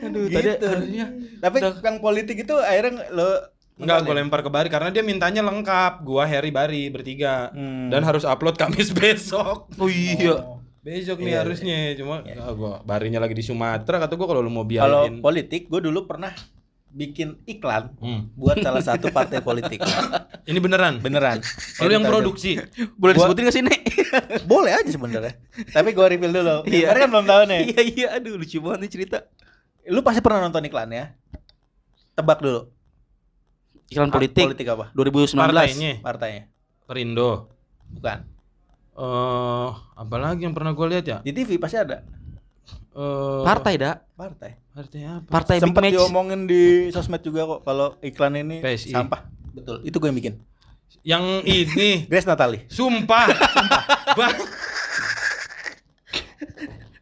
aduh 0.00 0.22
Gitu. 0.22 0.32
tadi 0.32 0.48
harusnya 0.58 1.06
Tapi 1.38 1.56
yang 1.60 1.98
politik 1.98 2.36
itu 2.38 2.54
akhirnya 2.56 3.06
lo 3.10 3.30
Enggak, 3.76 4.04
gue 4.04 4.12
lempar 4.12 4.40
ke 4.40 4.50
Bari 4.50 4.68
karena 4.68 4.88
dia 4.88 5.00
mintanya 5.00 5.40
lengkap. 5.40 6.04
Gua 6.04 6.28
Harry 6.28 6.52
Bari 6.52 6.92
bertiga. 6.92 7.48
Hmm. 7.48 7.88
Dan 7.88 8.04
harus 8.04 8.28
upload 8.28 8.52
Kamis 8.54 8.92
besok. 8.98 9.72
oh 9.72 9.88
iya 9.88 10.36
Besok 10.80 11.16
nih 11.18 11.32
Iya, 11.32 11.38
harusnya. 11.40 11.76
Cuma 11.96 12.20
Iya. 12.20 12.40
ah, 12.40 12.52
gua 12.52 12.72
Barinya 12.80 13.16
lagi 13.16 13.32
di 13.32 13.40
Sumatera 13.40 13.96
kata 13.98 14.14
gua 14.14 14.28
kalau 14.28 14.40
lu 14.40 14.48
mau 14.48 14.68
Kalau 14.68 15.08
biayain. 15.08 15.20
politik, 15.20 15.64
gue 15.66 15.80
dulu 15.80 16.04
pernah 16.04 16.28
bikin 16.90 17.38
iklan 17.44 17.94
Hmm. 17.96 18.26
buat 18.34 18.58
salah 18.58 18.82
satu 18.82 19.08
partai 19.08 19.38
politik. 19.38 19.78
Ini 20.50 20.58
beneran. 20.58 20.98
Beneran. 20.98 21.38
Lu 21.78 21.88
yang 21.88 22.02
produksi. 22.02 22.58
boleh 22.94 23.14
Gua- 23.14 23.30
disebutin 23.30 23.44
gak 23.44 23.54
sih 23.54 23.62
nek 23.62 23.80
aja. 23.80 24.42
Boleh 24.50 24.72
aja 24.74 24.90
sebenarnya. 24.90 25.38
Tapi 25.70 25.88
gue 25.90 26.02
reveal 26.04 26.32
dulu. 26.32 26.56
Iya. 26.66 26.90
Karena 26.90 27.00
kan 27.00 27.10
belum 27.10 27.26
tahu 27.26 27.42
nih. 27.46 27.60
iya 27.68 27.82
iya 27.84 28.08
aduh 28.12 28.34
lucu 28.34 28.58
banget 28.58 28.78
nih 28.80 28.90
cerita 28.90 29.18
Lu 29.86 30.02
pasti 30.02 30.18
pernah 30.18 30.42
nonton 30.42 30.62
iklannya. 30.62 31.14
Tebak 32.12 32.38
dulu. 32.40 32.66
iklan 33.86 34.06
politik 34.08 34.44
Politik 34.44 34.66
apa? 34.68 34.90
2019 34.92 35.34
Partainya 35.36 35.92
Partainya. 36.00 36.42
Perindo. 36.84 37.54
Bukan. 37.88 38.18
Eh, 38.92 39.68
apalagi 39.96 40.42
yang 40.42 40.52
pernah 40.52 40.70
gua 40.70 40.86
lihat 40.86 41.04
ya? 41.04 41.18
Di 41.20 41.30
TV 41.30 41.54
pasti 41.56 41.74
ada. 41.74 42.02
Eh, 42.90 43.42
partai 43.42 43.74
dak 43.76 43.96
Partai. 44.12 44.50
Partai 44.70 45.00
apa? 45.02 45.26
partai 45.26 45.56
big 45.56 45.62
Sempat 45.62 45.82
diomongin 45.88 46.44
di 46.44 46.62
sosmed 46.90 47.20
juga 47.20 47.46
kok 47.46 47.60
kalau 47.62 47.94
iklan 48.00 48.34
ini 48.36 48.58
PSI. 48.58 48.90
sampah. 48.90 49.26
Betul. 49.50 49.76
Itu 49.82 49.96
gue 49.96 50.08
yang 50.08 50.18
bikin. 50.18 50.34
Yang 51.00 51.24
ini. 51.44 51.90
Grace 52.10 52.24
Natali. 52.24 52.66
Sumpah, 52.66 53.26
sumpah. 53.54 53.82
Bang, 54.12 54.36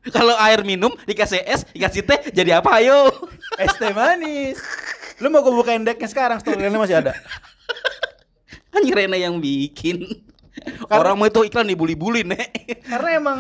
kalau 0.09 0.35
air 0.39 0.60
minum 0.62 0.93
dikasih 1.05 1.40
es 1.43 1.65
dikasih 1.66 2.01
teh 2.02 2.20
jadi 2.32 2.60
apa 2.60 2.81
ayo 2.81 3.09
Es 3.62 3.74
teh 3.74 3.90
manis. 3.90 4.56
Lu 5.19 5.28
mau 5.28 5.40
gue 5.40 5.51
bukain 5.51 5.82
decknya 5.82 6.06
sekarang 6.06 6.39
storyline 6.39 6.73
masih 6.74 7.01
ada. 7.01 7.12
kan 8.69 8.85
Rena 8.85 9.16
yang 9.16 9.36
bikin 9.39 10.06
Karena- 10.86 10.94
orang 10.94 11.15
mau 11.16 11.27
itu 11.27 11.43
iklan 11.43 11.66
dibully-bully 11.66 12.23
nek 12.23 12.47
Karena 12.85 13.09
emang 13.10 13.39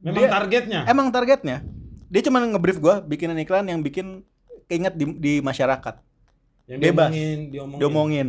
memang 0.00 0.20
Dia- 0.20 0.32
targetnya. 0.32 0.80
emang 0.84 1.06
targetnya 1.08 1.62
dia 2.04 2.22
cuma 2.22 2.40
ngebrief 2.40 2.78
gua 2.78 3.00
bikinan 3.00 3.36
iklan 3.36 3.64
yang 3.64 3.78
bikin 3.78 4.24
keinget 4.64 4.94
di, 4.94 5.04
di 5.12 5.32
masyarakat 5.38 6.00
Yang 6.66 6.80
bebas. 6.82 7.08
diomongin, 7.08 7.38
diomongin. 7.48 7.78
diomongin 7.78 8.28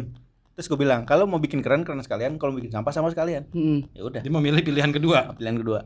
terus 0.52 0.68
gue 0.68 0.76
bilang 0.78 1.04
kalau 1.04 1.24
mau 1.24 1.38
bikin 1.38 1.60
keren 1.60 1.82
keren 1.82 2.00
sekalian 2.00 2.36
kalau 2.36 2.52
mau 2.52 2.60
bikin 2.60 2.74
sampah 2.74 2.92
sama 2.92 3.08
sekalian 3.08 3.48
Hmm. 3.50 3.88
ya 3.90 4.04
udah 4.04 4.20
Dia 4.20 4.28
memilih 4.30 4.60
pilihan 4.60 4.90
kedua. 4.90 5.32
pilihan 5.38 5.56
kedua 5.56 5.80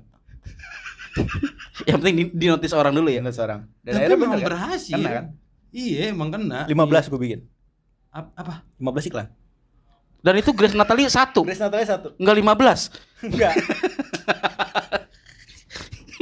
yang 1.88 1.98
penting 1.98 2.16
di, 2.16 2.24
di 2.32 2.46
notice 2.48 2.74
orang 2.74 2.92
dulu 2.92 3.08
ya 3.08 3.20
ya 3.20 3.30
seorang 3.30 3.70
dan 3.80 3.92
Tapi 3.92 3.98
akhirnya 4.00 4.18
memang 4.18 4.32
bener 4.32 4.42
kan? 4.42 4.50
berhasil. 4.50 4.96
Kena 4.96 5.10
kan? 5.12 5.26
Iya, 5.70 6.02
emang 6.10 6.30
kena. 6.30 6.60
15 6.66 6.74
gue 7.08 7.20
bikin 7.20 7.40
Ap- 8.10 8.34
apa? 8.34 8.66
15 8.76 9.10
iklan 9.10 9.28
dan 10.20 10.34
itu 10.36 10.50
Grace 10.52 10.74
Natali 10.74 11.06
satu 11.06 11.42
Grace 11.44 11.60
Natali 11.60 11.84
satu 11.84 12.14
enggak 12.16 12.36
15 12.40 13.28
enggak 13.28 13.54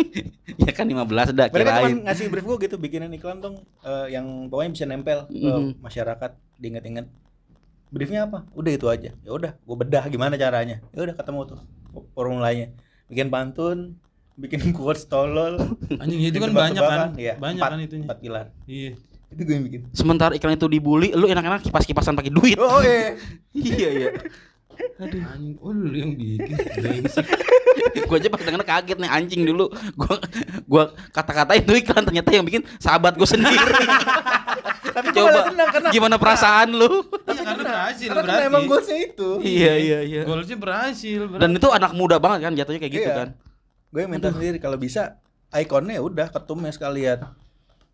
ya 0.62 0.72
kan 0.72 0.86
15 0.86 0.98
dah 1.32 1.48
mereka 1.48 1.70
cuma 1.72 1.80
kirain. 1.82 1.98
ngasih 2.04 2.26
brief 2.28 2.44
gue 2.44 2.58
gitu 2.62 2.76
bikinan 2.78 3.10
iklan 3.12 3.38
dong. 3.38 3.56
Eh, 3.82 4.08
yang 4.12 4.26
pokoknya 4.48 4.72
bisa 4.72 4.86
nempel 4.86 5.26
ke 5.26 5.38
Mhm. 5.40 5.80
masyarakat 5.80 6.32
diinget-inget. 6.58 7.06
Briefnya 7.88 8.24
apa? 8.24 8.48
Udah 8.52 8.72
itu 8.72 8.88
aja. 8.88 9.12
Ya 9.14 9.32
udah 9.32 9.52
gue 9.54 9.76
bedah 9.78 10.08
gimana 10.08 10.36
caranya. 10.36 10.80
Ya 10.90 11.02
udah 11.02 11.14
ketemu 11.14 11.40
tuh 11.46 11.60
formulanya 12.12 12.72
bikin 13.06 13.28
pantun 13.28 14.00
bikin 14.34 14.62
quotes 14.74 15.04
tolol. 15.06 15.60
Anjing 15.94 16.22
itu 16.22 16.38
kan 16.38 16.52
banyak 16.52 16.80
kan? 16.80 17.10
iya, 17.16 17.36
Banyak 17.36 17.60
empat, 17.60 17.70
kan 17.70 17.80
itunya. 17.80 18.06
empat 18.06 18.20
pilar 18.20 18.46
Iya. 18.64 18.92
itu 19.28 19.42
gue 19.42 19.54
yang 19.54 19.66
bikin. 19.66 19.82
Sementara 19.92 20.32
iklan 20.34 20.56
itu 20.56 20.68
dibully 20.68 21.12
lu 21.12 21.26
enak-enak 21.26 21.64
kipas-kipasan 21.64 22.14
pakai 22.14 22.30
duit. 22.30 22.56
Oh 22.56 22.80
iya 22.84 23.16
iya 23.54 23.90
iya 23.92 24.10
Anjing, 25.00 25.58
oh 25.58 25.72
lu 25.72 25.90
yang 25.92 26.12
bikin. 26.14 26.52
Brengsek. 26.78 27.26
gua 28.08 28.18
aja 28.18 28.28
pas 28.28 28.42
denger 28.42 28.64
kaget 28.64 28.98
nih 29.00 29.10
anjing 29.10 29.42
dulu 29.44 29.66
gua 29.96 30.16
gua 30.66 30.84
kata-katain 31.10 31.64
itu 31.64 31.74
iklan 31.78 32.04
ternyata 32.04 32.30
yang 32.30 32.44
bikin 32.44 32.62
sahabat 32.78 33.16
gua 33.16 33.24
sendiri 33.24 33.56
tapi 34.92 35.08
gue 35.08 35.24
coba 35.24 35.40
senang 35.48 35.70
karena 35.72 35.90
gimana 35.90 36.16
perasaan 36.18 36.68
lu 36.70 37.08
Iya, 37.24 37.32
karena 37.38 37.54
berhasil 37.56 38.08
karena, 38.08 38.20
karena 38.20 38.28
berarti. 38.28 38.50
emang 38.52 38.64
goalsnya 38.68 38.98
itu 39.02 39.30
iya 39.42 39.74
iya 39.80 40.00
iya 40.04 40.22
Goalsnya 40.28 40.58
berhasil. 40.58 41.20
berarti. 41.26 41.42
dan 41.42 41.50
itu 41.56 41.68
anak 41.72 41.92
muda 41.96 42.20
banget 42.20 42.40
kan 42.44 42.54
jatuhnya 42.54 42.80
kayak 42.82 42.94
gitu 42.94 43.08
Iya. 43.08 43.16
kan 43.18 43.30
gue 43.88 44.00
yang 44.00 44.12
minta 44.12 44.28
sendiri 44.30 44.58
kalau 44.60 44.76
bisa 44.76 45.16
ikonnya 45.50 45.96
ya 45.96 46.04
udah 46.04 46.28
ketumnya 46.30 46.72
sekalian 46.72 47.24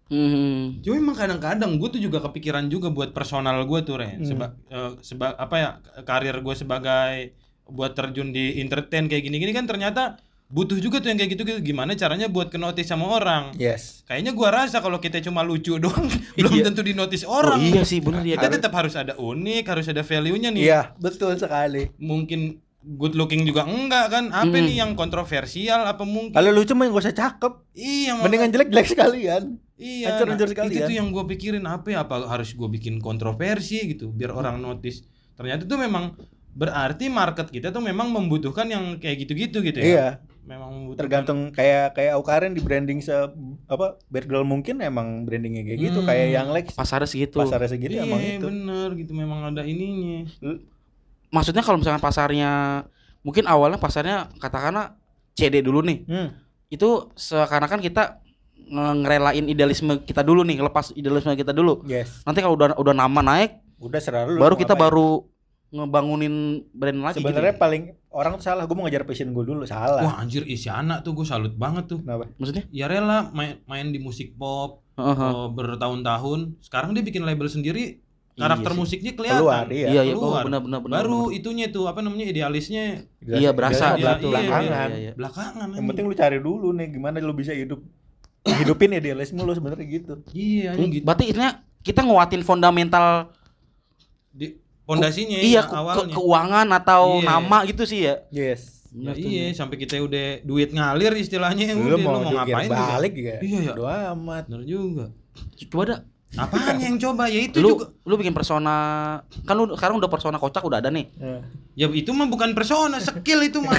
hmm. 0.08 0.82
Cuma 0.82 0.96
emang 0.96 1.16
kadang-kadang 1.16 1.76
gue 1.76 1.90
tuh 1.90 2.00
juga 2.00 2.20
kepikiran 2.22 2.66
juga 2.66 2.88
buat 2.88 3.12
personal 3.12 3.60
gue 3.62 3.80
tuh 3.82 3.96
Ren. 3.96 4.18
Hmm. 4.18 4.26
Seba, 4.26 4.46
eh, 4.66 4.92
seba- 5.00 5.36
apa 5.36 5.56
ya 5.56 5.70
karir 6.02 6.36
gue 6.36 6.56
sebagai 6.56 7.36
buat 7.66 7.92
terjun 7.92 8.30
di 8.30 8.58
entertain 8.58 9.06
kayak 9.06 9.24
gini-gini 9.24 9.52
kan 9.52 9.64
ternyata 9.64 10.16
butuh 10.48 10.80
juga 10.80 10.98
tuh 10.98 11.12
yang 11.12 11.20
kayak 11.20 11.32
gitu 11.34 11.44
gimana 11.60 11.92
caranya 11.92 12.26
buat 12.26 12.48
ke 12.48 12.56
notice 12.56 12.88
sama 12.88 13.12
orang. 13.12 13.52
yes 13.54 14.08
Kayaknya 14.08 14.32
gua 14.32 14.50
rasa 14.54 14.80
kalau 14.80 14.96
kita 14.98 15.20
cuma 15.20 15.44
lucu 15.44 15.76
doang 15.84 16.08
belum 16.34 16.54
Iya. 16.54 16.64
tentu 16.64 16.80
di 16.82 16.96
notice 16.96 17.28
oh 17.28 17.36
orang. 17.36 17.60
iya 17.60 17.84
sih 17.84 18.00
bener 18.00 18.24
ya 18.24 18.40
Kita 18.40 18.48
tetap 18.50 18.72
harus 18.72 18.96
ada 18.96 19.12
unik, 19.14 19.64
harus 19.68 19.86
ada 19.86 20.02
value-nya 20.02 20.48
nih. 20.50 20.64
iya 20.66 20.96
betul 20.96 21.36
sekali 21.36 21.92
Mungkin 22.00 22.64
good 22.80 23.14
looking 23.14 23.44
juga 23.44 23.64
enggak 23.64 24.06
kan? 24.10 24.24
Apa 24.30 24.48
Hmm. 24.50 24.64
nih 24.64 24.76
yang 24.78 24.92
kontroversial 24.94 25.84
apa 25.84 26.04
mungkin? 26.04 26.32
kalau 26.32 26.52
lucu 26.52 26.72
mah 26.72 26.86
gak 26.86 27.04
usah 27.04 27.16
cakep 27.16 27.54
Iya, 27.74 28.12
mendingan 28.18 28.50
jelek 28.50 28.70
jelek 28.70 28.88
sekalian 28.88 29.44
Iya, 29.76 30.10
Hancur-hancur 30.10 30.48
nah, 30.48 30.54
sekalian. 30.58 30.74
itu 30.74 30.82
tuh 30.84 30.96
yang 30.96 31.08
gue 31.08 31.24
pikirin 31.28 31.62
apa 31.64 31.88
ya, 31.88 32.02
apa 32.02 32.26
harus 32.26 32.50
gue 32.52 32.66
bikin 32.68 32.98
kontroversi 32.98 33.86
gitu 33.88 34.10
biar 34.10 34.32
orang 34.32 34.58
notice. 34.58 35.06
Ternyata 35.34 35.64
tuh 35.64 35.78
memang 35.78 36.18
berarti 36.52 37.06
market 37.08 37.48
kita 37.48 37.70
tuh 37.70 37.80
memang 37.80 38.10
membutuhkan 38.10 38.66
yang 38.66 38.98
kayak 38.98 39.22
gitu-gitu 39.22 39.62
gitu 39.62 39.78
ya. 39.78 39.86
iya 39.86 40.08
Memang 40.44 40.74
membutuhkan. 40.74 41.02
tergantung 41.04 41.40
kayak 41.52 41.94
kayak 41.94 42.16
Aukaren 42.16 42.52
di 42.52 42.60
branding 42.60 42.98
se 43.00 43.14
apa 43.66 44.02
bad 44.08 44.26
girl 44.26 44.42
mungkin 44.42 44.80
emang 44.80 45.22
brandingnya 45.22 45.62
kayak 45.62 45.80
gitu 45.84 46.00
Hmm. 46.00 46.08
kayak 46.08 46.28
yang 46.32 46.48
Lex 46.50 46.74
pasarnya 46.74 47.06
segitu 47.06 47.38
pasarnya 47.38 47.70
segitu 47.70 47.94
Iya, 47.94 48.04
emang 48.04 48.22
itu 48.24 48.48
bener 48.48 48.90
gitu 48.96 49.12
memang 49.12 49.40
ada 49.46 49.62
ininya. 49.62 50.26
Maksudnya 51.34 51.64
kalau 51.64 51.78
misalkan 51.80 52.04
pasarnya 52.04 52.84
mungkin 53.22 53.44
awalnya 53.46 53.80
pasarnya 53.80 54.32
katakanlah 54.40 54.96
CD 55.36 55.60
dulu 55.60 55.84
nih 55.84 56.08
hmm. 56.08 56.30
itu 56.72 57.12
seakan-akan 57.16 57.80
kita 57.84 58.24
nge- 58.56 58.96
ngerelain 59.04 59.46
idealisme 59.48 60.04
kita 60.04 60.24
dulu 60.24 60.44
nih 60.48 60.64
lepas 60.64 60.96
idealisme 60.96 61.36
kita 61.36 61.52
dulu 61.52 61.84
yes 61.88 62.24
nanti 62.24 62.40
kalau 62.40 62.56
udah 62.56 62.76
udah 62.80 62.94
nama 62.96 63.20
naik 63.20 63.60
udah 63.78 64.00
selalu 64.02 64.40
baru 64.40 64.56
kita 64.56 64.74
baru 64.74 65.28
ngebangunin 65.68 66.64
brand 66.72 67.00
lagi 67.04 67.20
Sebenarnya 67.20 67.60
gitu. 67.60 67.64
paling 67.64 67.84
orang 68.16 68.40
tuh 68.40 68.46
salah, 68.48 68.64
gue 68.64 68.76
mau 68.76 68.88
ngejar 68.88 69.04
passion 69.04 69.36
gue 69.36 69.44
dulu 69.44 69.68
salah. 69.68 70.00
Wah 70.00 70.16
anjir 70.24 70.48
isi 70.48 70.72
anak 70.72 71.04
tuh 71.04 71.12
gue 71.12 71.28
salut 71.28 71.52
banget 71.60 71.92
tuh. 71.92 72.00
Kenapa? 72.00 72.32
Maksudnya? 72.40 72.64
Ya 72.72 72.88
rela 72.88 73.28
main, 73.36 73.60
main 73.68 73.92
di 73.92 74.00
musik 74.00 74.40
pop 74.40 74.88
Heeh. 74.96 75.12
oh, 75.20 75.52
bertahun-tahun. 75.52 76.64
Sekarang 76.64 76.96
dia 76.96 77.04
bikin 77.04 77.28
label 77.28 77.52
sendiri. 77.52 78.00
Karakter 78.38 78.70
Iya 78.70 78.78
musiknya 78.78 79.12
kelihatan. 79.12 79.42
Keluar, 79.42 79.66
iya. 79.68 79.88
Iya, 79.90 80.02
iya, 80.04 80.14
oh, 80.14 80.22
keluar. 80.22 80.44
benar 80.46 80.62
benar 80.62 80.80
benar. 80.80 80.96
Baru 81.00 81.22
itunya 81.30 81.66
tuh 81.68 81.86
apa 81.86 82.00
namanya 82.00 82.22
idealisnya 82.24 83.02
Iya, 83.20 83.50
berasa 83.50 83.92
Iya, 83.92 84.14
gitu. 84.16 84.30
iya, 84.30 84.32
belakangan. 84.32 84.88
Iya, 84.88 85.00
iya. 85.00 85.12
belakangan. 85.12 85.68
Yang 85.74 85.86
penting 85.88 86.06
lu 86.06 86.16
cari 86.16 86.38
dulu 86.40 86.68
nih 86.72 86.88
gimana 86.92 87.18
lu 87.18 87.34
bisa 87.34 87.52
hidup 87.52 87.82
hidupin 88.46 88.94
idealisme 88.94 89.38
lu 89.38 89.52
sebenarnya 89.52 89.84
gitu. 89.84 90.14
iya 90.32 90.72
Hmm, 90.72 90.86
gitu. 90.88 91.04
Berarti 91.04 91.24
intinya 91.28 91.52
kita 91.82 92.00
nguatin 92.00 92.42
fundamental 92.42 93.34
Di 94.30 94.54
pondasinya 94.84 95.36
iya 95.36 95.62
ke- 95.62 95.74
awalnya. 95.74 96.06
ke- 96.06 96.14
keuangan 96.14 96.68
atau 96.74 97.04
Iya. 97.18 97.26
nama 97.28 97.58
gitu 97.66 97.84
sih 97.84 98.00
ya. 98.04 98.16
Yes. 98.30 98.62
Ya, 98.88 99.12
Benar 99.12 99.16
iya, 99.20 99.46
sampai 99.52 99.76
kita 99.78 100.00
udah 100.00 100.42
duit 100.42 100.72
ngalir 100.72 101.12
istilahnya 101.14 101.74
Lu 101.74 101.86
udah 101.88 102.00
mau, 102.00 102.14
lu 102.14 102.20
mau 102.24 102.32
ngapain 102.40 102.66
juga. 102.68 102.86
balik 102.94 103.14
ya? 103.14 103.38
Iya, 103.42 103.60
ya. 103.62 103.74
Doa 103.74 103.98
amat. 104.14 104.44
Bener 104.48 104.64
juga. 104.64 105.06
Coba 105.68 105.84
dah. 105.84 106.00
Apaan 106.36 106.76
yang 106.78 107.00
coba? 107.00 107.32
Ya 107.32 107.40
itu 107.40 107.58
Lu 107.58 107.72
juga. 107.74 107.88
lu 108.04 108.14
bikin 108.14 108.36
persona 108.36 108.76
kan 109.42 109.56
lu 109.56 109.72
sekarang 109.72 109.96
udah 109.96 110.08
persona 110.08 110.36
kocak 110.36 110.60
udah 110.60 110.78
ada 110.78 110.92
nih. 110.92 111.08
Ya 111.72 111.88
itu 111.88 112.10
mah 112.10 112.26
bukan 112.26 112.52
persona, 112.52 113.00
skill 113.00 113.40
itu 113.42 113.58
mah. 113.58 113.72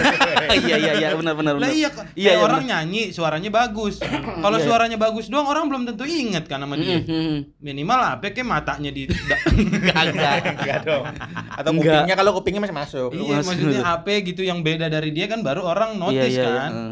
iya 0.57 0.81
iya 0.81 0.93
iya 0.97 1.09
benar 1.13 1.35
benar 1.35 1.55
Lah 1.55 1.67
benar. 1.67 1.77
iya, 1.77 1.91
Iya, 2.15 2.25
kayak 2.25 2.39
iya, 2.39 2.41
orang 2.41 2.63
nyanyi 2.65 3.03
suaranya 3.11 3.51
bagus. 3.51 4.01
Kalau 4.01 4.55
Iya, 4.55 4.57
iya. 4.57 4.65
suaranya 4.65 4.97
bagus 4.97 5.29
doang 5.29 5.45
orang 5.45 5.69
belum 5.69 5.83
tentu 5.85 6.07
inget 6.07 6.47
kan 6.47 6.63
sama 6.63 6.75
dia. 6.75 6.99
Mhm. 6.99 7.59
Minimal 7.59 8.01
apa 8.17 8.33
kayak 8.33 8.47
matanya 8.47 8.91
di 8.91 9.05
Kagak. 9.93 10.57
Enggak 10.57 10.79
dong. 10.85 11.05
Atau 11.53 11.71
Enggak. 11.75 11.85
kupingnya 12.01 12.15
kalau 12.17 12.31
kupingnya 12.33 12.63
masih 12.65 12.77
masuk. 12.77 13.11
Iya, 13.13 13.37
maksudnya 13.37 13.81
apa 13.85 14.09
gitu 14.21 14.41
yang 14.41 14.63
beda 14.63 14.89
dari 14.89 15.13
dia 15.13 15.27
kan 15.27 15.43
baru 15.43 15.63
orang 15.63 15.95
Iya 15.95 16.01
notice 16.01 16.33
iya. 16.33 16.47
kan. 16.49 16.73
iya. 16.73 16.87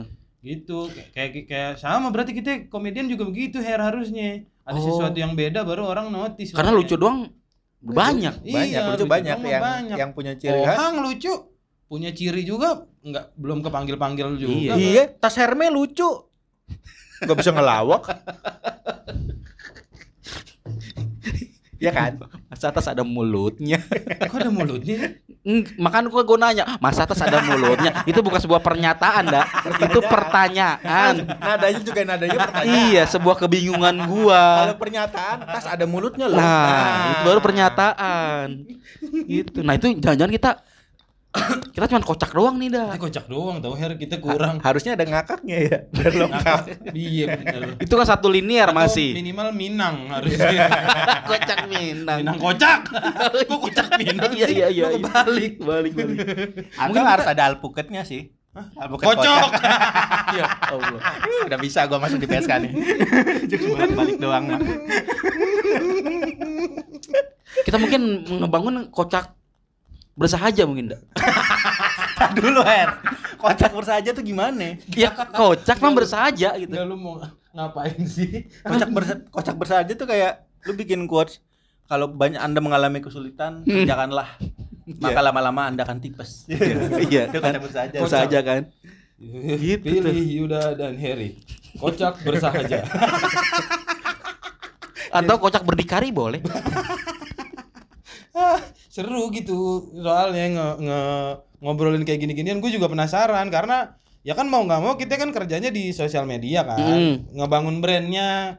Gitu. 0.44 0.78
Kayak 1.10 1.30
kayak 1.46 1.72
sama 1.78 2.10
berarti 2.10 2.30
kita 2.30 2.50
komedian 2.66 3.06
juga 3.06 3.24
begitu 3.24 3.58
hair 3.58 3.80
harusnya. 3.80 4.44
Ada 4.66 4.76
Oh. 4.76 4.84
sesuatu 4.84 5.14
yang 5.14 5.32
beda 5.32 5.62
baru 5.62 5.86
orang 5.86 6.10
notice. 6.10 6.50
Karena 6.50 6.74
makanya. 6.74 6.82
lucu 6.82 6.94
doang 6.98 7.18
banyak. 7.78 8.34
Banyak, 8.42 8.66
Iya, 8.66 8.80
lucu 8.84 8.98
lucu 8.98 9.04
banyak 9.06 9.38
yang 9.38 9.62
banyak. 9.62 9.96
yang 9.96 10.10
punya 10.10 10.32
ciri 10.34 10.58
khas. 10.60 10.74
Ohang 10.74 10.94
lucu. 11.00 11.32
Punya 11.86 12.10
ciri 12.10 12.42
juga 12.42 12.82
nggak 13.00 13.38
belum 13.38 13.62
kepanggil-panggil 13.62 14.28
juga. 14.36 14.52
Iya. 14.52 14.74
Iya, 14.74 15.02
tas 15.14 15.38
Hermes 15.38 15.70
lucu. 15.70 16.10
Gak 17.16 17.32
bisa 17.32 17.48
ngelawak. 17.48 18.02
ya 21.76 21.92
kan? 21.92 22.16
Mas 22.48 22.62
atas 22.62 22.86
ada 22.88 23.02
mulutnya. 23.04 23.80
Kok 24.30 24.38
ada 24.40 24.52
mulutnya? 24.52 25.20
Hmm, 25.46 25.62
Makan 25.78 26.10
gua 26.10 26.22
gua 26.26 26.38
nanya, 26.48 26.64
Mas 26.82 26.98
atas 26.98 27.20
ada 27.22 27.38
mulutnya. 27.44 28.02
Itu 28.08 28.20
bukan 28.24 28.40
sebuah 28.42 28.60
pernyataan, 28.60 29.24
dah. 29.30 29.46
Itu 29.78 30.00
pertanyaan. 30.02 31.26
Nadanya 31.38 31.80
juga 31.84 32.00
nadanya 32.02 32.38
pertanyaan. 32.50 32.86
Iya, 32.90 33.02
sebuah 33.06 33.36
kebingungan 33.38 33.94
Kalau 33.94 34.10
gua. 34.10 34.42
pernyataan, 34.74 35.36
tas 35.46 35.66
ada 35.68 35.84
mulutnya 35.86 36.26
loh. 36.26 36.40
Nah, 36.40 37.14
itu 37.14 37.22
baru 37.28 37.40
pernyataan. 37.40 38.46
Gitu. 39.26 39.58
Nah, 39.62 39.74
itu 39.78 39.86
jangan-jangan 40.02 40.32
kita 40.34 40.50
kita 41.74 41.84
cuma 41.92 42.00
kocak 42.02 42.30
doang 42.32 42.56
nih 42.56 42.68
dah. 42.72 42.88
Kita 42.94 43.02
kocak 43.02 43.24
doang 43.28 43.56
tau 43.60 43.74
hair 43.76 43.92
kita 43.96 44.16
kurang. 44.18 44.58
Harusnya 44.60 44.96
ada 44.96 45.04
ngakaknya 45.04 45.56
ya, 45.62 45.78
biar 45.94 46.12
lengkap. 46.16 46.60
Iya 46.92 47.24
bener. 47.36 47.60
Itu 47.80 47.94
kan 47.94 48.06
satu 48.06 48.26
linear 48.32 48.70
Atau 48.72 48.78
masih. 48.80 49.10
Minimal 49.16 49.48
Minang 49.52 49.96
harusnya. 50.10 50.68
kocak 51.30 51.60
minang. 51.68 52.18
Minang 52.22 52.38
kocak. 52.40 52.80
Kok 53.48 53.58
kocak 53.70 53.86
Minang 54.00 54.32
Iya 54.32 54.46
sih? 54.46 54.56
iya 54.56 54.66
iya. 54.72 54.84
Lu 54.90 54.98
kebalik. 55.00 55.52
balik 55.60 55.92
balik. 55.94 56.18
Atau 56.74 57.02
harus 57.02 57.26
ada 57.26 57.42
alpuketnya 57.52 58.02
sih. 58.02 58.32
Alpuket 58.56 59.04
Kocok. 59.12 59.50
Ya 60.32 60.48
Allah. 60.48 61.00
Ih, 61.28 61.44
Udah 61.44 61.58
bisa 61.60 61.84
gua 61.84 62.00
masuk 62.00 62.16
di 62.16 62.24
PSK 62.24 62.52
nih. 62.64 62.72
Cuma 63.52 63.84
balik 63.92 64.16
doang 64.16 64.48
mah. 64.48 64.60
Kita 67.64 67.76
mungkin 67.76 68.24
ngebangun 68.24 68.88
kocak 68.88 69.36
bersahaja 70.16 70.64
mungkin 70.64 70.96
dah. 70.96 71.00
Tar 72.18 72.32
dulu, 72.32 72.64
Her. 72.64 72.96
Kocak 73.36 73.72
bersaja 73.76 74.10
tuh 74.16 74.24
gimana? 74.24 74.80
Ya 74.96 75.12
kocak 75.12 75.76
mah 75.78 75.92
bersahaja 75.92 76.56
gitu. 76.56 76.72
Enggak 76.72 76.88
lu 76.88 76.96
mau 76.96 77.20
ngapain 77.52 78.00
sih? 78.08 78.48
Kocak 78.64 78.88
bersa 78.90 79.14
kocak 79.28 79.56
bersaja 79.60 79.92
tuh 79.92 80.08
kayak 80.08 80.48
lu 80.64 80.72
bikin 80.72 81.04
quotes 81.04 81.44
kalau 81.86 82.10
banyak 82.10 82.40
Anda 82.40 82.58
mengalami 82.58 82.98
kesulitan, 82.98 83.62
kerjakanlah. 83.62 84.40
Maka 84.98 85.20
lama-lama 85.22 85.68
Anda 85.70 85.84
akan 85.86 86.00
tipes. 86.02 86.48
Iya 87.06 87.30
Itu 87.30 87.38
kan. 87.38 87.54
kocak 87.54 87.62
bersaja. 87.62 87.96
Bersahaja 88.00 88.38
kan. 88.42 88.62
Gitu 89.16 89.80
Pilih 89.84 90.16
Yuda 90.16 90.74
dan 90.74 90.96
Harry. 90.98 91.38
Kocak 91.78 92.24
bersahaja. 92.24 92.82
Atau 95.12 95.36
kocak 95.38 95.62
berdikari 95.62 96.10
boleh. 96.10 96.40
Seru 98.96 99.28
gitu 99.28 99.92
soalnya 99.92 100.44
nge, 100.48 100.68
nge- 100.80 101.34
ngobrolin 101.60 102.00
kayak 102.02 102.24
gini-ginian 102.24 102.64
gue 102.64 102.72
juga 102.72 102.88
penasaran 102.88 103.52
karena 103.52 103.92
ya 104.24 104.32
kan 104.32 104.48
mau 104.48 104.64
nggak 104.64 104.80
mau 104.80 104.96
kita 104.96 105.20
kan 105.20 105.30
kerjanya 105.30 105.68
di 105.68 105.92
sosial 105.92 106.24
media 106.24 106.64
kan 106.64 106.80
Hmm. 106.80 107.14
ngebangun 107.32 107.84
brandnya 107.84 108.56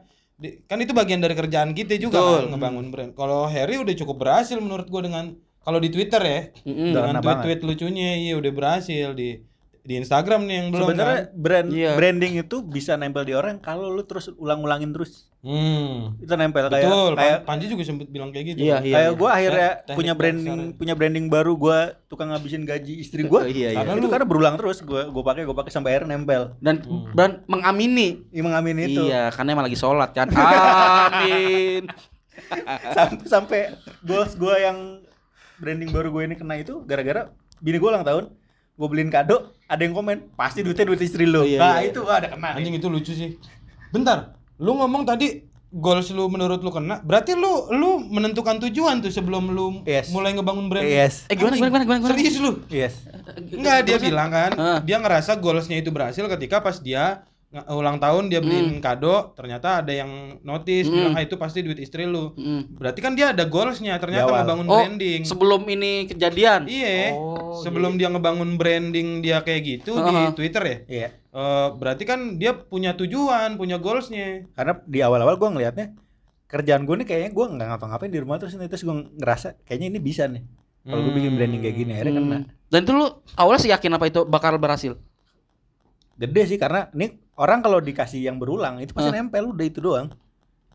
kan 0.70 0.78
itu 0.78 0.94
bagian 0.94 1.18
dari 1.18 1.34
kerjaan 1.34 1.74
kita 1.74 1.98
juga 1.98 2.22
Betul. 2.22 2.30
kan 2.30 2.44
ngebangun 2.54 2.86
brand 2.88 3.12
kalau 3.12 3.50
Harry 3.50 3.74
udah 3.76 3.90
cukup 3.92 4.22
berhasil 4.22 4.54
menurut 4.56 4.86
gue 4.86 5.02
dengan 5.02 5.34
kalau 5.58 5.82
di 5.82 5.90
Twitter 5.90 6.22
ya. 6.22 6.40
Udah 6.64 7.02
dengan 7.04 7.20
tweet-tweet 7.20 7.60
lucunya 7.60 8.16
iya 8.16 8.34
udah 8.38 8.52
berhasil 8.54 9.12
di 9.12 9.42
di 9.88 9.96
Instagram 9.96 10.44
nih 10.44 10.54
yang 10.54 10.68
belum 10.68 10.84
Sebenarnya 10.84 11.16
kan 11.24 11.24
brand 11.34 11.68
Iya. 11.72 11.92
branding 11.96 12.32
itu 12.36 12.56
bisa 12.60 12.92
nempel 12.94 13.24
di 13.24 13.32
orang 13.32 13.56
kalau 13.56 13.88
lu 13.88 14.04
terus 14.04 14.28
ulang-ulangin 14.30 14.92
terus. 14.92 15.32
hmm. 15.40 16.20
Itu 16.20 16.34
nempel 16.34 16.68
kayak 16.68 16.84
betul 16.84 17.12
kayak 17.14 17.38
Pan- 17.38 17.56
Panji 17.56 17.72
juga 17.72 17.82
sempet 17.82 18.04
bilang 18.06 18.28
kayak 18.28 18.52
gitu 18.52 18.58
Iya, 18.60 18.82
iya. 18.82 18.94
kayak 19.00 19.12
gua 19.14 19.30
akhirnya 19.32 19.70
Teknik 19.80 19.96
punya 19.96 20.12
branding 20.12 20.58
punya 20.74 20.92
branding 20.92 21.26
baru 21.26 21.52
gua 21.54 21.78
tukang 22.04 22.28
ngabisin 22.28 22.62
gaji 22.62 23.00
istri 23.00 23.24
gua. 23.24 23.48
Iya 23.48 23.72
iya. 23.72 23.80
Karena 23.80 23.96
itu 23.96 24.04
lu- 24.04 24.12
karena 24.12 24.26
berulang 24.26 24.54
terus 24.54 24.78
gua 24.82 25.08
gua 25.08 25.24
pakai 25.24 25.42
gua 25.42 25.56
pakai 25.56 25.72
sampai 25.72 25.90
akhirnya 25.90 26.12
nempel. 26.12 26.52
Dan 26.58 26.84
dan 27.14 27.30
mengamini. 27.46 28.28
Imam 28.28 28.52
Amin 28.52 28.76
itu 28.78 29.08
Iya, 29.08 29.32
karena 29.32 29.54
emang 29.54 29.64
lagi 29.64 29.78
sholat 29.78 30.12
kan. 30.12 30.28
Amin. 30.28 31.88
sampai 32.94 33.24
sampai 33.24 33.60
goals 34.00 34.34
gua 34.34 34.58
yang 34.58 35.00
branding 35.56 35.88
baru 35.88 36.08
gue 36.08 36.22
ini 36.24 36.34
kena 36.34 36.54
itu 36.56 36.82
gara-gara 36.82 37.32
bini 37.58 37.76
gua 37.76 37.90
ulang 37.92 38.04
tahun 38.04 38.24
gue 38.74 38.86
beliin 38.86 39.08
kado 39.08 39.50
ada 39.68 39.80
yang 39.80 39.92
komen 39.92 40.32
pasti 40.32 40.60
duitnya 40.60 40.84
duit 40.84 40.98
istri 40.98 41.22
lu 41.22 41.44
Iya, 41.44 41.58
nah 41.58 41.76
iya, 41.78 41.92
itu 41.92 42.00
wah, 42.00 42.16
ada 42.16 42.32
kena 42.32 42.56
Anjing 42.56 42.74
itu 42.74 42.88
lucu 42.88 43.12
sih. 43.12 43.36
Bentar, 43.88 44.32
lu 44.56 44.72
ngomong 44.74 45.04
tadi 45.04 45.44
goals 45.68 46.08
lu 46.08 46.24
menurut 46.26 46.58
lu 46.58 46.68
kena, 46.68 46.98
berarti 46.98 47.36
lu 47.36 47.68
lu 47.70 48.00
menentukan 48.02 48.56
tujuan 48.58 48.98
tuh 48.98 49.08
sebelum 49.08 49.48
lu 49.48 49.84
Yes. 49.84 50.08
mulai 50.08 50.32
ngebangun 50.32 50.66
brand. 50.66 50.80
yes 50.82 51.28
Eh 51.28 51.36
gimana 51.36 51.52
Anjing, 51.52 51.68
gimana 51.68 51.84
gimana 51.84 51.98
gimana? 52.00 52.10
Serius 52.10 52.36
lu? 52.38 52.52
yes 52.66 53.04
Enggak, 53.46 53.84
dia 53.84 53.96
bilang 53.98 54.28
kan, 54.28 54.50
Ah. 54.56 54.78
dia 54.80 54.96
ngerasa 54.96 55.36
goalsnya 55.36 55.76
itu 55.76 55.88
berhasil 55.88 56.24
ketika 56.26 56.58
pas 56.58 56.80
dia 56.80 57.28
ulang 57.50 57.96
tahun 57.96 58.28
dia 58.28 58.38
beliin 58.38 58.76
kado, 58.78 59.32
ternyata 59.32 59.80
ada 59.80 59.88
yang 59.88 60.36
notice 60.42 60.84
Hmm. 60.84 60.94
bilang 60.94 61.12
ah 61.16 61.22
itu 61.22 61.34
pasti 61.34 61.60
duit 61.60 61.76
istri 61.76 62.04
lu. 62.04 62.36
Mm. 62.36 62.76
Berarti 62.76 63.00
kan 63.00 63.12
dia 63.12 63.32
ada 63.32 63.42
goalsnya, 63.42 63.96
ternyata 63.96 64.20
Di 64.20 64.28
awal. 64.28 64.40
ngebangun 64.44 64.66
Oh, 64.66 64.76
branding. 64.76 65.20
sebelum 65.24 65.62
ini 65.64 66.04
kejadian. 66.04 66.68
Iya, 66.68 67.12
Oh, 67.12 67.56
sebelum 67.58 67.96
dia 67.96 68.06
ngebangun 68.06 68.54
branding 68.54 69.20
dia 69.20 69.40
kayak 69.40 69.62
gitu 69.64 69.96
di 69.96 70.12
Ah. 70.14 70.28
Twitter 70.30 70.62
ya. 70.62 70.78
iya 70.86 71.08
Eh, 71.28 71.68
berarti 71.72 72.02
kan 72.02 72.34
dia 72.34 72.52
punya 72.52 72.92
tujuan, 72.92 73.54
punya 73.54 73.76
goalsnya. 73.76 74.48
karena 74.52 74.80
di 74.82 74.98
awal-awal 74.98 75.36
gua 75.36 75.48
ngelihatnya 75.50 75.94
kerjaan 76.46 76.82
gue 76.82 76.96
nih 76.96 77.06
kayaknya 77.06 77.30
gua 77.30 77.46
nggak 77.46 77.68
ngapa-ngapain 77.70 78.08
di 78.08 78.18
rumah 78.18 78.36
terus 78.36 78.56
terus 78.56 78.80
gue 78.80 78.96
ngerasa 79.14 79.60
kayaknya 79.62 79.86
ini 79.88 80.00
bisa 80.00 80.24
nih 80.24 80.40
kalau 80.82 81.00
gue 81.00 81.12
bikin 81.14 81.32
branding 81.34 81.60
kayak 81.60 81.76
gini 81.76 81.92
akhirnya 81.92 82.14
kena 82.14 82.36
Hmm. 82.38 82.46
Dan 82.66 82.80
itu 82.80 82.92
lu 82.92 83.06
awalnya 83.34 83.60
sih 83.60 83.70
yakin 83.70 83.92
apa 83.92 84.04
itu 84.06 84.20
bakal 84.24 84.56
berhasil? 84.56 84.96
gede 86.16 86.42
sih 86.46 86.58
karena 86.58 86.90
ini 86.92 87.14
orang 87.38 87.58
kalau 87.60 87.78
dikasih 87.78 88.20
yang 88.20 88.36
berulang 88.36 88.78
itu 88.78 88.90
pasti 88.90 89.08
nempel 89.08 89.48
udah 89.48 89.64
itu 89.64 89.78
doang 89.78 90.10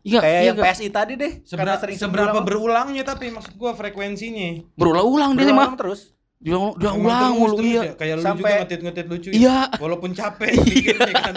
Iya, 0.02 0.20
kayak 0.20 0.32
iya 0.34 0.44
yang 0.44 0.56
nggak? 0.58 0.68
PSI 0.70 0.88
tadi 0.90 1.12
deh 1.14 1.32
Sebera- 1.40 1.58
karena 1.64 1.74
sering 1.78 1.96
seberapa 1.96 2.28
berulang- 2.28 2.44
berulangnya 2.44 3.04
tapi 3.06 3.24
maksud 3.30 3.54
gua 3.54 3.72
frekuensinya. 3.72 4.68
berulang-ulang 4.74 5.32
dia 5.32 5.48
mah. 5.48 5.72
terus 5.74 6.12
Dia 6.36 6.60
dia 6.74 6.92
ulang 6.92 7.32
mulu 7.32 7.56
iya. 7.58 7.80
ya? 7.82 7.92
Kayak 7.94 8.14
lu 8.14 8.22
Sampai- 8.22 8.44
juga 8.44 8.60
ngetit-ngetit 8.60 9.06
lucu 9.08 9.28
ya. 9.28 9.34
Iya. 9.34 9.58
Walaupun 9.74 10.12
capek 10.12 10.52
bikinnya 10.58 11.08
kan. 11.24 11.34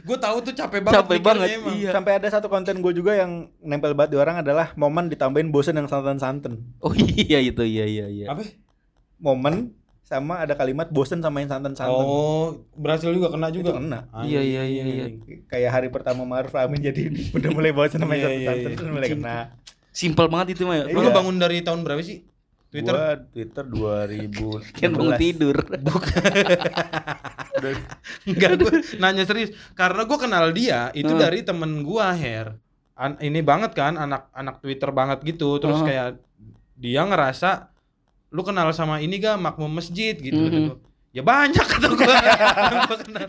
Gua 0.00 0.14
tahu 0.16 0.36
tuh 0.40 0.54
capek 0.54 0.78
banget. 0.80 0.94
Capek 0.96 1.10
mikirnya 1.12 1.26
banget, 1.26 1.48
emang. 1.58 1.74
iya. 1.74 1.90
sampai 1.90 2.12
ada 2.14 2.28
satu 2.28 2.46
konten 2.46 2.78
gue 2.78 2.92
juga 2.92 3.12
yang 3.16 3.30
nempel 3.58 3.90
banget 3.92 4.14
di 4.14 4.18
orang 4.20 4.36
adalah 4.38 4.70
momen 4.74 5.06
ditambahin 5.08 5.50
bosen 5.50 5.74
yang 5.74 5.86
santan-santen 5.86 6.62
Oh 6.78 6.94
iya 7.18 7.42
itu 7.42 7.62
iya 7.64 7.82
iya 7.84 8.06
iya. 8.06 8.26
Apa? 8.28 8.46
momen 9.16 9.74
sama 10.04 10.36
ada 10.38 10.52
kalimat 10.52 10.86
bosen 10.86 11.18
sama 11.18 11.40
yang 11.40 11.48
santan-santan 11.48 11.96
Oh, 11.96 12.60
berhasil 12.74 13.08
juga 13.08 13.28
kena 13.28 13.48
itu 13.48 13.64
juga. 13.64 13.72
kena 13.74 14.04
Iya, 14.20 14.40
iya, 14.40 14.62
iya, 14.62 14.84
iya. 14.84 15.06
kayak 15.46 15.70
hari 15.72 15.88
pertama 15.88 16.22
Maruf 16.22 16.52
Amin 16.54 16.76
jadi 16.78 17.08
udah 17.36 17.50
mulai 17.50 17.72
bosen 17.72 17.98
sama 17.98 18.12
yang 18.12 18.28
Iya, 18.28 18.28
iya, 18.30 18.36
santan-santan 18.44 18.68
iya. 18.68 18.76
terus 18.76 18.90
mulai 18.90 19.08
kena 19.10 19.36
Simpel 19.90 20.26
banget 20.26 20.46
itu 20.52 20.62
mah. 20.64 20.84
Lu 20.84 20.90
Iya. 20.92 21.06
ngebangun 21.06 21.36
dari 21.38 21.62
tahun 21.62 21.80
berapa 21.80 22.02
sih? 22.02 22.26
Twitter 22.66 22.90
Gua 22.90 23.14
Twitter 23.30 23.64
2000 23.64 24.74
Kan 24.74 24.90
bangun 24.98 25.14
tidur. 25.16 25.54
Enggak 28.26 28.52
gue 28.58 28.72
nanya 28.98 29.22
serius 29.22 29.54
karena 29.72 30.02
gue 30.02 30.18
kenal 30.18 30.50
dia 30.50 30.90
itu 30.92 31.08
Hmm. 31.08 31.20
dari 31.20 31.40
temen 31.40 31.80
gua 31.80 32.12
Her 32.12 32.58
An- 32.94 33.18
ini 33.18 33.40
banget 33.40 33.72
kan 33.72 33.94
anak 33.94 34.30
anak 34.30 34.58
Twitter 34.58 34.90
banget 34.90 35.22
gitu 35.22 35.58
terus 35.58 35.78
Hmm. 35.78 35.86
kayak 35.86 36.08
dia 36.74 37.02
ngerasa 37.02 37.73
lu 38.34 38.42
kenal 38.42 38.66
sama 38.70 38.98
ini 38.98 39.14
gak 39.16 39.38
makmum 39.38 39.70
masjid 39.70 40.12
gitu 40.12 40.34
kata 40.36 40.58
gua. 40.66 40.76
ya 41.08 41.22
banyak 41.22 41.62
kata 41.64 41.86
gua 41.88 42.14
yang 42.18 42.82
gua 42.82 42.98
kenal 42.98 43.26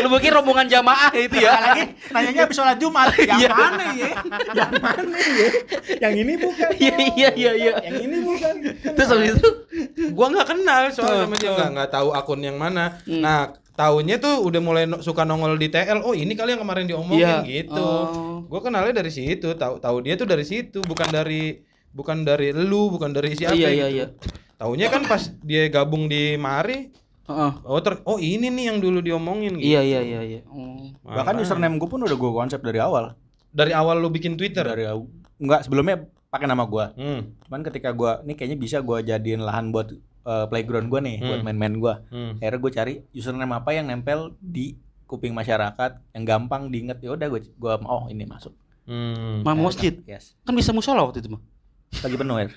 Lu 0.00 0.08
mungkin 0.08 0.30
rombongan 0.32 0.66
jamaah 0.66 1.12
itu 1.12 1.36
ya. 1.38 1.52
lagi 1.52 1.82
nanyanya 2.08 2.40
habis 2.42 2.56
sholat 2.56 2.76
Jumat. 2.76 3.12
Yang 3.20 3.38
Iya. 3.38 3.50
mana 3.52 3.84
ya? 3.92 4.10
Yang 4.50 4.72
mana 4.80 5.16
ya? 5.18 5.48
Yang 6.00 6.14
ini 6.16 6.32
bukan. 6.36 6.68
Iya 6.74 6.94
iya 7.10 7.30
iya 7.34 7.52
iya. 7.54 7.72
Yang 7.80 7.96
ini 8.00 8.16
bukan. 8.20 8.54
Terus 8.96 9.08
habis 9.08 9.30
itu 9.36 9.48
gua 10.10 10.26
nggak 10.30 10.48
kenal 10.48 10.82
soalnya 10.90 11.24
sama 11.24 11.36
dia 11.36 11.46
Hmm. 11.46 11.56
nggak 11.56 11.68
nggak 11.70 11.90
tahu 11.90 12.08
akun 12.12 12.40
yang 12.40 12.56
mana 12.56 12.98
Hmm. 13.00 13.20
nah 13.20 13.40
tahunya 13.72 14.16
tuh 14.18 14.42
udah 14.42 14.60
mulai 14.60 14.84
no- 14.84 15.00
suka 15.00 15.22
nongol 15.22 15.54
di 15.54 15.68
TL 15.68 16.00
oh 16.00 16.12
ini 16.12 16.34
kali 16.34 16.52
yang 16.52 16.60
kemarin 16.60 16.84
diomongin 16.84 17.22
Iya. 17.22 17.36
gitu 17.44 17.80
Oh. 17.80 18.42
gua 18.44 18.60
kenalnya 18.60 18.92
dari 18.94 19.08
situ 19.08 19.52
tahu 19.54 19.78
tahu 19.78 19.96
dia 20.00 20.14
tuh 20.14 20.26
dari 20.26 20.42
situ 20.42 20.80
bukan 20.82 21.08
dari 21.08 21.60
bukan 21.90 22.22
dari 22.22 22.50
lu 22.50 22.90
bukan 22.90 23.10
dari 23.10 23.34
siapa 23.34 23.54
Iya 23.54 23.68
iya 23.68 23.86
gitu. 23.88 23.96
iya. 23.96 24.06
Taunya 24.56 24.86
kan 24.88 25.02
pas 25.04 25.32
dia 25.40 25.66
gabung 25.68 26.04
di 26.04 26.36
Mari, 26.36 26.92
Heeh. 27.24 27.52
oh 27.64 27.80
ter 27.80 27.98
oh 28.04 28.16
ini 28.16 28.46
nih 28.46 28.70
yang 28.70 28.78
dulu 28.78 29.00
diomongin 29.00 29.56
gitu. 29.56 29.66
Iya 29.66 29.80
iya 29.80 30.00
iya 30.00 30.20
iya. 30.20 30.40
Oh. 30.46 30.92
Bahkan 31.02 31.40
username 31.40 31.76
gue 31.76 31.88
pun 31.88 31.98
udah 31.98 32.14
gue 32.14 32.30
konsep 32.30 32.60
dari 32.60 32.78
awal. 32.78 33.16
dari 33.50 33.74
awal 33.74 33.98
lu 33.98 34.08
bikin 34.08 34.36
Twitter. 34.36 34.62
Dari 34.62 34.86
enggak 35.36 35.66
sebelumnya 35.66 36.06
pakai 36.30 36.46
nama 36.46 36.62
gua. 36.62 36.94
Hmm. 36.94 37.34
Cuman 37.42 37.66
ketika 37.66 37.90
gua 37.90 38.22
ini 38.22 38.38
kayaknya 38.38 38.54
bisa 38.54 38.78
gua 38.78 39.02
jadiin 39.02 39.42
lahan 39.42 39.74
buat 39.74 39.90
eh, 40.20 40.46
playground 40.46 40.86
gua 40.86 41.02
nih, 41.02 41.18
buat 41.18 41.42
Hmm. 41.42 41.46
main-main 41.50 41.74
gua. 41.74 41.94
Hmm. 42.06 42.38
Akhirnya 42.38 42.60
gue 42.60 42.70
cari 42.70 42.94
username 43.10 43.50
apa 43.50 43.72
yang 43.72 43.90
nempel 43.90 44.38
di 44.38 44.78
kuping 45.04 45.34
masyarakat 45.34 45.98
yang 46.14 46.22
gampang 46.22 46.70
diinget 46.70 47.02
ya 47.02 47.10
udah 47.10 47.26
gue 47.26 47.50
gua 47.56 47.82
oh 47.82 48.06
ini 48.06 48.22
masuk. 48.22 48.54
Hmm. 48.86 49.42
Mah 49.42 49.58
masjid. 49.58 49.98
Yes. 50.04 50.38
Kan 50.44 50.54
bisa 50.54 50.70
musola 50.70 51.02
waktu 51.02 51.18
itu 51.18 51.34
mah. 51.34 51.42
Lagi 51.92 52.14
penuh 52.14 52.36
ya. 52.36 52.48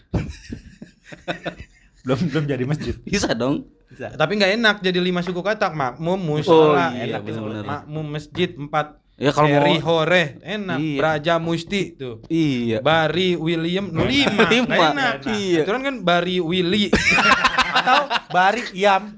belum 2.03 2.19
belum 2.27 2.43
jadi 2.45 2.63
masjid. 2.63 2.93
Bisa 2.99 3.31
dong. 3.31 3.65
Bisa. 3.87 4.11
Tapi 4.11 4.31
nggak 4.35 4.53
enak 4.55 4.75
jadi 4.79 4.99
lima 4.99 5.19
suku 5.19 5.39
katak 5.39 5.71
makmum 5.71 6.17
musola 6.17 6.89
Oh, 6.89 6.95
iya, 6.95 7.09
enak 7.09 7.21
itu. 7.21 7.27
bener-bener. 7.31 7.63
makmum 7.63 8.05
masjid 8.07 8.49
empat 8.51 8.87
Ya 9.13 9.29
kalau 9.29 9.45
mau 9.45 9.69
hore 9.85 10.41
enak 10.41 10.77
Iya. 10.81 10.97
Braja 10.97 11.33
Musti 11.37 11.93
tuh 11.93 12.25
Iya. 12.25 12.81
Bari 12.81 13.37
William 13.37 13.85
no, 13.85 14.01
lima 14.03 14.49
Lima. 14.49 14.65
nggak 14.65 14.89
enak 14.91 15.13
Iya. 15.29 15.61
Aturan 15.61 15.81
kan 15.83 15.95
Bari 16.01 16.41
Willy 16.41 16.89
Atau 17.77 17.99
Bari 18.27 18.61
Iam. 18.73 19.13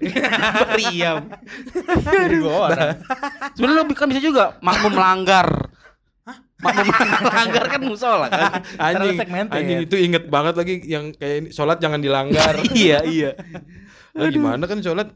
Jadi 2.04 2.36
dua 2.36 2.54
orang. 2.66 2.96
Sebenarnya 3.52 3.82
lo 3.82 3.94
kan 3.94 4.08
bisa 4.08 4.20
juga 4.20 4.60
makmum 4.60 4.92
melanggar. 4.92 5.48
Makmum 6.56 6.88
melanggar 7.27 7.65
kan 7.68 7.82
musola 7.84 8.27
kan. 8.32 8.64
anjing 8.80 9.19
segmented. 9.19 9.56
anjing 9.60 9.80
itu 9.84 9.95
inget 9.99 10.23
banget 10.32 10.56
lagi 10.56 10.76
yang 10.88 11.11
kayak 11.11 11.36
ini, 11.44 11.49
sholat 11.52 11.84
jangan 11.84 11.99
dilanggar 11.99 12.56
iya 12.77 13.03
iya. 13.03 13.32
Lah 14.15 14.32
gimana 14.32 14.64
kan 14.64 14.80
sholat 14.80 15.11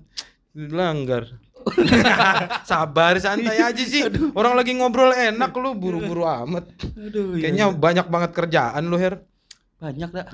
dilanggar 0.51 1.31
Sabar 2.69 3.19
santai 3.19 3.59
aja 3.59 3.83
sih. 3.83 4.07
Orang 4.31 4.55
lagi 4.55 4.71
ngobrol 4.73 5.11
enak 5.11 5.51
lu 5.59 5.75
buru-buru 5.75 6.23
amat. 6.23 6.71
Aduh. 6.95 7.35
Kayaknya 7.35 7.75
banyak 7.75 8.07
banget 8.07 8.31
kerjaan 8.31 8.87
lu 8.87 8.95
Her. 8.95 9.19
banyak 9.79 10.07
dah. 10.11 10.27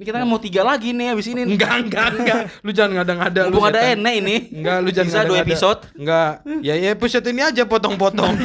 Ini 0.00 0.08
kita 0.08 0.24
kan 0.24 0.28
mau 0.32 0.40
tiga 0.40 0.64
lagi 0.64 0.96
nih 0.96 1.12
habis 1.12 1.28
ini. 1.28 1.44
Enggak, 1.44 1.84
enggak, 1.84 2.08
enggak. 2.16 2.48
Lu 2.64 2.72
jangan 2.72 3.04
ngada-ngada 3.04 3.52
lu. 3.52 3.60
Ada. 3.60 3.92
Ene 3.92 4.12
ini. 4.16 4.48
Enggak, 4.48 4.80
lu 4.80 4.88
jangan 4.96 5.12
Bisa 5.12 5.28
dua 5.28 5.38
episode. 5.44 5.80
Enggak. 5.92 6.40
Ya 6.64 6.72
ya 6.80 6.88
episode 6.96 7.28
ini 7.28 7.44
aja 7.44 7.68
potong-potong. 7.68 8.32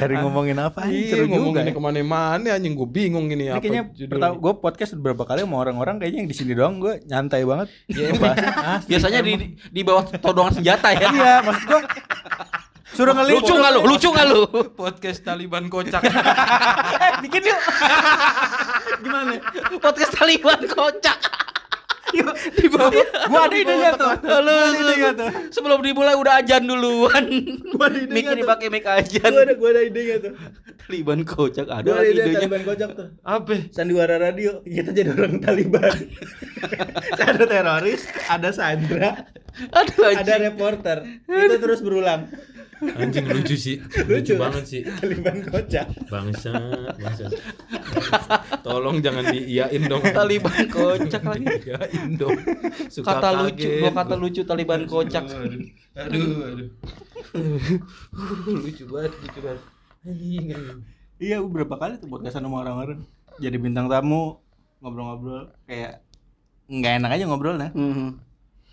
Dari 0.00 0.14
ngomongin 0.16 0.56
apa? 0.64 0.88
Iya, 0.88 1.28
ngomong 1.28 1.60
ini 1.60 1.76
ke 1.76 1.80
mana-mana 1.82 2.56
anjing 2.56 2.72
gue 2.72 2.88
bingung 2.88 3.28
ini 3.28 3.52
Ini 3.52 3.60
apa 3.60 3.60
kayaknya 3.60 3.84
pertama 4.08 4.40
gue 4.40 4.52
podcast 4.64 4.96
beberapa 4.96 5.28
kali 5.28 5.44
sama 5.44 5.60
orang-orang 5.60 6.00
kayaknya 6.00 6.24
yang 6.24 6.30
di 6.32 6.36
sini 6.40 6.56
doang 6.56 6.80
gue 6.80 7.04
nyantai 7.04 7.44
banget. 7.44 7.68
Iya. 7.92 8.16
Biasanya 8.88 9.20
di 9.28 9.60
di 9.60 9.80
bawah 9.84 10.08
todongan 10.08 10.56
senjata 10.56 10.96
ya. 10.96 11.12
Iya, 11.12 11.34
maksud 11.44 11.68
gue 11.68 11.80
suruh 12.94 13.14
ngelit. 13.14 13.34
Lucu 13.40 13.52
nggak 13.54 13.72
lu? 13.74 13.80
Lucu 13.84 14.08
nggak 14.12 14.26
lu? 14.28 14.40
podcast 14.76 15.20
Taliban 15.24 15.66
kocak. 15.68 16.02
Eh, 16.98 17.12
bikin 17.24 17.42
yuk. 17.46 17.60
Gimana? 19.04 19.38
Podcast 19.78 20.12
Taliban 20.16 20.60
kocak. 20.66 21.18
Yuk, 22.16 22.32
di 22.56 22.66
bawah. 22.72 23.04
Gua 23.28 23.40
ada 23.44 23.56
idenya 23.56 23.90
tuh. 23.92 24.12
Lu, 24.16 24.32
Gua 24.32 24.64
ada 24.64 24.80
idenya 24.80 25.10
tuh. 25.12 25.30
Sebelum 25.52 25.78
dimulai 25.84 26.16
udah 26.16 26.40
ajan 26.40 26.64
duluan. 26.64 27.24
Gua 27.76 27.92
ada 27.92 27.98
idenya 28.00 28.32
ini 28.32 28.42
tuh. 28.42 28.48
pakai 28.48 28.66
mic 28.72 28.84
ajan. 28.88 29.28
Gue 29.28 29.44
ada 29.44 29.54
gue 29.54 29.68
ada 29.68 29.82
idenya 29.84 30.16
tuh. 30.24 30.32
Taliban 30.88 31.20
kocak 31.28 31.68
ada 31.68 31.84
Gue 31.84 32.00
ada 32.00 32.08
ide 32.08 32.20
idenya. 32.24 32.38
Taliban 32.40 32.62
kocak 32.64 32.90
tuh. 32.96 33.08
Apa? 33.20 33.54
Sandiwara 33.76 34.16
radio 34.16 34.64
kita 34.64 34.90
jadi 34.96 35.12
orang 35.12 35.36
Taliban. 35.44 35.92
ada 37.28 37.44
teroris, 37.44 38.02
ada 38.24 38.48
Sandra, 38.56 39.28
Aduh 39.68 40.08
ada 40.08 40.34
reporter. 40.40 41.04
Itu 41.28 41.56
terus 41.60 41.84
berulang. 41.84 42.32
Anjing 42.78 43.26
lucu 43.26 43.56
sih. 43.58 43.76
Lucu. 44.10 44.38
banget 44.38 44.64
sih. 44.64 44.82
Taliban 44.86 45.42
kocak. 45.42 45.86
Bangsa, 46.06 46.52
bangsa. 46.94 47.26
Tolong 48.66 49.02
jangan 49.02 49.26
diiyain 49.34 49.82
dong. 49.90 50.02
Taliban 50.02 50.70
kocak 50.70 51.22
lagi. 51.26 51.46
Iyain 51.68 52.14
dong. 52.14 52.38
Suka 52.86 53.18
Kata 53.18 53.28
lucu, 53.44 53.66
kaget 53.66 53.82
gua 53.82 53.90
kata 53.92 54.14
gua. 54.14 54.22
lucu 54.22 54.40
Taliban 54.46 54.82
kocak. 54.86 55.24
Aduh, 55.98 56.26
aduh. 56.46 56.68
lucu 58.62 58.84
banget, 58.86 59.12
lucu 59.26 59.38
banget. 59.42 59.62
Iya, 61.18 61.42
gue 61.42 61.50
berapa 61.50 61.74
kali 61.74 61.98
tuh 61.98 62.06
podcastan 62.06 62.46
sama 62.46 62.62
orang-orang. 62.62 63.02
Jadi 63.42 63.56
bintang 63.58 63.90
tamu, 63.90 64.38
ngobrol-ngobrol 64.78 65.50
kayak 65.66 66.06
nggak 66.70 66.92
enak 67.02 67.10
aja 67.18 67.24
ngobrolnya. 67.26 67.70
Mhm. 67.74 68.27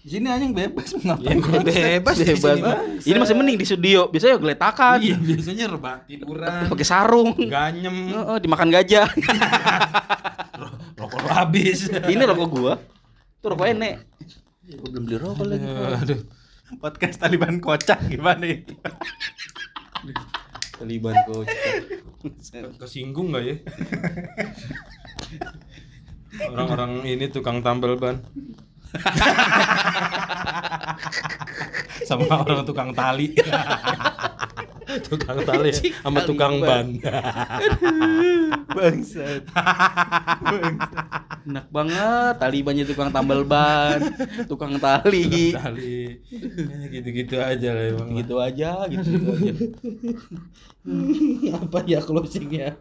Di 0.06 0.14
sini 0.14 0.30
anjing 0.30 0.54
bebas 0.54 0.94
mau 1.02 1.18
Ya, 1.26 1.34
ngapain. 1.34 1.66
bebas 1.66 2.14
Bebas. 2.16 2.38
sini. 2.38 2.62
Ini 3.10 3.18
masih 3.18 3.34
mending 3.34 3.58
di 3.58 3.66
studio. 3.66 4.06
Biasanya 4.06 4.38
geletakan. 4.38 5.02
Iya, 5.02 5.18
biasanya 5.18 5.66
rebah 5.66 5.98
tiduran. 6.06 6.70
Pakai 6.70 6.86
sarung. 6.86 7.34
Ganyem, 7.34 8.14
Heeh, 8.14 8.38
dimakan 8.38 8.70
gajah. 8.70 9.10
rokok 11.02 11.26
habis. 11.26 11.90
Ini 11.90 12.22
rokok 12.22 12.48
gua. 12.48 12.74
Itu 13.36 13.50
rokok 13.50 13.66
enek. 13.66 14.06
Gue 14.62 14.88
belum 14.94 15.04
beli 15.04 15.18
rokok 15.18 15.44
lagi. 15.44 15.66
Aduh. 15.74 16.22
Podcast 16.78 17.18
Taliban 17.18 17.58
kocak 17.58 18.06
gimana 18.06 18.42
nih? 18.42 18.62
Taliban 20.78 21.18
kocak. 21.26 21.82
Kesinggung 22.78 23.30
nggak 23.30 23.44
ya? 23.44 23.56
Orang-orang 26.46 27.06
ini 27.06 27.26
tukang 27.30 27.62
tambal 27.62 27.98
ban. 27.98 28.22
Sama 32.08 32.46
orang 32.46 32.64
tukang 32.64 32.92
tali. 32.94 33.34
tukang 35.04 35.40
tali 35.44 35.72
sama 35.74 36.20
tukang 36.24 36.64
ban. 36.64 36.96
Bangsat. 38.76 39.44
Enak 41.46 41.68
banget 41.70 42.34
Talibannya 42.42 42.84
tukang 42.90 43.10
tambal 43.14 43.46
ban, 43.46 44.02
tukang 44.50 44.76
tali. 44.82 45.54
tali. 45.54 46.20
Ya, 46.30 46.86
gitu-gitu 46.90 47.36
aja 47.40 47.70
lah 47.72 47.84
emang. 47.94 48.10
Gitu 48.18 48.36
aja, 48.42 48.86
gitu, 48.90 49.10
gitu 49.10 49.30
aja. 49.32 49.52
Apa 51.66 51.82
ya 51.90 51.98
closingnya? 52.02 52.78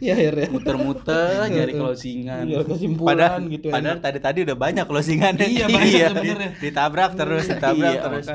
ya 0.00 0.16
akhirnya. 0.16 0.48
Muter-muter 0.48 1.48
nyari 1.52 1.72
closingan. 1.76 2.48
Tinggal 2.48 2.64
kesimpulan 2.64 3.16
Padahal, 3.16 3.52
gitu 3.52 3.66
padahal 3.68 3.98
tadi 4.00 4.18
tadi 4.20 4.38
udah 4.48 4.56
banyak 4.56 4.84
closingannya. 4.88 5.46
Iya, 5.48 5.66
banyak 5.68 6.12
Iya. 6.24 6.48
Ditabrak 6.60 7.16
terus, 7.16 7.44
ditabrak 7.48 7.94
Iya, 7.96 8.04
terus. 8.04 8.26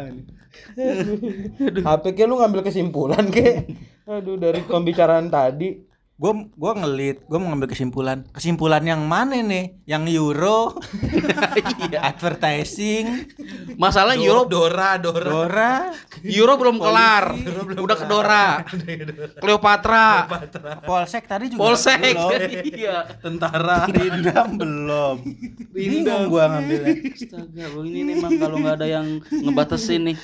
HP 1.86 2.04
ke 2.16 2.24
lu 2.26 2.40
ngambil 2.40 2.62
kesimpulan 2.66 3.28
ke? 3.30 3.68
Aduh 4.14 4.36
dari 4.36 4.62
pembicaraan 4.64 5.32
tadi. 5.32 5.93
Gua 6.24 6.48
gua 6.56 6.72
ngelit, 6.80 7.28
gua 7.28 7.36
mau 7.36 7.52
ngambil 7.52 7.68
kesimpulan. 7.76 8.24
Kesimpulan 8.32 8.80
yang 8.88 9.04
mana 9.04 9.44
nih? 9.44 9.76
Yang 9.84 10.16
euro, 10.16 10.80
advertising, 12.16 13.28
Masalah 13.76 14.16
Euro 14.16 14.48
Dora, 14.48 14.96
Dora. 14.96 15.28
Dora, 15.28 15.72
Euro 16.40 16.54
belum 16.56 16.80
kelar. 16.80 17.36
Udah 17.84 17.98
ke 18.00 18.06
Dora. 18.08 18.64
Cleopatra. 19.44 20.32
Polsek 20.88 21.28
tadi 21.28 21.52
juga 21.52 21.60
Polsek. 21.60 22.00
belum. 22.00 22.32
Iya. 22.72 22.98
Tentara. 23.20 23.84
Rindam 23.92 24.50
belum. 24.56 25.16
Bingung 25.76 26.32
gua 26.32 26.56
ngambilnya. 26.56 26.94
Astaga, 27.12 27.66
Bang, 27.76 27.88
ini 27.90 28.02
memang 28.16 28.32
kalau 28.40 28.56
nggak 28.64 28.76
ada 28.80 28.88
yang 28.88 29.08
ngebatasin 29.28 30.14
nih. 30.14 30.18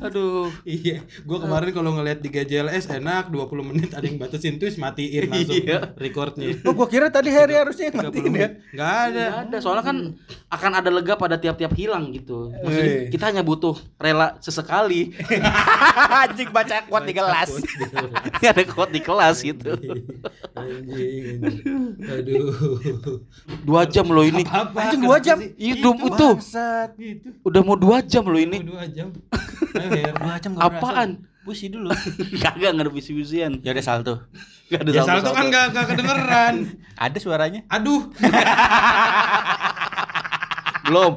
Aduh. 0.00 0.48
Iya, 0.64 1.04
gua 1.28 1.44
kemarin 1.44 1.70
kalau 1.76 1.90
ngeliat 1.98 2.24
di 2.24 2.32
GJLS 2.32 2.88
enak 2.88 3.28
20 3.28 3.68
menit 3.68 3.90
ada 3.92 4.06
yang 4.08 4.16
batasin 4.16 4.56
terus 4.56 4.80
matiin 5.10 5.28
langsung 5.32 5.58
Iya. 5.60 5.78
recordnya. 5.98 6.46
Oh, 6.66 6.72
gua 6.72 6.86
kira 6.86 7.06
tadi 7.08 7.28
Harry 7.28 7.54
harusnya 7.54 7.90
yang 7.90 7.96
30 7.98 8.06
matiin 8.06 8.32
ya. 8.32 8.48
Nggak 8.70 8.94
ada. 8.94 9.24
Nggak 9.26 9.42
ada, 9.44 9.56
soalnya 9.58 9.84
kan 9.84 9.96
akan 10.48 10.72
ada 10.74 10.90
lega 10.90 11.14
pada 11.14 11.36
tiap-tiap 11.36 11.72
hilang 11.74 12.10
gitu. 12.10 12.50
Maksudnya 12.52 12.90
kita 13.08 13.24
hanya 13.26 13.42
butuh 13.42 13.74
rela 13.96 14.38
sesekali. 14.38 15.14
Anjing 16.22 16.50
baca 16.50 16.86
kuat 16.86 17.02
di 17.04 17.14
kelas. 17.14 17.48
ada 18.40 18.62
quote 18.64 18.90
di 18.90 19.00
kelas 19.00 19.36
gitu. 19.40 19.70
Anjing. 20.54 21.38
Aduh. 22.00 22.50
Dua 23.62 23.82
jam 23.84 24.06
loh 24.06 24.22
ini. 24.22 24.42
Apa? 24.46 24.90
Anjing 24.90 25.02
dua 25.02 25.18
jam. 25.18 25.38
Itu, 25.56 25.90
itu. 25.94 26.28
Bangsat. 26.36 26.94
Itu. 26.96 27.28
Udah 27.42 27.60
mau 27.62 27.74
dua 27.74 28.02
jam 28.02 28.26
loh 28.26 28.38
ini. 28.38 28.58
Dua 28.60 28.84
jam. 28.86 29.10
Gak. 29.70 30.14
Apaan? 30.58 31.29
Pusi 31.40 31.72
dulu. 31.72 31.88
Kagak 32.44 32.76
nggak 32.76 32.86
ada 32.86 32.92
visi-visian. 32.92 33.64
Ya 33.64 33.72
udah 33.72 33.84
salto. 33.84 34.28
Gak 34.68 34.84
ada 34.84 34.90
Ya 34.92 35.02
salto 35.02 35.32
kan 35.32 35.48
nggak 35.48 35.64
nggak 35.72 35.86
kedengeran. 35.96 36.54
Ada 37.10 37.18
suaranya? 37.18 37.60
Aduh. 37.72 38.12
belum. 40.90 41.12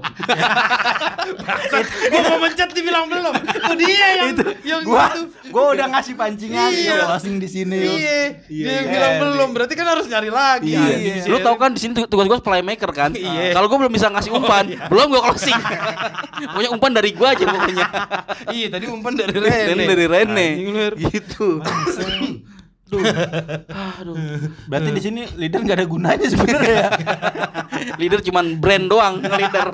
gua 2.05 2.21
mau 2.23 2.37
mencet 2.39 2.69
dibilang 2.71 3.05
belum. 3.07 3.33
Itu 3.33 3.73
dia 3.75 4.07
yang 4.15 4.29
yang 4.63 4.81
Gua 4.83 5.09
itu. 5.09 5.21
gua 5.49 5.73
udah 5.73 5.87
ngasih 5.89 6.13
pancingan 6.13 6.69
Iya. 6.69 7.09
Closing 7.09 7.35
di 7.37 7.47
sini. 7.47 7.75
yo. 7.75 7.91
Iya, 7.91 8.19
dia 8.45 8.71
yang 8.71 8.85
iya. 8.85 8.93
bilang 8.93 9.11
Eh, 9.11 9.19
belum. 9.19 9.49
Berarti 9.51 9.73
kan 9.73 9.87
harus 9.87 10.05
nyari 10.05 10.29
lagi. 10.29 10.73
Iya. 10.73 11.25
Lu 11.25 11.37
tau 11.39 11.55
kan 11.55 11.71
di 11.71 11.79
sini 11.79 11.93
tu- 11.93 12.05
tugas 12.05 12.27
gue 12.27 12.37
playmaker 12.39 12.91
kan? 12.91 13.11
Iya. 13.11 13.51
Kalau 13.51 13.65
gue 13.65 13.77
belum 13.79 13.91
bisa 13.91 14.07
ngasih 14.07 14.31
umpan, 14.31 14.63
belum 14.87 15.05
gue 15.09 15.21
closing. 15.23 15.57
pokoknya 16.45 16.69
umpan 16.69 16.91
dari 16.91 17.09
gue 17.11 17.27
aja 17.27 17.43
pokoknya. 17.43 17.87
Iya, 18.49 18.67
tadi 18.69 18.85
umpan 18.85 19.13
dari 19.13 19.35
Rene. 19.35 19.83
Dari 19.83 20.05
Rene. 20.05 20.47
Gitu. 21.03 21.59
Aduh. 22.93 23.65
Aduh. 23.73 24.15
Berarti 24.69 24.89
di 24.93 25.01
sini 25.01 25.21
leader 25.33 25.65
gak 25.65 25.77
ada 25.81 25.87
gunanya 25.87 26.27
sebenarnya 26.29 26.73
ya. 26.73 26.89
Leader 28.01 28.19
cuman 28.21 28.61
brand 28.61 28.85
doang, 28.85 29.15
leader. 29.19 29.67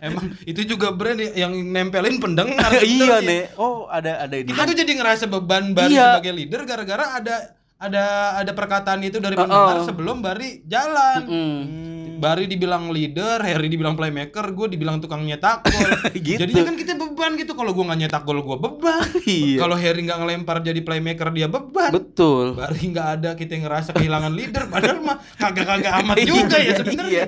Emang 0.00 0.34
itu 0.42 0.64
juga 0.64 0.90
brand 0.90 1.20
yang 1.20 1.52
nempelin 1.52 2.16
pendengar. 2.18 2.72
iya 2.84 3.20
nih. 3.20 3.52
Oh, 3.56 3.86
ada 3.86 4.24
ada 4.24 4.34
ini. 4.34 4.50
Kita 4.50 4.64
tuh 4.66 4.76
jadi 4.76 4.92
ngerasa 4.96 5.24
beban 5.28 5.72
Bari 5.72 5.94
Iya. 5.94 6.16
sebagai 6.18 6.32
leader 6.32 6.60
gara-gara 6.64 7.06
ada 7.20 7.36
ada 7.76 8.04
ada 8.38 8.52
perkataan 8.54 9.02
itu 9.02 9.18
dari 9.18 9.34
pendengar 9.34 9.82
sebelum 9.84 10.22
Bari 10.22 10.62
jalan. 10.64 11.20
Mm. 11.28 12.01
Bari 12.22 12.46
dibilang 12.46 12.94
leader, 12.94 13.42
Harry 13.42 13.66
dibilang 13.66 13.98
playmaker, 13.98 14.54
gue 14.54 14.70
dibilang 14.70 15.02
tukang 15.02 15.26
nyetak 15.26 15.66
gol. 15.66 15.90
Gitu. 16.22 16.38
Jadinya 16.38 16.70
kan 16.70 16.76
kita 16.78 16.94
beban 16.94 17.34
gitu. 17.34 17.58
Kalau 17.58 17.74
gue 17.74 17.82
nggak 17.82 17.98
nyetak 18.06 18.22
gol, 18.22 18.38
gue 18.46 18.58
beban. 18.62 19.02
Iya. 19.26 19.58
Kalau 19.66 19.74
Harry 19.74 20.06
nggak 20.06 20.18
ngelempar 20.22 20.62
jadi 20.62 20.78
playmaker, 20.86 21.34
dia 21.34 21.50
beban. 21.50 21.90
Betul. 21.90 22.54
Bari 22.54 22.94
nggak 22.94 23.08
ada 23.18 23.30
kita 23.34 23.58
yang 23.58 23.64
ngerasa 23.66 23.90
kehilangan 23.98 24.32
leader, 24.38 24.70
padahal 24.70 25.02
mah 25.02 25.18
kagak-kagak 25.34 25.92
amat 25.98 26.16
juga 26.30 26.56
ya 26.62 26.72
sebenarnya. 26.78 27.10
Iya. 27.10 27.26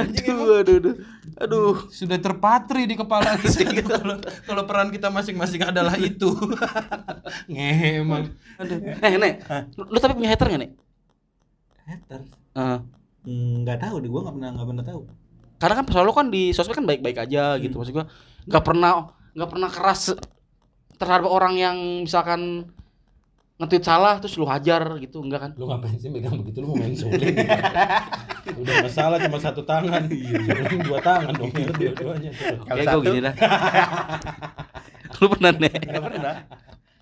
Anjing 0.00 0.24
emang 0.32 0.48
Aduh, 0.48 0.56
aduh, 0.64 0.76
aduh. 0.80 0.94
Aduh. 1.36 1.76
sudah 1.92 2.16
terpatri 2.16 2.88
di 2.88 2.96
kepala 2.96 3.36
kita 3.36 3.68
gitu. 3.68 3.92
kalau 3.92 4.16
kalau 4.48 4.62
peran 4.64 4.88
kita 4.88 5.12
masing-masing 5.12 5.60
adalah 5.60 6.00
itu. 6.00 6.32
Ngehe 7.52 8.00
emang. 8.00 8.32
Aduh. 8.56 8.80
Eh, 8.80 9.12
Nek. 9.20 9.44
Lu, 9.76 9.92
lu 9.92 9.98
tapi 10.00 10.16
punya 10.16 10.32
hater 10.32 10.46
gak, 10.48 10.60
Nek? 10.64 10.72
Hater. 11.84 12.20
Eh, 12.56 12.78
Enggak 13.22 13.78
tahu 13.80 14.02
deh, 14.02 14.10
gua 14.10 14.20
enggak 14.26 14.34
pernah 14.36 14.50
enggak 14.52 14.68
pernah 14.68 14.86
tahu. 14.86 15.00
karena 15.62 15.74
kan 15.78 15.86
selalu 15.86 16.10
kan 16.10 16.26
di 16.26 16.42
sosmed 16.50 16.74
kan 16.74 16.82
baik-baik 16.82 17.18
aja 17.22 17.54
gitu 17.56 17.78
maksud 17.78 17.94
gua 17.94 18.10
nggak 18.50 18.64
pernah 18.66 18.90
nggak 19.30 19.46
pernah 19.46 19.70
keras 19.70 20.10
terhadap 20.98 21.30
orang 21.30 21.54
yang 21.54 21.76
misalkan 22.02 22.66
nge-tweet 23.56 23.84
salah 23.86 24.18
terus 24.18 24.34
lu 24.34 24.42
hajar 24.42 24.98
gitu 24.98 25.22
enggak 25.22 25.40
kan 25.46 25.50
Lu 25.54 25.70
ngapain 25.70 25.94
sih 25.94 26.10
megang 26.10 26.34
begitu 26.34 26.66
lu 26.66 26.74
mau 26.74 26.82
main 26.82 26.98
suling? 26.98 27.30
Udah 28.62 28.76
masalah 28.82 29.22
cuma 29.22 29.38
satu 29.38 29.62
tangan. 29.62 30.10
Suling 30.10 30.82
dua 30.82 30.98
tangan 30.98 31.30
dong 31.30 31.54
ya 31.54 31.70
dua-duanya. 31.70 32.30
Kayak 32.66 32.86
satu 32.90 32.98
gua 32.98 33.06
gini 33.06 33.18
dah 33.22 33.34
lu 35.22 35.26
pernah 35.30 35.50
enggak 35.54 36.02
pernah. 36.02 36.34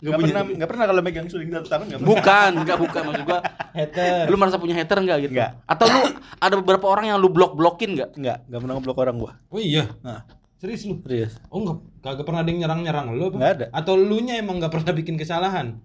Nggak 0.01 0.06
Enggak 0.06 0.16
punya. 0.16 0.32
pernah, 0.32 0.44
enggak 0.51 0.68
pernah 0.68 0.85
kalau 0.86 1.02
megang 1.02 1.27
suling 1.27 1.51
satu 1.51 1.68
tangan 1.68 1.85
enggak 1.85 2.01
pernah. 2.01 2.10
bukan 2.10 2.51
enggak 2.56 2.78
bukan 2.78 3.02
maksud 3.05 3.24
gua 3.24 3.39
Hater. 3.70 4.24
lu 4.27 4.36
merasa 4.36 4.56
punya 4.56 4.74
hater 4.74 4.98
enggak 4.98 5.18
gitu 5.20 5.32
Nggak. 5.35 5.51
atau 5.64 5.85
lu 5.86 6.01
ada 6.39 6.55
beberapa 6.56 6.86
orang 6.86 7.05
yang 7.06 7.16
lu 7.16 7.28
blok 7.28 7.52
blokin 7.52 7.90
enggak 7.93 8.10
Enggak, 8.14 8.39
enggak 8.44 8.60
pernah 8.60 8.74
ngeblok 8.74 8.98
orang 8.98 9.16
gua. 9.16 9.32
Oh 9.47 9.59
iya. 9.59 9.85
Nah, 10.01 10.24
Serius 10.56 10.85
lu? 10.85 11.01
serius. 11.01 11.36
Oh 11.47 11.56
enggak, 11.59 11.77
kagak 12.01 12.24
pernah 12.24 12.40
ada 12.40 12.48
yang 12.48 12.60
nyerang-nyerang 12.60 13.06
lu 13.10 13.22
apa? 13.27 13.36
Nggak 13.36 13.52
ada. 13.55 13.66
Atau 13.72 13.93
lu 13.94 14.20
nya 14.20 14.36
emang 14.36 14.56
enggak 14.56 14.72
pernah 14.72 14.93
bikin 14.94 15.14
kesalahan? 15.14 15.81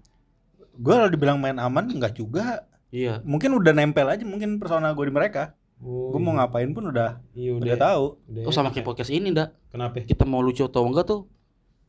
Gua 0.74 0.94
kalau 0.98 1.10
dibilang 1.10 1.38
main 1.38 1.56
aman 1.56 1.86
enggak 1.86 2.12
juga. 2.14 2.64
iya 2.90 3.20
Mungkin 3.22 3.52
udah 3.54 3.72
nempel 3.72 4.04
aja 4.06 4.24
mungkin 4.24 4.56
persona 4.56 4.92
gua 4.92 5.04
di 5.04 5.12
mereka. 5.12 5.56
Oh, 5.78 6.08
Gua 6.10 6.20
mau 6.22 6.34
ngapain 6.34 6.72
pun 6.72 6.88
udah 6.88 7.20
Iya 7.32 7.52
udah 7.54 7.76
tahu. 7.78 8.04
Udah. 8.26 8.44
oh 8.44 8.54
sama 8.54 8.72
kayak 8.72 8.84
podcast 8.86 9.12
ini 9.12 9.32
dak 9.32 9.52
Kenapa? 9.70 10.00
kita 10.02 10.24
mau 10.24 10.40
lucu 10.40 10.60
atau 10.62 10.84
enggak 10.84 11.04
tuh 11.06 11.28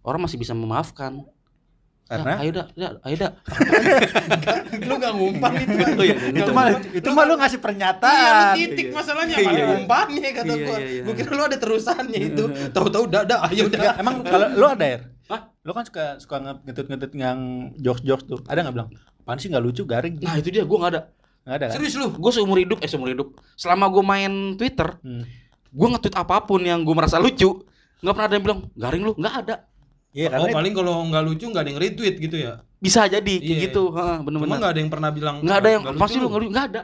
orang 0.02 0.22
masih 0.22 0.34
bisa 0.36 0.52
memaafkan 0.52 1.22
Karena 2.06 2.32
Ya, 2.32 2.36
ayo 2.38 2.50
dak 2.52 2.66
ya, 2.72 2.88
ayo 3.02 3.16
dak 3.18 3.32
lu 4.78 4.94
enggak 4.94 5.12
ngumpan 5.12 5.52
itu. 5.58 5.74
Oh 5.74 6.04
iya, 6.06 6.14
Nggak 6.14 6.38
itu 6.38 6.52
mah 6.54 6.66
itu 6.94 7.08
mah 7.10 7.24
lu 7.24 7.34
ngasih 7.34 7.58
Iya, 7.58 7.64
pernyataan. 7.66 8.54
titik 8.54 8.86
masalahnya 8.94 9.34
Iya, 9.34 9.42
mana 9.44 9.58
iya. 9.58 9.66
umpannya 9.74 10.30
kata 10.32 10.46
Iya, 10.48 10.62
gua. 10.62 10.76
iya, 10.76 10.86
iya. 10.88 11.02
Gua 11.02 11.14
kira 11.14 11.30
lu 11.32 11.42
ada 11.42 11.56
terusannya 11.56 12.20
itu. 12.22 12.44
Tahu-tahu 12.70 13.04
dah 13.06 13.22
dah 13.22 13.38
ayo 13.50 13.66
dah. 13.66 13.98
emang 13.98 14.22
kalau 14.22 14.46
lu 14.48 14.66
ada 14.68 14.86
ya? 14.86 14.98
Hah? 15.26 15.40
Lu 15.60 15.74
kan 15.74 15.82
suka 15.82 16.04
suka 16.16 16.36
ngetut-ngetut 16.62 17.10
yang 17.12 17.38
jokes-jokes 17.74 18.24
tuh. 18.24 18.38
Ada 18.46 18.62
nggak 18.62 18.74
bilang? 18.76 18.88
Apaan 19.18 19.38
sih 19.42 19.50
nggak 19.50 19.58
lucu, 19.60 19.82
garing? 19.82 20.22
nah 20.22 20.38
itu 20.38 20.48
dia 20.48 20.62
gua 20.62 20.78
nggak 20.80 20.92
ada 20.94 21.02
Nggak 21.42 21.56
ada 21.56 21.66
kan? 21.66 21.74
Serius 21.74 21.94
lu? 21.96 22.06
gue 22.12 22.32
seumur 22.32 22.54
hidup 22.56 22.78
eh 22.78 22.86
seumur 22.86 23.06
hidup 23.08 23.28
selama 23.54 23.86
gue 23.86 24.02
main 24.02 24.32
Twitter 24.54 24.94
Hmm. 24.98 25.26
gue 25.68 25.86
nge-tweet 25.88 26.14
apa 26.14 26.38
pun 26.40 26.58
yang 26.58 26.82
gue 26.82 26.90
merasa 26.90 27.18
lucu 27.18 27.62
nggak 27.96 28.12
pernah 28.12 28.26
ada 28.26 28.34
yang 28.34 28.44
bilang 28.44 28.60
garing 28.72 29.02
lu 29.02 29.12
nggak 29.14 29.34
ada 29.42 29.54
Iya, 30.16 30.26
Oh, 30.26 30.32
karena 30.32 30.48
itu- 30.48 30.56
paling 30.56 30.72
kalau 30.72 30.94
nggak 31.04 31.22
lucu 31.22 31.44
nggak 31.46 31.60
ada 31.60 31.70
yang 31.70 31.80
retweet 31.80 32.16
gitu 32.16 32.36
ya. 32.40 32.52
bisa 32.76 33.04
jadi 33.04 33.34
kayak 33.36 33.52
Iya. 33.52 33.64
gitu. 33.68 33.82
Heeh, 33.92 34.16
Cuma 34.16 34.24
bener-bener 34.24 34.56
nggak 34.56 34.72
ada 34.72 34.80
yang 34.80 34.90
pernah 34.90 35.10
bilang 35.10 35.36
nggak 35.40 35.58
ada 35.58 35.68
yang 35.70 35.82
"Nggak 35.82 35.96
pasti 35.98 36.16
lu 36.16 36.28
nggak 36.28 36.66
ada 36.72 36.82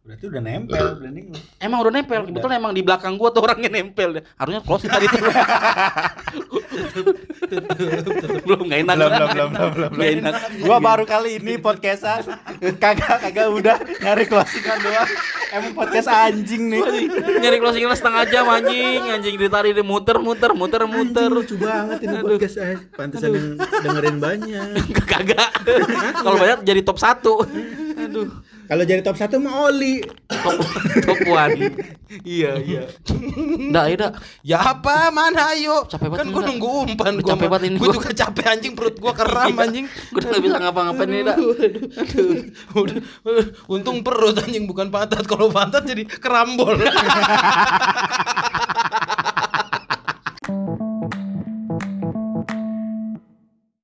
berarti 0.00 0.24
udah 0.32 0.40
nempel 0.40 0.96
branding 0.96 1.26
lu. 1.28 1.38
emang 1.60 1.78
udah 1.84 1.92
nempel. 1.92 2.20
Kebetulan 2.24 2.56
emang 2.56 2.72
di 2.72 2.80
belakang 2.80 3.20
gue 3.20 3.28
tuh 3.36 3.42
orangnya 3.44 3.68
nempel. 3.68 4.24
Harusnya 4.40 4.60
close 4.64 4.88
tadi 4.88 5.04
tuh 5.12 5.20
belum 8.48 8.60
nggak 8.64 8.80
enak. 8.88 8.96
Belum, 8.96 9.10
belum, 9.12 9.28
belum, 9.28 9.50
belum, 9.52 9.70
belum, 9.76 9.90
Nggak 9.92 10.10
enak. 10.24 10.34
Gua 10.64 10.76
baru 10.80 11.04
kali 11.04 11.36
ini 11.36 11.60
podcastan. 11.60 12.24
Kagak 12.80 13.28
kagak 13.28 13.46
udah 13.52 13.76
nyari 14.00 14.24
closingan 14.24 14.78
doang. 14.80 15.10
Emang 15.50 15.72
podcast 15.76 16.08
anjing 16.08 16.62
nih. 16.70 16.82
nyari 17.42 17.56
closing 17.60 17.84
setengah 17.92 18.24
jam 18.30 18.48
anjing. 18.48 19.04
Anjing 19.04 19.36
ditarik 19.36 19.76
dia 19.76 19.84
muter 19.84 20.16
muter 20.16 20.56
muter 20.56 20.88
muter. 20.88 21.28
lucu 21.28 21.60
banget 21.60 22.08
ini 22.08 22.16
podcast 22.24 22.56
eh. 22.56 22.78
Pantesan 22.96 23.36
yang 23.36 23.60
dengerin 23.84 24.16
banyak. 24.16 24.80
kagak. 25.12 25.50
Kalau 26.24 26.36
banyak 26.40 26.64
jadi 26.64 26.80
top 26.80 26.96
satu. 26.96 27.44
Aduh 28.00 28.30
Kalau 28.70 28.86
jadi 28.86 29.02
top 29.02 29.18
1 29.18 29.34
mah 29.36 29.66
Oli. 29.66 29.98
top 30.30 30.56
top 31.02 31.18
one 31.26 31.58
iya 32.22 32.54
iya 32.56 32.86
Nggak, 33.66 33.84
dah. 33.98 34.10
Ya 34.40 34.62
apa? 34.62 35.10
Mana 35.10 35.50
ayo? 35.52 35.82
Capek 35.84 36.06
banget 36.06 36.22
kan 36.22 36.26
ini, 36.26 36.32
gua 36.32 36.40
Dak. 36.40 36.48
nunggu 36.54 36.70
umpan 36.86 37.12
gua. 37.18 37.28
capek 37.28 37.46
banget 37.50 37.64
ini 37.66 37.76
gua. 37.76 37.90
juga 37.92 38.10
capek 38.14 38.44
anjing 38.46 38.72
perut 38.74 38.96
gua 38.96 39.12
keram 39.12 39.50
Iya. 39.50 39.62
anjing. 39.66 39.86
Gue 40.08 40.20
udah 40.22 40.40
bisa 40.40 40.56
ngapa-ngapain 40.58 41.10
dah. 41.20 41.36
Udah, 42.72 42.96
untung 43.66 44.00
perut 44.00 44.38
anjing 44.38 44.64
bukan 44.64 44.86
pantat. 44.88 45.26
Kalau 45.26 45.50
pantat 45.50 45.82
jadi 45.82 46.06
kerambol. 46.06 46.78